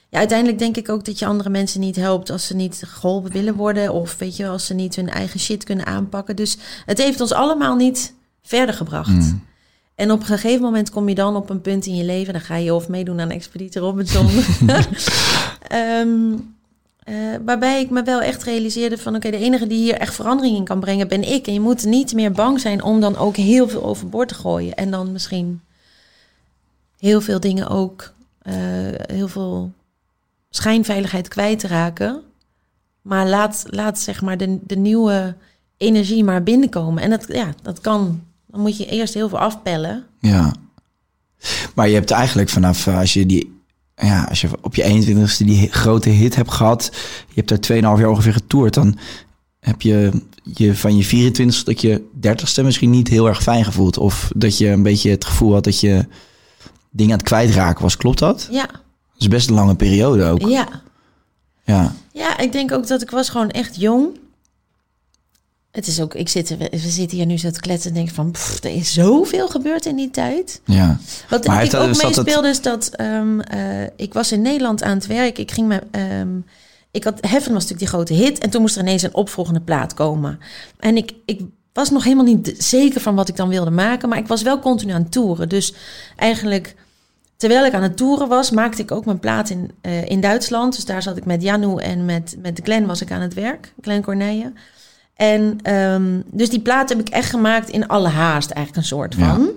ja, 0.09 0.17
uiteindelijk 0.19 0.59
denk 0.59 0.77
ik 0.77 0.89
ook 0.89 1.05
dat 1.05 1.19
je 1.19 1.25
andere 1.25 1.49
mensen 1.49 1.79
niet 1.79 1.95
helpt 1.95 2.29
als 2.29 2.47
ze 2.47 2.55
niet 2.55 2.83
geholpen 2.85 3.31
willen 3.31 3.55
worden 3.55 3.93
of 3.93 4.17
weet 4.17 4.35
je, 4.35 4.47
als 4.47 4.65
ze 4.65 4.73
niet 4.73 4.95
hun 4.95 5.09
eigen 5.09 5.39
shit 5.39 5.63
kunnen 5.63 5.85
aanpakken. 5.85 6.35
Dus 6.35 6.57
het 6.85 6.97
heeft 6.97 7.21
ons 7.21 7.33
allemaal 7.33 7.75
niet 7.75 8.13
verder 8.41 8.75
gebracht. 8.75 9.35
En 9.95 10.11
op 10.11 10.19
een 10.19 10.25
gegeven 10.25 10.61
moment 10.61 10.89
kom 10.89 11.09
je 11.09 11.15
dan 11.15 11.35
op 11.35 11.49
een 11.49 11.61
punt 11.61 11.85
in 11.85 11.95
je 11.95 12.03
leven, 12.03 12.33
dan 12.33 12.41
ga 12.41 12.55
je 12.55 12.73
of 12.73 12.87
meedoen 12.87 13.19
aan 13.19 13.29
Expeditie 13.29 13.81
Robinson. 13.81 14.27
Ehm, 15.67 16.33
eh, 16.99 17.15
waarbij 17.45 17.81
ik 17.81 17.89
me 17.89 18.03
wel 18.03 18.21
echt 18.21 18.43
realiseerde 18.43 18.97
van 18.97 19.15
oké, 19.15 19.31
de 19.31 19.37
enige 19.37 19.67
die 19.67 19.77
hier 19.77 19.95
echt 19.95 20.15
verandering 20.15 20.55
in 20.55 20.63
kan 20.63 20.79
brengen 20.79 21.07
ben 21.07 21.31
ik. 21.31 21.47
En 21.47 21.53
je 21.53 21.59
moet 21.59 21.85
niet 21.85 22.13
meer 22.13 22.31
bang 22.31 22.59
zijn 22.59 22.83
om 22.83 22.99
dan 22.99 23.17
ook 23.17 23.35
heel 23.35 23.69
veel 23.69 23.83
overboord 23.83 24.27
te 24.27 24.33
gooien. 24.33 24.75
En 24.75 24.91
dan 24.91 25.11
misschien 25.11 25.61
heel 26.99 27.21
veel 27.21 27.39
dingen 27.39 27.67
ook, 27.67 28.13
eh, 28.41 28.53
heel 29.01 29.27
veel 29.27 29.71
schijnveiligheid 30.49 31.27
kwijt 31.27 31.63
raken. 31.63 32.21
Maar 33.01 33.27
laat, 33.27 33.63
laat 33.67 33.99
zeg 33.99 34.21
maar 34.21 34.37
de, 34.37 34.59
de 34.67 34.77
nieuwe 34.77 35.35
energie 35.77 36.23
maar 36.23 36.43
binnenkomen. 36.43 37.03
En 37.03 37.09
dat, 37.09 37.25
ja, 37.27 37.53
dat 37.61 37.81
kan. 37.81 38.21
Dan 38.47 38.61
moet 38.61 38.77
je 38.77 38.85
eerst 38.85 39.13
heel 39.13 39.29
veel 39.29 39.39
afpellen. 39.39 40.05
Ja. 40.19 40.53
Maar 41.75 41.87
je 41.87 41.93
hebt 41.93 42.11
eigenlijk 42.11 42.49
vanaf 42.49 42.87
eh, 42.87 42.97
als 42.97 43.13
je 43.13 43.25
die 43.25 43.57
ja, 44.01 44.23
als 44.23 44.41
je 44.41 44.49
op 44.61 44.75
je 44.75 44.83
21ste 44.83 45.45
die 45.45 45.71
grote 45.71 46.09
hit 46.09 46.35
hebt 46.35 46.51
gehad, 46.51 46.91
je 47.27 47.43
hebt 47.43 47.67
daar 47.67 47.77
2,5 47.77 47.99
jaar 47.99 48.09
ongeveer 48.09 48.33
getoerd, 48.33 48.73
dan 48.73 48.97
heb 49.59 49.81
je, 49.81 50.11
je 50.43 50.75
van 50.75 50.97
je 50.97 51.31
24ste 51.31 51.63
tot 51.63 51.81
je 51.81 52.01
30ste 52.27 52.63
misschien 52.63 52.89
niet 52.89 53.07
heel 53.07 53.27
erg 53.27 53.43
fijn 53.43 53.65
gevoeld. 53.65 53.97
Of 53.97 54.31
dat 54.35 54.57
je 54.57 54.67
een 54.67 54.83
beetje 54.83 55.09
het 55.09 55.25
gevoel 55.25 55.53
had 55.53 55.63
dat 55.63 55.79
je 55.79 56.05
dingen 56.89 57.11
aan 57.11 57.17
het 57.19 57.27
kwijtraken 57.27 57.81
was. 57.83 57.97
Klopt 57.97 58.19
dat? 58.19 58.47
Ja, 58.51 58.65
Dat 58.65 58.81
is 59.17 59.27
best 59.27 59.49
een 59.49 59.55
lange 59.55 59.75
periode 59.75 60.23
ook. 60.25 60.41
ja. 60.41 60.67
Ja. 61.63 61.93
Ja, 62.11 62.37
ik 62.37 62.51
denk 62.51 62.71
ook 62.71 62.87
dat 62.87 63.01
ik 63.01 63.09
was 63.09 63.29
gewoon 63.29 63.49
echt 63.49 63.75
jong. 63.75 64.17
Het 65.71 65.87
is 65.87 66.01
ook, 66.01 66.13
ik 66.15 66.29
zit, 66.29 66.57
we 66.57 66.77
zitten 66.77 67.17
hier 67.17 67.25
nu 67.25 67.37
zo 67.37 67.49
te 67.49 67.59
kletsen 67.59 67.89
en 67.89 67.95
denk 67.95 68.09
van, 68.09 68.31
pff, 68.31 68.63
er 68.63 68.69
is 68.75 68.93
zoveel 68.93 69.47
gebeurd 69.47 69.85
in 69.85 69.95
die 69.95 70.09
tijd. 70.11 70.61
ja. 70.65 70.97
Wat 71.29 71.47
Maar 71.47 71.63
ik 71.63 71.73
ook 71.73 71.87
het- 71.87 72.03
meespeelde 72.03 72.47
is 72.47 72.61
dat 72.61 72.87
ehm, 72.89 73.39
eh, 73.39 73.83
ik 73.95 74.13
was 74.13 74.31
in 74.31 74.41
Nederland 74.41 74.83
aan 74.83 74.97
het 74.97 75.07
werk. 75.07 75.37
Ik 75.37 75.51
ging 75.51 75.67
met, 75.67 75.83
ehm, 75.91 76.37
ik 76.91 77.03
had 77.03 77.17
Heaven 77.21 77.53
was 77.53 77.63
natuurlijk 77.67 77.79
die 77.79 77.87
grote 77.87 78.13
hit 78.13 78.39
en 78.39 78.49
toen 78.49 78.61
moest 78.61 78.75
er 78.75 78.81
ineens 78.81 79.01
een 79.01 79.13
opvolgende 79.15 79.61
plaat 79.61 79.93
komen. 79.93 80.39
En 80.79 80.97
ik, 80.97 81.13
ik 81.25 81.41
was 81.73 81.89
nog 81.89 82.03
helemaal 82.03 82.25
niet 82.25 82.55
zeker 82.57 83.01
van 83.01 83.15
wat 83.15 83.29
ik 83.29 83.35
dan 83.35 83.49
wilde 83.49 83.69
maken, 83.71 84.09
maar 84.09 84.17
ik 84.17 84.27
was 84.27 84.41
wel 84.41 84.59
continu 84.59 84.93
aan 84.93 85.01
het 85.01 85.11
toeren. 85.11 85.49
Dus 85.49 85.73
eigenlijk 86.15 86.75
terwijl 87.37 87.65
ik 87.65 87.73
aan 87.73 87.83
het 87.83 87.97
toeren 87.97 88.27
was, 88.27 88.51
maakte 88.51 88.81
ik 88.81 88.91
ook 88.91 89.05
mijn 89.05 89.19
plaat 89.19 89.49
in, 89.49 89.71
eh, 89.81 90.05
in 90.05 90.21
Duitsland. 90.21 90.75
Dus 90.75 90.85
daar 90.85 91.01
zat 91.01 91.17
ik 91.17 91.25
met 91.25 91.41
Janu 91.41 91.75
en 91.75 92.05
met, 92.05 92.35
met 92.41 92.59
Glenn 92.63 92.85
was 92.85 93.01
ik 93.01 93.11
aan 93.11 93.21
het 93.21 93.33
werk, 93.33 93.73
Glenn 93.81 94.01
Corneille. 94.03 94.53
En 95.15 95.59
ehm, 95.61 96.21
dus 96.25 96.49
die 96.49 96.59
plaat 96.61 96.89
heb 96.89 96.99
ik 96.99 97.09
echt 97.09 97.29
gemaakt 97.29 97.69
in 97.69 97.87
alle 97.87 98.07
haast, 98.07 98.49
eigenlijk 98.51 98.77
een 98.85 98.89
soort 98.97 99.15
Ja. 99.15 99.27
van. 99.35 99.49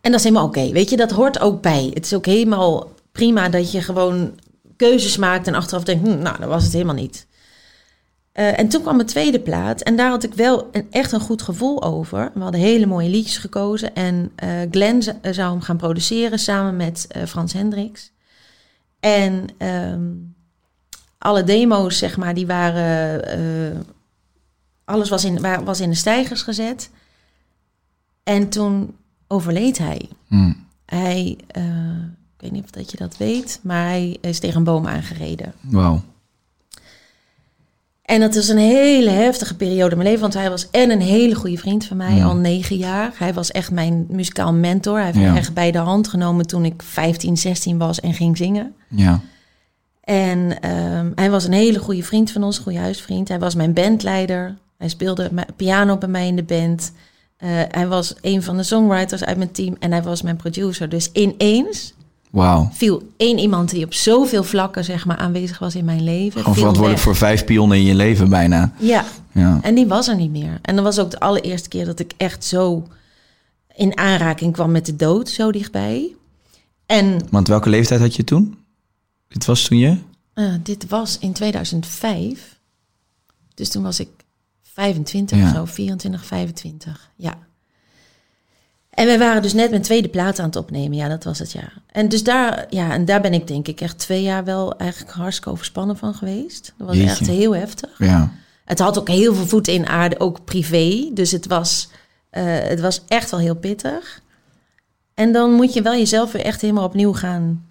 En 0.00 0.10
dat 0.12 0.20
is 0.20 0.26
helemaal 0.26 0.46
oké, 0.46 0.70
weet 0.72 0.90
je, 0.90 0.96
dat 0.96 1.10
hoort 1.10 1.40
ook 1.40 1.62
bij. 1.62 1.90
Het 1.94 2.04
is 2.04 2.14
ook 2.14 2.26
helemaal 2.26 2.90
prima 3.12 3.48
dat 3.48 3.72
je 3.72 3.82
gewoon 3.82 4.32
keuzes 4.76 5.16
maakt 5.16 5.46
en 5.46 5.54
achteraf 5.54 5.84
denkt, 5.84 6.06
hm, 6.08 6.18
nou, 6.22 6.38
dat 6.40 6.48
was 6.48 6.64
het 6.64 6.72
helemaal 6.72 6.94
niet. 6.94 7.26
Eh, 8.36 8.58
en 8.58 8.68
toen 8.68 8.82
kwam 8.82 8.96
mijn 8.96 9.08
tweede 9.08 9.40
plaat 9.40 9.80
en 9.80 9.96
daar 9.96 10.10
had 10.10 10.22
ik 10.24 10.34
wel 10.34 10.68
een, 10.72 10.86
echt 10.90 11.12
een 11.12 11.20
goed 11.20 11.42
gevoel 11.42 11.82
over. 11.82 12.30
We 12.34 12.40
hadden 12.40 12.60
hele 12.60 12.86
mooie 12.86 13.08
liedjes 13.08 13.38
gekozen 13.38 13.94
en 13.94 14.32
eh 14.34 14.48
Glenn 14.70 15.02
z- 15.02 15.10
zou 15.30 15.50
hem 15.50 15.60
gaan 15.60 15.76
produceren 15.76 16.38
samen 16.38 16.76
met 16.76 17.06
eh, 17.08 17.22
Frans 17.24 17.52
Hendricks. 17.52 18.12
En 19.00 19.44
ehm, 19.58 20.02
alle 21.18 21.44
demo's, 21.44 21.98
zeg 21.98 22.16
maar, 22.16 22.34
die 22.34 22.46
waren. 22.46 23.24
eh, 23.28 23.78
alles 24.84 25.08
was 25.08 25.24
in, 25.24 25.40
wa- 25.40 25.62
was 25.62 25.80
in 25.80 25.90
de 25.90 25.96
stijgers 25.96 26.42
gezet. 26.42 26.90
En 28.22 28.48
toen 28.48 28.96
overleed 29.28 29.78
hij. 29.78 30.08
Hmm. 30.26 30.66
Hij, 30.86 31.38
eh, 31.46 31.64
ik 32.34 32.40
weet 32.42 32.52
niet 32.52 32.64
of 32.64 32.70
dat 32.70 32.90
je 32.90 32.96
dat 32.96 33.16
weet, 33.16 33.60
maar 33.62 33.84
hij 33.86 34.16
is 34.20 34.38
tegen 34.38 34.56
een 34.56 34.64
boom 34.64 34.86
aangereden. 34.86 35.52
Wauw. 35.60 36.02
En 38.06 38.20
dat 38.20 38.34
is 38.34 38.48
een 38.48 38.58
hele 38.58 39.10
heftige 39.10 39.56
periode 39.56 39.90
in 39.90 39.96
mijn 39.96 40.04
leven, 40.08 40.20
want 40.20 40.34
hij 40.34 40.50
was 40.50 40.70
en 40.70 40.90
een 40.90 41.00
hele 41.00 41.34
goede 41.34 41.56
vriend 41.56 41.84
van 41.84 41.96
mij, 41.96 42.14
Ja. 42.14 42.24
al 42.24 42.36
negen 42.36 42.76
jaar. 42.76 43.12
Hij 43.16 43.34
was 43.34 43.50
echt 43.50 43.70
mijn 43.70 44.06
muzikaal 44.08 44.52
mentor. 44.52 44.96
Hij 44.96 45.04
heeft 45.06 45.18
Ja. 45.18 45.32
me 45.32 45.38
echt 45.38 45.54
bij 45.54 45.70
de 45.70 45.78
hand 45.78 46.08
genomen 46.08 46.46
toen 46.46 46.64
ik 46.64 46.82
15, 46.82 47.36
16 47.36 47.78
was 47.78 48.00
en 48.00 48.14
ging 48.14 48.36
zingen. 48.36 48.74
Ja. 48.88 49.20
En 50.00 50.60
ehm, 50.60 51.10
hij 51.14 51.30
was 51.30 51.44
een 51.44 51.52
hele 51.52 51.78
goede 51.78 52.02
vriend 52.02 52.30
van 52.30 52.42
ons, 52.42 52.58
goede 52.58 52.78
huisvriend. 52.78 53.28
Hij 53.28 53.38
was 53.38 53.54
mijn 53.54 53.72
bandleider. 53.72 54.56
Hij 54.78 54.88
speelde 54.88 55.30
piano 55.56 55.96
bij 55.96 56.08
mij 56.08 56.26
in 56.26 56.36
de 56.36 56.42
band. 56.42 56.92
Eh, 57.36 57.48
hij 57.70 57.86
was 57.86 58.14
een 58.20 58.42
van 58.42 58.56
de 58.56 58.62
songwriters 58.62 59.24
uit 59.24 59.36
mijn 59.36 59.52
team 59.52 59.76
en 59.78 59.92
hij 59.92 60.02
was 60.02 60.22
mijn 60.22 60.36
producer. 60.36 60.88
Dus 60.88 61.10
ineens 61.12 61.94
Wauw. 62.30 62.68
viel 62.72 63.12
één 63.16 63.38
iemand 63.38 63.70
die 63.70 63.84
op 63.84 63.94
zoveel 63.94 64.44
vlakken 64.44 64.84
zeg 64.84 65.04
maar, 65.06 65.16
aanwezig 65.16 65.58
was 65.58 65.74
in 65.74 65.84
mijn 65.84 66.04
leven. 66.04 66.40
Gewoon 66.40 66.54
verantwoordelijk 66.54 66.94
weg. 66.94 67.00
voor 67.00 67.16
vijf 67.16 67.44
pionnen 67.44 67.76
in 67.78 67.84
je 67.84 67.94
leven 67.94 68.28
bijna. 68.28 68.72
Ja, 68.78 69.04
Ja. 69.32 69.58
en 69.62 69.74
die 69.74 69.86
was 69.86 70.08
er 70.08 70.16
niet 70.16 70.30
meer. 70.30 70.58
En 70.62 70.74
dat 70.74 70.84
was 70.84 70.98
ook 70.98 71.10
de 71.10 71.20
allereerste 71.20 71.68
keer 71.68 71.84
dat 71.84 71.98
ik 71.98 72.12
echt 72.16 72.44
zo 72.44 72.86
in 73.74 73.98
aanraking 73.98 74.52
kwam 74.52 74.70
met 74.70 74.86
de 74.86 74.96
dood, 74.96 75.28
zo 75.28 75.52
dichtbij. 75.52 76.14
En 76.86 77.20
Want 77.30 77.48
welke 77.48 77.68
leeftijd 77.68 78.00
had 78.00 78.16
je 78.16 78.24
toen? 78.24 78.58
Dit 79.28 79.44
was 79.44 79.62
toen 79.64 79.78
je? 79.78 79.96
eh, 80.34 80.54
dit 80.62 80.88
was 80.88 81.18
in 81.18 81.32
2005. 81.32 82.58
Dus 83.54 83.68
toen 83.70 83.82
was 83.82 84.00
ik 84.00 84.08
25 84.62 85.38
Ja. 85.38 85.44
of 85.44 85.50
zo, 85.54 85.64
24, 85.64 86.24
25. 86.26 87.10
Ja. 87.16 87.38
En 88.96 89.06
we 89.06 89.18
waren 89.18 89.42
dus 89.42 89.52
net 89.52 89.70
mijn 89.70 89.82
tweede 89.82 90.08
plaat 90.08 90.38
aan 90.38 90.46
het 90.46 90.56
opnemen. 90.56 90.96
Ja, 90.96 91.08
dat 91.08 91.24
was 91.24 91.38
het 91.38 91.52
jaar. 91.52 91.72
En 91.86 92.08
dus 92.08 92.22
daar, 92.22 92.66
ja, 92.70 92.92
en 92.92 93.04
daar 93.04 93.20
ben 93.20 93.34
ik 93.34 93.46
denk 93.46 93.68
ik 93.68 93.80
echt 93.80 93.98
twee 93.98 94.22
jaar 94.22 94.44
wel 94.44 94.76
eigenlijk 94.76 95.12
hartstikke 95.12 95.50
overspannen 95.50 95.96
van 95.96 96.14
geweest. 96.14 96.74
Dat 96.76 96.86
was 96.86 96.96
Jeetje. 96.96 97.10
echt 97.10 97.26
heel 97.26 97.54
heftig. 97.56 97.90
Ja. 97.98 98.32
Het 98.64 98.78
had 98.78 98.98
ook 98.98 99.08
heel 99.08 99.34
veel 99.34 99.46
voeten 99.46 99.72
in 99.72 99.86
aarde, 99.86 100.20
ook 100.20 100.44
privé. 100.44 101.10
Dus 101.14 101.30
het 101.30 101.46
was, 101.46 101.88
eh, 102.30 102.44
het 102.44 102.80
was 102.80 103.02
echt 103.08 103.30
wel 103.30 103.40
heel 103.40 103.56
pittig. 103.56 104.22
En 105.14 105.32
dan 105.32 105.52
moet 105.52 105.72
je 105.72 105.82
wel 105.82 105.94
jezelf 105.94 106.32
weer 106.32 106.44
echt 106.44 106.60
helemaal 106.60 106.84
opnieuw 106.84 107.12
gaan 107.12 107.64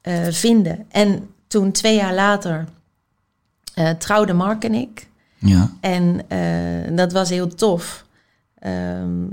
eh, 0.00 0.26
vinden. 0.30 0.86
En 0.90 1.28
toen, 1.46 1.72
twee 1.72 1.96
jaar 1.96 2.14
later, 2.14 2.64
eh 3.74 3.90
trouwden 3.90 4.36
Mark 4.36 4.64
en 4.64 4.74
ik. 4.74 5.08
Ja. 5.38 5.70
En 5.80 6.26
dat 6.96 7.12
was 7.12 7.28
heel 7.28 7.54
tof. 7.54 8.04
Ehm, 8.58 9.26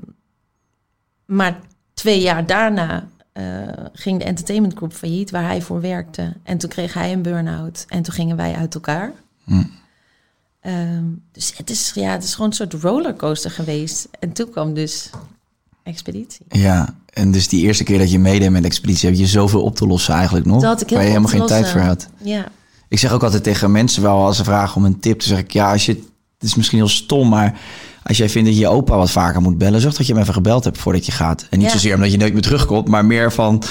maar 1.31 1.59
twee 1.93 2.21
jaar 2.21 2.45
daarna 2.45 3.07
eh, 3.31 3.43
ging 3.93 4.19
de 4.19 4.25
entertainment 4.25 4.75
group 4.75 4.93
failliet, 4.93 5.31
waar 5.31 5.43
hij 5.45 5.61
voor 5.61 5.81
werkte. 5.81 6.33
En 6.43 6.57
toen 6.57 6.69
kreeg 6.69 6.93
hij 6.93 7.13
een 7.13 7.21
burn-out. 7.21 7.85
En 7.87 8.01
toen 8.01 8.13
gingen 8.13 8.35
wij 8.35 8.55
uit 8.55 8.73
elkaar. 8.73 9.11
Hm. 9.43 9.63
Ehm, 10.59 11.03
dus 11.31 11.53
het 11.57 11.69
is, 11.69 11.91
ja, 11.95 12.11
het 12.11 12.23
is 12.23 12.33
gewoon 12.33 12.49
een 12.49 12.55
soort 12.55 12.73
rollercoaster 12.73 13.51
geweest. 13.51 14.07
En 14.19 14.31
toen 14.31 14.49
kwam 14.49 14.73
dus 14.73 15.09
Expeditie. 15.83 16.45
Ja. 16.49 16.95
En 17.13 17.31
dus 17.31 17.47
die 17.47 17.61
eerste 17.61 17.83
keer 17.83 17.97
dat 17.97 18.11
je 18.11 18.19
meedeed 18.19 18.49
met 18.49 18.65
expeditie... 18.65 19.09
heb 19.09 19.17
je 19.17 19.27
zoveel 19.27 19.61
op 19.63 19.75
te 19.75 19.87
lossen 19.87 20.13
eigenlijk 20.13 20.45
nog. 20.45 20.61
Dat 20.61 20.81
ik 20.81 20.89
waar 20.89 21.01
je 21.01 21.07
helemaal 21.07 21.29
geen 21.29 21.45
tijd 21.45 21.69
voor 21.69 21.81
had. 21.81 22.07
Ja, 22.17 22.45
Ik 22.87 22.99
zeg 22.99 23.11
ook 23.11 23.23
altijd 23.23 23.43
tegen 23.43 23.71
mensen 23.71 24.01
wel 24.01 24.25
als 24.25 24.37
ze 24.37 24.43
vragen 24.43 24.75
om 24.75 24.85
een 24.85 24.99
tip... 24.99 25.19
dan 25.19 25.27
zeg 25.27 25.39
ik, 25.39 25.51
ja, 25.51 25.71
als 25.71 25.85
je... 25.85 25.93
Het 25.93 26.49
is 26.49 26.55
misschien 26.55 26.77
heel 26.77 26.87
stom, 26.87 27.29
maar... 27.29 27.59
Als 28.03 28.17
jij 28.17 28.29
vindt 28.29 28.47
dat 28.47 28.57
je 28.57 28.63
je 28.63 28.69
opa 28.69 28.97
wat 28.97 29.11
vaker 29.11 29.41
moet 29.41 29.57
bellen... 29.57 29.81
zorg 29.81 29.95
dat 29.95 30.07
je 30.07 30.13
hem 30.13 30.21
even 30.21 30.33
gebeld 30.33 30.63
hebt 30.63 30.77
voordat 30.77 31.05
je 31.05 31.11
gaat. 31.11 31.47
En 31.49 31.57
niet 31.57 31.67
Ja. 31.67 31.73
zozeer 31.73 31.95
omdat 31.95 32.11
je 32.11 32.17
nooit 32.17 32.33
meer 32.33 32.41
terugkomt... 32.41 32.87
maar 32.87 33.05
meer 33.05 33.31
van... 33.31 33.63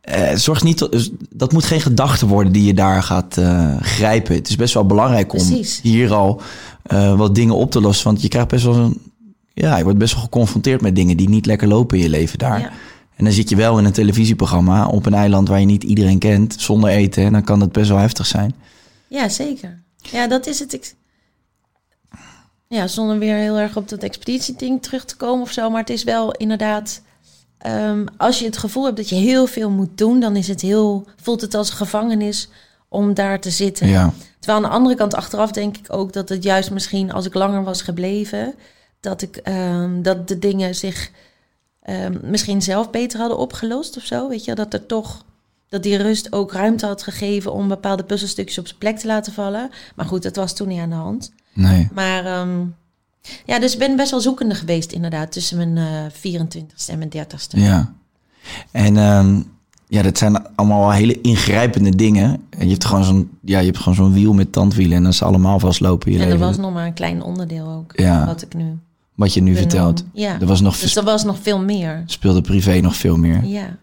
eh, 0.00 0.34
zorg 0.34 0.62
niet... 0.62 0.76
tot- 0.76 1.10
dat 1.30 1.52
moet 1.52 1.64
geen 1.64 1.80
gedachte 1.80 2.26
worden 2.26 2.52
die 2.52 2.64
je 2.64 2.74
daar 2.74 3.02
gaat 3.02 3.36
eh, 3.36 3.76
grijpen. 3.80 4.34
Het 4.34 4.48
is 4.48 4.56
best 4.56 4.74
wel 4.74 4.86
belangrijk 4.86 5.32
om 5.32 5.46
Precies. 5.46 5.80
hier 5.82 6.12
al 6.14 6.40
eh, 6.82 7.16
wat 7.16 7.34
dingen 7.34 7.54
op 7.54 7.70
te 7.70 7.80
lossen. 7.80 8.06
Want 8.06 8.22
je 8.22 8.28
krijgt 8.28 8.48
best 8.48 8.64
wel 8.64 8.74
een... 8.76 9.00
Ja, 9.54 9.76
je 9.76 9.82
wordt 9.84 9.98
best 9.98 10.14
wel 10.14 10.22
geconfronteerd 10.22 10.80
met 10.80 10.94
dingen 10.96 11.16
die 11.16 11.28
niet 11.28 11.46
lekker 11.46 11.68
lopen 11.68 11.96
in 11.96 12.02
je 12.02 12.08
leven 12.10 12.38
daar. 12.38 12.60
Ja. 12.60 12.70
En 13.16 13.24
dan 13.24 13.32
zit 13.32 13.48
je 13.48 13.56
wel 13.56 13.78
in 13.78 13.84
een 13.84 13.92
televisieprogramma 13.92 14.86
op 14.86 15.06
een 15.06 15.14
eiland 15.14 15.48
waar 15.48 15.60
je 15.60 15.66
niet 15.66 15.82
iedereen 15.84 16.18
kent, 16.18 16.54
zonder 16.58 16.90
eten. 16.90 17.24
En 17.24 17.32
dan 17.32 17.44
kan 17.44 17.60
het 17.60 17.72
best 17.72 17.88
wel 17.88 17.98
heftig 17.98 18.26
zijn. 18.26 18.54
ja 19.08 19.28
zeker. 19.28 19.82
Ja, 19.96 20.26
dat 20.28 20.46
is 20.46 20.58
het. 20.58 20.72
Ik... 20.72 20.94
Ja, 22.68 22.86
zonder 22.86 23.18
weer 23.18 23.36
heel 23.36 23.58
erg 23.58 23.76
op 23.76 23.88
dat 23.88 24.02
expeditieding 24.02 24.82
terug 24.82 25.04
te 25.04 25.16
komen 25.16 25.42
of 25.42 25.52
zo. 25.52 25.70
Maar 25.70 25.80
het 25.80 25.90
is 25.90 26.04
wel 26.04 26.32
inderdaad... 26.32 27.02
ehm, 27.58 28.06
als 28.16 28.38
je 28.38 28.44
het 28.44 28.56
gevoel 28.56 28.84
hebt 28.84 28.96
dat 28.96 29.08
je 29.08 29.14
heel 29.14 29.46
veel 29.46 29.70
moet 29.70 29.98
doen... 29.98 30.20
dan 30.20 30.36
is 30.36 30.48
het 30.48 30.60
heel, 30.60 31.06
voelt 31.16 31.40
het 31.40 31.54
als 31.54 31.70
een 31.70 31.76
gevangenis 31.76 32.48
om 32.88 33.14
daar 33.14 33.40
te 33.40 33.50
zitten. 33.50 33.88
Ja, 33.88 34.12
Terwijl 34.38 34.64
aan 34.64 34.70
de 34.70 34.76
andere 34.76 34.94
kant 34.94 35.14
achteraf 35.14 35.50
denk 35.50 35.76
ik 35.76 35.92
ook 35.92 36.12
dat 36.12 36.28
het 36.28 36.42
juist 36.42 36.70
misschien 36.70 37.12
als 37.12 37.26
ik 37.26 37.34
langer 37.34 37.64
was 37.64 37.82
gebleven, 37.82 38.54
dat 39.00 39.22
ik 39.22 39.36
ehm, 39.36 40.02
dat 40.02 40.28
de 40.28 40.38
dingen 40.38 40.74
zich 40.74 41.10
ehm, 41.82 42.18
misschien 42.22 42.62
zelf 42.62 42.90
beter 42.90 43.18
hadden 43.18 43.38
opgelost 43.38 43.96
of 43.96 44.02
zo. 44.02 44.28
Weet 44.28 44.44
je, 44.44 44.54
dat 44.54 44.72
er 44.72 44.86
toch 44.86 45.24
dat 45.68 45.82
die 45.82 45.96
rust 45.96 46.32
ook 46.32 46.52
ruimte 46.52 46.86
had 46.86 47.02
gegeven 47.02 47.52
om 47.52 47.68
bepaalde 47.68 48.04
puzzelstukjes 48.04 48.58
op 48.58 48.66
zijn 48.66 48.78
plek 48.78 48.98
te 48.98 49.06
laten 49.06 49.32
vallen. 49.32 49.70
Maar 49.94 50.06
goed, 50.06 50.22
dat 50.22 50.36
was 50.36 50.54
toen 50.54 50.68
niet 50.68 50.80
aan 50.80 50.90
de 50.90 50.94
hand. 50.94 51.32
Nee. 51.58 51.88
Maar 51.94 52.24
ehm, 52.24 52.58
ja, 53.46 53.58
dus 53.58 53.72
ik 53.72 53.78
ben 53.78 53.96
best 53.96 54.10
wel 54.10 54.20
zoekende 54.20 54.54
geweest 54.54 54.92
inderdaad 54.92 55.32
tussen 55.32 55.56
mijn 55.56 55.76
eh 55.76 56.10
24ste 56.12 56.90
en 56.90 56.98
mijn 56.98 57.10
30ste. 57.16 57.58
Ja. 57.58 57.92
En 58.70 58.96
ehm, 58.96 59.40
ja, 59.88 60.02
dat 60.02 60.18
zijn 60.18 60.54
allemaal 60.56 60.80
wel 60.80 60.90
hele 60.92 61.20
ingrijpende 61.20 61.96
dingen. 61.96 62.42
En 62.50 62.64
je 62.64 62.70
hebt 62.72 62.84
gewoon 62.84 63.04
zo'n 63.04 63.30
ja, 63.44 63.58
je 63.58 63.66
hebt 63.66 63.78
gewoon 63.78 63.94
zo'n 63.94 64.12
wiel 64.12 64.32
met 64.32 64.52
tandwielen 64.52 64.96
en 64.96 65.02
dan 65.02 65.12
ze 65.12 65.24
allemaal 65.24 65.58
vastlopen 65.58 66.06
in 66.06 66.12
je 66.12 66.18
En 66.22 66.28
dat 66.28 66.38
leven. 66.38 66.50
was 66.52 66.64
nog 66.64 66.72
maar 66.74 66.86
een 66.86 66.92
klein 66.94 67.22
onderdeel 67.22 67.68
ook, 67.68 67.92
Ja. 67.98 68.26
wat 68.26 68.42
ik 68.42 68.54
nu 68.54 68.78
Wat 69.14 69.34
je 69.34 69.40
nu 69.42 69.52
benoem. 69.52 69.68
vertelt. 69.70 70.04
Ja, 70.12 70.40
Er 70.40 70.46
was 70.46 70.60
nog 70.60 70.78
dus 70.78 70.96
er 70.96 71.04
was 71.04 71.24
nog 71.24 71.38
veel 71.42 71.60
meer. 71.60 72.02
speelde 72.06 72.40
privé 72.40 72.80
nog 72.80 72.96
veel 72.96 73.16
meer. 73.16 73.44
Ja. 73.44 73.76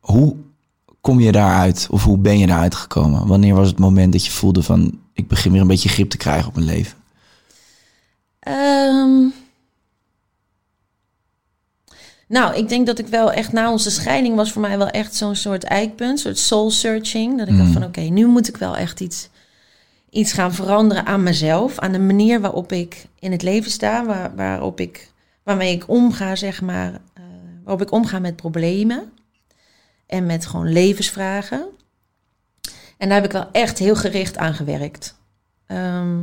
Hoe 0.00 0.36
kom 1.00 1.20
je 1.20 1.32
daaruit? 1.32 1.86
Of 1.90 2.04
hoe 2.04 2.18
ben 2.18 2.38
je 2.38 2.46
daaruit 2.46 2.74
gekomen? 2.74 3.26
Wanneer 3.26 3.54
was 3.54 3.68
het 3.68 3.78
moment 3.78 4.12
dat 4.12 4.24
je 4.24 4.30
voelde 4.30 4.62
van 4.62 4.98
ik 5.14 5.28
begin 5.28 5.52
weer 5.52 5.60
een 5.60 5.66
beetje 5.66 5.88
grip 5.88 6.10
te 6.10 6.16
krijgen 6.16 6.48
op 6.48 6.54
mijn 6.54 6.66
leven? 6.66 6.98
Ehm, 8.38 9.22
nou, 12.28 12.54
ik 12.56 12.68
denk 12.68 12.86
dat 12.86 12.98
ik 12.98 13.06
wel 13.06 13.32
echt 13.32 13.52
na 13.52 13.70
onze 13.70 13.90
scheiding 13.90 14.36
was 14.36 14.52
voor 14.52 14.62
mij 14.62 14.78
wel 14.78 14.88
echt 14.88 15.14
zo'n 15.14 15.36
soort 15.36 15.64
eikpunt, 15.64 16.10
een 16.10 16.18
soort 16.18 16.38
soul 16.38 16.70
searching. 16.70 17.38
Dat 17.38 17.48
ik 17.48 17.56
dacht 17.56 17.68
Mm. 17.68 17.72
van 17.74 17.84
oké, 17.84 18.00
nu 18.00 18.26
moet 18.26 18.48
ik 18.48 18.56
wel 18.56 18.76
echt 18.76 19.00
iets, 19.00 19.28
iets 20.10 20.32
gaan 20.32 20.54
veranderen 20.54 21.06
aan 21.06 21.22
mezelf, 21.22 21.78
aan 21.78 21.92
de 21.92 21.98
manier 21.98 22.40
waarop 22.40 22.72
ik 22.72 23.06
in 23.18 23.32
het 23.32 23.42
leven 23.42 23.70
sta, 23.70 24.04
waar, 24.04 24.34
waarop 24.36 24.80
ik, 24.80 25.10
waarmee 25.42 25.74
ik 25.74 25.88
omga, 25.88 26.36
zeg 26.36 26.60
maar, 26.62 26.92
eh, 26.92 27.22
waarop 27.64 27.82
ik 27.82 27.92
omga 27.92 28.18
met 28.18 28.36
problemen 28.36 29.12
en 30.06 30.26
met 30.26 30.46
gewoon 30.46 30.72
levensvragen. 30.72 31.66
En 32.98 33.08
daar 33.08 33.16
heb 33.16 33.24
ik 33.26 33.32
wel 33.32 33.48
echt 33.52 33.78
heel 33.78 33.96
gericht 33.96 34.36
aan 34.36 34.54
gewerkt. 34.54 35.14
Ehm, 35.66 36.18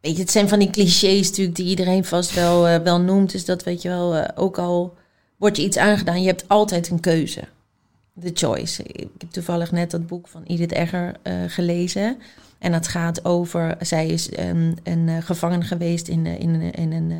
Weet 0.00 0.16
je, 0.16 0.22
het 0.22 0.30
zijn 0.30 0.48
van 0.48 0.58
die 0.58 0.70
clichés 0.70 1.28
natuurlijk 1.28 1.56
die 1.56 1.66
iedereen 1.66 2.04
vast 2.04 2.34
wel, 2.34 2.68
eh, 2.68 2.82
wel 2.82 3.00
noemt. 3.00 3.32
Dus 3.32 3.44
dat 3.44 3.62
weet 3.62 3.82
je 3.82 3.88
wel, 3.88 4.14
eh, 4.14 4.28
ook 4.34 4.58
al 4.58 4.94
wordt 5.36 5.56
je 5.56 5.62
iets 5.62 5.76
aangedaan, 5.76 6.20
je 6.20 6.26
hebt 6.26 6.48
altijd 6.48 6.90
een 6.90 7.00
keuze. 7.00 7.40
The 8.20 8.30
choice. 8.34 8.82
Ik 8.82 9.08
heb 9.18 9.30
toevallig 9.30 9.72
net 9.72 9.90
dat 9.90 10.06
boek 10.06 10.28
van 10.28 10.42
Edith 10.42 10.72
Egger 10.72 11.14
eh, 11.22 11.34
gelezen. 11.46 12.18
En 12.58 12.72
dat 12.72 12.88
gaat 12.88 13.24
over, 13.24 13.76
zij 13.80 14.06
is 14.06 14.28
een 14.82 15.22
gevangene 15.22 15.64
geweest 15.64 16.08
in, 16.08 16.26
in, 16.26 16.60
in, 16.60 16.92
in, 16.92 17.10
eh, 17.10 17.16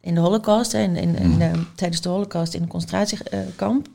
in 0.00 0.14
de 0.14 0.20
holocaust. 0.20 0.72
hè, 0.72 0.78
In, 0.82 0.96
in, 0.96 1.16
in, 1.16 1.66
tijdens 1.76 2.00
de 2.00 2.08
holocaust 2.08 2.54
in 2.54 2.62
een 2.62 2.68
concentratiekamp. 2.68 3.88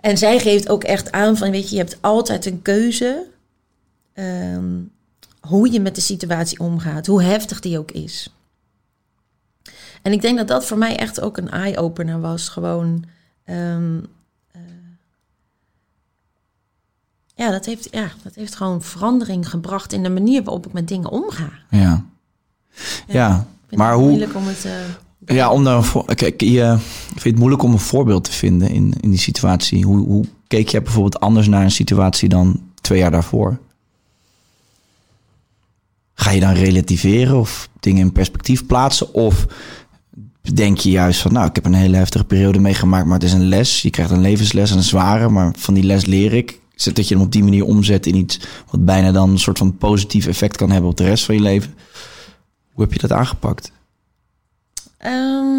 En 0.00 0.18
zij 0.18 0.38
geeft 0.38 0.68
ook 0.68 0.84
echt 0.84 1.12
aan 1.12 1.36
van, 1.36 1.50
weet 1.50 1.68
je, 1.68 1.76
je 1.76 1.82
hebt 1.82 1.98
altijd 2.00 2.46
een 2.46 2.62
keuze. 2.62 3.26
ehm, 4.12 4.78
hoe 5.40 5.72
je 5.72 5.80
met 5.80 5.94
de 5.94 6.00
situatie 6.00 6.58
omgaat, 6.58 7.06
hoe 7.06 7.22
heftig 7.22 7.60
die 7.60 7.78
ook 7.78 7.90
is. 7.90 8.34
En 10.02 10.12
ik 10.12 10.20
denk 10.20 10.36
dat 10.38 10.48
dat 10.48 10.66
voor 10.66 10.78
mij 10.78 10.96
echt 10.96 11.20
ook 11.20 11.36
een 11.36 11.50
eye-opener 11.50 12.20
was. 12.20 12.48
Gewoon, 12.48 13.04
ehm, 13.44 13.98
eh, 14.52 14.60
ja, 17.34 17.50
dat 17.50 17.64
heeft, 17.64 17.88
ja, 17.90 18.10
dat 18.22 18.34
heeft 18.34 18.54
gewoon 18.54 18.82
verandering 18.82 19.50
gebracht 19.50 19.92
in 19.92 20.02
de 20.02 20.10
manier 20.10 20.42
waarop 20.42 20.66
ik 20.66 20.72
met 20.72 20.88
dingen 20.88 21.10
omga. 21.10 21.50
Ja. 21.70 22.04
Ja, 23.06 23.46
maar 23.70 23.94
hoe... 23.94 24.18
het. 24.20 24.64
eh, 24.64 24.72
Ja, 25.32 25.50
om 25.50 25.82
voor, 25.82 26.14
kijk, 26.14 26.40
je, 26.40 26.76
ik 27.14 27.20
vind 27.20 27.24
het 27.24 27.38
moeilijk 27.38 27.62
om 27.62 27.72
een 27.72 27.78
voorbeeld 27.78 28.24
te 28.24 28.32
vinden 28.32 28.70
in, 28.70 28.94
in 29.00 29.10
die 29.10 29.18
situatie. 29.18 29.84
Hoe, 29.84 30.06
hoe 30.06 30.24
keek 30.46 30.68
je 30.68 30.82
bijvoorbeeld 30.82 31.20
anders 31.20 31.48
naar 31.48 31.62
een 31.62 31.70
situatie 31.70 32.28
dan 32.28 32.60
twee 32.80 32.98
jaar 32.98 33.10
daarvoor? 33.10 33.58
Ga 36.14 36.30
je 36.30 36.40
dan 36.40 36.52
relativeren 36.52 37.38
of 37.38 37.68
dingen 37.80 38.00
in 38.00 38.12
perspectief 38.12 38.66
plaatsen? 38.66 39.14
Of 39.14 39.46
denk 40.54 40.78
je 40.78 40.90
juist 40.90 41.20
van, 41.20 41.32
nou, 41.32 41.48
ik 41.48 41.54
heb 41.54 41.64
een 41.64 41.74
hele 41.74 41.96
heftige 41.96 42.24
periode 42.24 42.58
meegemaakt, 42.58 43.06
maar 43.06 43.14
het 43.14 43.24
is 43.24 43.32
een 43.32 43.48
les. 43.48 43.82
Je 43.82 43.90
krijgt 43.90 44.10
een 44.10 44.20
levensles, 44.20 44.70
een 44.70 44.82
zware, 44.82 45.28
maar 45.28 45.54
van 45.58 45.74
die 45.74 45.84
les 45.84 46.04
leer 46.04 46.32
ik. 46.32 46.60
Dat 46.92 47.08
je 47.08 47.14
hem 47.14 47.24
op 47.24 47.32
die 47.32 47.44
manier 47.44 47.64
omzet 47.64 48.06
in 48.06 48.16
iets 48.16 48.40
wat 48.70 48.84
bijna 48.84 49.12
dan 49.12 49.30
een 49.30 49.38
soort 49.38 49.58
van 49.58 49.76
positief 49.76 50.26
effect 50.26 50.56
kan 50.56 50.70
hebben 50.70 50.90
op 50.90 50.96
de 50.96 51.04
rest 51.04 51.24
van 51.24 51.34
je 51.34 51.40
leven. 51.40 51.74
Hoe 52.72 52.84
heb 52.84 52.92
je 52.92 52.98
dat 52.98 53.12
aangepakt? 53.12 53.72
Ehm, 55.00 55.58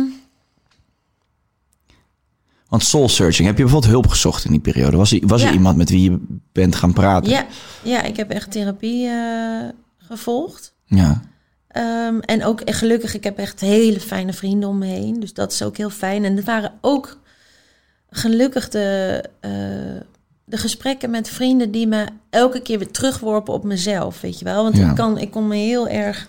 Want 2.68 2.84
soul 2.84 3.10
searching, 3.10 3.48
heb 3.48 3.58
je 3.58 3.64
bijvoorbeeld 3.64 3.92
hulp 3.92 4.08
gezocht 4.08 4.46
in 4.46 4.52
die 4.52 4.60
periode? 4.60 4.98
Was 4.98 5.12
er, 5.12 5.28
was 5.28 5.44
er 5.44 5.54
iemand 5.54 5.78
met 5.78 5.89
wie 5.89 6.12
je 6.12 6.20
bent 6.52 6.76
gaan 6.76 6.94
praten? 6.94 7.30
ja, 7.32 7.46
ja, 7.84 8.02
ik 8.04 8.16
heb 8.18 8.30
echt 8.30 8.52
therapie 8.52 9.08
eh, 9.08 9.70
gevolgd. 9.98 10.74
Ja. 10.86 11.22
Ehm, 11.68 12.20
en 12.20 12.46
ook 12.46 12.62
echt 12.62 12.78
gelukkig, 12.78 13.14
ik 13.14 13.24
heb 13.24 13.38
echt 13.38 13.60
hele 13.60 14.00
fijne 14.00 14.34
vrienden 14.34 14.70
om 14.70 14.78
me 14.78 14.86
heen. 14.86 15.20
Dus 15.20 15.34
dat 15.34 15.52
is 15.52 15.62
ook 15.64 15.78
heel 15.78 15.89
fijn. 15.89 16.26
En 16.26 16.36
het 16.36 16.46
waren 16.46 16.74
ook 16.82 17.18
gelukkig 18.10 18.70
de, 18.70 19.24
eh, 19.39 19.52
de 20.46 20.58
gesprekken 20.58 21.10
met 21.10 21.30
vrienden 21.30 21.72
die 21.72 21.88
me 21.88 22.06
elke 22.30 22.62
keer 22.62 22.78
weer 22.80 22.92
terugworpen 22.92 23.54
op 23.54 23.64
mezelf, 23.64 24.22
weet 24.22 24.39
je 24.39 24.46
wel. 24.46 24.64
Want 24.64 24.78
Ja. 24.78 24.89
ik, 24.89 24.96
kan, 24.96 25.18
ik 25.18 25.32
kon 25.32 25.48
me 25.48 25.56
heel 25.56 25.88
erg 25.88 26.28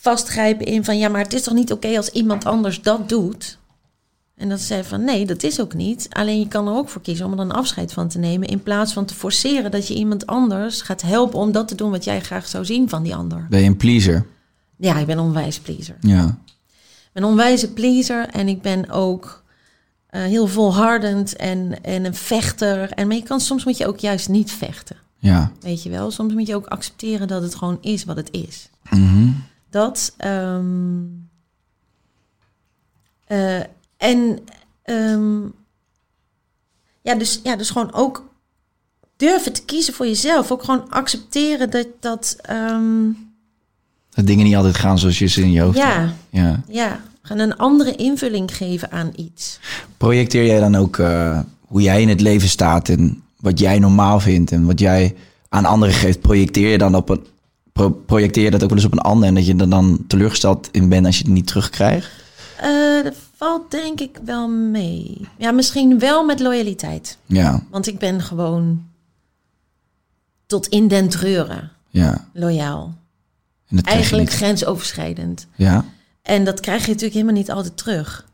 vastgrijpen 0.00 0.66
in 0.66 0.84
van... 0.84 0.98
ja, 0.98 1.08
maar 1.08 1.22
het 1.22 1.32
is 1.32 1.42
toch 1.42 1.54
niet 1.54 1.72
oké 1.72 1.96
als 1.96 2.08
iemand 2.10 2.44
anders 2.44 2.82
dat 2.82 3.08
doet? 3.08 3.58
En 4.36 4.48
dat 4.48 4.60
zei 4.60 4.84
van 4.84 5.04
nee, 5.04 5.26
dat 5.26 5.42
is 5.42 5.60
ook 5.60 5.74
niet. 5.74 6.06
Alleen 6.10 6.38
je 6.38 6.48
kan 6.48 6.66
er 6.68 6.74
ook 6.74 6.88
voor 6.88 7.02
kiezen 7.02 7.24
om 7.26 7.30
er 7.30 7.36
dan 7.36 7.52
afscheid 7.52 7.92
van 7.92 8.08
te 8.08 8.18
nemen... 8.18 8.48
in 8.48 8.62
plaats 8.62 8.92
van 8.92 9.04
te 9.04 9.14
forceren 9.14 9.70
dat 9.70 9.88
je 9.88 9.94
iemand 9.94 10.26
anders 10.26 10.82
gaat 10.82 11.02
helpen... 11.02 11.38
om 11.38 11.52
dat 11.52 11.68
te 11.68 11.74
doen 11.74 11.90
wat 11.90 12.04
jij 12.04 12.20
graag 12.20 12.46
zou 12.46 12.64
zien 12.64 12.88
van 12.88 13.02
die 13.02 13.14
ander. 13.14 13.46
Ben 13.50 13.60
je 13.60 13.66
een 13.66 13.76
pleaser? 13.76 14.26
Ja, 14.76 14.98
ik 14.98 15.06
ben 15.06 15.18
een 15.18 15.24
onwijs 15.24 15.58
pleaser. 15.58 15.96
Ja. 16.00 16.24
Ik 16.24 17.10
ben 17.12 17.22
een 17.22 17.28
onwijze 17.28 17.72
pleaser 17.72 18.28
en 18.28 18.48
ik 18.48 18.62
ben 18.62 18.90
ook 18.90 19.42
eh, 20.06 20.22
heel 20.22 20.46
volhardend 20.46 21.36
en, 21.36 21.82
en 21.82 22.04
een 22.04 22.14
vechter. 22.14 22.90
En 22.90 23.06
maar 23.06 23.16
je 23.16 23.22
kan, 23.22 23.40
soms 23.40 23.64
moet 23.64 23.76
je 23.76 23.86
ook 23.86 23.98
juist 23.98 24.28
niet 24.28 24.52
vechten, 24.52 24.96
Ja. 25.18 25.52
weet 25.60 25.82
je 25.82 25.90
wel. 25.90 26.10
Soms 26.10 26.32
moet 26.34 26.46
je 26.46 26.54
ook 26.54 26.66
accepteren 26.66 27.28
dat 27.28 27.42
het 27.42 27.54
gewoon 27.54 27.78
is 27.80 28.04
wat 28.04 28.16
het 28.16 28.28
is. 28.30 28.68
Mhm. 28.90 29.28
Dat. 29.70 30.14
ehm, 30.16 31.02
eh, 33.26 33.60
en 33.96 34.38
ehm, 34.82 35.40
ja, 37.02 37.14
dus, 37.14 37.40
ja, 37.42 37.56
dus 37.56 37.70
gewoon 37.70 37.92
ook 37.92 38.28
durven 39.16 39.52
te 39.52 39.64
kiezen 39.64 39.94
voor 39.94 40.06
jezelf. 40.06 40.50
Ook 40.50 40.64
gewoon 40.64 40.90
accepteren 40.90 41.70
dat 41.70 41.86
dat... 42.00 42.36
ehm, 42.40 43.04
Dat 44.10 44.26
dingen 44.26 44.44
niet 44.44 44.56
altijd 44.56 44.76
gaan 44.76 44.98
zoals 44.98 45.18
je 45.18 45.26
ze 45.26 45.42
in 45.42 45.50
je 45.52 45.60
hoofd 45.60 45.82
hebt. 45.82 45.94
ja, 46.30 46.40
Ja. 46.42 46.60
ja, 46.68 47.00
gaan 47.22 47.38
een 47.38 47.56
andere 47.56 47.94
invulling 47.96 48.56
geven 48.56 48.90
aan 48.90 49.12
iets. 49.16 49.60
Projecteer 49.96 50.46
jij 50.46 50.60
dan 50.60 50.74
ook 50.74 50.98
eh, 50.98 51.40
hoe 51.60 51.82
jij 51.82 52.02
in 52.02 52.08
het 52.08 52.20
leven 52.20 52.48
staat 52.48 52.88
en 52.88 53.22
wat 53.36 53.58
jij 53.58 53.78
normaal 53.78 54.20
vindt 54.20 54.52
en 54.52 54.66
wat 54.66 54.78
jij 54.80 55.16
aan 55.48 55.64
anderen 55.64 55.94
geeft? 55.94 56.20
Projecteer 56.20 56.68
je 56.70 56.78
dan 56.78 56.94
op 56.94 57.08
een 57.08 57.26
pro- 57.72 57.90
projecteer 57.90 58.44
je 58.44 58.50
dat 58.50 58.62
ook 58.62 58.68
wel 58.68 58.78
eens 58.78 58.86
op 58.86 58.92
een 58.92 58.98
ander 58.98 59.28
en 59.28 59.34
dat 59.34 59.46
je 59.46 59.56
er 59.56 59.70
dan 59.70 60.04
teleurgesteld 60.06 60.68
in 60.72 60.88
bent 60.88 61.06
als 61.06 61.18
je 61.18 61.24
het 61.24 61.32
niet 61.32 61.46
terugkrijgt? 61.46 62.10
Eh, 62.60 63.02
dat 63.04 63.14
valt 63.36 63.70
denk 63.70 64.00
ik 64.00 64.18
wel 64.24 64.48
mee. 64.48 65.28
Ja, 65.36 65.50
misschien 65.50 65.98
wel 65.98 66.24
met 66.24 66.40
loyaliteit. 66.40 67.18
Ja, 67.26 67.62
Want 67.70 67.86
ik 67.86 67.98
ben 67.98 68.22
gewoon 68.22 68.84
tot 70.46 70.66
in 70.66 70.88
den 70.88 71.08
treuren 71.08 71.70
ja. 71.88 72.28
loyaal. 72.32 72.94
Eigenlijk 73.82 74.30
grensoverschrijdend. 74.30 75.46
Ja, 75.54 75.84
En 76.22 76.44
dat 76.44 76.60
krijg 76.60 76.80
je 76.82 76.86
natuurlijk 76.88 77.14
helemaal 77.14 77.34
niet 77.34 77.50
altijd 77.50 77.76
terug. 77.76 78.26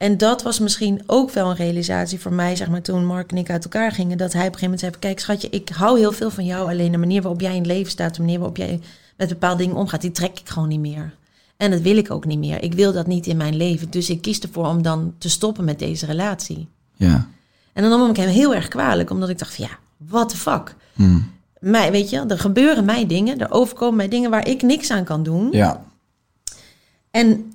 En 0.00 0.16
dat 0.16 0.42
was 0.42 0.58
misschien 0.58 1.02
ook 1.06 1.30
wel 1.30 1.50
een 1.50 1.56
realisatie 1.56 2.20
voor 2.20 2.32
mij, 2.32 2.56
zeg 2.56 2.68
maar, 2.68 2.82
toen 2.82 3.06
Mark 3.06 3.30
en 3.30 3.36
ik 3.36 3.50
uit 3.50 3.64
elkaar 3.64 3.92
gingen. 3.92 4.18
Dat 4.18 4.32
hij 4.32 4.46
op 4.46 4.52
een 4.52 4.58
gegeven 4.58 4.70
moment 4.70 4.80
zei: 4.80 4.92
Kijk, 4.98 5.20
schatje, 5.20 5.48
ik 5.50 5.68
hou 5.68 5.98
heel 5.98 6.12
veel 6.12 6.30
van 6.30 6.44
jou. 6.44 6.70
Alleen 6.70 6.92
de 6.92 6.98
manier 6.98 7.22
waarop 7.22 7.40
jij 7.40 7.50
in 7.50 7.58
het 7.58 7.66
leven 7.66 7.90
staat, 7.90 8.14
de 8.14 8.20
manier 8.20 8.38
waarop 8.38 8.56
jij 8.56 8.80
met 9.16 9.28
bepaalde 9.28 9.62
dingen 9.62 9.76
omgaat, 9.76 10.00
die 10.00 10.12
trek 10.12 10.38
ik 10.38 10.48
gewoon 10.48 10.68
niet 10.68 10.80
meer. 10.80 11.14
En 11.56 11.70
dat 11.70 11.80
wil 11.80 11.96
ik 11.96 12.10
ook 12.10 12.24
niet 12.24 12.38
meer. 12.38 12.62
Ik 12.62 12.74
wil 12.74 12.92
dat 12.92 13.06
niet 13.06 13.26
in 13.26 13.36
mijn 13.36 13.56
leven. 13.56 13.90
Dus 13.90 14.10
ik 14.10 14.22
kies 14.22 14.40
ervoor 14.40 14.66
om 14.66 14.82
dan 14.82 15.14
te 15.18 15.28
stoppen 15.28 15.64
met 15.64 15.78
deze 15.78 16.06
relatie. 16.06 16.68
ja. 16.96 17.28
En 17.72 17.82
dan 17.82 17.98
nam 17.98 18.10
ik 18.10 18.16
hem 18.16 18.28
heel 18.28 18.54
erg 18.54 18.68
kwalijk, 18.68 19.10
omdat 19.10 19.28
ik 19.28 19.38
dacht: 19.38 19.54
van, 19.54 19.64
Ja, 19.64 19.78
what 19.96 20.28
the 20.28 20.36
fuck? 20.36 20.74
Hmm. 20.92 21.30
Mij, 21.58 21.90
weet 21.90 22.10
je, 22.10 22.24
er 22.28 22.38
gebeuren 22.38 22.84
mij 22.84 23.06
dingen, 23.06 23.38
er 23.38 23.50
overkomen 23.50 23.96
mij 23.96 24.08
dingen 24.08 24.30
waar 24.30 24.48
ik 24.48 24.62
niks 24.62 24.90
aan 24.90 25.04
kan 25.04 25.22
doen. 25.22 25.48
Ja, 25.52 25.84
En 27.10 27.52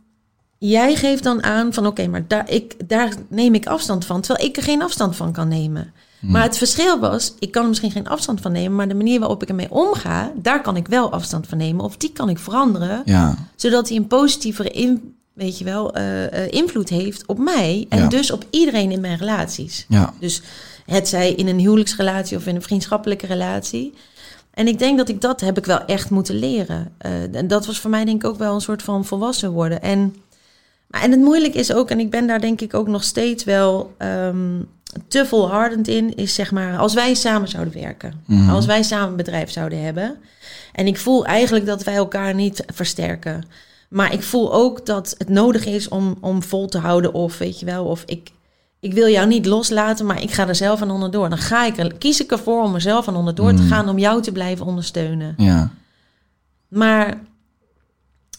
jij 0.58 0.96
geeft 0.96 1.24
dan 1.24 1.44
aan 1.44 1.74
van 1.74 1.88
oké, 1.88 2.08
maar 2.08 2.28
daar, 2.28 2.50
ik, 2.52 2.90
daar 2.90 3.14
neem 3.28 3.54
ik 3.54 3.66
afstand 3.66 4.06
van, 4.06 4.22
terwijl 4.22 4.48
ik 4.48 4.58
er 4.58 4.64
geen 4.64 4.82
afstand 4.82 5.16
van 5.16 5.32
kan 5.32 5.48
nemen. 5.48 5.94
Maar 6.22 6.44
het 6.44 6.58
verschil 6.58 7.00
was, 7.00 7.34
ik 7.40 7.52
kan 7.52 7.62
er 7.62 7.68
misschien 7.68 7.92
geen 7.92 8.08
afstand 8.08 8.42
van 8.42 8.52
nemen, 8.52 8.76
maar 8.76 8.88
de 8.88 8.94
manier 8.94 9.20
waarop 9.20 9.42
ik 9.44 9.50
ermee 9.50 9.72
omga, 9.72 10.32
daar 10.36 10.62
kan 10.62 10.76
ik 10.76 10.88
wel 10.88 11.12
afstand 11.12 11.48
van 11.48 11.58
nemen. 11.58 11.86
Of 11.86 11.98
die 11.98 12.12
kan 12.14 12.30
ik 12.30 12.40
veranderen, 12.40 13.02
ja, 13.06 13.38
zodat 13.56 13.88
hij 13.88 13.98
een 13.98 14.08
positievere 14.08 14.70
in, 14.70 15.16
weet 15.34 15.58
je 15.58 15.64
wel, 15.64 15.94
eh, 15.94 16.44
eh, 16.44 16.52
invloed 16.52 16.90
heeft 16.90 17.26
op 17.26 17.38
mij 17.38 17.86
en 17.90 18.00
Ja. 18.00 18.08
dus 18.08 18.32
op 18.32 18.46
iedereen 18.50 18.92
in 18.92 19.02
mijn 19.02 19.18
relaties. 19.18 19.86
ja. 19.90 20.14
Dus 20.20 20.42
het 20.86 21.08
zij 21.08 21.34
in 21.34 21.48
een 21.48 21.60
huwelijksrelatie 21.60 22.38
of 22.38 22.48
in 22.48 22.56
een 22.56 22.62
vriendschappelijke 22.62 23.26
relatie. 23.26 23.94
En 24.54 24.68
ik 24.68 24.80
denk 24.80 24.98
dat 24.98 25.10
ik 25.10 25.22
dat 25.22 25.42
heb 25.42 25.58
ik 25.58 25.66
wel 25.66 25.86
echt 25.86 26.10
moeten 26.10 26.36
leren. 26.36 26.92
Eh, 26.98 27.36
en 27.36 27.48
dat 27.48 27.66
was 27.66 27.80
voor 27.80 27.90
mij 27.90 28.06
denk 28.06 28.24
ik 28.24 28.30
ook 28.30 28.38
wel 28.38 28.54
een 28.54 28.62
soort 28.62 28.84
van 28.84 29.06
volwassen 29.06 29.52
worden. 29.52 29.82
En, 29.82 30.16
en 30.90 31.12
het 31.12 31.20
moeilijk 31.20 31.54
is 31.54 31.74
ook, 31.74 31.90
en 31.90 32.00
ik 32.00 32.10
ben 32.10 32.28
daar 32.28 32.42
denk 32.42 32.62
ik 32.62 32.74
ook 32.74 32.88
nog 32.88 33.04
steeds 33.04 33.44
wel 33.44 33.94
ehm, 33.98 34.62
te 35.08 35.26
volhardend 35.26 35.88
in, 35.88 36.16
is 36.16 36.34
zeg 36.34 36.52
maar 36.52 36.78
als 36.78 36.94
wij 36.94 37.14
samen 37.14 37.48
zouden 37.48 37.74
werken. 37.74 38.14
Als 38.50 38.66
wij 38.66 38.84
samen 38.84 39.10
een 39.10 39.16
bedrijf 39.16 39.52
zouden 39.52 39.84
hebben. 39.84 40.18
En 40.74 40.88
ik 40.88 40.98
voel 40.98 41.26
eigenlijk 41.26 41.66
dat 41.66 41.84
wij 41.84 41.96
elkaar 41.96 42.34
niet 42.34 42.64
versterken. 42.74 43.44
Maar 43.90 44.14
ik 44.14 44.24
voel 44.24 44.54
ook 44.54 44.86
dat 44.86 45.16
het 45.18 45.30
nodig 45.30 45.66
is 45.66 45.88
om, 45.88 46.18
om 46.22 46.44
vol 46.44 46.68
te 46.68 46.78
houden. 46.78 47.14
Of 47.14 47.38
weet 47.38 47.60
je 47.60 47.66
wel, 47.66 47.86
of 47.86 48.04
ik, 48.06 48.32
ik 48.80 48.94
wil 48.94 49.08
jou 49.08 49.28
niet 49.28 49.46
loslaten, 49.46 50.06
maar 50.06 50.22
ik 50.22 50.32
ga 50.32 50.48
er 50.48 50.56
zelf 50.56 50.82
aan 50.82 50.92
onderdoor. 50.92 51.30
Dan 51.30 51.38
ga 51.38 51.66
ik 51.66 51.78
er, 51.78 51.94
kies 51.94 52.22
ik 52.22 52.32
ervoor 52.32 52.64
om 52.64 52.74
er 52.74 52.82
zelf 52.82 53.08
aan 53.08 53.16
onderdoor 53.16 53.54
te 53.54 53.62
gaan, 53.62 53.90
om 53.90 53.98
jou 53.98 54.22
te 54.22 54.32
blijven 54.32 54.66
ondersteunen. 54.66 55.34
ja. 55.38 55.72
Maar 56.68 57.18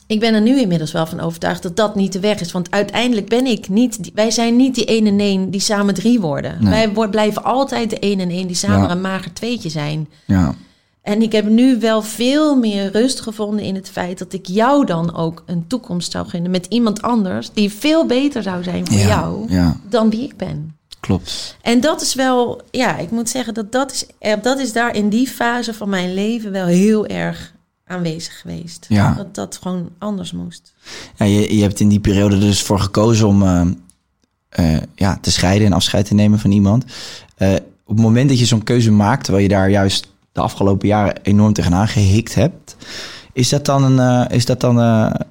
ik 0.06 0.20
ben 0.20 0.34
er 0.34 0.40
nu 0.40 0.60
inmiddels 0.60 0.92
wel 0.92 1.06
van 1.06 1.20
overtuigd 1.20 1.62
dat 1.62 1.76
dat 1.76 1.94
niet 1.94 2.12
de 2.12 2.20
weg 2.20 2.40
is. 2.40 2.52
Want 2.52 2.70
uiteindelijk 2.70 3.28
ben 3.28 3.46
ik 3.46 3.68
niet, 3.68 4.10
wij 4.14 4.30
zijn 4.30 4.56
niet 4.56 4.74
die 4.74 4.84
één 4.84 5.06
en 5.06 5.20
één 5.20 5.50
die 5.50 5.60
samen 5.60 5.94
drie 5.94 6.20
worden. 6.20 6.56
Nee. 6.60 6.70
Wij 6.70 6.92
wo- 6.92 7.08
blijven 7.08 7.44
altijd 7.44 7.90
de 7.90 7.98
één 7.98 8.20
en 8.20 8.30
één 8.30 8.46
die 8.46 8.56
samen 8.56 8.82
Ja. 8.88 8.90
een 8.90 9.00
mager 9.00 9.32
tweetje 9.32 9.68
zijn. 9.68 10.08
ja. 10.24 10.54
En 11.02 11.22
ik 11.22 11.32
heb 11.32 11.48
nu 11.48 11.78
wel 11.80 12.02
veel 12.02 12.56
meer 12.56 12.90
rust 12.92 13.20
gevonden 13.20 13.64
in 13.64 13.74
het 13.74 13.88
feit 13.88 14.18
dat 14.18 14.32
ik 14.32 14.46
jou 14.46 14.86
dan 14.86 15.14
ook 15.16 15.42
een 15.46 15.64
toekomst 15.66 16.10
zou 16.12 16.26
gunnen 16.28 16.50
met 16.50 16.66
iemand 16.68 17.02
anders 17.02 17.50
die 17.52 17.72
veel 17.72 18.06
beter 18.06 18.42
zou 18.42 18.62
zijn 18.62 18.86
voor 18.86 18.98
Ja, 18.98 19.06
jou 19.06 19.46
dan 19.88 20.10
wie 20.10 20.22
ik 20.22 20.36
ben. 20.36 20.76
Klopt. 21.00 21.56
En 21.62 21.80
dat 21.80 22.00
is 22.02 22.14
wel, 22.14 22.60
ja, 22.70 22.96
ik 22.98 23.10
moet 23.10 23.28
zeggen 23.28 23.54
dat 23.54 23.72
dat 23.72 23.92
is, 23.92 24.06
eh, 24.18 24.32
dat 24.42 24.58
is 24.58 24.72
daar 24.72 24.94
in 24.96 25.08
die 25.08 25.28
fase 25.28 25.74
van 25.74 25.88
mijn 25.88 26.14
leven 26.14 26.52
wel 26.52 26.66
heel 26.66 27.06
erg 27.06 27.54
aanwezig 27.86 28.40
geweest. 28.40 28.86
Ja. 28.88 29.14
Dat 29.14 29.34
dat 29.34 29.58
gewoon 29.62 29.88
anders 29.98 30.32
moest. 30.32 30.74
Ja, 31.16 31.26
je, 31.26 31.56
je 31.56 31.62
hebt 31.62 31.80
in 31.80 31.88
die 31.88 32.00
periode 32.00 32.38
dus 32.38 32.62
voor 32.62 32.80
gekozen 32.80 33.26
om 33.26 33.42
eh, 33.42 33.60
eh, 34.48 34.82
ja, 34.94 35.18
te 35.20 35.30
scheiden 35.30 35.66
en 35.66 35.72
afscheid 35.72 36.06
te 36.06 36.14
nemen 36.14 36.38
van 36.38 36.50
iemand. 36.50 36.84
Eh, 37.36 37.52
op 37.84 37.94
het 37.96 38.04
moment 38.04 38.28
dat 38.28 38.38
je 38.38 38.44
zo'n 38.46 38.62
keuze 38.62 38.90
maakt, 38.90 39.24
terwijl 39.24 39.44
je 39.44 39.50
daar 39.50 39.70
juist 39.70 40.06
de 40.32 40.40
afgelopen 40.40 40.88
jaren 40.88 41.18
enorm 41.22 41.52
tegenaan 41.52 41.88
gehikt 41.88 42.34
hebt, 42.34 42.76
is 43.32 43.48
dat 43.48 43.64
dan, 43.64 43.98
een, 43.98 44.28
is 44.30 44.44
dat 44.44 44.60
dan 44.60 44.76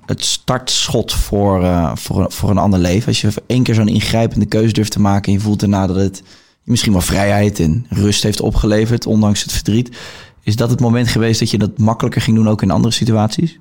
het 0.05 0.25
startschot 0.25 1.13
voor, 1.13 1.61
voor, 1.97 2.21
een- 2.23 2.31
voor 2.31 2.49
een 2.49 2.57
ander 2.57 2.79
leven? 2.79 3.07
Als 3.07 3.21
je 3.21 3.31
één 3.47 3.63
keer 3.63 3.75
zo'n 3.75 3.87
ingrijpende 3.87 4.45
keuze 4.45 4.73
durft 4.73 4.91
te 4.91 4.99
maken 5.01 5.25
en 5.25 5.31
je 5.31 5.39
voelt 5.43 5.59
daarna 5.59 5.87
dat 5.87 5.95
het 5.95 6.23
misschien 6.63 6.91
wel 6.91 7.01
vrijheid 7.01 7.59
en 7.59 7.85
rust 7.89 8.23
heeft 8.23 8.41
opgeleverd, 8.41 9.05
ondanks 9.05 9.41
het 9.43 9.51
verdriet. 9.51 9.97
Is 10.45 10.55
dat 10.55 10.69
het 10.69 10.79
moment 10.79 11.07
geweest 11.07 11.39
dat 11.39 11.49
je 11.49 11.57
dat 11.57 11.77
makkelijker 11.77 12.21
ging 12.21 12.35
doen 12.37 12.49
ook 12.49 12.61
in 12.61 12.71
andere 12.71 12.93
situaties? 12.93 13.57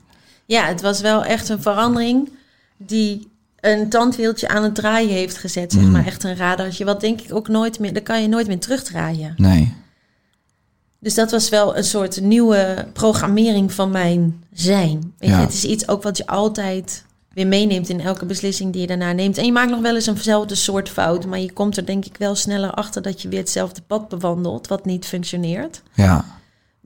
Ja, 0.47 0.65
het 0.67 0.81
was 0.81 1.01
wel 1.01 1.25
echt 1.25 1.49
een 1.49 1.63
verandering 1.63 2.29
die 2.77 3.29
een 3.61 3.89
tandwieltje 3.89 4.49
aan 4.49 4.63
het 4.63 4.75
draaien 4.75 5.11
heeft 5.11 5.37
gezet. 5.39 5.73
Zeg 5.73 5.83
maar 5.83 6.07
echt 6.07 6.25
een 6.25 6.37
radartje. 6.37 6.85
Wat 6.85 7.01
denk 7.01 7.21
ik 7.21 7.35
ook 7.35 7.49
nooit 7.49 7.79
meer, 7.79 7.93
daar 7.93 8.03
kan 8.03 8.23
je 8.23 8.29
nooit 8.29 8.47
meer 8.47 8.59
terugdraaien. 8.59 9.35
Nee. 9.37 9.75
Dus 10.99 11.15
dat 11.15 11.31
was 11.31 11.49
wel 11.49 11.77
een 11.77 11.85
soort 11.85 12.21
nieuwe 12.21 12.87
programmering 12.93 13.73
van 13.73 13.91
mijn 13.91 14.45
zijn. 14.53 15.13
Weet 15.19 15.31
je, 15.31 15.37
Ja. 15.37 15.41
het 15.41 15.53
is 15.53 15.65
iets 15.65 15.89
ook 15.89 16.03
wat 16.03 16.17
je 16.17 16.27
altijd 16.27 17.05
weer 17.33 17.47
meeneemt 17.47 17.89
in 17.89 18.01
elke 18.01 18.25
beslissing 18.27 18.73
die 18.73 18.81
je 18.81 18.87
daarna 18.87 19.13
neemt. 19.13 19.39
En 19.39 19.45
je 19.45 19.53
maakt 19.53 19.71
nog 19.71 19.81
wel 19.81 19.95
eens 19.95 20.07
eenzelfde 20.07 20.55
soort 20.55 20.89
fout, 20.89 21.27
maar 21.27 21.41
je 21.41 21.53
komt 21.53 21.77
er 21.77 21.87
denk 21.87 22.05
ik 22.05 22.17
wel 22.19 22.35
sneller 22.35 22.71
achter 22.71 23.03
dat 23.03 23.23
je 23.23 23.29
weer 23.29 23.39
hetzelfde 23.39 23.81
pad 23.87 24.09
bewandelt, 24.09 24.67
wat 24.67 24.85
niet 24.85 25.07
functioneert. 25.07 25.83
Ja. 25.95 26.25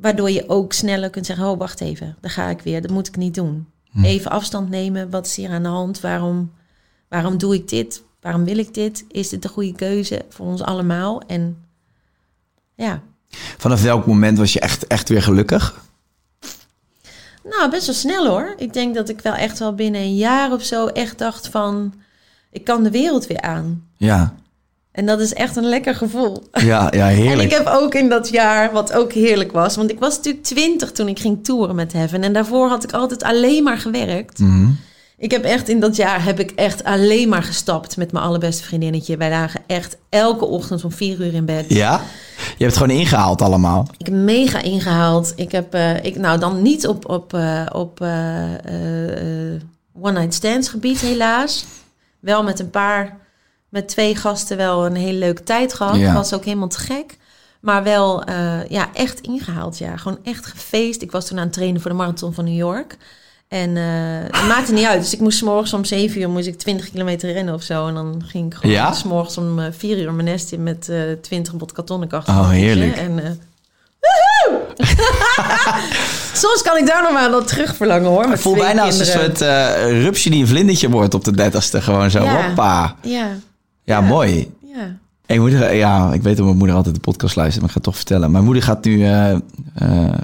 Waardoor 0.01 0.31
je 0.31 0.49
ook 0.49 0.73
sneller 0.73 1.11
kunt 1.11 1.27
zeggen, 1.27 1.47
oh 1.47 1.59
wacht 1.59 1.81
even, 1.81 2.17
daar 2.21 2.31
ga 2.31 2.49
ik 2.49 2.61
weer, 2.61 2.83
dat 2.83 2.91
moet 2.91 3.09
ik 3.09 3.17
niet 3.17 3.35
doen. 3.35 3.67
Hm. 3.91 4.05
Even 4.05 4.31
afstand 4.31 4.71
nemen, 4.71 5.11
wat 5.11 5.27
is 5.27 5.37
hier 5.37 5.51
aan 5.51 5.63
de 5.63 5.69
hand, 5.69 6.01
waarom, 6.01 6.53
waarom 7.09 7.39
doe 7.39 7.55
ik 7.55 7.69
dit, 7.69 8.03
waarom 8.21 8.45
wil 8.45 8.59
ik 8.59 8.75
dit, 8.75 9.05
is 9.09 9.29
dit 9.29 9.43
de 9.43 9.49
goede 9.49 9.75
keuze 9.75 10.25
voor 10.29 10.47
ons 10.47 10.63
allemaal? 10.63 11.23
En 11.27 11.65
ja, 12.75 13.03
Vanaf 13.59 13.83
welk 13.83 14.07
moment 14.07 14.39
was 14.39 14.53
je 14.53 14.61
echt, 14.61 14.87
echt 14.87 15.09
weer 15.09 15.23
gelukkig? 15.23 15.81
Nou, 17.45 17.71
best 17.71 17.87
wel 17.87 17.95
snel 17.95 18.27
hoor. 18.27 18.55
Ik 18.57 18.73
denk 18.73 18.95
dat 18.95 19.09
ik 19.09 19.21
wel 19.21 19.35
echt 19.35 19.59
wel 19.59 19.75
binnen 19.75 20.01
een 20.01 20.17
jaar 20.17 20.53
of 20.53 20.63
zo 20.63 20.87
echt 20.87 21.19
dacht 21.19 21.49
van... 21.49 21.95
ik 22.51 22.65
kan 22.65 22.83
de 22.83 22.91
wereld 22.91 23.27
weer 23.27 23.41
aan. 23.41 23.89
Ja. 23.97 24.35
En 24.99 25.07
dat 25.07 25.21
is 25.21 25.35
echt 25.35 25.57
een 25.57 25.69
lekker 25.69 25.95
gevoel. 25.95 26.43
Ja, 26.53 26.89
ja 26.91 27.09
En 27.11 27.15
heerlijk. 27.15 27.51
ik 27.51 27.57
heb 27.57 27.67
ook 27.67 27.95
in 27.95 28.09
dat 28.09 28.29
jaar, 28.29 28.73
wat 28.73 28.93
ook 28.93 29.13
heerlijk 29.13 29.53
was... 29.53 29.77
want 29.77 29.91
ik 29.91 29.99
was 29.99 30.17
natuurlijk 30.17 30.45
twintig 30.45 30.93
toen 30.93 31.09
ik 31.09 31.19
ging 31.19 31.45
toeren 31.45 31.75
met 31.75 31.93
Heaven... 31.93 32.23
en 32.23 32.33
daarvoor 32.33 32.69
had 32.69 32.85
ik 32.85 32.93
altijd 32.93 33.23
alleen 33.23 33.63
maar 33.63 33.79
gewerkt. 33.79 34.39
Mhm. 34.39 34.71
Ik 35.19 35.31
heb 35.31 35.45
echt 35.45 35.69
in 35.69 35.81
dat 35.81 35.97
jaar 35.97 36.25
heb 36.25 36.41
ik 36.41 36.51
echt 36.51 36.85
alleen 36.85 37.29
maar 37.29 37.43
gestapt... 37.43 37.97
met 37.97 38.13
mijn 38.13 38.25
allerbeste 38.25 38.63
vriendinnetje. 38.63 39.17
Wij 39.17 39.31
lagen 39.31 39.61
echt 39.67 39.97
elke 40.09 40.45
ochtend 40.45 40.85
om 40.85 40.93
vier 40.93 41.21
uur 41.21 41.35
in 41.35 41.45
bed. 41.45 41.65
Ja? 41.69 42.01
Je 42.37 42.65
hebt 42.65 42.75
het 42.75 42.77
gewoon 42.77 42.99
ingehaald 42.99 43.43
allemaal. 43.43 43.89
Ik 43.99 44.07
heb 44.07 44.15
mega 44.15 44.63
ingehaald. 44.63 45.33
Ik 45.37 45.53
heb, 45.53 45.75
eh, 45.75 46.05
ik, 46.05 46.17
nou 46.17 46.39
dan 46.39 46.63
niet 46.63 46.87
op, 46.87 47.09
op, 47.09 47.35
eh, 47.35 47.67
op 47.73 48.01
eh, 48.01 49.55
eh, 49.55 49.61
one-night 50.01 50.35
stands 50.35 50.69
gebied 50.69 51.01
helaas. 51.01 51.65
Wel 52.21 52.43
met 52.43 52.59
een 52.59 52.71
paar, 52.71 53.17
met 53.69 53.89
twee 53.89 54.17
gasten 54.17 54.57
wel 54.57 54.87
een 54.87 54.95
hele 54.97 55.19
leuke 55.19 55.43
tijd 55.43 55.75
gehad. 55.75 55.97
Ja. 55.97 56.15
Was 56.15 56.33
ook 56.35 56.45
helemaal 56.45 56.69
te 56.69 56.79
gek. 56.79 57.17
Maar 57.61 57.83
wel 57.83 58.25
eh, 58.25 58.65
ja, 58.69 58.89
echt 58.95 59.21
ingehaald, 59.21 59.79
ja. 59.79 59.97
Gewoon 59.97 60.19
echt 60.23 60.47
gefeest. 60.47 61.03
Ik 61.03 61.11
was 61.11 61.27
toen 61.27 61.39
aan 61.39 61.45
het 61.45 61.53
trainen 61.53 61.81
voor 61.81 61.91
de 61.91 61.97
marathon 61.97 62.35
van 62.35 62.45
New 62.45 62.57
York. 62.57 62.97
En 63.49 63.77
eh 63.77 63.85
het 64.41 64.49
maakte 64.49 64.73
niet 64.73 64.85
uit. 64.87 65.01
Dus 65.01 65.13
ik 65.13 65.21
moest 65.21 65.39
's 65.39 65.43
morgens 65.43 65.73
om 65.73 65.85
7 65.85 66.21
uur 66.21 66.29
moest 66.31 66.47
ik 66.47 66.59
20 66.59 66.91
kilometer 66.91 67.33
rennen 67.33 67.55
of 67.55 67.63
zo. 67.63 67.87
En 67.87 67.95
dan 67.95 68.23
ging 68.27 68.47
ik 68.47 68.55
gewoon 68.55 68.73
Ja? 68.77 68.93
s 68.93 69.03
morgens 69.03 69.37
om 69.39 69.59
eh, 69.59 69.67
4 69.79 69.99
uur 69.99 70.13
mijn 70.13 70.27
nest 70.29 70.53
in 70.53 70.63
met 70.63 70.89
eh 70.89 70.99
20 71.23 71.55
bot 71.55 71.73
kartonnenkasten. 71.73 72.35
Oh, 72.35 72.49
heerlijk. 72.51 72.97
En, 72.97 73.19
eh, 73.25 73.31
woehoe! 74.01 74.67
Soms 76.35 76.63
kan 76.63 76.77
ik 76.77 76.87
daar 76.87 77.03
nog 77.03 77.13
maar 77.13 77.31
dat 77.31 77.49
terug 77.49 77.77
verlangen 77.77 78.09
hoor. 78.11 78.25
Ik 78.33 78.39
voel 78.39 78.55
bijna 78.57 78.83
als 78.83 78.99
een 78.99 79.07
soort 79.07 79.41
eh 79.41 80.03
rupsje 80.03 80.31
die 80.31 80.41
een 80.41 80.47
vlindertje 80.49 80.91
wordt 80.91 81.15
op 81.15 81.25
de 81.25 81.33
dertigste. 81.37 81.81
Gewoon 81.83 82.11
zo, 82.11 82.23
Ja. 82.23 82.47
hoppa. 82.47 82.95
Ja, 83.03 83.29
Ja, 83.89 84.01
mooi. 84.01 84.51
ja. 84.75 84.97
Hey, 85.27 85.39
moeder, 85.39 85.75
ja, 85.75 86.13
ik 86.13 86.23
weet 86.23 86.37
dat 86.37 86.45
mijn 86.45 86.59
moeder 86.59 86.77
altijd 86.77 86.95
de 86.95 87.01
podcast 87.01 87.37
luistert, 87.37 87.61
maar 87.61 87.69
ik 87.69 87.77
ga 87.77 87.81
het 87.81 87.93
toch 87.93 87.97
vertellen. 87.97 88.31
Mijn 88.31 88.45
moeder 88.45 88.63
gaat 88.63 88.85
nu 88.85 89.05
eh, 89.05 89.33
eh, 89.33 89.41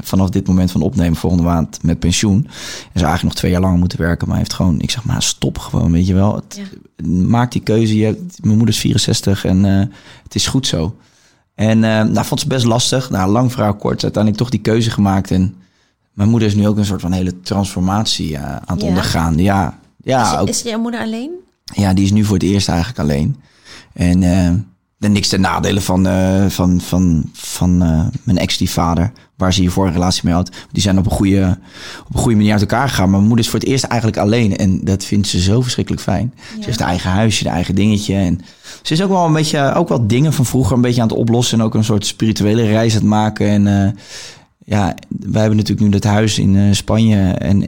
vanaf 0.00 0.30
dit 0.30 0.46
moment 0.46 0.70
van 0.70 0.80
opnemen 0.82 1.16
volgende 1.16 1.44
maand 1.44 1.78
met 1.82 1.98
pensioen. 1.98 2.36
En 2.36 2.50
zou 2.92 3.04
eigenlijk 3.04 3.22
nog 3.22 3.34
twee 3.34 3.50
jaar 3.50 3.60
langer 3.60 3.78
moeten 3.78 4.00
werken, 4.00 4.28
maar 4.28 4.36
heeft 4.36 4.52
gewoon, 4.52 4.80
ik 4.80 4.90
zeg 4.90 5.04
maar, 5.04 5.22
stop 5.22 5.58
gewoon, 5.58 5.92
weet 5.92 6.06
je 6.06 6.14
wel. 6.14 6.34
Het, 6.34 6.60
Maak 7.06 7.52
die 7.52 7.62
keuze. 7.62 7.96
Je 7.96 8.04
hebt, 8.04 8.42
mijn 8.42 8.56
moeder 8.56 8.74
is 8.74 8.80
64 8.80 9.44
en 9.44 9.64
eh, 9.64 9.86
het 10.22 10.34
is 10.34 10.46
goed 10.46 10.66
zo. 10.66 10.96
En 11.54 11.78
nou, 11.78 12.24
vond 12.24 12.40
ze 12.40 12.46
best 12.46 12.64
lastig. 12.64 13.10
Nou, 13.10 13.30
lang 13.30 13.52
verhaal 13.52 13.74
kort, 13.74 14.02
uiteindelijk 14.02 14.42
toch 14.42 14.50
die 14.50 14.60
keuze 14.60 14.90
gemaakt. 14.90 15.30
En 15.30 15.54
mijn 16.12 16.28
moeder 16.28 16.48
is 16.48 16.54
nu 16.54 16.68
ook 16.68 16.76
een 16.76 16.84
soort 16.84 17.00
van 17.00 17.12
hele 17.12 17.40
transformatie 17.40 18.38
aan 18.38 18.60
het 18.66 18.80
Ja? 18.80 18.88
ondergaan. 18.88 19.38
Ja, 19.38 19.78
ja, 20.02 20.32
is, 20.32 20.38
ook, 20.38 20.48
is 20.48 20.62
jouw 20.62 20.78
moeder 20.78 21.00
alleen? 21.00 21.30
ja, 21.72 21.94
die 21.94 22.04
is 22.04 22.12
nu 22.12 22.24
voor 22.24 22.36
het 22.36 22.44
eerst 22.44 22.68
eigenlijk 22.68 22.98
alleen. 22.98 23.36
En 23.95 24.22
eh, 24.22 24.47
er 24.99 25.11
niks 25.11 25.28
ten 25.28 25.40
nadelen 25.40 25.82
van, 25.82 26.07
eh, 26.07 26.47
van, 26.49 26.80
van, 26.80 27.30
van 27.32 27.82
eh, 27.82 28.07
mijn 28.22 28.38
ex-stiefvader, 28.38 29.12
waar 29.36 29.53
ze 29.53 29.61
hiervoor 29.61 29.86
een 29.86 29.92
relatie 29.92 30.22
mee 30.24 30.34
had. 30.34 30.51
Die 30.72 30.82
zijn 30.82 30.99
op 30.99 31.05
een, 31.05 31.12
goede, 31.12 31.59
op 32.09 32.14
een 32.14 32.20
goede 32.20 32.36
manier 32.36 32.53
uit 32.53 32.61
elkaar 32.61 32.88
gegaan. 32.88 33.05
Maar 33.05 33.18
mijn 33.18 33.26
moeder 33.26 33.45
is 33.45 33.51
voor 33.51 33.61
het 33.61 33.68
eerst 33.68 33.84
eigenlijk 33.84 34.20
alleen. 34.20 34.57
En 34.57 34.84
dat 34.84 35.05
vindt 35.05 35.28
ze 35.28 35.40
zo 35.40 35.61
verschrikkelijk 35.61 36.03
fijn. 36.03 36.34
Ze 36.59 36.64
heeft 36.64 36.78
haar 36.78 36.88
eigen 36.88 37.11
huisje, 37.11 37.45
haar 37.45 37.55
eigen 37.55 37.74
dingetje. 37.74 38.14
En 38.14 38.40
ze 38.82 38.92
is 38.92 39.03
ook 39.03 39.09
wel 39.11 39.26
een 39.26 39.32
beetje, 39.32 39.74
ook 39.74 39.88
wel 39.88 40.07
dingen 40.07 40.32
van 40.32 40.47
vroeger 40.47 40.76
een 40.76 40.82
beetje 40.82 41.03
aan 41.03 41.09
het 41.09 41.16
oplossen. 41.16 41.59
En 41.59 41.64
ook 41.64 41.74
een 41.74 41.84
soort 41.84 42.07
spirituele 42.07 42.66
reis 42.66 42.92
aan 42.92 43.01
het 43.01 43.09
maken. 43.09 43.49
En 43.49 43.97
ja, 44.64 44.95
wij 45.09 45.40
hebben 45.40 45.57
natuurlijk 45.57 45.86
nu 45.86 45.88
dat 45.88 46.05
huis 46.05 46.38
in 46.38 46.74
Spanje. 46.74 47.32
En 47.32 47.64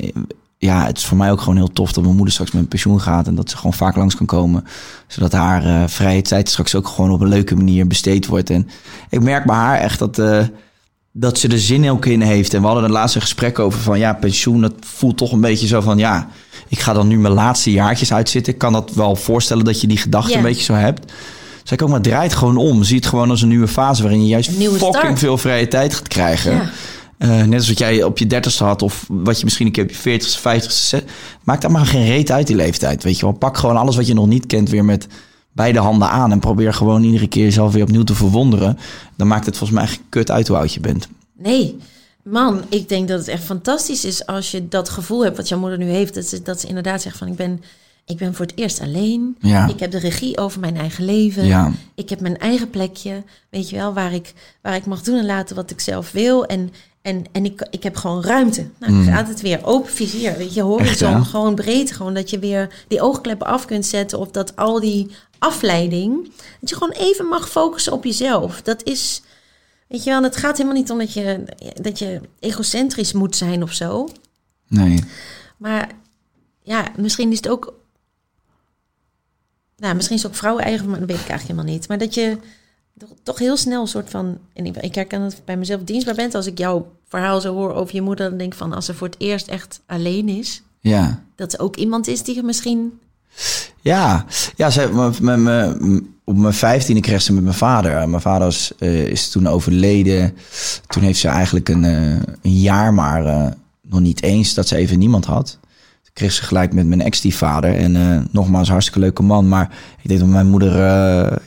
ja, 0.59 0.87
het 0.87 0.97
is 0.97 1.05
voor 1.05 1.17
mij 1.17 1.31
ook 1.31 1.41
gewoon 1.41 1.57
heel 1.57 1.73
tof 1.73 1.93
dat 1.93 2.03
mijn 2.03 2.17
moeder 2.17 2.33
straks 2.33 2.51
met 2.51 2.69
pensioen 2.69 3.01
gaat. 3.01 3.27
En 3.27 3.35
dat 3.35 3.51
ze 3.51 3.57
gewoon 3.57 3.73
vaak 3.73 3.97
langs 3.97 4.17
kan 4.17 4.27
komen. 4.27 4.65
Zodat 5.07 5.33
haar 5.33 5.65
eh, 5.65 5.89
vrije 5.89 6.23
tijd 6.23 6.49
straks 6.49 6.75
ook 6.75 6.89
gewoon 6.89 7.11
op 7.11 7.21
een 7.21 7.29
leuke 7.29 7.57
manier 7.57 7.87
besteed 7.87 8.27
wordt. 8.27 8.51
En 8.51 8.69
ik 9.11 9.23
merk 9.23 9.45
bij 9.45 9.57
haar 9.57 9.79
echt 9.79 9.99
dat, 9.99 10.19
eh, 10.19 10.43
dat 11.13 11.39
ze 11.39 11.49
er 11.49 11.59
zin 11.59 11.91
ook 11.91 12.07
in 12.07 12.21
heeft. 12.21 12.55
En 12.55 12.61
we 12.61 12.67
hadden 12.67 12.85
een 12.85 12.91
laatste 12.91 13.21
gesprek 13.21 13.59
over 13.59 13.81
van 13.81 13.99
ja, 13.99 14.13
pensioen. 14.13 14.61
Dat 14.61 14.75
voelt 14.81 15.17
toch 15.17 15.33
een 15.33 15.41
beetje 15.41 15.67
zo 15.67 15.81
van 15.81 15.99
ja, 15.99 16.29
ik 16.69 16.81
ga 16.81 16.93
dan 16.93 17.09
nu 17.09 17.19
mijn 17.19 17.35
laatste 17.35 17.71
jaartjes 17.71 18.13
uitzitten. 18.13 18.53
Ik 18.53 18.59
kan 18.59 18.73
dat 18.73 18.95
wel 18.95 19.17
voorstellen 19.17 19.65
dat 19.65 19.81
je 19.81 19.87
die 19.87 19.97
gedachte 19.97 20.37
een 20.37 20.43
beetje 20.43 20.65
zo 20.65 20.73
hebt. 20.73 21.13
Zeg 21.63 21.79
ik 21.79 21.83
ook, 21.83 21.91
maar 21.91 22.01
draait 22.01 22.35
gewoon 22.35 22.57
om. 22.57 22.85
Zie 22.85 22.97
het 22.97 23.07
gewoon 23.07 23.31
als 23.31 23.43
een 23.43 23.49
nieuwe 23.49 23.69
fase 23.69 24.03
waarin 24.03 24.23
je 24.23 24.29
juist 24.29 24.51
fucking 24.51 24.79
start. 24.79 25.19
veel 25.19 25.39
vrije 25.39 25.69
tijd 25.69 25.95
gaat 25.95 26.09
krijgen. 26.09 26.53
Ja. 26.53 26.71
Eh, 27.19 27.43
net 27.43 27.59
als 27.59 27.69
wat 27.69 27.79
jij 27.79 28.03
op 28.03 28.19
je 28.19 28.27
dertigste 28.27 28.65
had, 28.65 28.83
of 28.83 29.05
wat 29.09 29.39
je 29.39 29.45
misschien 29.45 29.67
een 29.67 29.73
keer 29.73 29.83
op 29.83 29.91
je 29.91 29.97
veertigste, 29.97 30.41
vijftigste... 30.41 31.03
Maakt 31.45 31.63
daar 31.63 31.71
maar 31.71 31.87
geen 31.87 32.07
reet 32.07 32.31
uit, 32.31 32.47
die 32.47 32.57
leeftijd. 32.57 33.03
Weet 33.03 33.19
je 33.19 33.27
wel, 33.27 33.35
pak 33.35 33.57
gewoon 33.57 33.77
alles 33.77 33.97
wat 33.97 34.07
je 34.07 34.15
nog 34.15 34.27
niet 34.27 34.47
kent 34.47 34.71
weer 34.71 34.85
met 34.85 35.07
beide 35.53 35.79
handen 35.79 36.09
aan... 36.09 36.33
en 36.33 36.41
probeer 36.41 36.75
gewoon 36.75 37.03
iedere 37.03 37.29
keer 37.29 37.45
jezelf 37.45 37.73
weer 37.73 37.83
opnieuw 37.83 38.05
te 38.05 38.15
verwonderen. 38.15 38.79
Dan 39.17 39.27
maakt 39.27 39.47
het 39.47 39.57
volgens 39.57 39.79
mij 39.79 39.89
echt 39.89 40.01
kut 40.09 40.31
uit 40.31 40.49
hoe 40.49 40.57
oud 40.57 40.75
je 40.75 40.81
bent. 40.81 41.09
Nee. 41.39 41.77
Man, 42.23 42.63
ik 42.69 42.89
denk 42.89 43.09
dat 43.09 43.19
het 43.19 43.29
echt 43.29 43.45
fantastisch 43.45 44.05
is 44.05 44.27
als 44.27 44.51
je 44.51 44.69
dat 44.69 44.89
gevoel 44.89 45.25
hebt 45.25 45.37
wat 45.37 45.49
jouw 45.49 45.59
moeder 45.59 45.79
nu 45.79 45.89
heeft. 45.89 46.15
Dat 46.15 46.25
ze, 46.25 46.43
dat 46.43 46.61
ze 46.61 46.67
inderdaad 46.67 47.03
zegt 47.03 47.17
van 47.17 47.29
ik 47.29 47.37
ben, 47.37 47.63
ik 48.05 48.17
ben 48.17 48.35
voor 48.35 48.47
het 48.47 48.59
eerst 48.59 48.81
alleen. 48.81 49.37
Ja. 49.41 49.69
Ik 49.69 49.81
heb 49.81 49.91
de 49.91 49.99
regie 49.99 50.39
over 50.39 50.61
mijn 50.61 50.77
eigen 50.77 51.05
leven. 51.05 51.45
Ja. 51.45 51.73
Ik 51.95 52.09
heb 52.09 52.21
mijn 52.21 52.39
eigen 52.39 52.71
plekje, 52.71 53.23
weet 53.51 53.71
je 53.71 53.77
wel, 53.77 53.93
waar 53.93 54.13
ik, 54.13 54.33
waar 54.63 54.75
ik 54.75 54.87
mag 54.87 55.03
doen 55.03 55.19
en 55.19 55.27
laten 55.27 55.57
wat 55.57 55.71
ik 55.71 55.81
zelf 55.81 56.13
wil. 56.13 56.45
En, 56.45 56.71
en, 57.07 57.25
en 57.33 57.45
ik, 57.45 57.67
ik 57.71 57.83
heb 57.83 57.97
gewoon 57.97 58.23
ruimte. 58.23 58.67
Nou, 58.79 58.93
Mm. 58.93 59.05
gaat 59.05 59.29
het 59.29 59.41
weer 59.41 59.65
open 59.65 59.93
vizier, 59.93 60.37
weet 60.37 60.55
je, 60.55 60.63
horizon, 60.63 61.25
gewoon 61.25 61.55
breed. 61.55 61.93
Gewoon 61.93 62.15
dat 62.15 62.31
je 62.31 62.39
weer 62.39 62.85
die 62.89 63.01
oogkleppen 63.01 63.47
af 63.47 63.65
kunt 63.65 63.87
zetten 63.87 64.19
of 64.19 64.31
dat 64.31 64.57
al 64.57 64.81
die 64.81 65.11
afleiding, 65.39 66.33
dat 66.61 66.69
je 66.69 66.77
gewoon 66.77 66.95
even 66.97 67.27
mag 67.27 67.51
focussen 67.51 67.93
op 67.93 68.05
jezelf. 68.05 68.63
Dat 68.63 68.83
is, 68.85 69.23
weet 69.89 70.05
je 70.05 70.11
wel, 70.11 70.23
het 70.23 70.37
gaat 70.37 70.57
helemaal 70.57 70.79
niet 70.79 70.91
om 70.91 70.99
dat 70.99 71.13
je, 71.13 71.45
dat 71.81 71.99
je 71.99 72.21
egocentrisch 72.39 73.13
moet 73.13 73.37
zijn 73.37 73.63
of 73.63 73.73
zo. 73.73 74.09
Nee. 74.69 75.05
Maar 75.57 75.91
ja, 76.63 76.85
misschien 76.97 77.31
is 77.31 77.37
het 77.37 77.49
ook. 77.49 77.75
Nou, 79.77 79.95
misschien 79.95 80.17
is 80.17 80.23
het 80.23 80.33
ook 80.33 80.39
vrouwen 80.39 80.65
eigen, 80.65 80.89
maar 80.91 80.99
dat 80.99 81.09
weet 81.09 81.21
ik 81.21 81.29
eigenlijk 81.29 81.51
helemaal 81.59 81.79
niet. 81.79 81.89
Maar 81.89 81.99
dat 81.99 82.15
je 82.15 82.39
toch, 83.23 83.39
heel 83.39 83.57
snel 83.57 83.81
een 83.81 83.87
soort 83.89 84.11
van. 84.11 84.39
En 84.53 84.67
ik, 84.67 84.77
ik 84.77 84.95
herken 84.95 85.21
het 85.21 85.43
bij 85.45 85.57
mezelf 85.57 85.83
dienstbaar 85.83 86.15
bent. 86.15 86.35
Als 86.35 86.47
ik 86.47 86.59
jouw 86.59 86.96
verhaal 87.09 87.41
zo 87.41 87.55
hoor 87.55 87.75
over 87.75 87.95
je 87.95 88.03
moeder, 88.03 88.29
dan 88.29 88.39
denk 88.39 88.53
ik 88.53 88.59
van 88.59 88.73
als 88.73 88.85
ze 88.85 88.95
voor 88.95 89.07
het 89.07 89.17
eerst 89.19 89.49
echt 89.49 89.81
alleen 89.87 90.29
is, 90.29 90.63
Ja. 90.81 91.23
dat 91.37 91.51
ze 91.51 91.59
ook 91.59 91.77
iemand 91.77 92.07
is 92.07 92.23
die 92.23 92.37
er 92.37 92.45
misschien. 92.45 92.93
Ja, 93.81 94.25
ja 94.57 94.71
ze, 94.71 95.11
met, 95.21 95.39
met- 95.39 96.03
op 96.25 96.37
mijn 96.37 96.55
vijftiende 96.55 97.01
kreeg 97.01 97.23
ze 97.23 97.33
met 97.33 97.43
mijn 97.43 97.55
vader. 97.55 98.09
Mijn 98.09 98.23
vader 98.23 98.45
was, 98.47 98.73
eh, 98.79 99.07
is 99.07 99.29
toen 99.31 99.47
overleden. 99.47 100.35
Toen 100.87 101.03
heeft 101.03 101.19
ze 101.19 101.29
eigenlijk 101.29 101.69
een, 101.69 101.85
eh, 101.85 102.11
een 102.43 102.59
jaar, 102.61 102.95
maar 102.95 103.25
eh, 103.27 103.47
nog 103.83 104.01
niet 104.01 104.23
eens, 104.23 104.55
dat 104.55 104.69
ze 104.69 104.77
even 104.77 104.99
niemand 104.99 105.25
had. 105.25 105.59
Toen 106.03 106.13
kreeg 106.13 106.33
ze 106.33 106.43
gelijk 106.43 106.73
met 106.73 106.87
mijn 106.87 107.03
ex-stiefvader. 107.03 107.77
En 107.77 108.29
nogmaals, 108.31 108.69
hartstikke 108.69 109.01
leuke 109.01 109.23
man. 109.23 109.49
Maar 109.49 109.71
ik 110.03 110.09
denk 110.09 110.21
dat 110.21 110.29
mijn 110.29 110.47
moeder, 110.47 110.73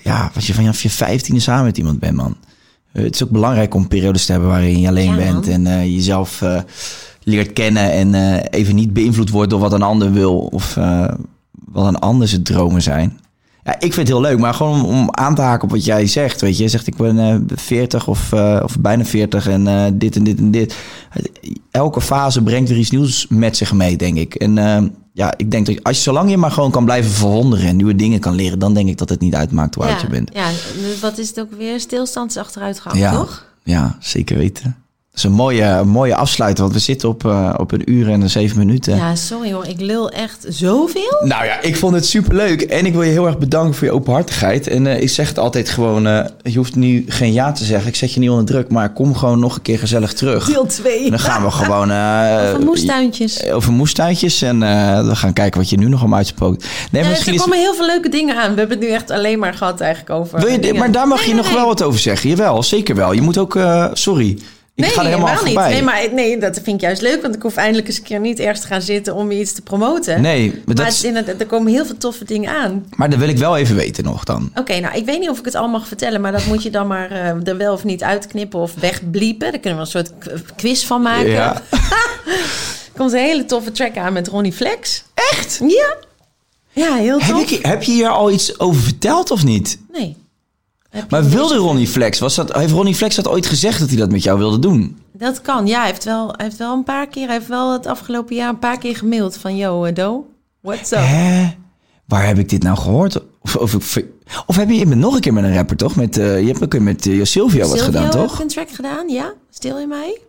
ja, 0.04 0.32
was 0.34 0.48
je 0.48 0.54
vanaf 0.54 0.82
je 0.82 0.90
vijftiende 0.90 1.42
samen 1.42 1.66
met 1.66 1.78
iemand 1.78 2.00
bent, 2.00 2.16
man. 2.16 2.36
Eh, 2.92 3.04
het 3.04 3.16
is 3.16 3.24
ook 3.24 3.30
belangrijk 3.30 3.74
om 3.74 3.88
periodes 3.88 4.26
te 4.26 4.32
hebben 4.32 4.50
waarin 4.50 4.80
je 4.80 4.88
alleen 4.88 5.10
Ja, 5.10 5.16
bent. 5.16 5.48
En 5.48 5.68
eh, 5.68 5.84
jezelf 5.84 6.42
eh, 6.42 6.60
leert 7.24 7.54
kennen. 7.54 7.92
En 7.92 8.42
even 8.50 8.76
niet 8.76 8.94
beïnvloed 8.94 9.30
wordt 9.30 9.50
door 9.50 9.60
wat 9.60 9.74
een 9.74 9.82
ander 9.82 10.12
wil. 10.12 10.38
Of 10.38 10.78
wat 11.66 11.88
een 11.88 12.00
ander 12.00 12.28
zijn 12.28 12.44
dromen 12.44 12.82
zijn. 12.82 13.20
Ja, 13.64 13.74
ik 13.74 13.94
vind 13.94 13.96
het 13.96 14.08
heel 14.08 14.22
leuk, 14.22 14.40
maar 14.40 14.54
gewoon 14.54 14.86
om, 14.86 15.00
om 15.00 15.08
aan 15.12 15.36
te 15.36 15.42
haken 15.42 15.64
op 15.64 15.70
wat 15.70 15.86
jij 15.86 16.08
zegt. 16.08 16.42
Weet 16.42 16.58
je, 16.58 16.64
je 16.64 16.70
zegt 16.70 16.88
ik 16.88 16.96
ben 16.96 17.20
eh 17.20 17.36
40 17.56 18.08
of, 18.08 18.34
of 18.64 18.80
bijna 18.80 19.06
40 19.06 19.48
en 19.48 19.98
dit 19.98 20.16
en 20.16 20.24
dit 20.24 20.38
en 20.38 20.52
dit. 20.52 20.76
Elke 21.72 22.02
fase 22.02 22.44
brengt 22.44 22.70
er 22.70 22.78
iets 22.78 22.92
nieuws 22.92 23.26
met 23.30 23.58
zich 23.58 23.74
mee, 23.74 23.98
denk 23.98 24.18
ik. 24.18 24.36
En 24.36 24.94
ja, 25.14 25.34
ik 25.38 25.52
denk 25.52 25.66
dat 25.66 25.84
als 25.84 25.98
je 25.98 26.04
zolang 26.04 26.30
je 26.30 26.38
maar 26.38 26.52
gewoon 26.52 26.72
kan 26.72 26.86
blijven 26.86 27.12
verwonderen 27.12 27.68
en 27.68 27.76
nieuwe 27.76 27.96
dingen 27.96 28.20
kan 28.20 28.36
leren, 28.36 28.60
dan 28.60 28.74
denk 28.74 28.90
ik 28.90 28.98
dat 28.98 29.10
het 29.10 29.20
niet 29.20 29.36
uitmaakt 29.36 29.76
hoe 29.76 29.84
oud 29.86 30.02
je 30.02 30.08
bent. 30.08 30.30
ja, 30.34 30.50
wat 31.02 31.18
is 31.18 31.28
het 31.28 31.40
ook 31.40 31.52
weer? 31.54 31.80
Stilstand 31.80 32.30
is 32.30 32.38
achteruitgang, 32.38 32.98
Ja, 32.98 33.12
toch? 33.12 33.46
ja, 33.64 33.98
zeker 34.00 34.38
weten. 34.38 34.76
Is 35.20 35.26
een 35.26 35.32
mooie, 35.32 35.84
mooie 35.84 36.16
afsluiter, 36.16 36.64
want 36.64 36.76
we 36.76 36.82
zitten 36.82 37.10
op, 37.10 37.26
eh, 37.26 37.54
op 37.58 37.72
een 37.72 37.92
uur 37.92 38.10
en 38.10 38.30
zeven 38.30 38.58
minuten. 38.58 38.96
Ja, 38.96 39.16
sorry 39.16 39.54
hoor, 39.54 39.66
ik 39.66 39.82
lul 39.82 40.10
echt 40.10 40.46
zoveel. 40.48 41.22
Nou 41.24 41.46
ja, 41.46 41.62
ik 41.62 41.76
vond 41.76 41.94
het 41.96 42.06
superleuk. 42.06 42.62
En 42.62 42.86
ik 42.86 42.94
wil 42.94 43.02
je 43.02 43.12
heel 43.12 43.26
erg 43.26 43.38
bedanken 43.38 43.74
voor 43.76 43.88
je 43.88 43.94
openhartigheid. 43.94 44.68
En 44.68 44.88
eh, 44.88 45.02
ik 45.02 45.10
zeg 45.10 45.28
het 45.28 45.40
altijd 45.40 45.70
gewoon, 45.70 46.08
eh, 46.08 46.26
je 46.44 46.58
hoeft 46.58 46.76
nu 46.76 47.06
geen 47.08 47.34
ja 47.34 47.52
te 47.52 47.64
zeggen. 47.64 47.88
Ik 47.90 47.96
zet 47.96 48.14
je 48.14 48.20
niet 48.20 48.30
onder 48.30 48.46
druk, 48.46 48.70
maar 48.70 48.94
kom 48.94 49.16
gewoon 49.16 49.40
nog 49.40 49.56
een 49.56 49.62
keer 49.62 49.80
gezellig 49.80 50.14
terug. 50.14 50.46
Deel 50.46 50.66
2. 50.66 51.04
En 51.04 51.10
dan 51.10 51.20
gaan 51.20 51.44
we 51.44 51.52
gewoon... 51.52 51.92
Over 52.50 52.66
moestuintjes. 52.66 53.46
Over 53.46 53.72
moestuintjes. 53.72 54.42
En 54.42 54.60
we 55.08 55.16
gaan 55.16 55.34
kijken 55.34 55.60
wat 55.60 55.70
je 55.70 55.78
nu 55.78 55.90
nog 55.90 56.00
allemaal 56.00 56.18
uitspookt. 56.18 56.68
Nee, 56.92 57.04
Ja, 57.04 57.10
misschien 57.10 57.34
er 57.34 57.40
is... 57.40 57.44
komen 57.46 57.60
heel 57.60 57.74
veel 57.74 57.86
leuke 57.86 58.10
dingen 58.10 58.36
aan. 58.36 58.54
We 58.54 58.60
hebben 58.60 58.78
het 58.78 58.88
nu 58.88 58.94
echt 58.94 59.12
alleen 59.12 59.40
maar 59.40 59.54
gehad 59.54 59.82
eigenlijk 59.82 60.20
over 60.20 60.40
Wil 60.40 60.62
je, 60.62 60.74
maar 60.74 60.92
daar 60.92 61.08
mag 61.08 61.18
Nee, 61.18 61.28
je 61.28 61.34
nee, 61.34 61.42
nog 61.42 61.52
nee. 61.52 61.60
wel 61.60 61.68
wat 61.68 61.84
over 61.84 62.00
zeggen. 62.00 62.30
Jawel, 62.30 62.64
zeker 62.64 62.96
wel. 62.96 63.14
Je 63.14 63.22
moet 63.22 63.38
ook... 63.38 63.60
sorry. 63.94 64.38
Ik 64.80 64.86
nee, 64.86 64.94
ga 64.94 65.02
er 65.02 65.08
helemaal 65.08 65.28
helemaal 65.28 65.44
niet. 65.46 65.54
voorbij. 65.54 65.72
Nee, 65.74 65.84
maar 65.84 66.14
nee, 66.14 66.38
dat 66.38 66.56
vind 66.64 66.68
ik 66.76 66.82
juist 66.82 67.02
leuk, 67.02 67.22
want 67.22 67.36
ik 67.36 67.42
hoef 67.42 67.56
eindelijk 67.56 67.88
eens 67.88 67.98
een 67.98 68.04
keer 68.04 68.20
niet 68.20 68.40
ergens 68.40 68.62
te 68.62 68.68
gaan 68.68 68.82
zitten 68.82 69.16
om 69.16 69.32
iets 69.32 69.52
te 69.52 69.62
promoten. 69.62 70.22
Nee, 70.22 70.48
maar 70.50 70.60
maar 70.66 70.76
dat 70.76 70.88
is- 70.88 71.04
er 71.04 71.46
komen 71.48 71.72
heel 71.72 71.86
veel 71.86 71.98
toffe 71.98 72.26
dingen 72.26 72.50
aan. 72.52 72.86
Maar 72.96 73.10
dat 73.10 73.20
wil 73.20 73.30
ik 73.30 73.38
wel 73.38 73.58
even 73.58 73.76
weten 73.76 74.04
nog 74.04 74.24
dan. 74.24 74.52
Oké, 74.56 74.80
nou, 74.80 74.96
ik 74.98 75.06
weet 75.06 75.20
niet 75.20 75.30
of 75.30 75.40
ik 75.40 75.46
het 75.46 75.56
al 75.56 75.68
mag 75.68 75.88
vertellen, 75.88 76.22
maar 76.22 76.32
dat 76.32 76.46
moet 76.46 76.64
je 76.64 76.70
dan 76.70 76.88
maar 76.88 77.12
eh, 77.12 77.48
er 77.48 77.58
wel 77.58 77.74
of 77.74 77.84
niet 77.84 78.04
uitknippen 78.04 78.60
of 78.60 78.74
wegbliepen. 78.80 79.52
Daar 79.52 79.60
kunnen 79.60 79.80
we 79.80 79.86
een 79.86 80.06
soort 80.06 80.12
quiz 80.56 80.84
van 80.86 81.02
maken. 81.02 81.30
Ja. 81.32 81.54
Er 81.56 81.80
komt 82.98 83.12
een 83.14 83.20
hele 83.20 83.46
toffe 83.46 83.72
track 83.72 83.98
aan 83.98 84.14
met 84.14 84.28
Ronnie 84.28 84.54
Flex. 84.54 85.04
Echt? 85.14 85.60
Ja. 85.68 85.96
Ja, 86.72 86.96
heel 86.96 87.20
Heb, 87.22 87.36
tof. 87.36 87.52
ik, 87.52 87.66
heb 87.66 87.84
je 87.84 87.92
hier 87.92 88.10
al 88.10 88.32
iets 88.32 88.60
over 88.60 88.82
verteld 88.82 89.32
of 89.32 89.44
niet? 89.44 89.78
Nee. 89.92 90.18
Maar 91.10 91.20
een 91.20 91.30
wilde 91.30 91.56
Ronnie 91.56 91.88
Flex, 91.88 92.20
was 92.20 92.36
dat, 92.36 92.54
heeft 92.54 92.74
Ronnie 92.74 92.96
Flex 92.96 93.16
dat 93.16 93.28
ooit 93.28 93.46
gezegd 93.46 93.80
dat 93.80 93.90
hij 93.90 93.98
dat 93.98 94.12
met 94.12 94.24
jou 94.24 94.38
wilde 94.38 94.60
doen? 94.60 94.98
Dat 95.14 95.42
kan, 95.42 95.68
ja. 95.68 95.78
Hij 95.80 95.90
heeft 95.90 96.04
wel, 96.04 96.28
hij 96.28 96.46
heeft 96.46 96.58
wel 96.58 96.74
een 96.74 96.84
paar 96.84 97.08
keer, 97.08 97.26
hij 97.26 97.36
heeft 97.36 97.48
wel 97.48 97.74
het 97.74 97.86
afgelopen 97.86 98.36
jaar 98.36 98.50
een 98.50 98.60
paar 98.60 98.78
keer 98.78 98.96
gemaild 98.96 99.38
van, 99.38 99.56
yo, 99.58 99.84
eh, 99.84 99.96
Do, 99.96 100.28
what's 100.62 100.92
up? 100.92 100.98
Hè? 101.02 101.48
Waar 102.08 102.28
heb 102.28 102.38
ik 102.38 102.50
dit 102.50 102.64
nou 102.64 102.78
gehoord? 102.78 103.22
Of, 103.42 103.56
of, 103.56 103.76
of, 103.76 103.98
of 104.46 104.56
heb 104.56 104.70
je, 104.70 104.76
je 104.76 104.86
nog 104.86 105.16
een 105.16 105.22
keer 105.22 105.34
met 105.34 105.44
een 105.44 105.56
rapper, 105.56 105.78
toch? 105.78 105.96
Met, 105.96 106.18
eh, 106.18 106.40
je 106.40 106.48
hebt 106.48 106.64
ook 106.64 106.80
met 106.80 107.06
uh, 107.06 107.24
Silvio 107.26 107.60
wat 107.60 107.78
Silvio 107.78 107.86
gedaan, 107.86 108.10
toch? 108.10 108.40
een 108.40 108.48
track 108.48 108.70
gedaan, 108.70 109.10
ja. 109.10 109.34
Stil 109.50 109.80
in 109.80 109.88
mij. 109.88 110.20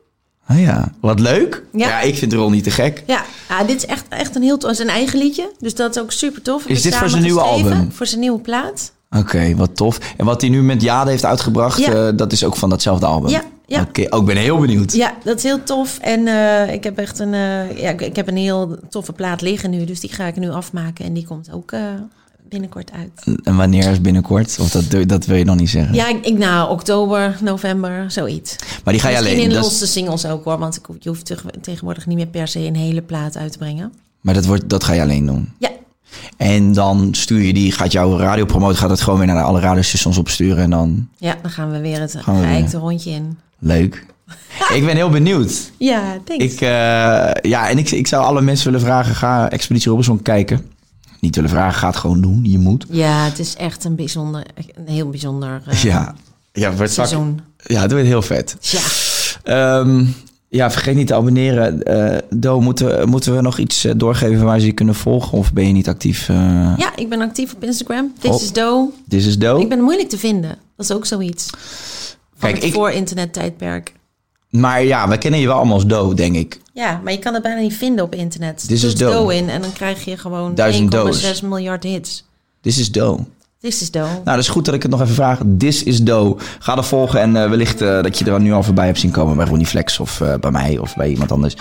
Ah 0.47 0.61
ja, 0.61 0.93
wat 1.01 1.21
leuk. 1.21 1.65
Ja, 1.73 1.89
Ja. 1.89 2.01
ik 2.01 2.17
vind 2.17 2.33
Ronnie 2.33 2.63
te 2.63 2.71
gek. 2.71 3.03
Ja, 3.07 3.25
ja 3.49 3.65
dit 3.65 3.77
is 3.77 3.87
echt, 3.87 4.05
echt 4.09 4.37
een 4.37 4.43
heel 4.43 4.59
tof, 4.59 4.77
zijn 4.77 4.89
eigen 4.89 5.19
liedje. 5.19 5.53
Dus 5.59 5.75
dat 5.75 5.97
is 5.97 6.03
ook 6.03 6.13
super 6.13 6.43
tof. 6.43 6.67
Is 6.67 6.83
dit 6.83 6.95
voor 6.97 7.09
zijn 7.09 7.23
nieuwe 7.23 7.41
album? 7.41 7.93
Voor 7.93 8.07
zijn 8.07 8.21
nieuwe 8.21 8.41
plaat. 8.41 8.93
Oké, 9.17 9.55
wat 9.57 9.77
tof. 9.77 9.99
En 10.17 10.25
wat 10.25 10.41
hij 10.41 10.51
nu 10.51 10.63
met 10.63 10.83
Jade 10.83 11.11
heeft 11.11 11.25
uitgebracht, 11.25 11.79
Ja. 11.79 11.93
eh, 12.09 12.17
dat 12.17 12.33
is 12.33 12.45
ook 12.45 12.57
van 12.57 12.71
datzelfde 12.71 13.07
album? 13.07 13.31
Ja, 13.31 13.43
ja. 13.67 13.81
Oké, 13.81 14.07
ook 14.11 14.27
ben 14.27 14.37
heel 14.37 14.59
benieuwd. 14.59 14.93
Ja, 14.93 15.15
dat 15.25 15.37
is 15.37 15.43
heel 15.43 15.63
tof. 15.63 15.99
En 15.99 16.27
eh, 16.27 16.73
ik 16.75 16.85
heb 16.85 16.99
echt 16.99 17.19
een, 17.19 17.35
eh, 17.35 17.79
ja, 17.81 17.91
ik- 17.91 18.01
ik 18.01 18.17
heb 18.17 18.29
een 18.29 18.37
heel 18.37 18.77
toffe 18.89 19.13
plaat 19.13 19.41
liggen 19.41 19.71
nu. 19.71 19.85
Dus 19.85 20.01
die 20.01 20.13
ga 20.13 20.27
ik 20.27 20.37
nu 20.37 20.51
afmaken. 20.51 21.05
En 21.05 21.13
die 21.13 21.27
komt 21.27 21.53
ook 21.53 21.73
binnenkort 22.49 22.91
uit. 22.93 23.39
En 23.45 23.57
wanneer 23.57 23.91
is 23.91 24.01
binnenkort? 24.01 24.57
Of 24.61 24.71
dat, 24.71 25.09
dat 25.09 25.25
wil 25.27 25.37
je 25.37 25.45
nog 25.45 25.57
niet 25.57 25.71
zeggen. 25.71 25.95
Ja, 25.95 26.09
ik, 26.09 26.27
ik 26.27 26.39
nou, 26.39 26.71
oktober, 26.71 27.37
november, 27.43 28.11
zoiets. 28.11 28.57
Maar 28.85 28.93
die 28.93 29.03
ga 29.03 29.09
je 29.09 29.15
Misschien 29.15 29.39
alleen. 29.39 29.51
in 29.51 29.57
losse 29.61 29.87
singles 29.87 30.27
ook 30.27 30.45
hoor. 30.45 30.59
Want 30.59 30.77
ik, 30.77 30.87
je 30.99 31.09
hoeft 31.09 31.25
teg- 31.27 31.45
tegenwoordig 31.61 32.07
niet 32.07 32.17
meer 32.17 32.27
per 32.27 32.49
se 32.49 32.59
een 32.59 32.77
hele 32.77 33.03
plaat 33.03 33.37
uit 33.37 33.53
te 33.53 33.59
brengen. 33.59 33.93
maar 34.21 34.35
dat, 34.35 34.45
wordt, 34.47 34.69
dat 34.69 34.85
ga 34.85 34.93
je 34.93 35.01
alleen 35.01 35.27
doen. 35.27 35.49
Ja, 35.59 35.69
En 36.37 36.73
dan 36.73 37.09
stuur 37.15 37.43
je 37.43 37.53
die, 37.53 37.73
gaat 37.73 37.93
jouw 37.93 38.19
radiopromoot, 38.19 38.77
gaat 38.77 38.91
het 38.91 39.01
gewoon 39.01 39.19
weer 39.19 39.29
naar 39.29 39.43
alle 39.43 39.61
radiostations 39.61 40.19
opsturen 40.19 40.63
en 40.63 40.71
dan 40.71 41.09
ja 41.19 41.37
dan 41.43 41.51
gaan 41.51 41.71
we 41.71 41.81
weer 41.81 42.01
het 42.01 42.17
geëikte 42.19 42.79
rondje 42.79 43.11
in. 43.11 43.39
leuk. 43.59 44.07
ik 44.75 44.85
ben 44.85 44.97
heel 44.97 45.11
benieuwd. 45.11 45.71
Ja, 45.77 46.19
thanks. 46.25 46.45
Ik, 46.45 46.61
eh, 46.61 46.69
ja, 47.51 47.69
en 47.69 47.79
ik, 47.79 47.91
ik 47.91 48.07
zou 48.07 48.25
alle 48.25 48.41
mensen 48.41 48.71
willen 48.71 48.87
vragen, 48.87 49.15
ga 49.15 49.51
Expeditie 49.51 49.89
Robinson 49.89 50.23
kijken. 50.23 50.67
Niet 51.21 51.35
willen 51.35 51.51
vragen, 51.51 51.79
ga 51.79 51.87
het 51.87 51.97
gewoon 51.97 52.21
doen. 52.21 52.41
Je 52.43 52.59
moet. 52.59 52.87
Ja, 52.91 53.25
het 53.25 53.39
is 53.39 53.57
echt 53.57 53.85
een 53.85 53.95
bijzonder, 53.95 54.45
een 54.75 54.93
heel 54.93 55.09
bijzonder 55.11 55.63
eh, 55.67 55.83
Ja, 55.91 56.15
ja, 56.53 56.69
het 56.69 56.77
wordt 56.77 56.93
seizoen. 56.93 57.41
Ja, 57.57 57.81
het 57.81 57.91
wordt 57.93 58.07
heel 58.07 58.23
vet. 58.23 58.57
Ja. 58.61 58.81
Ehm, 59.43 60.05
ja, 60.51 60.71
vergeet 60.71 60.95
niet 60.95 61.07
te 61.07 61.15
abonneren. 61.15 61.83
Eh 61.83 62.19
Do, 62.31 62.61
moeten, 62.61 63.09
moeten 63.09 63.35
we 63.37 63.41
nog 63.43 63.59
iets 63.59 63.85
eh, 63.85 63.93
doorgeven 63.97 64.45
waar 64.45 64.61
ze 64.61 64.67
je 64.67 64.73
kunnen 64.73 64.95
volgen? 64.95 65.39
Of 65.39 65.53
ben 65.53 65.67
je 65.67 65.73
niet 65.73 65.89
actief? 65.89 66.29
eh 66.29 66.37
ja, 66.77 66.97
ik 66.97 67.09
ben 67.09 67.21
actief 67.21 67.55
op 67.55 67.65
Instagram. 67.65 68.13
This 68.21 68.31
Oh. 68.31 68.43
is 68.43 68.53
Do. 68.53 68.93
This 69.09 69.27
is 69.27 69.39
Do. 69.39 69.61
Ik 69.61 69.69
ben 69.69 69.81
moeilijk 69.81 70.09
te 70.09 70.19
vinden. 70.19 70.57
Dat 70.77 70.87
is 70.91 70.93
ook 70.97 71.07
zoiets. 71.07 71.51
Kijk, 72.39 72.59
ik- 72.63 72.73
voor 72.73 72.91
internettijdperk. 72.91 73.93
Maar 74.51 74.85
ja, 74.85 75.09
we 75.09 75.19
kennen 75.19 75.41
je 75.41 75.47
wel 75.47 75.57
allemaal 75.57 75.75
als 75.75 75.87
Do, 75.87 76.15
denk 76.15 76.37
ik. 76.37 76.61
Ja, 76.73 77.01
maar 77.05 77.13
je 77.13 77.19
kan 77.19 77.35
het 77.35 77.43
bijna 77.43 77.61
niet 77.61 77.75
vinden 77.77 78.05
op 78.05 78.15
internet. 78.15 78.67
This 78.69 78.85
is 78.85 78.95
Doe 78.95 79.11
Do. 79.11 79.23
Do 79.23 79.29
in 79.29 79.49
en 79.49 79.61
dan 79.61 79.73
krijg 79.73 80.05
je 80.05 80.17
gewoon 80.17 80.55
Duizend 80.55 80.95
1,6 80.95 81.43
miljard 81.43 81.83
hits. 81.83 82.25
This 82.61 82.79
is 82.79 82.93
Do. 82.93 83.25
This 83.61 83.83
is 83.83 83.91
Do. 83.91 84.01
Nou, 84.01 84.23
dat 84.25 84.39
is 84.39 84.49
goed 84.49 84.65
dat 84.65 84.75
ik 84.75 84.83
het 84.83 84.91
nog 84.91 85.01
even 85.01 85.15
vraag. 85.15 85.41
This 85.59 85.83
is 85.83 86.03
Do. 86.03 86.39
Ga 86.59 86.77
er 86.77 86.85
volgen 86.85 87.21
en 87.21 87.37
eh, 87.37 87.49
wellicht 87.49 87.81
eh, 87.81 88.03
dat 88.03 88.19
je 88.19 88.25
er 88.25 88.41
nu 88.41 88.53
al 88.53 88.63
voorbij 88.63 88.87
hebt 88.87 88.99
zien 88.99 89.11
komen 89.11 89.37
bij 89.37 89.47
Ronnie 89.47 89.67
Flex 89.67 89.99
of 89.99 90.21
eh, 90.21 90.35
bij 90.35 90.51
mij 90.51 90.79
of 90.79 90.97
bij 90.97 91.09
iemand 91.09 91.33
anders. 91.33 91.57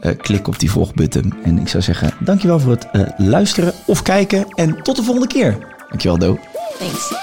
Eh, 0.00 0.16
klik 0.16 0.48
op 0.48 0.58
die 0.58 0.70
volgbutton. 0.70 1.34
En 1.44 1.58
ik 1.58 1.68
zou 1.68 1.82
zeggen, 1.82 2.14
dankjewel 2.20 2.60
voor 2.60 2.70
het 2.70 2.90
eh, 2.92 3.02
luisteren 3.16 3.72
of 3.86 4.02
kijken 4.02 4.46
en 4.48 4.82
tot 4.82 4.96
de 4.96 5.02
volgende 5.02 5.28
keer. 5.28 5.76
Dankjewel 5.88 6.18
Do. 6.18 6.38
Thanks. 6.78 7.14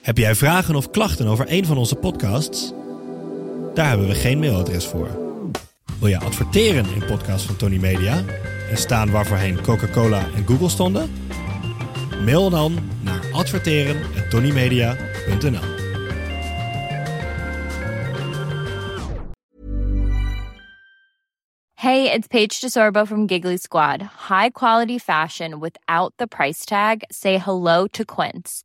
Heb 0.00 0.18
jij 0.18 0.34
vragen 0.34 0.74
of 0.74 0.90
klachten 0.90 1.26
over 1.26 1.46
een 1.48 1.66
van 1.66 1.76
onze 1.76 1.94
podcasts? 1.94 2.72
Daar 3.74 3.88
hebben 3.88 4.06
we 4.06 4.14
geen 4.14 4.38
mailadres 4.38 4.86
voor. 4.86 5.23
Wil 6.00 6.08
je 6.08 6.18
adverteren 6.18 6.94
in 6.94 7.04
podcasts 7.06 7.46
van 7.46 7.56
Tony 7.56 7.78
Media 7.78 8.24
en 8.70 8.76
staan 8.76 9.10
waarvoorheen 9.10 9.62
Coca-Cola 9.62 10.26
en 10.34 10.46
Google 10.46 10.68
stonden? 10.68 11.12
Mail 12.24 12.50
dan 12.50 12.78
naar 13.00 13.20
adverteren@tonymedia.nl. 13.32 15.82
Hey, 21.74 22.06
it's 22.06 22.26
Paige 22.26 22.60
DeSorbo 22.60 23.04
from 23.04 23.28
Giggly 23.28 23.56
Squad. 23.56 24.02
High 24.28 24.50
quality 24.52 24.98
fashion 24.98 25.60
without 25.60 26.14
the 26.16 26.26
price 26.26 26.64
tag. 26.64 27.02
Say 27.10 27.38
hello 27.38 27.86
to 27.86 28.04
Quince. 28.04 28.64